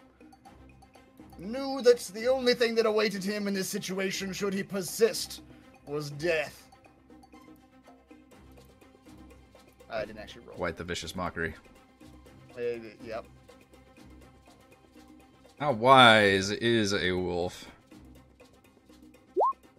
knew 1.41 1.81
that 1.81 1.99
the 2.13 2.27
only 2.27 2.53
thing 2.53 2.75
that 2.75 2.85
awaited 2.85 3.23
him 3.23 3.47
in 3.47 3.53
this 3.53 3.67
situation, 3.67 4.31
should 4.31 4.53
he 4.53 4.63
persist, 4.63 5.41
was 5.85 6.11
death. 6.11 6.67
I 9.89 10.05
didn't 10.05 10.19
actually 10.19 10.45
roll. 10.45 10.55
Quite 10.55 10.77
the 10.77 10.83
vicious 10.83 11.15
mockery. 11.15 11.53
Uh, 12.57 12.61
yep. 13.05 13.25
How 15.59 15.73
wise 15.73 16.51
is 16.51 16.93
a 16.93 17.11
wolf? 17.11 17.65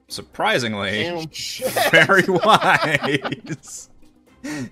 Surprisingly, 0.09 1.05
Damn. 1.05 1.27
very 1.91 2.25
wise. 2.29 3.89
I 4.45 4.69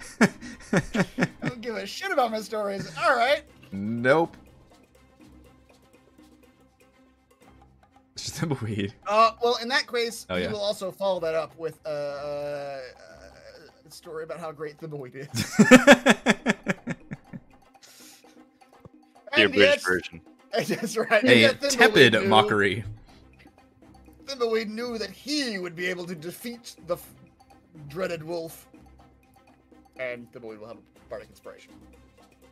don't 1.42 1.60
give 1.60 1.76
a 1.76 1.86
shit 1.86 2.10
about 2.10 2.30
my 2.30 2.40
stories. 2.40 2.92
All 3.02 3.16
right. 3.16 3.42
nope. 3.72 4.36
tumbleweed. 8.38 8.94
Uh, 9.06 9.32
well, 9.42 9.56
in 9.62 9.68
that 9.68 9.86
case, 9.90 10.26
Oh, 10.28 10.36
we 10.36 10.42
yeah. 10.42 10.50
will 10.52 10.60
also 10.60 10.90
follow 10.90 11.20
that 11.20 11.34
up 11.34 11.56
with 11.58 11.78
uh, 11.86 11.88
uh, 11.88 12.80
a 13.86 13.90
story 13.90 14.24
about 14.24 14.38
how 14.40 14.52
great 14.52 14.78
Thimbleweed 14.78 15.14
is. 15.16 15.28
The 15.56 16.96
And 19.34 19.44
abridged 19.54 19.84
version. 19.84 20.20
That's 20.52 20.96
right. 20.96 21.22
a 21.24 21.54
tepid 21.54 22.12
knew- 22.14 22.24
mockery. 22.28 22.84
Thimbleweed 24.26 24.68
knew 24.68 24.96
that 24.98 25.10
he 25.10 25.58
would 25.58 25.74
be 25.74 25.86
able 25.86 26.04
to 26.06 26.14
defeat 26.14 26.76
the 26.86 26.94
f- 26.94 27.14
dreaded 27.88 28.22
wolf, 28.22 28.68
and 29.98 30.30
Thimbleweed 30.32 30.60
will 30.60 30.68
have 30.68 30.76
a 30.76 31.08
bardic 31.08 31.28
inspiration. 31.30 31.72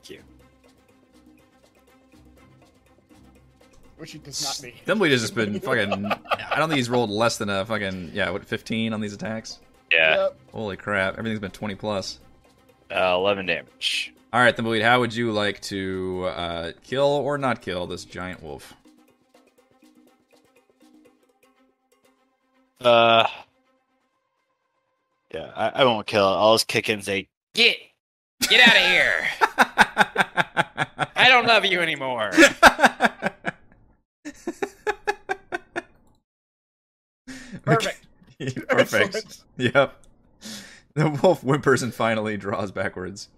Cute. 0.02 0.22
Which 3.98 4.12
he 4.12 4.18
does 4.18 4.42
not 4.42 4.62
need. 4.62 4.74
Tumbleweed 4.86 5.12
has 5.12 5.20
just 5.20 5.34
been 5.34 5.58
fucking. 5.60 6.06
I 6.06 6.56
don't 6.56 6.68
think 6.68 6.76
he's 6.78 6.88
rolled 6.88 7.10
less 7.10 7.36
than 7.38 7.50
a 7.50 7.66
fucking 7.66 8.12
yeah. 8.14 8.30
What 8.30 8.44
15 8.44 8.92
on 8.92 9.00
these 9.00 9.12
attacks? 9.12 9.58
Yeah, 9.92 10.16
Yep. 10.16 10.38
Holy 10.52 10.76
crap! 10.76 11.18
Everything's 11.18 11.40
been 11.40 11.50
20 11.50 11.74
plus. 11.74 12.20
uh, 12.94 13.14
11 13.16 13.46
damage. 13.46 14.12
All 14.32 14.40
right, 14.40 14.54
Thimbleweed, 14.56 14.82
how 14.82 15.00
would 15.00 15.14
you 15.14 15.32
like 15.32 15.60
to 15.62 16.26
uh, 16.26 16.72
kill 16.84 17.06
or 17.06 17.38
not 17.38 17.60
kill 17.62 17.86
this 17.86 18.04
giant 18.04 18.42
wolf? 18.42 18.74
Uh, 22.80 23.26
yeah. 25.34 25.50
I, 25.56 25.68
I 25.80 25.84
won't 25.84 26.06
kill. 26.06 26.24
I'll 26.26 26.54
just 26.54 26.68
kick 26.68 26.88
it 26.88 26.92
and 26.92 27.04
say, 27.04 27.28
Get, 27.54 27.76
get 28.48 28.60
out 28.68 28.76
of 28.76 28.82
here. 28.90 29.28
I 31.16 31.28
don't 31.28 31.46
love 31.46 31.64
you 31.64 31.80
anymore. 31.80 32.30
Perfect. 37.64 38.06
Perfect. 38.68 39.16
Excellent. 39.16 39.42
Yep. 39.56 40.04
The 40.94 41.10
wolf 41.22 41.42
whimpers 41.42 41.82
and 41.82 41.94
finally 41.94 42.36
draws 42.36 42.72
backwards 42.72 43.28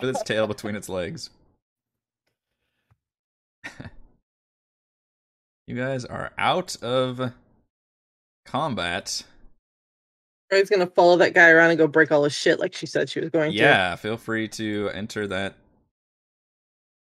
with 0.00 0.10
its 0.10 0.22
tail 0.22 0.46
between 0.46 0.76
its 0.76 0.88
legs. 0.88 1.30
you 5.66 5.76
guys 5.76 6.04
are 6.04 6.30
out 6.38 6.76
of 6.82 7.32
combat. 8.44 9.24
Frey's 10.48 10.70
gonna 10.70 10.86
follow 10.86 11.16
that 11.18 11.34
guy 11.34 11.50
around 11.50 11.70
and 11.70 11.78
go 11.78 11.86
break 11.86 12.10
all 12.10 12.24
his 12.24 12.34
shit 12.34 12.58
like 12.58 12.74
she 12.74 12.86
said 12.86 13.08
she 13.08 13.20
was 13.20 13.30
going 13.30 13.52
to. 13.52 13.56
Yeah, 13.56 13.94
feel 13.96 14.16
free 14.16 14.48
to 14.48 14.90
enter 14.92 15.26
that 15.28 15.54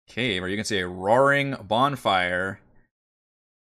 cave, 0.08 0.44
or 0.44 0.48
you 0.48 0.58
can 0.58 0.66
see 0.66 0.80
a 0.80 0.88
roaring 0.88 1.56
bonfire, 1.68 2.60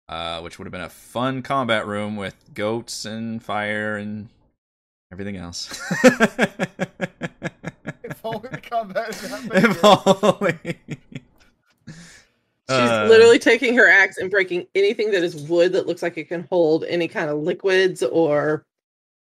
uh, 0.09 0.41
which 0.41 0.59
would 0.59 0.67
have 0.67 0.73
been 0.73 0.81
a 0.81 0.89
fun 0.89 1.43
combat 1.43 1.87
room 1.87 2.17
with 2.17 2.35
goats 2.55 3.05
and 3.05 3.43
fire 3.43 3.97
and 3.97 4.29
everything 5.13 5.37
else. 5.37 5.69
If 8.05 8.25
only 8.25 8.49
the 8.49 8.61
combat 8.61 9.11
is 9.11 9.21
that 9.21 9.43
if 9.65 9.85
only. 9.85 10.59
She's 11.87 11.95
Uh, 12.69 13.07
literally 13.09 13.39
taking 13.39 13.75
her 13.77 13.87
axe 13.89 14.19
and 14.19 14.31
breaking 14.31 14.67
anything 14.75 15.11
that 15.13 15.23
is 15.23 15.37
wood 15.49 15.73
that 15.75 15.87
looks 15.87 16.03
like 16.03 16.19
it 16.19 16.25
can 16.29 16.47
hold 16.51 16.85
any 16.85 17.07
kind 17.07 17.31
of 17.31 17.39
liquids 17.39 18.03
or 18.03 18.65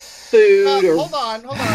Uh, 0.02 0.06
food 0.06 0.86
or 0.86 0.95
hold 0.98 1.14
on, 1.14 1.44
hold 1.44 1.60
on. 1.60 1.66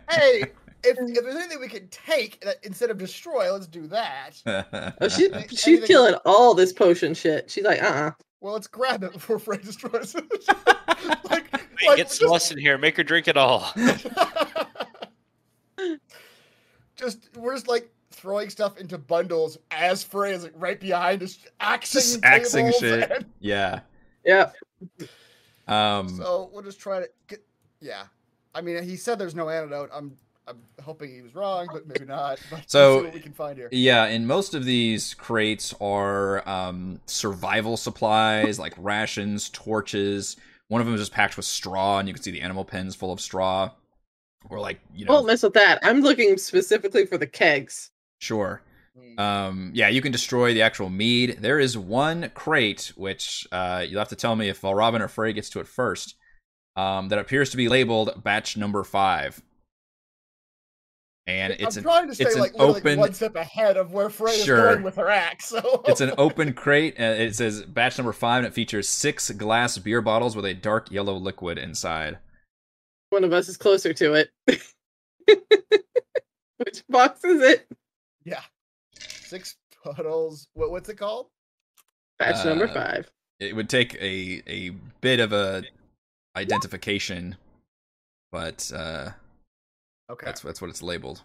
hey, 0.10 0.42
if, 0.84 0.96
if 0.98 1.22
there's 1.24 1.34
anything 1.36 1.60
we 1.60 1.68
can 1.68 1.88
take 1.88 2.40
that, 2.44 2.56
instead 2.62 2.90
of 2.90 2.98
destroy, 2.98 3.52
let's 3.52 3.66
do 3.66 3.86
that. 3.88 4.42
Oh, 5.00 5.08
she, 5.08 5.28
she's 5.50 5.66
anything- 5.66 5.86
killing 5.86 6.14
all 6.24 6.54
this 6.54 6.72
potion 6.72 7.14
shit. 7.14 7.50
She's 7.50 7.64
like, 7.64 7.82
uh 7.82 7.86
uh 7.86 8.10
Well, 8.40 8.54
let's 8.54 8.66
grab 8.66 9.02
it 9.04 9.12
before 9.12 9.38
Frey 9.38 9.58
destroys 9.58 10.14
it. 10.14 10.24
like, 11.30 11.52
Wait, 11.52 11.88
like, 11.88 11.96
get 11.96 12.18
just- 12.20 12.52
in 12.52 12.58
here. 12.58 12.78
Make 12.78 12.96
her 12.96 13.04
drink 13.04 13.28
it 13.28 13.36
all. 13.36 13.70
just 16.96 17.28
we're 17.36 17.54
just 17.54 17.68
like 17.68 17.90
throwing 18.10 18.48
stuff 18.48 18.78
into 18.78 18.96
bundles 18.98 19.58
as 19.70 20.02
Frey 20.02 20.32
is 20.32 20.44
like 20.44 20.54
right 20.56 20.80
behind 20.80 21.22
us, 21.22 21.38
axing, 21.60 22.00
Just 22.00 22.24
axing 22.24 22.72
shit. 22.78 23.10
and- 23.10 23.26
yeah. 23.40 23.80
yeah. 24.24 24.50
Um, 25.68 26.08
so 26.08 26.48
we'll 26.52 26.62
just 26.62 26.80
try 26.80 27.00
to 27.00 27.08
get. 27.26 27.44
Yeah, 27.80 28.04
I 28.54 28.60
mean, 28.62 28.82
he 28.82 28.96
said 28.96 29.18
there's 29.18 29.34
no 29.34 29.48
antidote. 29.48 29.90
I'm 29.92 30.16
I'm 30.48 30.58
hoping 30.82 31.12
he 31.14 31.22
was 31.22 31.34
wrong, 31.34 31.66
but 31.72 31.86
maybe 31.86 32.04
not. 32.04 32.38
But 32.50 32.70
So- 32.70 32.98
see 33.00 33.04
what 33.06 33.14
we 33.14 33.20
can 33.20 33.32
find 33.32 33.56
here. 33.58 33.68
Yeah, 33.72 34.04
and 34.04 34.26
most 34.26 34.54
of 34.54 34.64
these 34.64 35.14
crates 35.14 35.74
are 35.80 36.48
um, 36.48 37.00
survival 37.06 37.76
supplies 37.76 38.58
like 38.58 38.74
rations, 38.78 39.48
torches. 39.50 40.36
One 40.68 40.80
of 40.80 40.86
them 40.86 40.94
is 40.94 41.00
just 41.00 41.12
packed 41.12 41.36
with 41.36 41.46
straw, 41.46 41.98
and 41.98 42.08
you 42.08 42.14
can 42.14 42.22
see 42.22 42.30
the 42.30 42.40
animal 42.42 42.64
pens 42.64 42.94
full 42.94 43.12
of 43.12 43.20
straw. 43.20 43.70
Or 44.48 44.60
like 44.60 44.78
you 44.94 45.04
know, 45.04 45.14
Don't 45.14 45.26
mess 45.26 45.42
with 45.42 45.54
that. 45.54 45.80
I'm 45.82 46.00
looking 46.02 46.36
specifically 46.38 47.06
for 47.06 47.18
the 47.18 47.26
kegs. 47.26 47.90
sure. 48.20 48.62
Mm. 48.98 49.20
Um, 49.20 49.70
yeah, 49.74 49.88
you 49.88 50.00
can 50.00 50.10
destroy 50.12 50.54
the 50.54 50.62
actual 50.62 50.88
mead. 50.88 51.38
There 51.40 51.58
is 51.60 51.76
one 51.76 52.30
crate 52.34 52.92
which 52.96 53.46
uh, 53.52 53.84
you'll 53.86 53.98
have 53.98 54.08
to 54.08 54.16
tell 54.16 54.36
me 54.36 54.48
if 54.48 54.62
Valravn 54.62 55.00
or 55.00 55.08
Frey 55.08 55.32
gets 55.34 55.50
to 55.50 55.60
it 55.60 55.66
first. 55.68 56.14
Um, 56.76 57.08
that 57.08 57.18
appears 57.18 57.50
to 57.50 57.56
be 57.56 57.68
labeled 57.68 58.22
batch 58.22 58.56
number 58.56 58.84
five, 58.84 59.42
and 61.26 61.52
it's 61.54 61.76
I'm 61.76 61.80
an 61.80 61.84
trying 61.84 62.08
to 62.08 62.14
stay 62.14 62.24
it's 62.24 62.34
an 62.34 62.40
like, 62.40 62.52
literally 62.52 62.80
open- 62.80 62.98
one 63.00 63.12
step 63.14 63.34
ahead 63.36 63.76
of 63.76 63.92
where 63.92 64.08
Frey 64.10 64.36
Sure. 64.38 64.56
is 64.68 64.74
going 64.74 64.82
with 64.84 64.96
her 64.96 65.08
axe. 65.10 65.46
So 65.48 65.82
It's 65.88 66.00
an 66.00 66.12
open 66.18 66.52
crate. 66.52 66.94
And 66.98 67.20
it 67.20 67.34
says 67.34 67.62
batch 67.62 67.98
number 67.98 68.12
five, 68.12 68.38
and 68.38 68.46
it 68.46 68.54
features 68.54 68.88
six 68.88 69.30
glass 69.32 69.76
beer 69.78 70.00
bottles 70.00 70.36
with 70.36 70.44
a 70.44 70.54
dark 70.54 70.90
yellow 70.90 71.14
liquid 71.16 71.58
inside. 71.58 72.18
One 73.10 73.24
of 73.24 73.32
us 73.32 73.48
is 73.48 73.56
closer 73.56 73.92
to 73.94 74.14
it. 74.14 74.30
Which 76.58 76.82
box 76.88 77.22
is 77.24 77.42
it? 77.42 77.66
yeah, 78.24 78.40
six 78.98 79.56
bottles. 79.84 80.48
What 80.54 80.70
what's 80.70 80.88
it 80.88 80.96
called? 80.96 81.26
Batch 82.18 82.44
number 82.44 82.66
Uh, 82.68 82.72
five. 82.74 83.10
It 83.40 83.54
would 83.54 83.68
take 83.68 83.94
a 83.96 84.42
a 84.46 84.70
bit 85.02 85.20
of 85.20 85.32
a 85.32 85.62
identification, 86.36 87.36
but 88.32 88.70
uh, 88.74 89.10
Okay. 90.10 90.24
that's 90.24 90.40
that's 90.40 90.60
what 90.60 90.70
it's 90.70 90.82
labeled. 90.82 91.22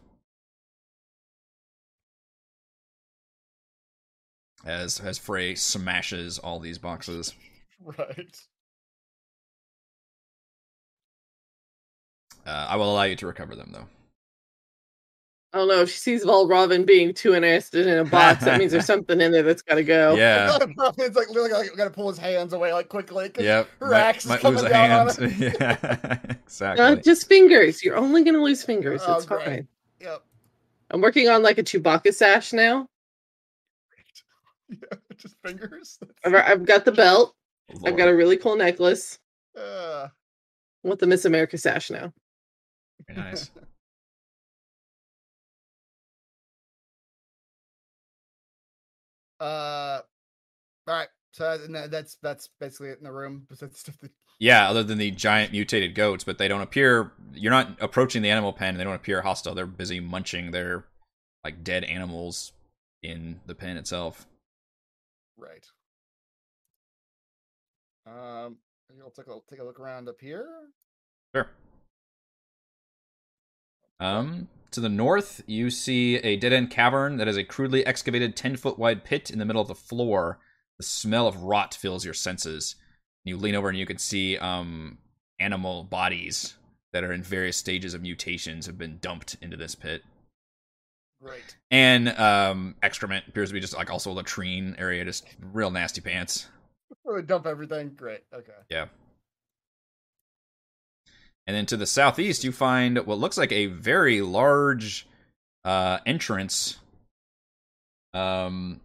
As 4.65 4.99
as 4.99 5.17
Frey 5.17 5.55
smashes 5.55 6.39
all 6.39 6.59
these 6.59 6.77
boxes. 6.77 7.33
right. 7.83 8.37
Uh, 12.45 12.67
I 12.69 12.75
will 12.75 12.91
allow 12.91 13.03
you 13.03 13.15
to 13.17 13.27
recover 13.27 13.55
them 13.55 13.71
though. 13.71 13.87
I 15.53 15.57
don't 15.57 15.67
know. 15.67 15.81
If 15.81 15.89
she 15.91 15.97
sees 15.99 16.23
Valravn 16.23 16.85
being 16.85 17.13
too 17.13 17.33
interested 17.35 17.85
in 17.85 17.97
a 17.97 18.05
box, 18.05 18.45
that 18.45 18.57
means 18.57 18.71
there's 18.71 18.85
something 18.93 19.19
in 19.19 19.33
there 19.33 19.43
that's 19.43 19.61
got 19.61 19.75
to 19.75 19.83
go. 19.83 20.15
Yeah. 20.15 20.57
it's 20.61 21.15
like 21.17 21.27
literally 21.29 21.51
like, 21.51 21.75
got 21.75 21.83
to 21.85 21.89
pull 21.89 22.07
his 22.07 22.17
hands 22.17 22.53
away 22.53 22.71
like 22.71 22.87
quickly. 22.87 23.27
'cause 23.29 23.43
Yep. 23.43 23.67
her 23.81 23.87
might- 23.89 23.99
axe 23.99 24.23
is 24.23 24.29
might 24.29 24.39
coming 24.39 24.61
lose 24.61 24.65
a 24.65 24.73
down 24.73 25.09
on 25.09 25.15
hand. 25.29 25.39
yeah. 25.59 25.77
Uh, 25.83 26.33
exactly. 26.45 27.01
just 27.03 27.27
fingers. 27.27 27.83
You're 27.83 27.97
only 27.97 28.23
going 28.23 28.35
to 28.35 28.41
lose 28.41 28.63
fingers. 28.63 29.01
Oh, 29.05 29.15
it's 29.17 29.25
great. 29.25 29.45
fine. 29.45 29.67
Yep. 29.99 30.23
I'm 30.91 31.01
working 31.01 31.27
on 31.27 31.43
like 31.43 31.57
a 31.57 31.63
Chewbacca 31.63 32.13
sash 32.13 32.53
now. 32.53 32.87
Yeah, 34.69 34.77
just 35.17 35.35
fingers. 35.43 35.99
I've, 36.23 36.33
I've 36.33 36.65
got 36.65 36.85
the 36.85 36.93
belt. 36.93 37.35
I've 37.85 37.97
got 37.97 38.07
a 38.07 38.15
really 38.15 38.37
cool 38.37 38.55
necklace. 38.55 39.19
Uh, 39.57 40.07
I 40.07 40.87
want 40.87 40.99
the 41.01 41.07
Miss 41.07 41.25
America 41.25 41.57
sash 41.57 41.89
now. 41.91 42.13
Very 43.07 43.19
nice. 43.19 43.51
Uh, 49.41 50.01
all 50.87 50.93
right. 50.95 51.07
So 51.33 51.57
that's 51.87 52.17
that's 52.21 52.49
basically 52.59 52.89
it 52.89 52.97
in 52.99 53.03
the 53.03 53.11
room. 53.11 53.45
Besides 53.49 53.79
stuff 53.79 53.97
that 54.01 54.11
Yeah, 54.39 54.69
other 54.69 54.83
than 54.83 54.97
the 54.97 55.11
giant 55.11 55.51
mutated 55.51 55.95
goats, 55.95 56.23
but 56.23 56.37
they 56.37 56.47
don't 56.47 56.61
appear. 56.61 57.11
You're 57.33 57.51
not 57.51 57.77
approaching 57.79 58.21
the 58.21 58.29
animal 58.29 58.53
pen. 58.53 58.77
They 58.77 58.83
don't 58.83 58.95
appear 58.95 59.21
hostile. 59.21 59.55
They're 59.55 59.65
busy 59.65 59.99
munching 59.99 60.51
their 60.51 60.85
like 61.43 61.63
dead 61.63 61.83
animals 61.85 62.53
in 63.01 63.39
the 63.45 63.55
pen 63.55 63.77
itself. 63.77 64.27
right. 65.37 65.65
Um, 68.05 68.57
you'll 68.95 69.11
take 69.11 69.27
a 69.27 69.39
take 69.49 69.59
a 69.59 69.63
look 69.63 69.79
around 69.79 70.09
up 70.09 70.19
here. 70.19 70.47
Sure. 71.33 71.47
Um, 73.99 74.47
to 74.71 74.79
the 74.79 74.89
north, 74.89 75.43
you 75.45 75.69
see 75.69 76.15
a 76.17 76.37
dead 76.37 76.53
end 76.53 76.69
cavern 76.71 77.17
that 77.17 77.27
is 77.27 77.37
a 77.37 77.43
crudely 77.43 77.85
excavated 77.85 78.35
10 78.35 78.55
foot 78.55 78.79
wide 78.79 79.03
pit 79.03 79.29
in 79.29 79.39
the 79.39 79.45
middle 79.45 79.61
of 79.61 79.67
the 79.67 79.75
floor. 79.75 80.39
The 80.77 80.83
smell 80.85 81.27
of 81.27 81.43
rot 81.43 81.73
fills 81.73 82.05
your 82.05 82.13
senses. 82.13 82.75
You 83.23 83.37
lean 83.37 83.55
over 83.55 83.69
and 83.69 83.77
you 83.77 83.85
can 83.85 83.97
see 83.97 84.37
um, 84.37 84.97
animal 85.39 85.83
bodies 85.83 86.55
that 86.93 87.03
are 87.03 87.11
in 87.11 87.23
various 87.23 87.57
stages 87.57 87.93
of 87.93 88.01
mutations 88.01 88.65
have 88.65 88.77
been 88.77 88.97
dumped 88.99 89.37
into 89.41 89.57
this 89.57 89.75
pit. 89.75 90.03
Great. 91.21 91.55
And 91.69 92.09
um, 92.17 92.75
excrement 92.81 93.25
appears 93.27 93.49
to 93.49 93.53
be 93.53 93.59
just 93.59 93.75
like 93.75 93.91
also 93.91 94.11
a 94.11 94.13
latrine 94.13 94.75
area, 94.79 95.05
just 95.05 95.25
real 95.53 95.69
nasty 95.69 96.01
pants. 96.01 96.47
Dump 97.25 97.45
everything. 97.45 97.91
Great. 97.95 98.21
Okay. 98.33 98.51
Yeah. 98.69 98.87
And 101.51 101.57
then 101.57 101.65
to 101.65 101.75
the 101.75 101.85
southeast, 101.85 102.45
you 102.45 102.53
find 102.53 102.97
what 102.99 103.19
looks 103.19 103.37
like 103.37 103.51
a 103.51 103.65
very 103.65 104.21
large 104.21 105.05
uh, 105.65 105.97
entrance. 106.05 106.79
Um, 108.13 108.79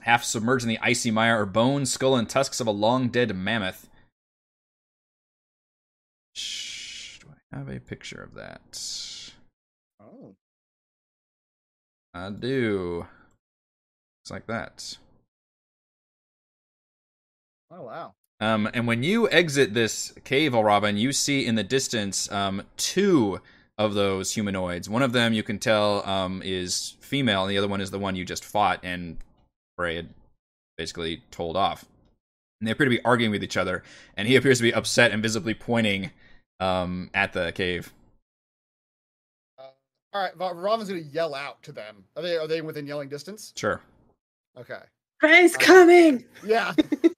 half 0.00 0.24
submerged 0.24 0.64
in 0.64 0.68
the 0.68 0.80
icy 0.82 1.12
mire 1.12 1.40
are 1.40 1.46
bones, 1.46 1.92
skull, 1.92 2.16
and 2.16 2.28
tusks 2.28 2.58
of 2.58 2.66
a 2.66 2.72
long 2.72 3.06
dead 3.06 3.36
mammoth. 3.36 3.88
Shh, 6.34 7.20
do 7.20 7.28
I 7.30 7.56
have 7.56 7.68
a 7.68 7.78
picture 7.78 8.20
of 8.20 8.34
that? 8.34 8.82
Oh. 10.02 10.34
I 12.12 12.30
do. 12.30 13.06
Looks 14.24 14.30
like 14.32 14.48
that. 14.48 14.98
Oh 17.70 17.82
wow. 17.82 18.14
Um, 18.40 18.68
and 18.74 18.86
when 18.86 19.02
you 19.02 19.28
exit 19.30 19.72
this 19.74 20.12
cave, 20.24 20.52
Robin, 20.52 20.96
you 20.96 21.12
see 21.12 21.46
in 21.46 21.54
the 21.54 21.64
distance 21.64 22.30
um, 22.30 22.62
two 22.76 23.40
of 23.78 23.94
those 23.94 24.32
humanoids. 24.32 24.88
One 24.90 25.02
of 25.02 25.12
them 25.12 25.32
you 25.32 25.42
can 25.42 25.58
tell 25.58 26.06
um, 26.08 26.42
is 26.44 26.94
female, 27.00 27.42
and 27.42 27.50
the 27.50 27.58
other 27.58 27.68
one 27.68 27.80
is 27.80 27.90
the 27.90 27.98
one 27.98 28.14
you 28.16 28.24
just 28.24 28.44
fought 28.44 28.80
and 28.82 29.16
Frey 29.76 29.96
had 29.96 30.08
basically 30.78 31.22
told 31.30 31.56
off. 31.56 31.84
and 32.60 32.66
they 32.68 32.72
appear 32.72 32.86
to 32.86 32.90
be 32.90 33.04
arguing 33.04 33.30
with 33.32 33.42
each 33.44 33.56
other. 33.56 33.82
And 34.16 34.28
he 34.28 34.36
appears 34.36 34.58
to 34.58 34.62
be 34.62 34.72
upset 34.74 35.12
and 35.12 35.22
visibly 35.22 35.54
pointing 35.54 36.10
um, 36.60 37.10
at 37.14 37.32
the 37.32 37.52
cave. 37.52 37.92
All 39.58 40.22
right, 40.22 40.34
Va- 40.36 40.54
Robin's 40.54 40.88
gonna 40.88 41.00
yell 41.02 41.34
out 41.34 41.62
to 41.64 41.72
them. 41.72 42.04
Are 42.16 42.22
they 42.22 42.36
are 42.38 42.46
they 42.46 42.62
within 42.62 42.86
yelling 42.86 43.08
distance? 43.10 43.52
Sure. 43.56 43.80
Okay. 44.58 44.80
Frey's 45.20 45.56
coming. 45.56 46.24
Yeah. 46.44 46.72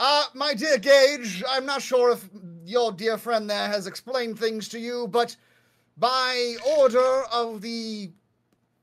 uh, 0.00 0.24
my 0.34 0.54
dear 0.54 0.78
Gage, 0.78 1.44
I'm 1.48 1.66
not 1.66 1.82
sure 1.82 2.10
if 2.10 2.26
your 2.64 2.90
dear 2.90 3.18
friend 3.18 3.48
there 3.48 3.68
has 3.68 3.86
explained 3.86 4.38
things 4.38 4.68
to 4.70 4.80
you, 4.80 5.06
but 5.08 5.36
by 5.98 6.56
order 6.78 7.22
of 7.30 7.60
the 7.60 8.10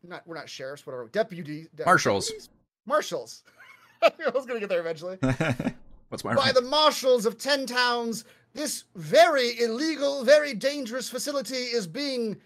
not 0.03 0.22
we're 0.27 0.35
not 0.35 0.48
sheriffs, 0.48 0.85
whatever 0.85 1.07
deputy 1.07 1.68
de- 1.76 1.85
Marshals. 1.85 2.27
deputies? 2.27 2.49
Marshals. 2.85 3.44
I 4.03 4.11
was 4.34 4.45
gonna 4.45 4.60
get 4.60 4.69
there 4.69 4.80
eventually. 4.80 5.18
What's 6.10 6.23
my 6.23 6.35
by 6.35 6.52
the 6.52 6.61
marshals 6.61 7.26
of 7.26 7.38
10 7.38 7.65
towns, 7.65 8.23
this 8.53 8.85
very 8.95 9.60
illegal, 9.60 10.23
very 10.23 10.53
dangerous 10.53 11.10
facility 11.10 11.56
is 11.56 11.88
being 11.88 12.38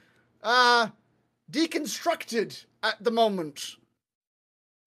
uh, 0.41 0.87
deconstructed 1.51 2.65
at 2.81 3.03
the 3.03 3.11
moment. 3.11 3.75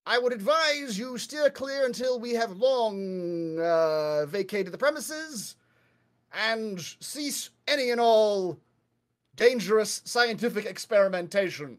I 0.07 0.19
would 0.19 0.33
advise 0.33 0.99
you 0.99 1.17
steer 1.19 1.51
clear 1.51 1.87
until 1.87 2.21
we 2.21 2.33
have 2.35 2.59
long 2.59 3.59
uh, 3.59 4.27
vacated 4.27 4.73
the 4.73 4.79
premises 4.79 5.57
and 6.33 6.81
cease 6.81 7.51
any 7.67 7.91
and 7.91 8.01
all 8.01 8.59
dangerous 9.37 10.03
scientific 10.05 10.67
experimentation. 10.67 11.79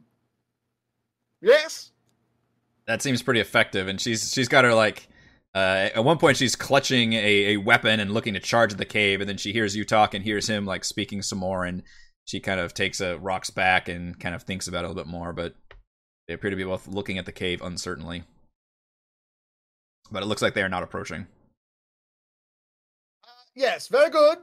Yes? 1.41 1.91
that 2.87 3.01
seems 3.01 3.21
pretty 3.21 3.39
effective 3.39 3.87
and 3.87 3.99
she's 3.99 4.31
she's 4.31 4.47
got 4.47 4.63
her 4.63 4.73
like 4.73 5.07
uh, 5.53 5.89
at 5.95 6.03
one 6.03 6.17
point 6.17 6.35
she's 6.35 6.55
clutching 6.55 7.13
a, 7.13 7.53
a 7.53 7.57
weapon 7.57 7.99
and 7.99 8.11
looking 8.11 8.33
to 8.33 8.39
charge 8.39 8.73
the 8.73 8.85
cave 8.85 9.21
and 9.21 9.29
then 9.29 9.37
she 9.37 9.53
hears 9.53 9.75
you 9.75 9.85
talk 9.85 10.13
and 10.13 10.23
hears 10.23 10.47
him 10.47 10.65
like 10.65 10.83
speaking 10.83 11.21
some 11.21 11.39
more 11.39 11.63
and 11.63 11.83
she 12.25 12.39
kind 12.39 12.59
of 12.59 12.73
takes 12.73 12.99
a 12.99 13.17
rocks 13.19 13.49
back 13.49 13.87
and 13.87 14.19
kind 14.19 14.35
of 14.35 14.43
thinks 14.43 14.67
about 14.67 14.83
it 14.83 14.85
a 14.85 14.87
little 14.89 15.03
bit 15.03 15.09
more 15.09 15.33
but 15.33 15.55
they 16.27 16.33
appear 16.33 16.49
to 16.49 16.55
be 16.55 16.63
both 16.63 16.87
looking 16.87 17.17
at 17.17 17.25
the 17.25 17.31
cave 17.31 17.61
uncertainly 17.61 18.23
but 20.11 20.21
it 20.23 20.27
looks 20.27 20.41
like 20.41 20.53
they 20.53 20.63
are 20.63 20.69
not 20.69 20.83
approaching 20.83 21.27
Yes, 23.55 23.87
very 23.87 24.09
good. 24.09 24.39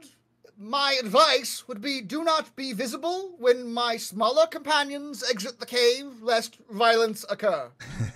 My 0.57 0.97
advice 0.99 1.67
would 1.67 1.81
be 1.81 2.01
do 2.01 2.23
not 2.23 2.55
be 2.55 2.73
visible 2.73 3.35
when 3.37 3.71
my 3.71 3.95
smaller 3.97 4.47
companions 4.47 5.23
exit 5.29 5.59
the 5.59 5.67
cave, 5.67 6.05
lest 6.21 6.57
violence 6.71 7.23
occur. 7.29 7.69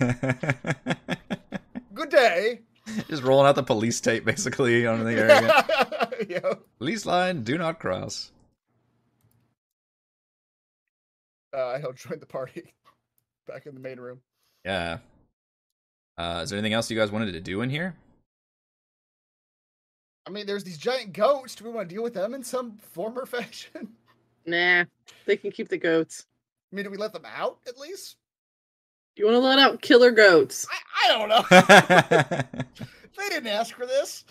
Good 1.94 2.08
day. 2.10 2.62
just 3.08 3.22
rolling 3.22 3.46
out 3.46 3.54
the 3.54 3.62
police 3.62 4.00
tape 4.00 4.24
basically 4.24 4.86
on 4.86 5.04
the 5.04 5.12
area 5.12 5.66
yeah. 6.28 6.54
police 6.78 7.04
line 7.04 7.42
do 7.44 7.58
not 7.58 7.78
cross 7.78 8.32
Uh, 11.52 11.78
he'll 11.80 11.92
join 11.92 12.18
the 12.18 12.26
party 12.26 12.72
back 13.48 13.66
in 13.66 13.74
the 13.74 13.80
main 13.80 13.98
room. 13.98 14.20
yeah 14.64 14.98
uh, 16.18 16.40
is 16.42 16.50
there 16.50 16.58
anything 16.58 16.72
else 16.72 16.90
you 16.90 16.98
guys 16.98 17.10
wanted 17.10 17.32
to 17.32 17.40
do 17.40 17.62
in 17.62 17.70
here 17.70 17.96
I 20.28 20.30
mean, 20.30 20.44
there's 20.44 20.62
these 20.62 20.76
giant 20.76 21.14
goats. 21.14 21.54
Do 21.54 21.64
we 21.64 21.70
want 21.70 21.88
to 21.88 21.94
deal 21.94 22.02
with 22.02 22.12
them 22.12 22.34
in 22.34 22.44
some 22.44 22.76
form 22.76 23.18
or 23.18 23.24
fashion? 23.26 23.88
Nah, 24.44 24.84
they 25.24 25.38
can 25.38 25.50
keep 25.50 25.70
the 25.70 25.78
goats. 25.78 26.26
I 26.70 26.76
mean, 26.76 26.84
do 26.84 26.90
we 26.90 26.98
let 26.98 27.14
them 27.14 27.24
out 27.24 27.60
at 27.66 27.78
least? 27.78 28.16
You 29.16 29.24
want 29.24 29.36
to 29.36 29.40
let 29.40 29.58
out 29.58 29.80
killer 29.80 30.10
goats? 30.10 30.66
I, 30.70 31.06
I 31.06 31.18
don't 31.18 31.28
know. 31.30 32.46
they 33.18 33.28
didn't 33.30 33.48
ask 33.48 33.74
for 33.74 33.86
this. 33.86 34.26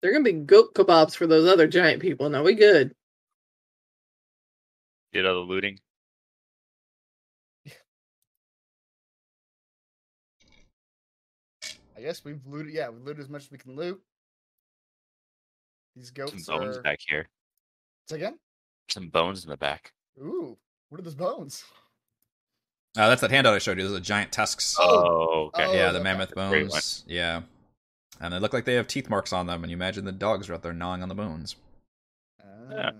They're 0.00 0.12
gonna 0.12 0.22
be 0.22 0.32
goat 0.32 0.74
kebabs 0.74 1.16
for 1.16 1.26
those 1.26 1.48
other 1.48 1.66
giant 1.66 2.02
people. 2.02 2.28
Now 2.28 2.42
we 2.42 2.52
good. 2.52 2.94
Did 5.14 5.24
all 5.24 5.34
the 5.34 5.40
looting. 5.40 5.78
I 12.04 12.08
guess 12.08 12.22
we've 12.22 12.44
looted. 12.46 12.74
Yeah, 12.74 12.90
we've 12.90 13.02
looted 13.02 13.22
as 13.22 13.30
much 13.30 13.44
as 13.44 13.50
we 13.50 13.56
can 13.56 13.74
loot. 13.76 13.98
These 15.96 16.10
goats. 16.10 16.44
Some 16.44 16.58
bones 16.58 16.76
are. 16.76 16.82
back 16.82 16.98
here. 17.00 17.26
Say 18.10 18.16
again? 18.16 18.38
Some 18.90 19.08
bones 19.08 19.42
in 19.42 19.48
the 19.50 19.56
back. 19.56 19.94
Ooh, 20.20 20.58
what 20.90 21.00
are 21.00 21.02
those 21.02 21.14
bones? 21.14 21.64
uh, 22.98 23.08
that's 23.08 23.22
that 23.22 23.30
handout 23.30 23.54
i 23.54 23.58
showed 23.58 23.78
you 23.78 23.88
those 23.88 23.96
are 23.98 24.00
giant 24.02 24.30
tusks 24.30 24.76
Oh, 24.78 25.50
okay. 25.54 25.64
Oh, 25.66 25.72
yeah, 25.72 25.90
the 25.90 25.98
okay. 25.98 26.04
mammoth 26.04 26.34
bones. 26.34 27.04
Yeah. 27.08 27.40
And 28.20 28.34
they 28.34 28.38
look 28.38 28.52
like 28.52 28.66
they 28.66 28.74
have 28.74 28.86
teeth 28.86 29.08
marks 29.08 29.32
on 29.32 29.46
them, 29.46 29.64
and 29.64 29.70
you 29.70 29.76
imagine 29.76 30.04
the 30.04 30.12
dogs 30.12 30.50
are 30.50 30.54
out 30.54 30.62
there 30.62 30.74
gnawing 30.74 31.02
on 31.02 31.08
the 31.08 31.14
bones. 31.14 31.56
Yeah. 32.70 32.90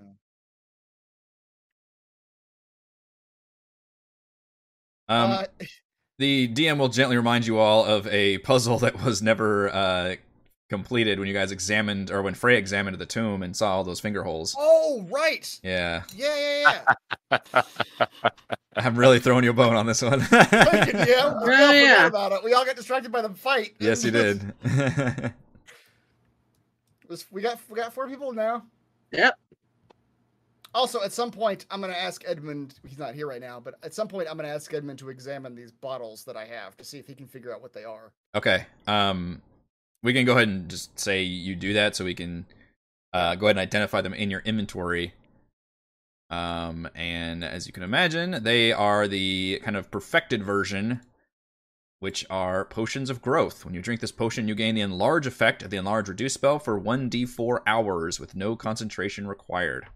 Ah. 5.11 5.25
Um, 5.25 5.31
Uh, 5.31 5.45
the 6.19 6.49
DM 6.49 6.79
will 6.79 6.89
gently 6.89 7.17
remind 7.17 7.47
you 7.47 7.59
all 7.59 7.85
of 7.85 8.07
a 8.09 8.39
puzzle 8.39 8.79
that 8.81 9.03
was 9.03 9.21
never 9.23 9.69
uh, 9.75 10.15
completed 10.71 11.19
when 11.19 11.29
you 11.29 11.35
guys 11.35 11.53
examined, 11.53 12.11
or 12.11 12.23
when 12.23 12.35
Frey 12.35 12.57
examined 12.57 12.97
the 12.99 13.07
tomb 13.07 13.43
and 13.43 13.57
saw 13.57 13.77
all 13.77 13.85
those 13.85 14.01
finger 14.01 14.23
holes. 14.23 14.55
oh, 14.59 15.07
right. 15.11 15.59
Yeah, 15.63 16.03
Yeah, 16.17 16.63
yeah, 16.63 16.83
yeah. 17.31 17.63
I'm 18.77 18.97
really 18.97 19.21
throwing 19.21 19.45
you 19.45 19.51
a 19.51 19.53
bone 19.55 19.77
on 19.77 19.87
this 19.87 20.03
one. 20.03 20.21
Thank 20.21 20.87
you, 20.87 20.93
DM. 20.95 21.43
We 21.47 21.55
all 21.55 21.71
Oh, 21.71 21.73
yeah. 21.73 22.07
about 22.07 22.33
it. 22.33 22.43
We 22.43 22.55
all 22.55 22.65
got 22.65 22.75
distracted 22.75 23.13
by 23.13 23.23
the 23.23 23.29
fight. 23.31 23.75
yes, 23.79 24.05
you 24.05 24.11
did. 24.11 24.53
We 27.31 27.43
got 27.43 27.61
we 27.69 27.77
got 27.77 27.93
four 27.95 28.09
people 28.09 28.33
now. 28.33 28.65
Yep. 29.13 29.39
Also, 30.75 31.01
at 31.03 31.13
some 31.13 31.31
point, 31.31 31.67
I'm 31.71 31.81
going 31.81 31.93
to 31.93 31.99
ask 31.99 32.25
Edmund. 32.27 32.75
He's 32.87 32.99
not 32.99 33.15
here 33.15 33.29
right 33.29 33.41
now, 33.41 33.61
but 33.61 33.75
at 33.85 33.95
some 33.95 34.09
point, 34.09 34.29
I'm 34.29 34.37
going 34.37 34.49
to 34.49 34.55
ask 34.55 34.75
Edmund 34.75 34.99
to 34.99 35.09
examine 35.09 35.55
these 35.55 35.71
bottles 35.71 36.25
that 36.25 36.37
I 36.37 36.47
have 36.47 36.77
to 36.79 36.85
see 36.85 36.99
if 36.99 37.07
he 37.07 37.15
can 37.15 37.29
figure 37.29 37.55
out 37.55 37.63
what 37.63 37.73
they 37.73 37.85
are. 37.85 38.13
Okay. 38.35 38.67
Um, 38.89 39.41
we 40.03 40.13
can 40.13 40.27
go 40.27 40.33
ahead 40.33 40.49
and 40.49 40.69
just 40.69 40.99
say 40.99 41.23
you 41.23 41.55
do 41.55 41.75
that, 41.75 41.95
so 41.95 42.05
we 42.05 42.15
can 42.15 42.45
uh, 43.13 43.37
go 43.37 43.47
ahead 43.47 43.57
and 43.57 43.63
identify 43.63 44.01
them 44.01 44.15
in 44.15 44.31
your 44.31 44.41
inventory. 44.41 45.15
Um, 46.29 46.89
and 46.97 47.45
as 47.45 47.69
you 47.69 47.73
can 47.73 47.85
imagine, 47.85 48.43
they 48.43 48.73
are 48.73 49.07
the 49.07 49.61
kind 49.63 49.77
of 49.77 49.93
perfected 49.93 50.43
version, 50.43 51.03
which 52.01 52.27
are 52.29 52.65
potions 52.65 53.11
of 53.11 53.23
growth. 53.23 53.65
When 53.65 53.75
you 53.75 53.81
drink 53.81 54.01
this 54.01 54.11
potion, 54.11 54.49
you 54.49 54.57
gain 54.57 54.75
the 54.75 54.81
enlarge 54.81 55.29
effect 55.29 55.63
of 55.63 55.71
the 55.71 55.77
enlarge 55.77 56.09
reduce 56.09 56.35
spell 56.35 56.59
for 56.59 56.81
1d4 56.81 57.61
hours 57.65 58.19
with 58.19 58.35
no 58.35 58.57
concentration 58.57 59.29
required. 59.29 59.87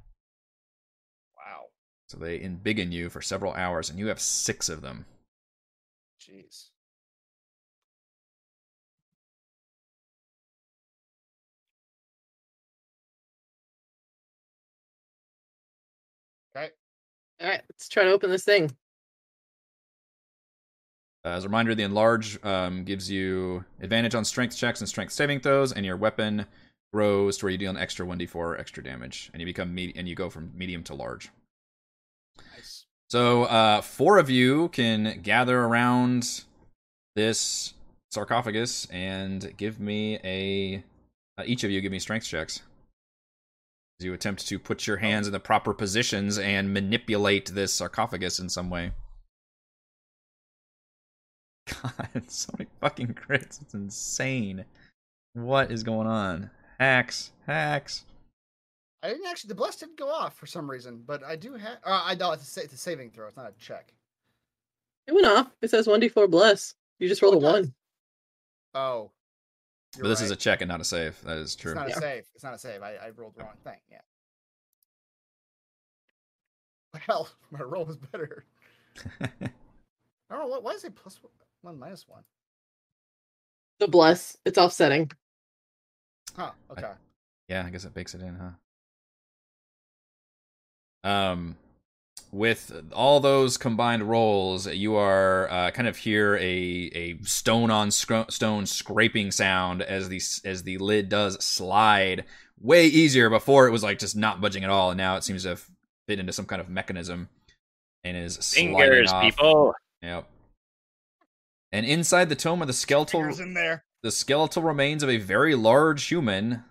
Wow. 2.15 2.19
So 2.21 2.25
they 2.25 2.39
embiggen 2.41 2.93
you 2.93 3.09
for 3.11 3.21
several 3.23 3.53
hours, 3.55 3.91
and 3.91 3.99
you 3.99 4.09
have 4.09 4.21
six 4.21 4.69
of 4.69 4.81
them. 4.83 5.07
Jeez. 6.21 6.71
Okay. 16.57 16.71
All 17.41 17.49
right, 17.49 17.63
let's 17.71 17.89
try 17.89 18.05
to 18.05 18.11
open 18.11 18.31
this 18.31 18.45
thing. 18.45 18.77
Uh, 21.25 21.31
As 21.31 21.45
a 21.45 21.49
reminder, 21.49 21.75
the 21.75 21.83
enlarge 21.83 22.43
um, 22.45 22.85
gives 22.85 23.11
you 23.11 23.65
advantage 23.81 24.15
on 24.15 24.25
strength 24.25 24.57
checks 24.57 24.81
and 24.81 24.89
strength 24.89 25.13
saving 25.13 25.41
throws, 25.41 25.73
and 25.73 25.85
your 25.85 25.97
weapon 25.97 26.47
grows 26.93 27.39
to 27.39 27.45
where 27.47 27.53
you 27.53 27.59
deal 27.59 27.71
an 27.71 27.77
extra 27.77 28.07
1d4 28.07 28.59
extra 28.59 28.83
damage, 28.83 29.31
and 29.33 29.41
you 29.41 29.47
become 29.47 29.75
me- 29.75 29.93
and 29.97 30.09
you 30.09 30.15
go 30.15 30.31
from 30.31 30.53
medium 30.57 30.83
to 30.85 30.95
large. 30.95 31.31
So 33.11 33.45
uh, 33.45 33.81
four 33.81 34.19
of 34.19 34.29
you 34.29 34.69
can 34.69 35.21
gather 35.23 35.61
around 35.61 36.45
this 37.17 37.73
sarcophagus 38.11 38.87
and 38.87 39.57
give 39.57 39.81
me 39.81 40.19
a. 40.25 40.85
Uh, 41.39 41.45
each 41.47 41.65
of 41.65 41.71
you 41.71 41.81
give 41.81 41.93
me 41.93 41.99
strength 41.99 42.27
checks. 42.27 42.63
As 44.01 44.05
you 44.05 44.13
attempt 44.13 44.47
to 44.49 44.59
put 44.59 44.87
your 44.87 44.99
hands 44.99 45.27
in 45.27 45.33
the 45.33 45.41
proper 45.41 45.73
positions 45.73 46.39
and 46.39 46.73
manipulate 46.73 47.47
this 47.47 47.73
sarcophagus 47.73 48.39
in 48.39 48.49
some 48.49 48.71
way. 48.71 48.93
God, 51.83 52.23
so 52.29 52.53
many 52.59 52.71
fucking 52.81 53.15
crits. 53.15 53.61
It's 53.63 53.75
insane. 53.75 54.65
What 55.33 55.71
is 55.71 55.83
going 55.83 56.07
on? 56.07 56.51
Hacks, 56.79 57.33
hacks. 57.47 58.05
I 59.03 59.09
didn't 59.09 59.27
actually. 59.27 59.49
The 59.49 59.55
bless 59.55 59.77
didn't 59.77 59.97
go 59.99 60.09
off 60.11 60.37
for 60.37 60.47
some 60.47 60.69
reason, 60.71 61.03
but 61.07 61.23
I 61.25 61.37
do 61.37 61.55
have. 61.55 61.79
Uh, 61.85 62.03
I 62.05 62.15
know 62.17 62.33
it's 62.33 62.43
a, 62.43 62.47
sa- 62.47 62.61
it's 62.63 62.73
a 62.75 62.79
saving 62.79 63.11
throw. 63.11 63.27
It's 63.29 63.37
not 63.37 63.49
a 63.49 63.53
check. 63.59 63.93
It 65.07 65.13
went 65.15 65.27
off. 65.27 65.49
It 65.63 65.71
says 65.71 65.87
one 65.87 66.01
d 66.01 66.09
four 66.09 66.27
bless. 66.29 66.75
You 66.99 67.09
just 67.09 67.23
rolled 67.23 67.35
a 67.35 67.37
Oh, 67.37 67.41
it 67.41 67.43
does. 67.43 67.53
one. 67.63 67.75
Oh. 68.75 69.11
But 70.01 70.09
this 70.09 70.21
is 70.21 70.31
a 70.31 70.37
check 70.37 70.61
and 70.61 70.69
not 70.69 70.81
a 70.81 70.85
save. 70.85 71.21
That 71.23 71.39
is 71.39 71.55
true. 71.57 71.73
It's 71.73 71.79
not 71.79 71.89
Yeah. 71.89 71.97
a 71.97 72.01
save. 72.01 72.25
It's 72.35 72.45
not 72.45 72.55
a 72.55 72.59
save. 72.59 72.83
I, 72.83 72.95
I 72.97 73.11
rolled 73.17 73.35
the 73.37 73.43
wrong 73.45 73.57
thing. 73.65 73.79
Yeah. 73.91 73.99
Well, 77.09 77.29
my 77.51 77.61
roll 77.63 77.85
was 77.85 77.97
better. 77.97 78.45
I 79.21 79.27
don't 80.31 80.41
know 80.41 80.47
what. 80.47 80.63
Why 80.63 80.73
is 80.73 80.85
it 80.85 80.95
plus 80.97 81.21
one 81.63 81.79
minus 81.79 82.07
one? 82.09 82.23
The 83.79 83.89
bless. 83.89 84.37
It's 84.45 84.59
offsetting. 84.59 85.11
Huh. 86.37 86.51
Okay. 86.71 86.91
Yeah, 87.49 87.65
I 87.67 87.71
guess 87.71 87.85
it 87.85 87.95
bakes 87.95 88.15
it 88.15 88.21
in, 88.23 88.35
huh? 88.35 88.51
Um, 91.05 91.57
with 92.31 92.73
all 92.93 93.21
those 93.21 93.57
combined 93.57 94.03
rolls, 94.03 94.67
you 94.67 94.97
are 94.97 95.49
uh, 95.51 95.71
kind 95.71 95.89
of 95.89 95.97
hear 95.97 96.37
a 96.37 96.91
a 96.95 97.19
stone 97.23 97.71
on 97.71 97.91
scr- 97.91 98.29
stone 98.29 98.67
scraping 98.67 99.31
sound 99.31 99.81
as 99.83 100.09
the 100.09 100.21
as 100.45 100.63
the 100.65 100.79
lid 100.79 101.09
does 101.09 101.43
slide. 101.43 102.25
Way 102.61 102.87
easier 102.87 103.31
before 103.31 103.67
it 103.69 103.71
was 103.71 103.83
like 103.83 103.99
just 103.99 104.17
not 104.17 104.41
budging 104.41 104.65
at 104.65 104.71
all, 104.71 104.91
and 104.91 104.99
now 104.99 105.17
it 105.17 105.25
seems 105.25 105.45
to 105.45 105.51
have 105.51 105.65
fit 106.09 106.19
into 106.19 106.33
some 106.33 106.45
kind 106.47 106.61
of 106.61 106.69
mechanism 106.69 107.29
and 108.05 108.17
is 108.17 108.35
sliding 108.35 108.77
Fingers, 108.77 109.13
off. 109.13 109.23
people. 109.23 109.75
Yep. 110.03 110.29
And 111.73 111.87
inside 111.87 112.29
the 112.29 112.35
tome 112.35 112.61
of 112.63 112.67
the 112.67 112.73
skeletal 112.75 113.21
Fingers 113.21 113.41
in 113.41 113.55
there. 113.55 113.85
the 114.03 114.11
skeletal 114.11 114.63
remains 114.63 115.03
of 115.03 115.09
a 115.11 115.19
very 115.19 115.55
large 115.55 116.07
human. 116.07 116.65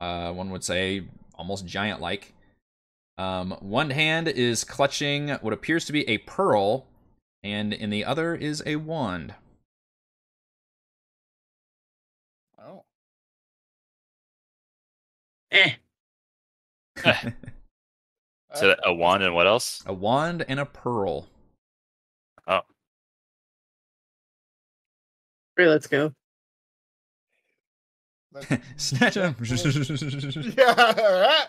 Uh, 0.00 0.32
one 0.32 0.50
would 0.50 0.64
say 0.64 1.02
almost 1.34 1.66
giant 1.66 2.00
like. 2.00 2.32
Um, 3.20 3.50
one 3.60 3.90
hand 3.90 4.28
is 4.28 4.64
clutching 4.64 5.28
what 5.42 5.52
appears 5.52 5.84
to 5.84 5.92
be 5.92 6.08
a 6.08 6.16
pearl, 6.18 6.86
and 7.42 7.74
in 7.74 7.90
the 7.90 8.02
other 8.02 8.34
is 8.34 8.62
a 8.64 8.76
wand. 8.76 9.34
Oh. 12.58 12.84
Eh. 15.50 15.72
So 18.56 18.74
a 18.82 18.92
wand 18.92 19.22
and 19.22 19.32
what 19.32 19.46
else? 19.46 19.80
a 19.86 19.92
wand 19.94 20.44
and 20.48 20.58
a 20.58 20.66
pearl. 20.66 21.28
Oh. 22.48 22.62
Great, 25.56 25.68
let's 25.68 25.86
go. 25.86 26.12
That- 28.32 28.60
Snatch 28.76 29.14
them. 29.14 29.36
yeah. 30.58 31.44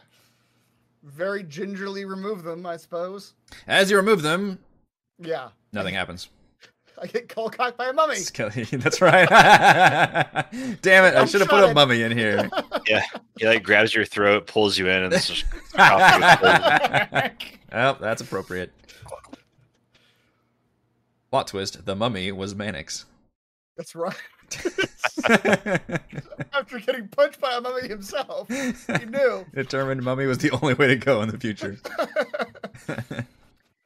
Alright. 1.03 1.15
Very 1.18 1.44
gingerly 1.44 2.06
remove 2.06 2.44
them, 2.44 2.65
I 2.65 2.78
suppose. 2.78 3.34
As 3.68 3.90
you 3.91 3.98
remove 3.98 4.22
them, 4.22 4.60
Yeah. 5.19 5.49
nothing 5.73 5.94
happens. 5.95 6.30
I 7.02 7.07
get 7.07 7.30
cold 7.30 7.57
cocked 7.57 7.78
by 7.78 7.88
a 7.90 7.94
mummy. 7.94 8.15
Skelly, 8.15 8.64
that's 8.72 9.02
right. 9.02 9.28
Damn 10.82 11.06
it! 11.06 11.15
I 11.15 11.22
I'm 11.22 11.28
should 11.28 11.41
have 11.41 11.49
put 11.49 11.64
a 11.64 11.73
mummy 11.73 12.03
in 12.03 12.11
here. 12.15 12.49
Yeah, 12.88 13.03
he 13.38 13.45
like 13.45 13.64
grabs 13.64 13.94
your 13.94 14.06
throat, 14.06 14.48
pulls 14.48 14.78
you 14.78 14.88
in, 14.90 15.03
and 15.03 15.14
it's 15.14 15.28
just 15.28 15.45
coffee. 15.73 17.32
well, 17.72 17.94
that's 18.02 18.22
appropriate. 18.22 18.72
Plot 21.30 21.48
twist: 21.48 21.86
the 21.86 21.95
mummy 21.95 22.32
was 22.32 22.53
Mannix. 22.56 23.06
That's 23.78 23.95
right. 23.95 24.15
After 26.53 26.79
getting 26.79 27.07
punched 27.07 27.39
by 27.39 27.53
a 27.53 27.61
mummy 27.61 27.88
himself, 27.88 28.47
he 28.49 29.05
knew. 29.05 29.45
Determined 29.53 30.03
mummy 30.03 30.25
was 30.25 30.39
the 30.39 30.51
only 30.51 30.73
way 30.73 30.88
to 30.88 30.95
go 30.95 31.21
in 31.21 31.29
the 31.29 31.38
future. 31.38 31.77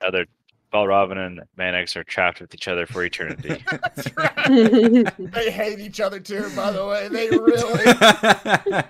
Other 0.02 0.26
Valravn 0.74 1.18
and 1.18 1.42
Mannix 1.58 1.96
are 1.96 2.04
trapped 2.04 2.42
with 2.42 2.54
each 2.54 2.68
other 2.68 2.86
for 2.86 3.04
eternity. 3.04 3.64
That's 3.72 4.16
right. 4.18 5.16
They 5.18 5.52
hate 5.52 5.80
each 5.80 6.02
other 6.02 6.20
too, 6.20 6.50
by 6.56 6.72
the 6.72 6.86
way. 6.86 7.08
They 7.08 7.30
really. 7.30 8.84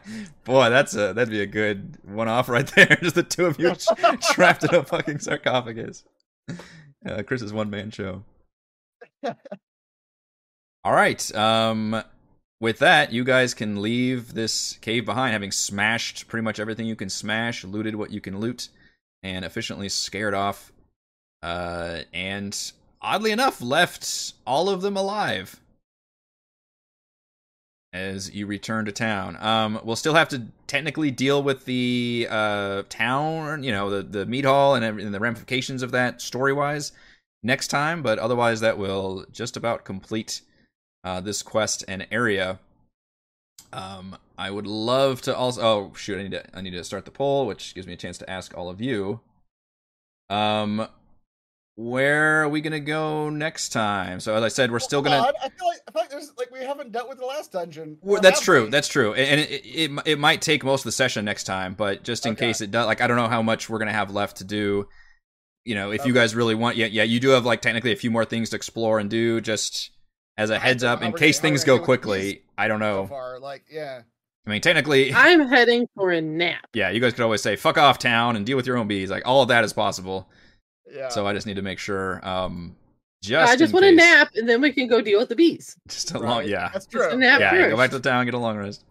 Boy, 0.43 0.69
that's 0.69 0.95
a 0.95 1.13
that'd 1.13 1.29
be 1.29 1.41
a 1.41 1.45
good 1.45 1.97
one-off 2.03 2.49
right 2.49 2.67
there. 2.75 2.97
Just 3.01 3.15
the 3.15 3.23
two 3.23 3.45
of 3.45 3.59
you 3.59 3.75
trapped 4.21 4.63
in 4.63 4.73
a 4.73 4.83
fucking 4.83 5.19
sarcophagus. 5.19 6.03
Uh, 7.07 7.23
Chris's 7.23 7.53
one-man 7.53 7.91
show. 7.91 8.23
All 10.83 10.93
right. 10.93 11.35
Um, 11.35 12.03
with 12.65 12.79
that, 12.79 13.13
you 13.13 13.23
guys 13.23 13.53
can 13.53 13.79
leave 13.79 14.33
this 14.33 14.79
cave 14.81 15.05
behind, 15.05 15.33
having 15.33 15.51
smashed 15.51 16.27
pretty 16.27 16.43
much 16.43 16.59
everything 16.59 16.87
you 16.87 16.95
can 16.95 17.09
smash, 17.09 17.63
looted 17.63 17.95
what 17.95 18.09
you 18.09 18.19
can 18.19 18.39
loot, 18.39 18.69
and 19.21 19.45
efficiently 19.45 19.87
scared 19.87 20.33
off. 20.33 20.71
Uh, 21.43 21.99
and 22.11 22.71
oddly 22.99 23.29
enough, 23.29 23.61
left 23.61 24.33
all 24.47 24.67
of 24.67 24.81
them 24.81 24.97
alive 24.97 25.61
as 27.93 28.33
you 28.33 28.47
return 28.47 28.85
to 28.85 28.91
town. 28.91 29.37
Um, 29.39 29.79
we'll 29.83 29.95
still 29.95 30.15
have 30.15 30.29
to 30.29 30.47
technically 30.65 31.11
deal 31.11 31.43
with 31.43 31.65
the 31.65 32.25
uh, 32.27 32.81
town, 32.89 33.61
you 33.61 33.71
know, 33.71 33.91
the 33.91 34.01
the 34.01 34.25
meat 34.25 34.43
hall 34.43 34.73
and, 34.73 34.83
and 34.83 35.13
the 35.13 35.19
ramifications 35.19 35.83
of 35.83 35.91
that 35.91 36.19
story 36.19 36.51
wise 36.51 36.93
next 37.43 37.67
time. 37.67 38.01
But 38.01 38.17
otherwise, 38.17 38.61
that 38.61 38.79
will 38.79 39.23
just 39.31 39.55
about 39.55 39.85
complete 39.85 40.41
uh, 41.06 41.22
this 41.22 41.41
quest 41.41 41.86
and 41.88 42.06
area. 42.11 42.60
Um, 43.72 44.18
I 44.38 44.52
would 44.52 44.68
love 44.68 45.22
to 45.23 45.36
also. 45.36 45.61
Oh 45.61 45.94
shoot! 45.95 46.19
I 46.19 46.23
need 46.23 46.32
to. 46.32 46.44
I 46.57 46.61
need 46.61 46.72
to 46.72 46.84
start 46.84 47.06
the 47.06 47.11
poll, 47.11 47.45
which 47.45 47.73
gives 47.76 47.88
me 47.88 47.94
a 47.94 47.98
chance 47.98 48.18
to 48.18 48.30
ask 48.30 48.57
all 48.57 48.69
of 48.69 48.82
you. 48.82 49.22
Um, 50.30 50.88
where 51.77 52.41
are 52.44 52.49
we 52.49 52.61
gonna 52.61 52.80
go 52.80 53.30
next 53.30 53.69
time? 53.69 54.19
So 54.19 54.34
as 54.36 54.44
I 54.44 54.48
said, 54.48 54.72
we're 54.72 54.80
still 54.80 55.02
gonna. 55.02 55.18
Odd. 55.18 55.34
I 55.44 55.49
feel 55.49 55.68
like 55.68 55.80
I 55.88 55.91
feel 55.91 56.02
like 56.02 56.10
there's 56.10 56.32
like 56.38 56.52
we 56.52 56.60
haven't 56.60 56.91
dealt 56.91 57.10
with 57.10 57.19
the 57.19 57.26
last 57.26 57.52
dungeon. 57.52 57.98
Well, 58.02 58.22
that's 58.22 58.40
true. 58.41 58.65
we? 58.65 58.69
That's 58.69 58.88
true, 58.88 59.14
and 59.14 59.41
it, 59.41 59.52
it 59.52 59.91
it 59.91 60.02
it 60.06 60.19
might 60.19 60.41
take 60.41 60.64
most 60.64 60.82
of 60.82 60.86
the 60.86 60.91
session 60.94 61.26
next 61.26 61.44
time, 61.44 61.73
but 61.73 62.03
just 62.03 62.26
in 62.26 62.32
Okay. 62.34 62.48
case 62.48 62.61
it 62.61 62.72
does, 62.72 62.86
like 62.86 63.02
I 63.02 63.07
don't 63.07 63.18
know 63.18 63.27
how 63.27 63.41
much 63.41 63.69
we're 63.69 63.80
gonna 63.80 63.91
have 63.94 64.10
left 64.11 64.38
to 64.38 64.44
do. 64.44 64.88
You 65.65 65.76
know, 65.76 65.91
if 65.91 66.06
you 66.06 66.14
guys 66.14 66.36
really 66.36 66.53
want, 66.56 66.77
yeah, 66.77 66.86
yeah, 66.86 67.03
you 67.03 67.19
do 67.19 67.30
have 67.30 67.44
like 67.45 67.61
technically 67.61 67.91
a 67.91 67.95
few 67.95 68.11
more 68.11 68.23
things 68.23 68.52
to 68.52 68.56
explore 68.56 68.99
and 68.99 69.10
do. 69.10 69.41
Just 69.41 69.90
as 70.37 70.49
a 70.49 70.59
heads 70.59 70.83
up, 70.83 71.01
in 71.01 71.13
case 71.13 71.39
gonna- 71.39 71.49
things 71.51 71.63
go 71.63 71.73
gonna 71.77 71.77
deal 71.77 71.81
with 71.91 72.01
quickly. 72.01 72.41
I 72.57 72.67
don't 72.67 72.79
so 72.79 72.85
know. 73.01 73.07
far. 73.07 73.39
Like, 73.39 73.65
yeah, 73.71 74.01
I 74.45 74.49
mean, 74.49 74.61
technically, 74.61 75.13
I'm 75.15 75.47
heading 75.47 75.87
for 75.95 76.11
a 76.11 76.21
nap. 76.21 76.67
yeah, 76.73 76.89
you 76.89 76.99
guys 76.99 77.13
could 77.13 77.23
always 77.23 77.41
say 77.41 77.55
"fuck 77.55 77.77
off, 77.77 77.99
town" 77.99 78.35
and 78.35 78.45
deal 78.45 78.57
with 78.57 78.65
your 78.67 78.77
own 78.77 78.87
bees. 78.87 79.09
Like 79.09 79.23
all 79.25 79.41
of 79.41 79.47
that 79.49 79.63
is 79.63 79.73
possible. 79.73 80.29
yeah. 80.91 81.09
So 81.09 81.25
I 81.27 81.33
just 81.33 81.47
need 81.47 81.55
to 81.55 81.61
make 81.61 81.79
sure. 81.79 82.25
Um, 82.27 82.75
just 83.21 83.51
I 83.51 83.55
just 83.55 83.71
in 83.71 83.73
want 83.73 83.85
a 83.87 83.91
nap, 83.93 84.29
and 84.35 84.47
then 84.47 84.61
we 84.61 84.71
can 84.71 84.87
go 84.87 85.01
deal 85.01 85.19
with 85.19 85.29
the 85.29 85.35
bees. 85.35 85.75
Just 85.87 86.11
a 86.11 86.19
long, 86.19 86.39
Right. 86.39 86.47
yeah, 86.49 86.69
that's 86.71 86.85
Just 86.85 87.05
a 87.07 87.09
true. 87.11 87.19
nap 87.19 87.39
yeah. 87.39 87.49
first. 87.51 87.69
Go 87.71 87.77
back 87.77 87.91
to 87.91 87.99
town, 87.99 88.25
get 88.25 88.33
a 88.35 88.37
long 88.37 88.57
rest. 88.57 88.83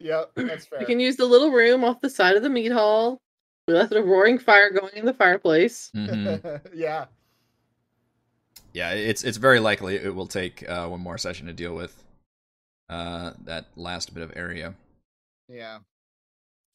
Yep, 0.00 0.32
that's 0.34 0.66
fair. 0.66 0.80
We 0.80 0.86
can 0.86 0.98
use 1.00 1.16
the 1.16 1.24
little 1.24 1.50
room 1.52 1.84
off 1.84 2.00
the 2.00 2.10
side 2.10 2.36
of 2.36 2.42
the 2.42 2.50
meat 2.50 2.72
hall. 2.72 3.20
We 3.68 3.74
left 3.74 3.92
a 3.92 4.02
roaring 4.02 4.38
fire 4.38 4.70
going 4.70 4.92
in 4.94 5.06
the 5.06 5.14
fireplace. 5.14 5.90
Mhm. 5.94 6.60
yeah, 6.74 7.06
yeah, 8.76 8.90
it's 8.90 9.24
it's 9.24 9.38
very 9.38 9.58
likely 9.58 9.96
it 9.96 10.14
will 10.14 10.26
take 10.26 10.68
uh, 10.68 10.86
one 10.86 11.00
more 11.00 11.16
session 11.16 11.46
to 11.46 11.52
deal 11.54 11.74
with 11.74 12.04
uh, 12.90 13.30
that 13.44 13.66
last 13.74 14.12
bit 14.12 14.22
of 14.22 14.32
area. 14.36 14.74
yeah. 15.48 15.78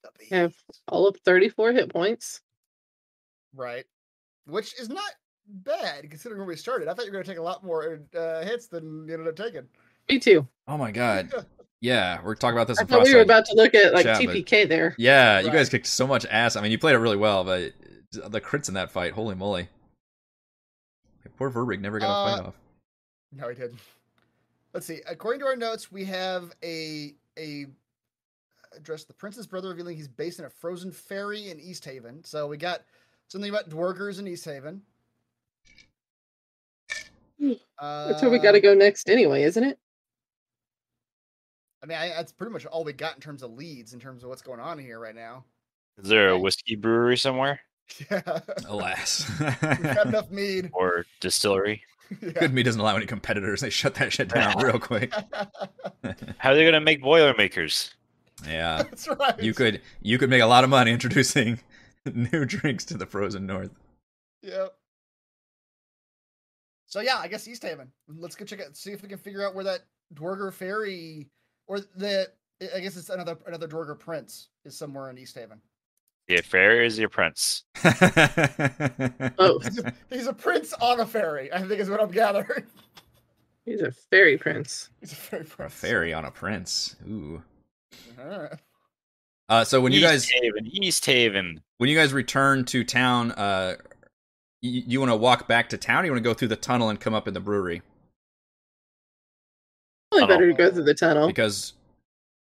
The 0.03 0.35
Have 0.35 0.55
all 0.87 1.07
of 1.07 1.15
34 1.17 1.73
hit 1.73 1.93
points. 1.93 2.41
Right. 3.55 3.85
Which 4.47 4.79
is 4.79 4.89
not 4.89 5.11
bad 5.47 6.09
considering 6.09 6.39
where 6.39 6.47
we 6.47 6.55
started. 6.55 6.87
I 6.87 6.95
thought 6.95 7.05
you 7.05 7.11
were 7.11 7.13
going 7.13 7.23
to 7.25 7.29
take 7.29 7.37
a 7.37 7.43
lot 7.43 7.63
more 7.63 7.99
uh, 8.17 8.41
hits 8.43 8.65
than 8.65 9.05
you 9.07 9.13
ended 9.13 9.27
up 9.27 9.35
taking. 9.35 9.67
Me 10.09 10.17
too. 10.17 10.47
Oh 10.67 10.75
my 10.77 10.89
god, 10.89 11.31
yeah, 11.81 12.19
we're 12.23 12.33
talking 12.33 12.57
about 12.57 12.67
this. 12.67 12.79
I 12.79 12.81
in 12.81 12.87
thought 12.87 13.03
we 13.03 13.13
were 13.13 13.21
about 13.21 13.45
to 13.45 13.53
look 13.55 13.75
at 13.75 13.93
like 13.93 14.05
chat, 14.05 14.17
but- 14.25 14.35
TPK 14.35 14.67
there. 14.67 14.95
Yeah, 14.97 15.39
you 15.39 15.47
Right. 15.49 15.53
guys 15.57 15.69
kicked 15.69 15.85
so 15.85 16.07
much 16.07 16.25
ass. 16.31 16.55
I 16.55 16.61
mean, 16.61 16.71
you 16.71 16.79
played 16.79 16.95
it 16.95 16.99
really 16.99 17.17
well, 17.17 17.43
but 17.43 17.73
the 18.11 18.41
crits 18.41 18.69
in 18.69 18.73
that 18.73 18.89
fight, 18.91 19.13
holy 19.13 19.35
moly! 19.35 19.69
Poor 21.41 21.49
Verbeeg 21.49 21.79
never 21.79 21.97
got 21.97 22.05
a 22.05 22.35
fight 22.35 22.43
Uh, 22.43 22.47
off. 22.49 22.55
No, 23.31 23.49
he 23.49 23.55
didn't. 23.55 23.79
Let's 24.75 24.85
see. 24.85 25.01
According 25.07 25.39
to 25.39 25.47
our 25.47 25.55
notes, 25.55 25.91
we 25.91 26.05
have 26.05 26.53
a 26.63 27.15
a 27.39 27.65
address 28.73 29.05
the 29.05 29.13
prince's 29.15 29.47
brother 29.47 29.69
revealing 29.69 29.97
he's 29.97 30.07
based 30.07 30.37
in 30.37 30.45
a 30.45 30.49
frozen 30.51 30.91
ferry 30.91 31.49
in 31.49 31.59
East 31.59 31.83
Haven. 31.83 32.23
So 32.23 32.45
we 32.45 32.57
got 32.57 32.83
something 33.27 33.49
about 33.49 33.69
Duergars 33.69 34.19
in 34.19 34.27
East 34.27 34.45
Haven. 34.45 34.83
Uh, 37.79 38.07
That's 38.07 38.21
where 38.21 38.29
we 38.29 38.37
got 38.37 38.51
to 38.51 38.61
go 38.61 38.75
next 38.75 39.09
anyway, 39.09 39.41
isn't 39.41 39.63
it? 39.63 39.79
I 41.81 41.87
mean, 41.87 41.97
I, 41.97 42.09
that's 42.09 42.31
pretty 42.31 42.53
much 42.53 42.67
all 42.67 42.83
we 42.83 42.93
got 42.93 43.15
in 43.15 43.21
terms 43.21 43.41
of 43.41 43.51
leads, 43.53 43.93
in 43.95 43.99
terms 43.99 44.21
of 44.21 44.29
what's 44.29 44.43
going 44.43 44.59
on 44.59 44.77
here 44.77 44.99
right 44.99 45.15
now. 45.15 45.43
Is 45.97 46.07
there 46.07 46.29
a 46.29 46.37
whiskey 46.37 46.75
brewery 46.75 47.17
somewhere 47.17 47.61
Yeah, 48.09 48.39
Alas, 48.67 49.29
we've 49.39 49.83
got 49.83 50.07
enough 50.07 50.31
mead. 50.31 50.69
or 50.73 51.05
distillery? 51.19 51.83
Yeah. 52.21 52.31
Good 52.31 52.53
Me 52.53 52.61
doesn't 52.61 52.81
allow 52.81 52.97
any 52.97 53.05
competitors. 53.05 53.61
They 53.61 53.69
shut 53.69 53.95
that 53.95 54.11
shit 54.11 54.27
down 54.27 54.61
real 54.61 54.77
quick. 54.79 55.13
How 56.39 56.51
are 56.51 56.55
they 56.55 56.65
gonna 56.65 56.81
make 56.81 57.01
Boilermakers? 57.01 57.93
Yeah, 58.45 58.83
That's 58.83 59.07
right. 59.07 59.41
you 59.41 59.53
could 59.53 59.79
you 60.01 60.17
could 60.17 60.29
make 60.29 60.41
a 60.41 60.45
lot 60.45 60.65
of 60.65 60.69
money 60.69 60.91
introducing 60.91 61.61
new 62.13 62.43
drinks 62.43 62.83
to 62.85 62.97
the 62.97 63.05
frozen 63.05 63.45
north. 63.45 63.71
Yep. 64.41 64.73
So 66.85 66.99
yeah, 66.99 67.15
I 67.17 67.29
guess 67.29 67.47
East 67.47 67.63
Haven. 67.63 67.89
Let's 68.09 68.35
go 68.35 68.43
check 68.43 68.59
it 68.59 68.67
out, 68.67 68.75
see 68.75 68.91
if 68.91 69.01
we 69.01 69.07
can 69.07 69.17
figure 69.17 69.45
out 69.47 69.55
where 69.55 69.63
that 69.63 69.85
Duergar 70.13 70.51
ferry, 70.51 71.29
or 71.67 71.79
the 71.95 72.27
I 72.75 72.79
guess 72.81 72.97
it's 72.97 73.09
another 73.09 73.37
another 73.47 73.67
Duergar 73.67 73.95
prince 73.95 74.49
is 74.65 74.77
somewhere 74.77 75.09
in 75.09 75.17
East 75.17 75.37
Haven. 75.37 75.61
The 76.27 76.37
fairy 76.41 76.85
is 76.85 76.97
your 76.97 77.09
prince. 77.09 77.63
Oh, 77.83 79.59
He's 79.63 79.79
a, 79.79 79.93
he's 80.09 80.27
a 80.27 80.33
prince 80.33 80.73
on 80.73 80.99
a 81.01 81.05
fairy. 81.05 81.51
I 81.51 81.59
think 81.59 81.79
is 81.81 81.89
what 81.89 82.01
I'm 82.01 82.11
gathering. 82.11 82.63
He's 83.65 83.81
a 83.81 83.91
fairy 83.91 84.37
prince. 84.37 84.89
He's 85.01 85.11
a 85.11 85.15
fairy 85.15 85.45
A 85.59 85.69
fairy 85.69 86.13
on 86.13 86.25
a 86.25 86.31
prince. 86.31 86.95
Ooh. 87.07 87.41
Alright. 88.19 88.53
Uh, 89.49 89.63
so 89.65 89.81
when 89.81 89.91
you 89.91 89.99
guys 90.01 90.23
East 90.23 90.33
Haven, 90.41 90.67
East 90.67 91.05
Haven. 91.05 91.61
when 91.77 91.89
you 91.89 91.95
guys 91.97 92.13
return 92.13 92.63
to 92.65 92.83
town, 92.85 93.33
uh, 93.33 93.75
you, 94.61 94.83
you 94.87 94.99
want 94.99 95.11
to 95.11 95.15
walk 95.17 95.47
back 95.47 95.67
to 95.69 95.77
town? 95.77 96.03
Or 96.03 96.05
you 96.05 96.11
want 96.11 96.23
to 96.23 96.29
go 96.29 96.33
through 96.33 96.47
the 96.47 96.55
tunnel 96.55 96.89
and 96.89 96.99
come 96.99 97.13
up 97.13 97.27
in 97.27 97.33
the 97.33 97.39
brewery? 97.41 97.81
Probably 100.11 100.21
Tunnel. 100.27 100.37
better 100.37 100.47
to 100.51 100.53
go 100.57 100.71
through 100.71 100.83
the 100.85 100.93
tunnel. 100.93 101.27
Because 101.27 101.73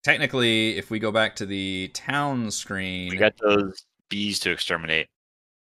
technically, 0.08 0.78
if 0.78 0.90
we 0.90 1.00
go 1.00 1.12
back 1.12 1.36
to 1.36 1.46
the 1.46 1.90
town 1.94 2.50
screen, 2.50 3.10
We 3.10 3.18
got 3.18 3.34
those 3.38 3.84
bees 4.10 4.40
to 4.40 4.52
exterminate. 4.52 5.08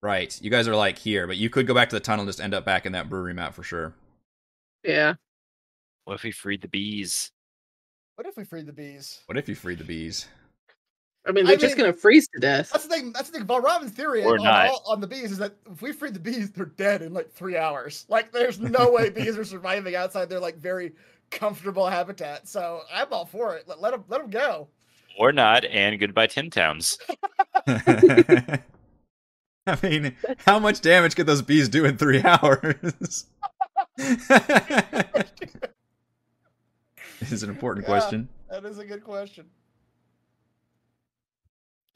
right, 0.00 0.40
you 0.40 0.48
guys 0.48 0.68
are 0.68 0.76
like 0.76 0.96
here, 0.96 1.26
but 1.26 1.36
you 1.36 1.50
could 1.50 1.66
go 1.66 1.74
back 1.74 1.88
to 1.88 1.96
the 1.96 2.00
tunnel 2.00 2.22
and 2.22 2.28
just 2.28 2.40
end 2.40 2.54
up 2.54 2.64
back 2.64 2.86
in 2.86 2.92
that 2.92 3.08
brewery 3.08 3.34
map 3.34 3.52
for 3.52 3.64
sure. 3.64 3.94
Yeah. 4.84 5.14
What 6.04 6.14
if 6.14 6.22
we 6.22 6.30
freed 6.30 6.62
the 6.62 6.68
bees? 6.68 7.32
What 8.14 8.26
if 8.28 8.36
we 8.36 8.44
freed 8.44 8.66
the 8.66 8.72
bees? 8.72 9.20
What 9.26 9.36
if 9.36 9.48
you 9.48 9.56
freed 9.56 9.78
the 9.78 9.84
bees? 9.84 10.26
I 11.26 11.32
mean, 11.32 11.44
they're 11.44 11.56
just 11.56 11.76
mean- 11.76 11.86
gonna 11.86 11.96
freeze 11.96 12.28
to 12.28 12.40
death. 12.40 12.70
That's 12.70 12.86
the 12.86 12.94
thing. 12.94 13.12
That's 13.12 13.28
the 13.28 13.38
thing. 13.38 13.46
Von 13.46 13.62
Robin's 13.62 13.90
theory 13.90 14.22
on, 14.24 14.46
all- 14.46 14.82
on 14.86 15.00
the 15.00 15.06
bees 15.08 15.32
is 15.32 15.38
that 15.38 15.54
if 15.70 15.82
we 15.82 15.92
free 15.92 16.10
the 16.10 16.20
bees, 16.20 16.52
they're 16.52 16.64
dead 16.66 17.02
in 17.02 17.12
like 17.12 17.30
three 17.32 17.56
hours. 17.56 18.06
Like, 18.08 18.30
there's 18.32 18.60
no 18.60 18.90
way 18.92 19.10
bees 19.10 19.36
are 19.36 19.44
surviving 19.44 19.96
outside 19.96 20.28
their 20.28 20.40
like 20.40 20.56
very 20.58 20.92
comfortable 21.30 21.88
habitat. 21.88 22.48
So 22.48 22.82
I'm 22.92 23.12
all 23.12 23.26
for 23.26 23.56
it. 23.56 23.66
Let, 23.68 23.80
let 23.80 23.92
them 23.92 24.04
let 24.08 24.20
them 24.20 24.30
go. 24.30 24.68
Or 25.18 25.32
not, 25.32 25.64
and 25.64 25.98
goodbye 25.98 26.26
Ten 26.28 26.50
Towns. 26.50 26.98
I 27.66 28.60
mean, 29.82 30.16
how 30.38 30.58
much 30.58 30.80
damage 30.80 31.14
could 31.14 31.26
those 31.26 31.42
bees 31.42 31.68
do 31.68 31.84
in 31.84 31.98
three 31.98 32.22
hours? 32.22 33.26
is 37.20 37.42
an 37.42 37.50
important 37.50 37.84
Yeah. 37.84 37.88
question. 37.88 38.28
That 38.50 38.64
is 38.64 38.78
a 38.78 38.84
good 38.84 39.04
question. 39.04 39.46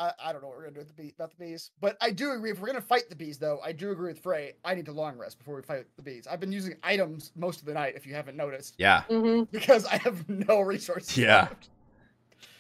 I, 0.03 0.13
I 0.19 0.33
don't 0.33 0.43
know 0.43 0.49
what 0.49 0.57
we're 0.57 0.65
gonna 0.65 0.75
do 0.75 0.81
with 0.81 0.89
the 0.97 1.03
bee, 1.03 1.13
about 1.17 1.31
the 1.31 1.37
bees, 1.45 1.71
but 1.81 1.97
I 2.01 2.11
do 2.11 2.33
agree. 2.33 2.51
If 2.51 2.61
we're 2.61 2.67
gonna 2.67 2.81
fight 2.81 3.09
the 3.09 3.15
bees, 3.17 3.39
though, 3.39 3.61
I 3.65 3.71
do 3.73 3.91
agree 3.93 4.09
with 4.13 4.19
Frey. 4.21 4.55
I 4.65 4.75
need 4.75 4.87
to 4.87 4.93
long 4.93 5.17
rest 5.17 5.39
before 5.39 5.55
we 5.57 5.63
fight 5.63 5.85
the 5.97 6.03
bees. 6.03 6.27
I've 6.27 6.41
been 6.41 6.51
using 6.53 6.75
items 6.83 7.31
most 7.37 7.61
of 7.61 7.67
the 7.67 7.75
night, 7.75 7.95
if 7.97 8.07
you 8.07 8.15
haven't 8.15 8.37
noticed, 8.37 8.75
Yeah. 8.79 9.03
hmm 9.05 9.43
because 9.53 9.87
I 9.87 9.97
have 9.99 10.29
no 10.29 10.61
resources. 10.61 11.17
Yeah. 11.17 11.43
left. 11.43 11.69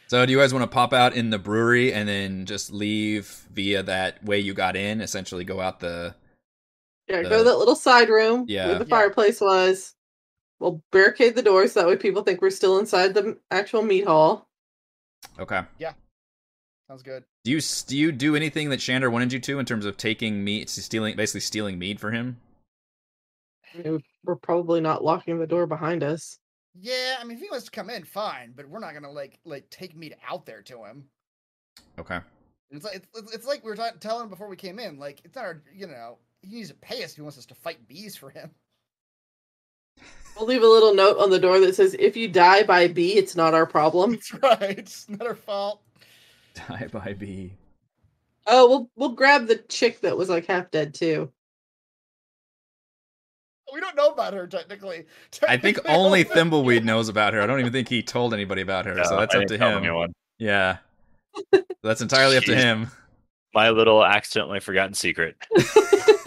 So, 0.08 0.24
do 0.26 0.30
you 0.32 0.38
guys 0.38 0.52
want 0.52 0.62
to 0.62 0.72
pop 0.72 0.92
out 0.92 1.14
in 1.14 1.30
the 1.30 1.38
brewery 1.38 1.92
and 1.94 2.06
then 2.08 2.44
just 2.44 2.70
leave 2.70 3.26
via 3.52 3.82
that 3.84 4.22
way 4.22 4.38
you 4.38 4.52
got 4.54 4.76
in? 4.76 5.00
Essentially, 5.00 5.42
go 5.44 5.58
out 5.60 5.80
the. 5.80 6.14
Yeah, 7.08 7.22
The- 7.22 7.28
go 7.30 7.38
to 7.38 7.44
that 7.44 7.56
little 7.56 7.74
side 7.76 8.08
room 8.10 8.44
Yeah. 8.46 8.66
where 8.68 8.78
the 8.78 8.84
Yeah. 8.84 8.90
fireplace 8.90 9.40
was. 9.40 9.94
We'll 10.60 10.82
barricade 10.92 11.34
the 11.34 11.42
doors 11.42 11.72
so 11.72 11.80
that 11.80 11.88
way 11.88 11.96
people 11.96 12.22
think 12.22 12.40
we're 12.42 12.50
still 12.50 12.78
inside 12.78 13.14
the 13.14 13.38
actual 13.50 13.82
meat 13.82 14.06
hall. 14.06 14.48
Okay. 15.40 15.62
Yeah. 15.78 15.94
Sounds 16.88 17.02
good. 17.02 17.24
Do 17.44 17.50
you 17.50 17.60
do 17.60 17.96
you 17.96 18.12
do 18.12 18.36
anything 18.36 18.70
that 18.70 18.78
Shander 18.78 19.10
wanted 19.10 19.32
you 19.32 19.40
to 19.40 19.58
in 19.58 19.66
terms 19.66 19.84
of 19.84 19.96
taking 19.96 20.44
meat, 20.44 20.70
stealing, 20.70 21.16
basically 21.16 21.40
stealing 21.40 21.78
meat 21.78 21.98
for 21.98 22.12
him? 22.12 22.36
I 23.74 23.82
mean, 23.82 24.02
We're 24.24 24.36
probably 24.36 24.80
not 24.80 25.02
locking 25.02 25.38
the 25.38 25.46
door 25.46 25.66
behind 25.66 26.04
us. 26.04 26.38
Yeah, 26.78 27.16
I 27.20 27.24
mean, 27.24 27.36
if 27.36 27.42
he 27.42 27.50
wants 27.50 27.64
to 27.66 27.70
come 27.70 27.90
in, 27.90 28.04
fine, 28.04 28.52
but 28.56 28.68
we're 28.68 28.78
not 28.78 28.94
gonna 28.94 29.10
like 29.10 29.40
like 29.44 29.68
take 29.70 29.96
meat 29.96 30.14
out 30.28 30.46
there 30.46 30.62
to 30.62 30.84
him. 30.84 31.04
Okay. 31.98 32.20
It's 32.70 32.84
like 32.84 32.96
it's, 33.14 33.34
it's 33.34 33.46
like 33.46 33.64
we 33.64 33.70
were 33.70 33.76
ta- 33.76 33.90
telling 33.98 34.24
him 34.24 34.30
before 34.30 34.48
we 34.48 34.56
came 34.56 34.78
in. 34.78 34.98
Like 34.98 35.20
it's 35.24 35.34
not 35.34 35.44
our, 35.44 35.62
you 35.74 35.88
know, 35.88 36.18
he 36.42 36.56
needs 36.56 36.68
to 36.68 36.74
pay 36.76 37.02
us 37.02 37.10
if 37.10 37.16
he 37.16 37.22
wants 37.22 37.38
us 37.38 37.46
to 37.46 37.54
fight 37.56 37.88
bees 37.88 38.16
for 38.16 38.30
him. 38.30 38.50
We'll 40.36 40.46
leave 40.46 40.62
a 40.62 40.68
little 40.68 40.94
note 40.94 41.18
on 41.18 41.30
the 41.30 41.38
door 41.38 41.58
that 41.60 41.74
says, 41.74 41.94
"If 41.98 42.16
you 42.16 42.28
die 42.28 42.62
by 42.62 42.88
bee, 42.88 43.16
it's 43.16 43.36
not 43.36 43.52
our 43.52 43.66
problem." 43.66 44.12
That's 44.32 44.34
right. 44.34 44.78
It's 44.78 45.08
not 45.08 45.26
our 45.26 45.34
fault. 45.34 45.82
Die 46.68 46.86
by 46.92 47.12
bee. 47.14 47.52
Oh, 48.46 48.68
we'll 48.68 48.90
we'll 48.96 49.16
grab 49.16 49.46
the 49.46 49.56
chick 49.56 50.00
that 50.00 50.16
was 50.16 50.28
like 50.28 50.46
half 50.46 50.70
dead 50.70 50.94
too. 50.94 51.30
We 53.72 53.80
don't 53.80 53.96
know 53.96 54.08
about 54.08 54.34
her 54.34 54.46
technically. 54.46 55.06
I 55.48 55.56
think 55.56 55.78
only 55.86 56.26
all- 56.26 56.34
Thimbleweed 56.34 56.84
knows 56.84 57.08
about 57.08 57.32
her. 57.32 57.40
I 57.40 57.46
don't 57.46 57.60
even 57.60 57.72
think 57.72 57.88
he 57.88 58.02
told 58.02 58.34
anybody 58.34 58.60
about 58.60 58.84
her, 58.84 59.02
so 59.04 59.16
that's 59.16 59.34
I 59.34 59.38
up 59.38 59.46
to 59.46 59.54
him. 59.54 59.78
anyone. 59.78 60.12
Yeah. 60.38 60.78
That's 61.82 62.02
entirely 62.02 62.36
up 62.36 62.44
to 62.44 62.54
him. 62.54 62.90
My 63.54 63.70
little 63.70 64.04
accidentally 64.04 64.60
forgotten 64.60 64.92
secret. 64.92 65.36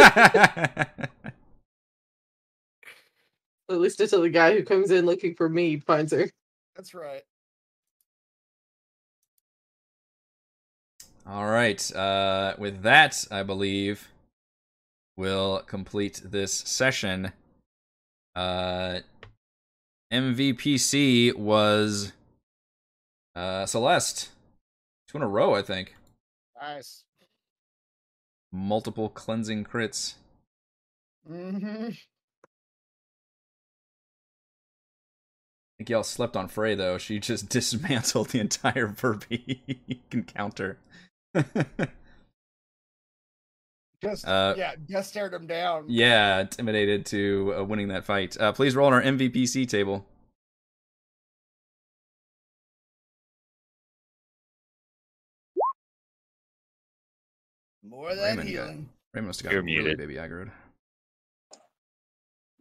At 3.68 3.80
least 3.80 4.00
until 4.00 4.22
the 4.22 4.30
guy 4.30 4.54
who 4.56 4.64
comes 4.64 4.92
in 4.92 5.06
looking 5.06 5.36
for 5.36 5.50
me 5.50 5.80
finds 5.80 6.14
her. 6.14 6.30
That's 6.76 6.94
right. 6.94 7.24
All 11.28 11.46
right. 11.48 11.96
Uh, 11.96 12.54
with 12.58 12.84
that, 12.84 13.26
I 13.32 13.44
believe 13.44 14.10
we'll 15.18 15.62
complete 15.62 16.22
this 16.24 16.54
session. 16.54 17.32
Uh, 18.36 19.00
MVPC 20.14 21.36
was 21.36 22.14
uh, 23.36 23.66
Celeste. 23.66 24.30
Two 25.08 25.18
in 25.18 25.24
a 25.24 25.28
row, 25.28 25.56
I 25.56 25.62
think. 25.62 25.96
Nice. 26.62 27.04
Multiple 28.52 29.10
cleansing 29.10 29.66
crits. 29.66 30.14
Mm-hmm. 31.30 31.90
I 35.76 35.78
think 35.78 35.90
y'all 35.90 36.04
slept 36.04 36.38
on 36.38 36.48
Frey 36.48 36.76
though. 36.76 36.98
She 36.98 37.20
just 37.20 37.50
dismantled 37.50 38.30
the 38.30 38.40
entire 38.40 38.88
Verbeeg 38.90 39.98
encounter. 40.12 40.78
Just 44.04 44.28
Uh, 44.28 44.54
yeah, 44.58 44.76
just 44.90 45.10
stared 45.10 45.34
him 45.34 45.48
down. 45.48 45.86
yeah, 45.88 46.42
intimidated 46.42 47.06
to 47.08 47.56
uh, 47.58 47.64
winning 47.64 47.88
that 47.88 48.04
fight. 48.06 48.40
Uh, 48.40 48.52
please 48.52 48.76
roll 48.76 48.88
on 48.88 48.94
our 48.94 49.02
MVPC 49.02 49.68
table. 49.68 50.06
More 57.84 58.16
than 58.16 58.24
Raymond 58.24 58.38
got- 58.40 58.48
healing. 58.48 58.90
Ray 59.14 59.22
must 59.22 59.42
have 59.42 59.52
You're 59.52 59.62
got 59.62 59.66
really 59.66 59.82
muted. 59.84 59.98
baby 59.98 60.16
aggroed. 60.16 60.52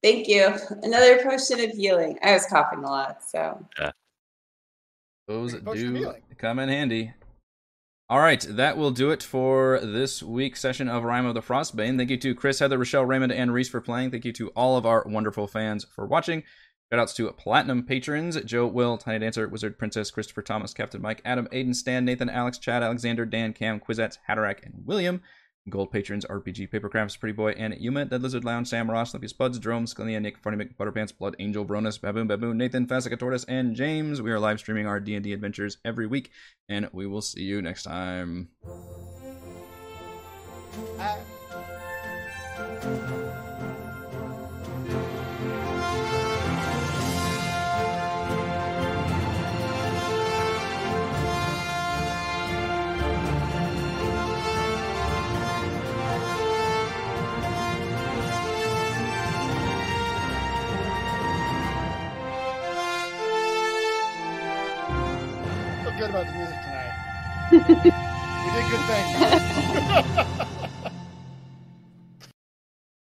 Thank 0.03 0.29
you. 0.29 0.55
Another 0.83 1.23
potion 1.23 1.61
of 1.61 1.71
healing. 1.71 2.19
I 2.23 2.35
was 2.35 2.47
coughing 2.47 2.81
a 2.81 2.83
lot, 2.83 3.23
so 3.25 3.67
Those 5.27 5.53
Great 5.53 5.65
potion 5.65 5.97
of 5.97 6.15
do 6.17 6.35
come 6.37 6.59
in 6.59 6.69
handy. 6.69 7.13
All 8.11 8.21
right, 8.21 8.45
that 8.51 8.77
will 8.77 8.91
do 8.91 9.11
it 9.11 9.23
for 9.23 9.81
this 9.81 10.23
week's 10.23 10.61
session 10.61 10.91
of 10.91 11.05
Rime 11.05 11.25
of 11.25 11.33
the 11.33 11.41
Frostbane. 11.41 11.97
Thank 11.97 12.11
you 12.11 12.19
to 12.19 12.35
Chris, 12.35 12.59
Heather, 12.59 12.77
Rochelle, 12.77 13.07
Raymond, 13.07 13.33
and 13.33 13.51
Reese 13.51 13.71
for 13.71 13.81
playing. 13.81 14.11
Thank 14.11 14.27
you 14.27 14.33
to 14.35 14.51
all 14.51 14.77
of 14.77 14.85
our 14.85 15.05
wonderful 15.07 15.47
fans 15.47 15.87
for 15.87 16.05
watching. 16.05 16.43
Shoutouts 16.93 17.15
to 17.17 17.33
Platinum 17.33 17.83
patrons 17.83 18.39
Joe, 18.43 18.67
Will, 18.67 18.99
Tiny 18.99 19.21
Dancer, 19.21 19.49
Wizard 19.49 19.79
Princess, 19.79 20.11
Christopher 20.11 20.43
Thomas, 20.43 20.75
Captain 20.75 21.01
Mike, 21.01 21.23
Adam, 21.25 21.49
Aiden, 21.51 21.75
Stan, 21.75 22.05
Nathan, 22.05 22.29
Alex, 22.29 22.59
Chad, 22.59 22.83
Alexander, 22.83 23.25
Dan, 23.25 23.55
Cam, 23.55 23.81
Quizette, 23.81 24.19
Hatterack, 24.29 24.63
and 24.63 24.83
William. 24.85 25.23
Gold 25.69 25.91
patrons 25.91 26.27
RPG 26.27 26.71
Papercrafts, 26.71 27.19
Pretty 27.19 27.33
Boy, 27.33 27.53
and 27.53 27.75
Yuma, 27.79 28.05
Dead 28.05 28.23
Lizard 28.23 28.45
Lounge, 28.45 28.69
Sam 28.69 28.91
Ross, 28.91 29.15
Limpius 29.15 29.33
Buds, 29.33 29.59
Jerome, 29.59 29.87
Scalia, 29.87 30.21
Nick, 30.21 30.39
Funny 30.39 30.57
Mick, 30.57 30.77
Butterpants, 30.77 31.17
Blood 31.17 31.37
Angel, 31.39 31.65
Bronus, 31.65 31.99
Baboon, 31.99 32.27
Baboon, 32.27 32.59
Nathan, 32.59 32.87
Fasica 32.87 33.19
Tortoise, 33.19 33.45
and 33.45 33.75
James. 33.75 34.21
We 34.21 34.31
are 34.31 34.39
live 34.39 34.59
streaming 34.59 34.87
our 34.87 35.01
D&D 35.01 35.33
adventures 35.33 35.79
every 35.85 36.07
week, 36.07 36.31
and 36.69 36.89
we 36.93 37.07
will 37.07 37.23
see 37.23 37.43
you 37.43 37.63
next 37.63 37.85
time. 37.85 38.49
Ah. 42.87 43.21
About 66.15 66.27
the 66.29 66.39
music 66.39 66.57
tonight. 66.63 66.95
we 67.51 67.59
did 68.55 68.71
good 68.71 68.85
things. 68.87 70.39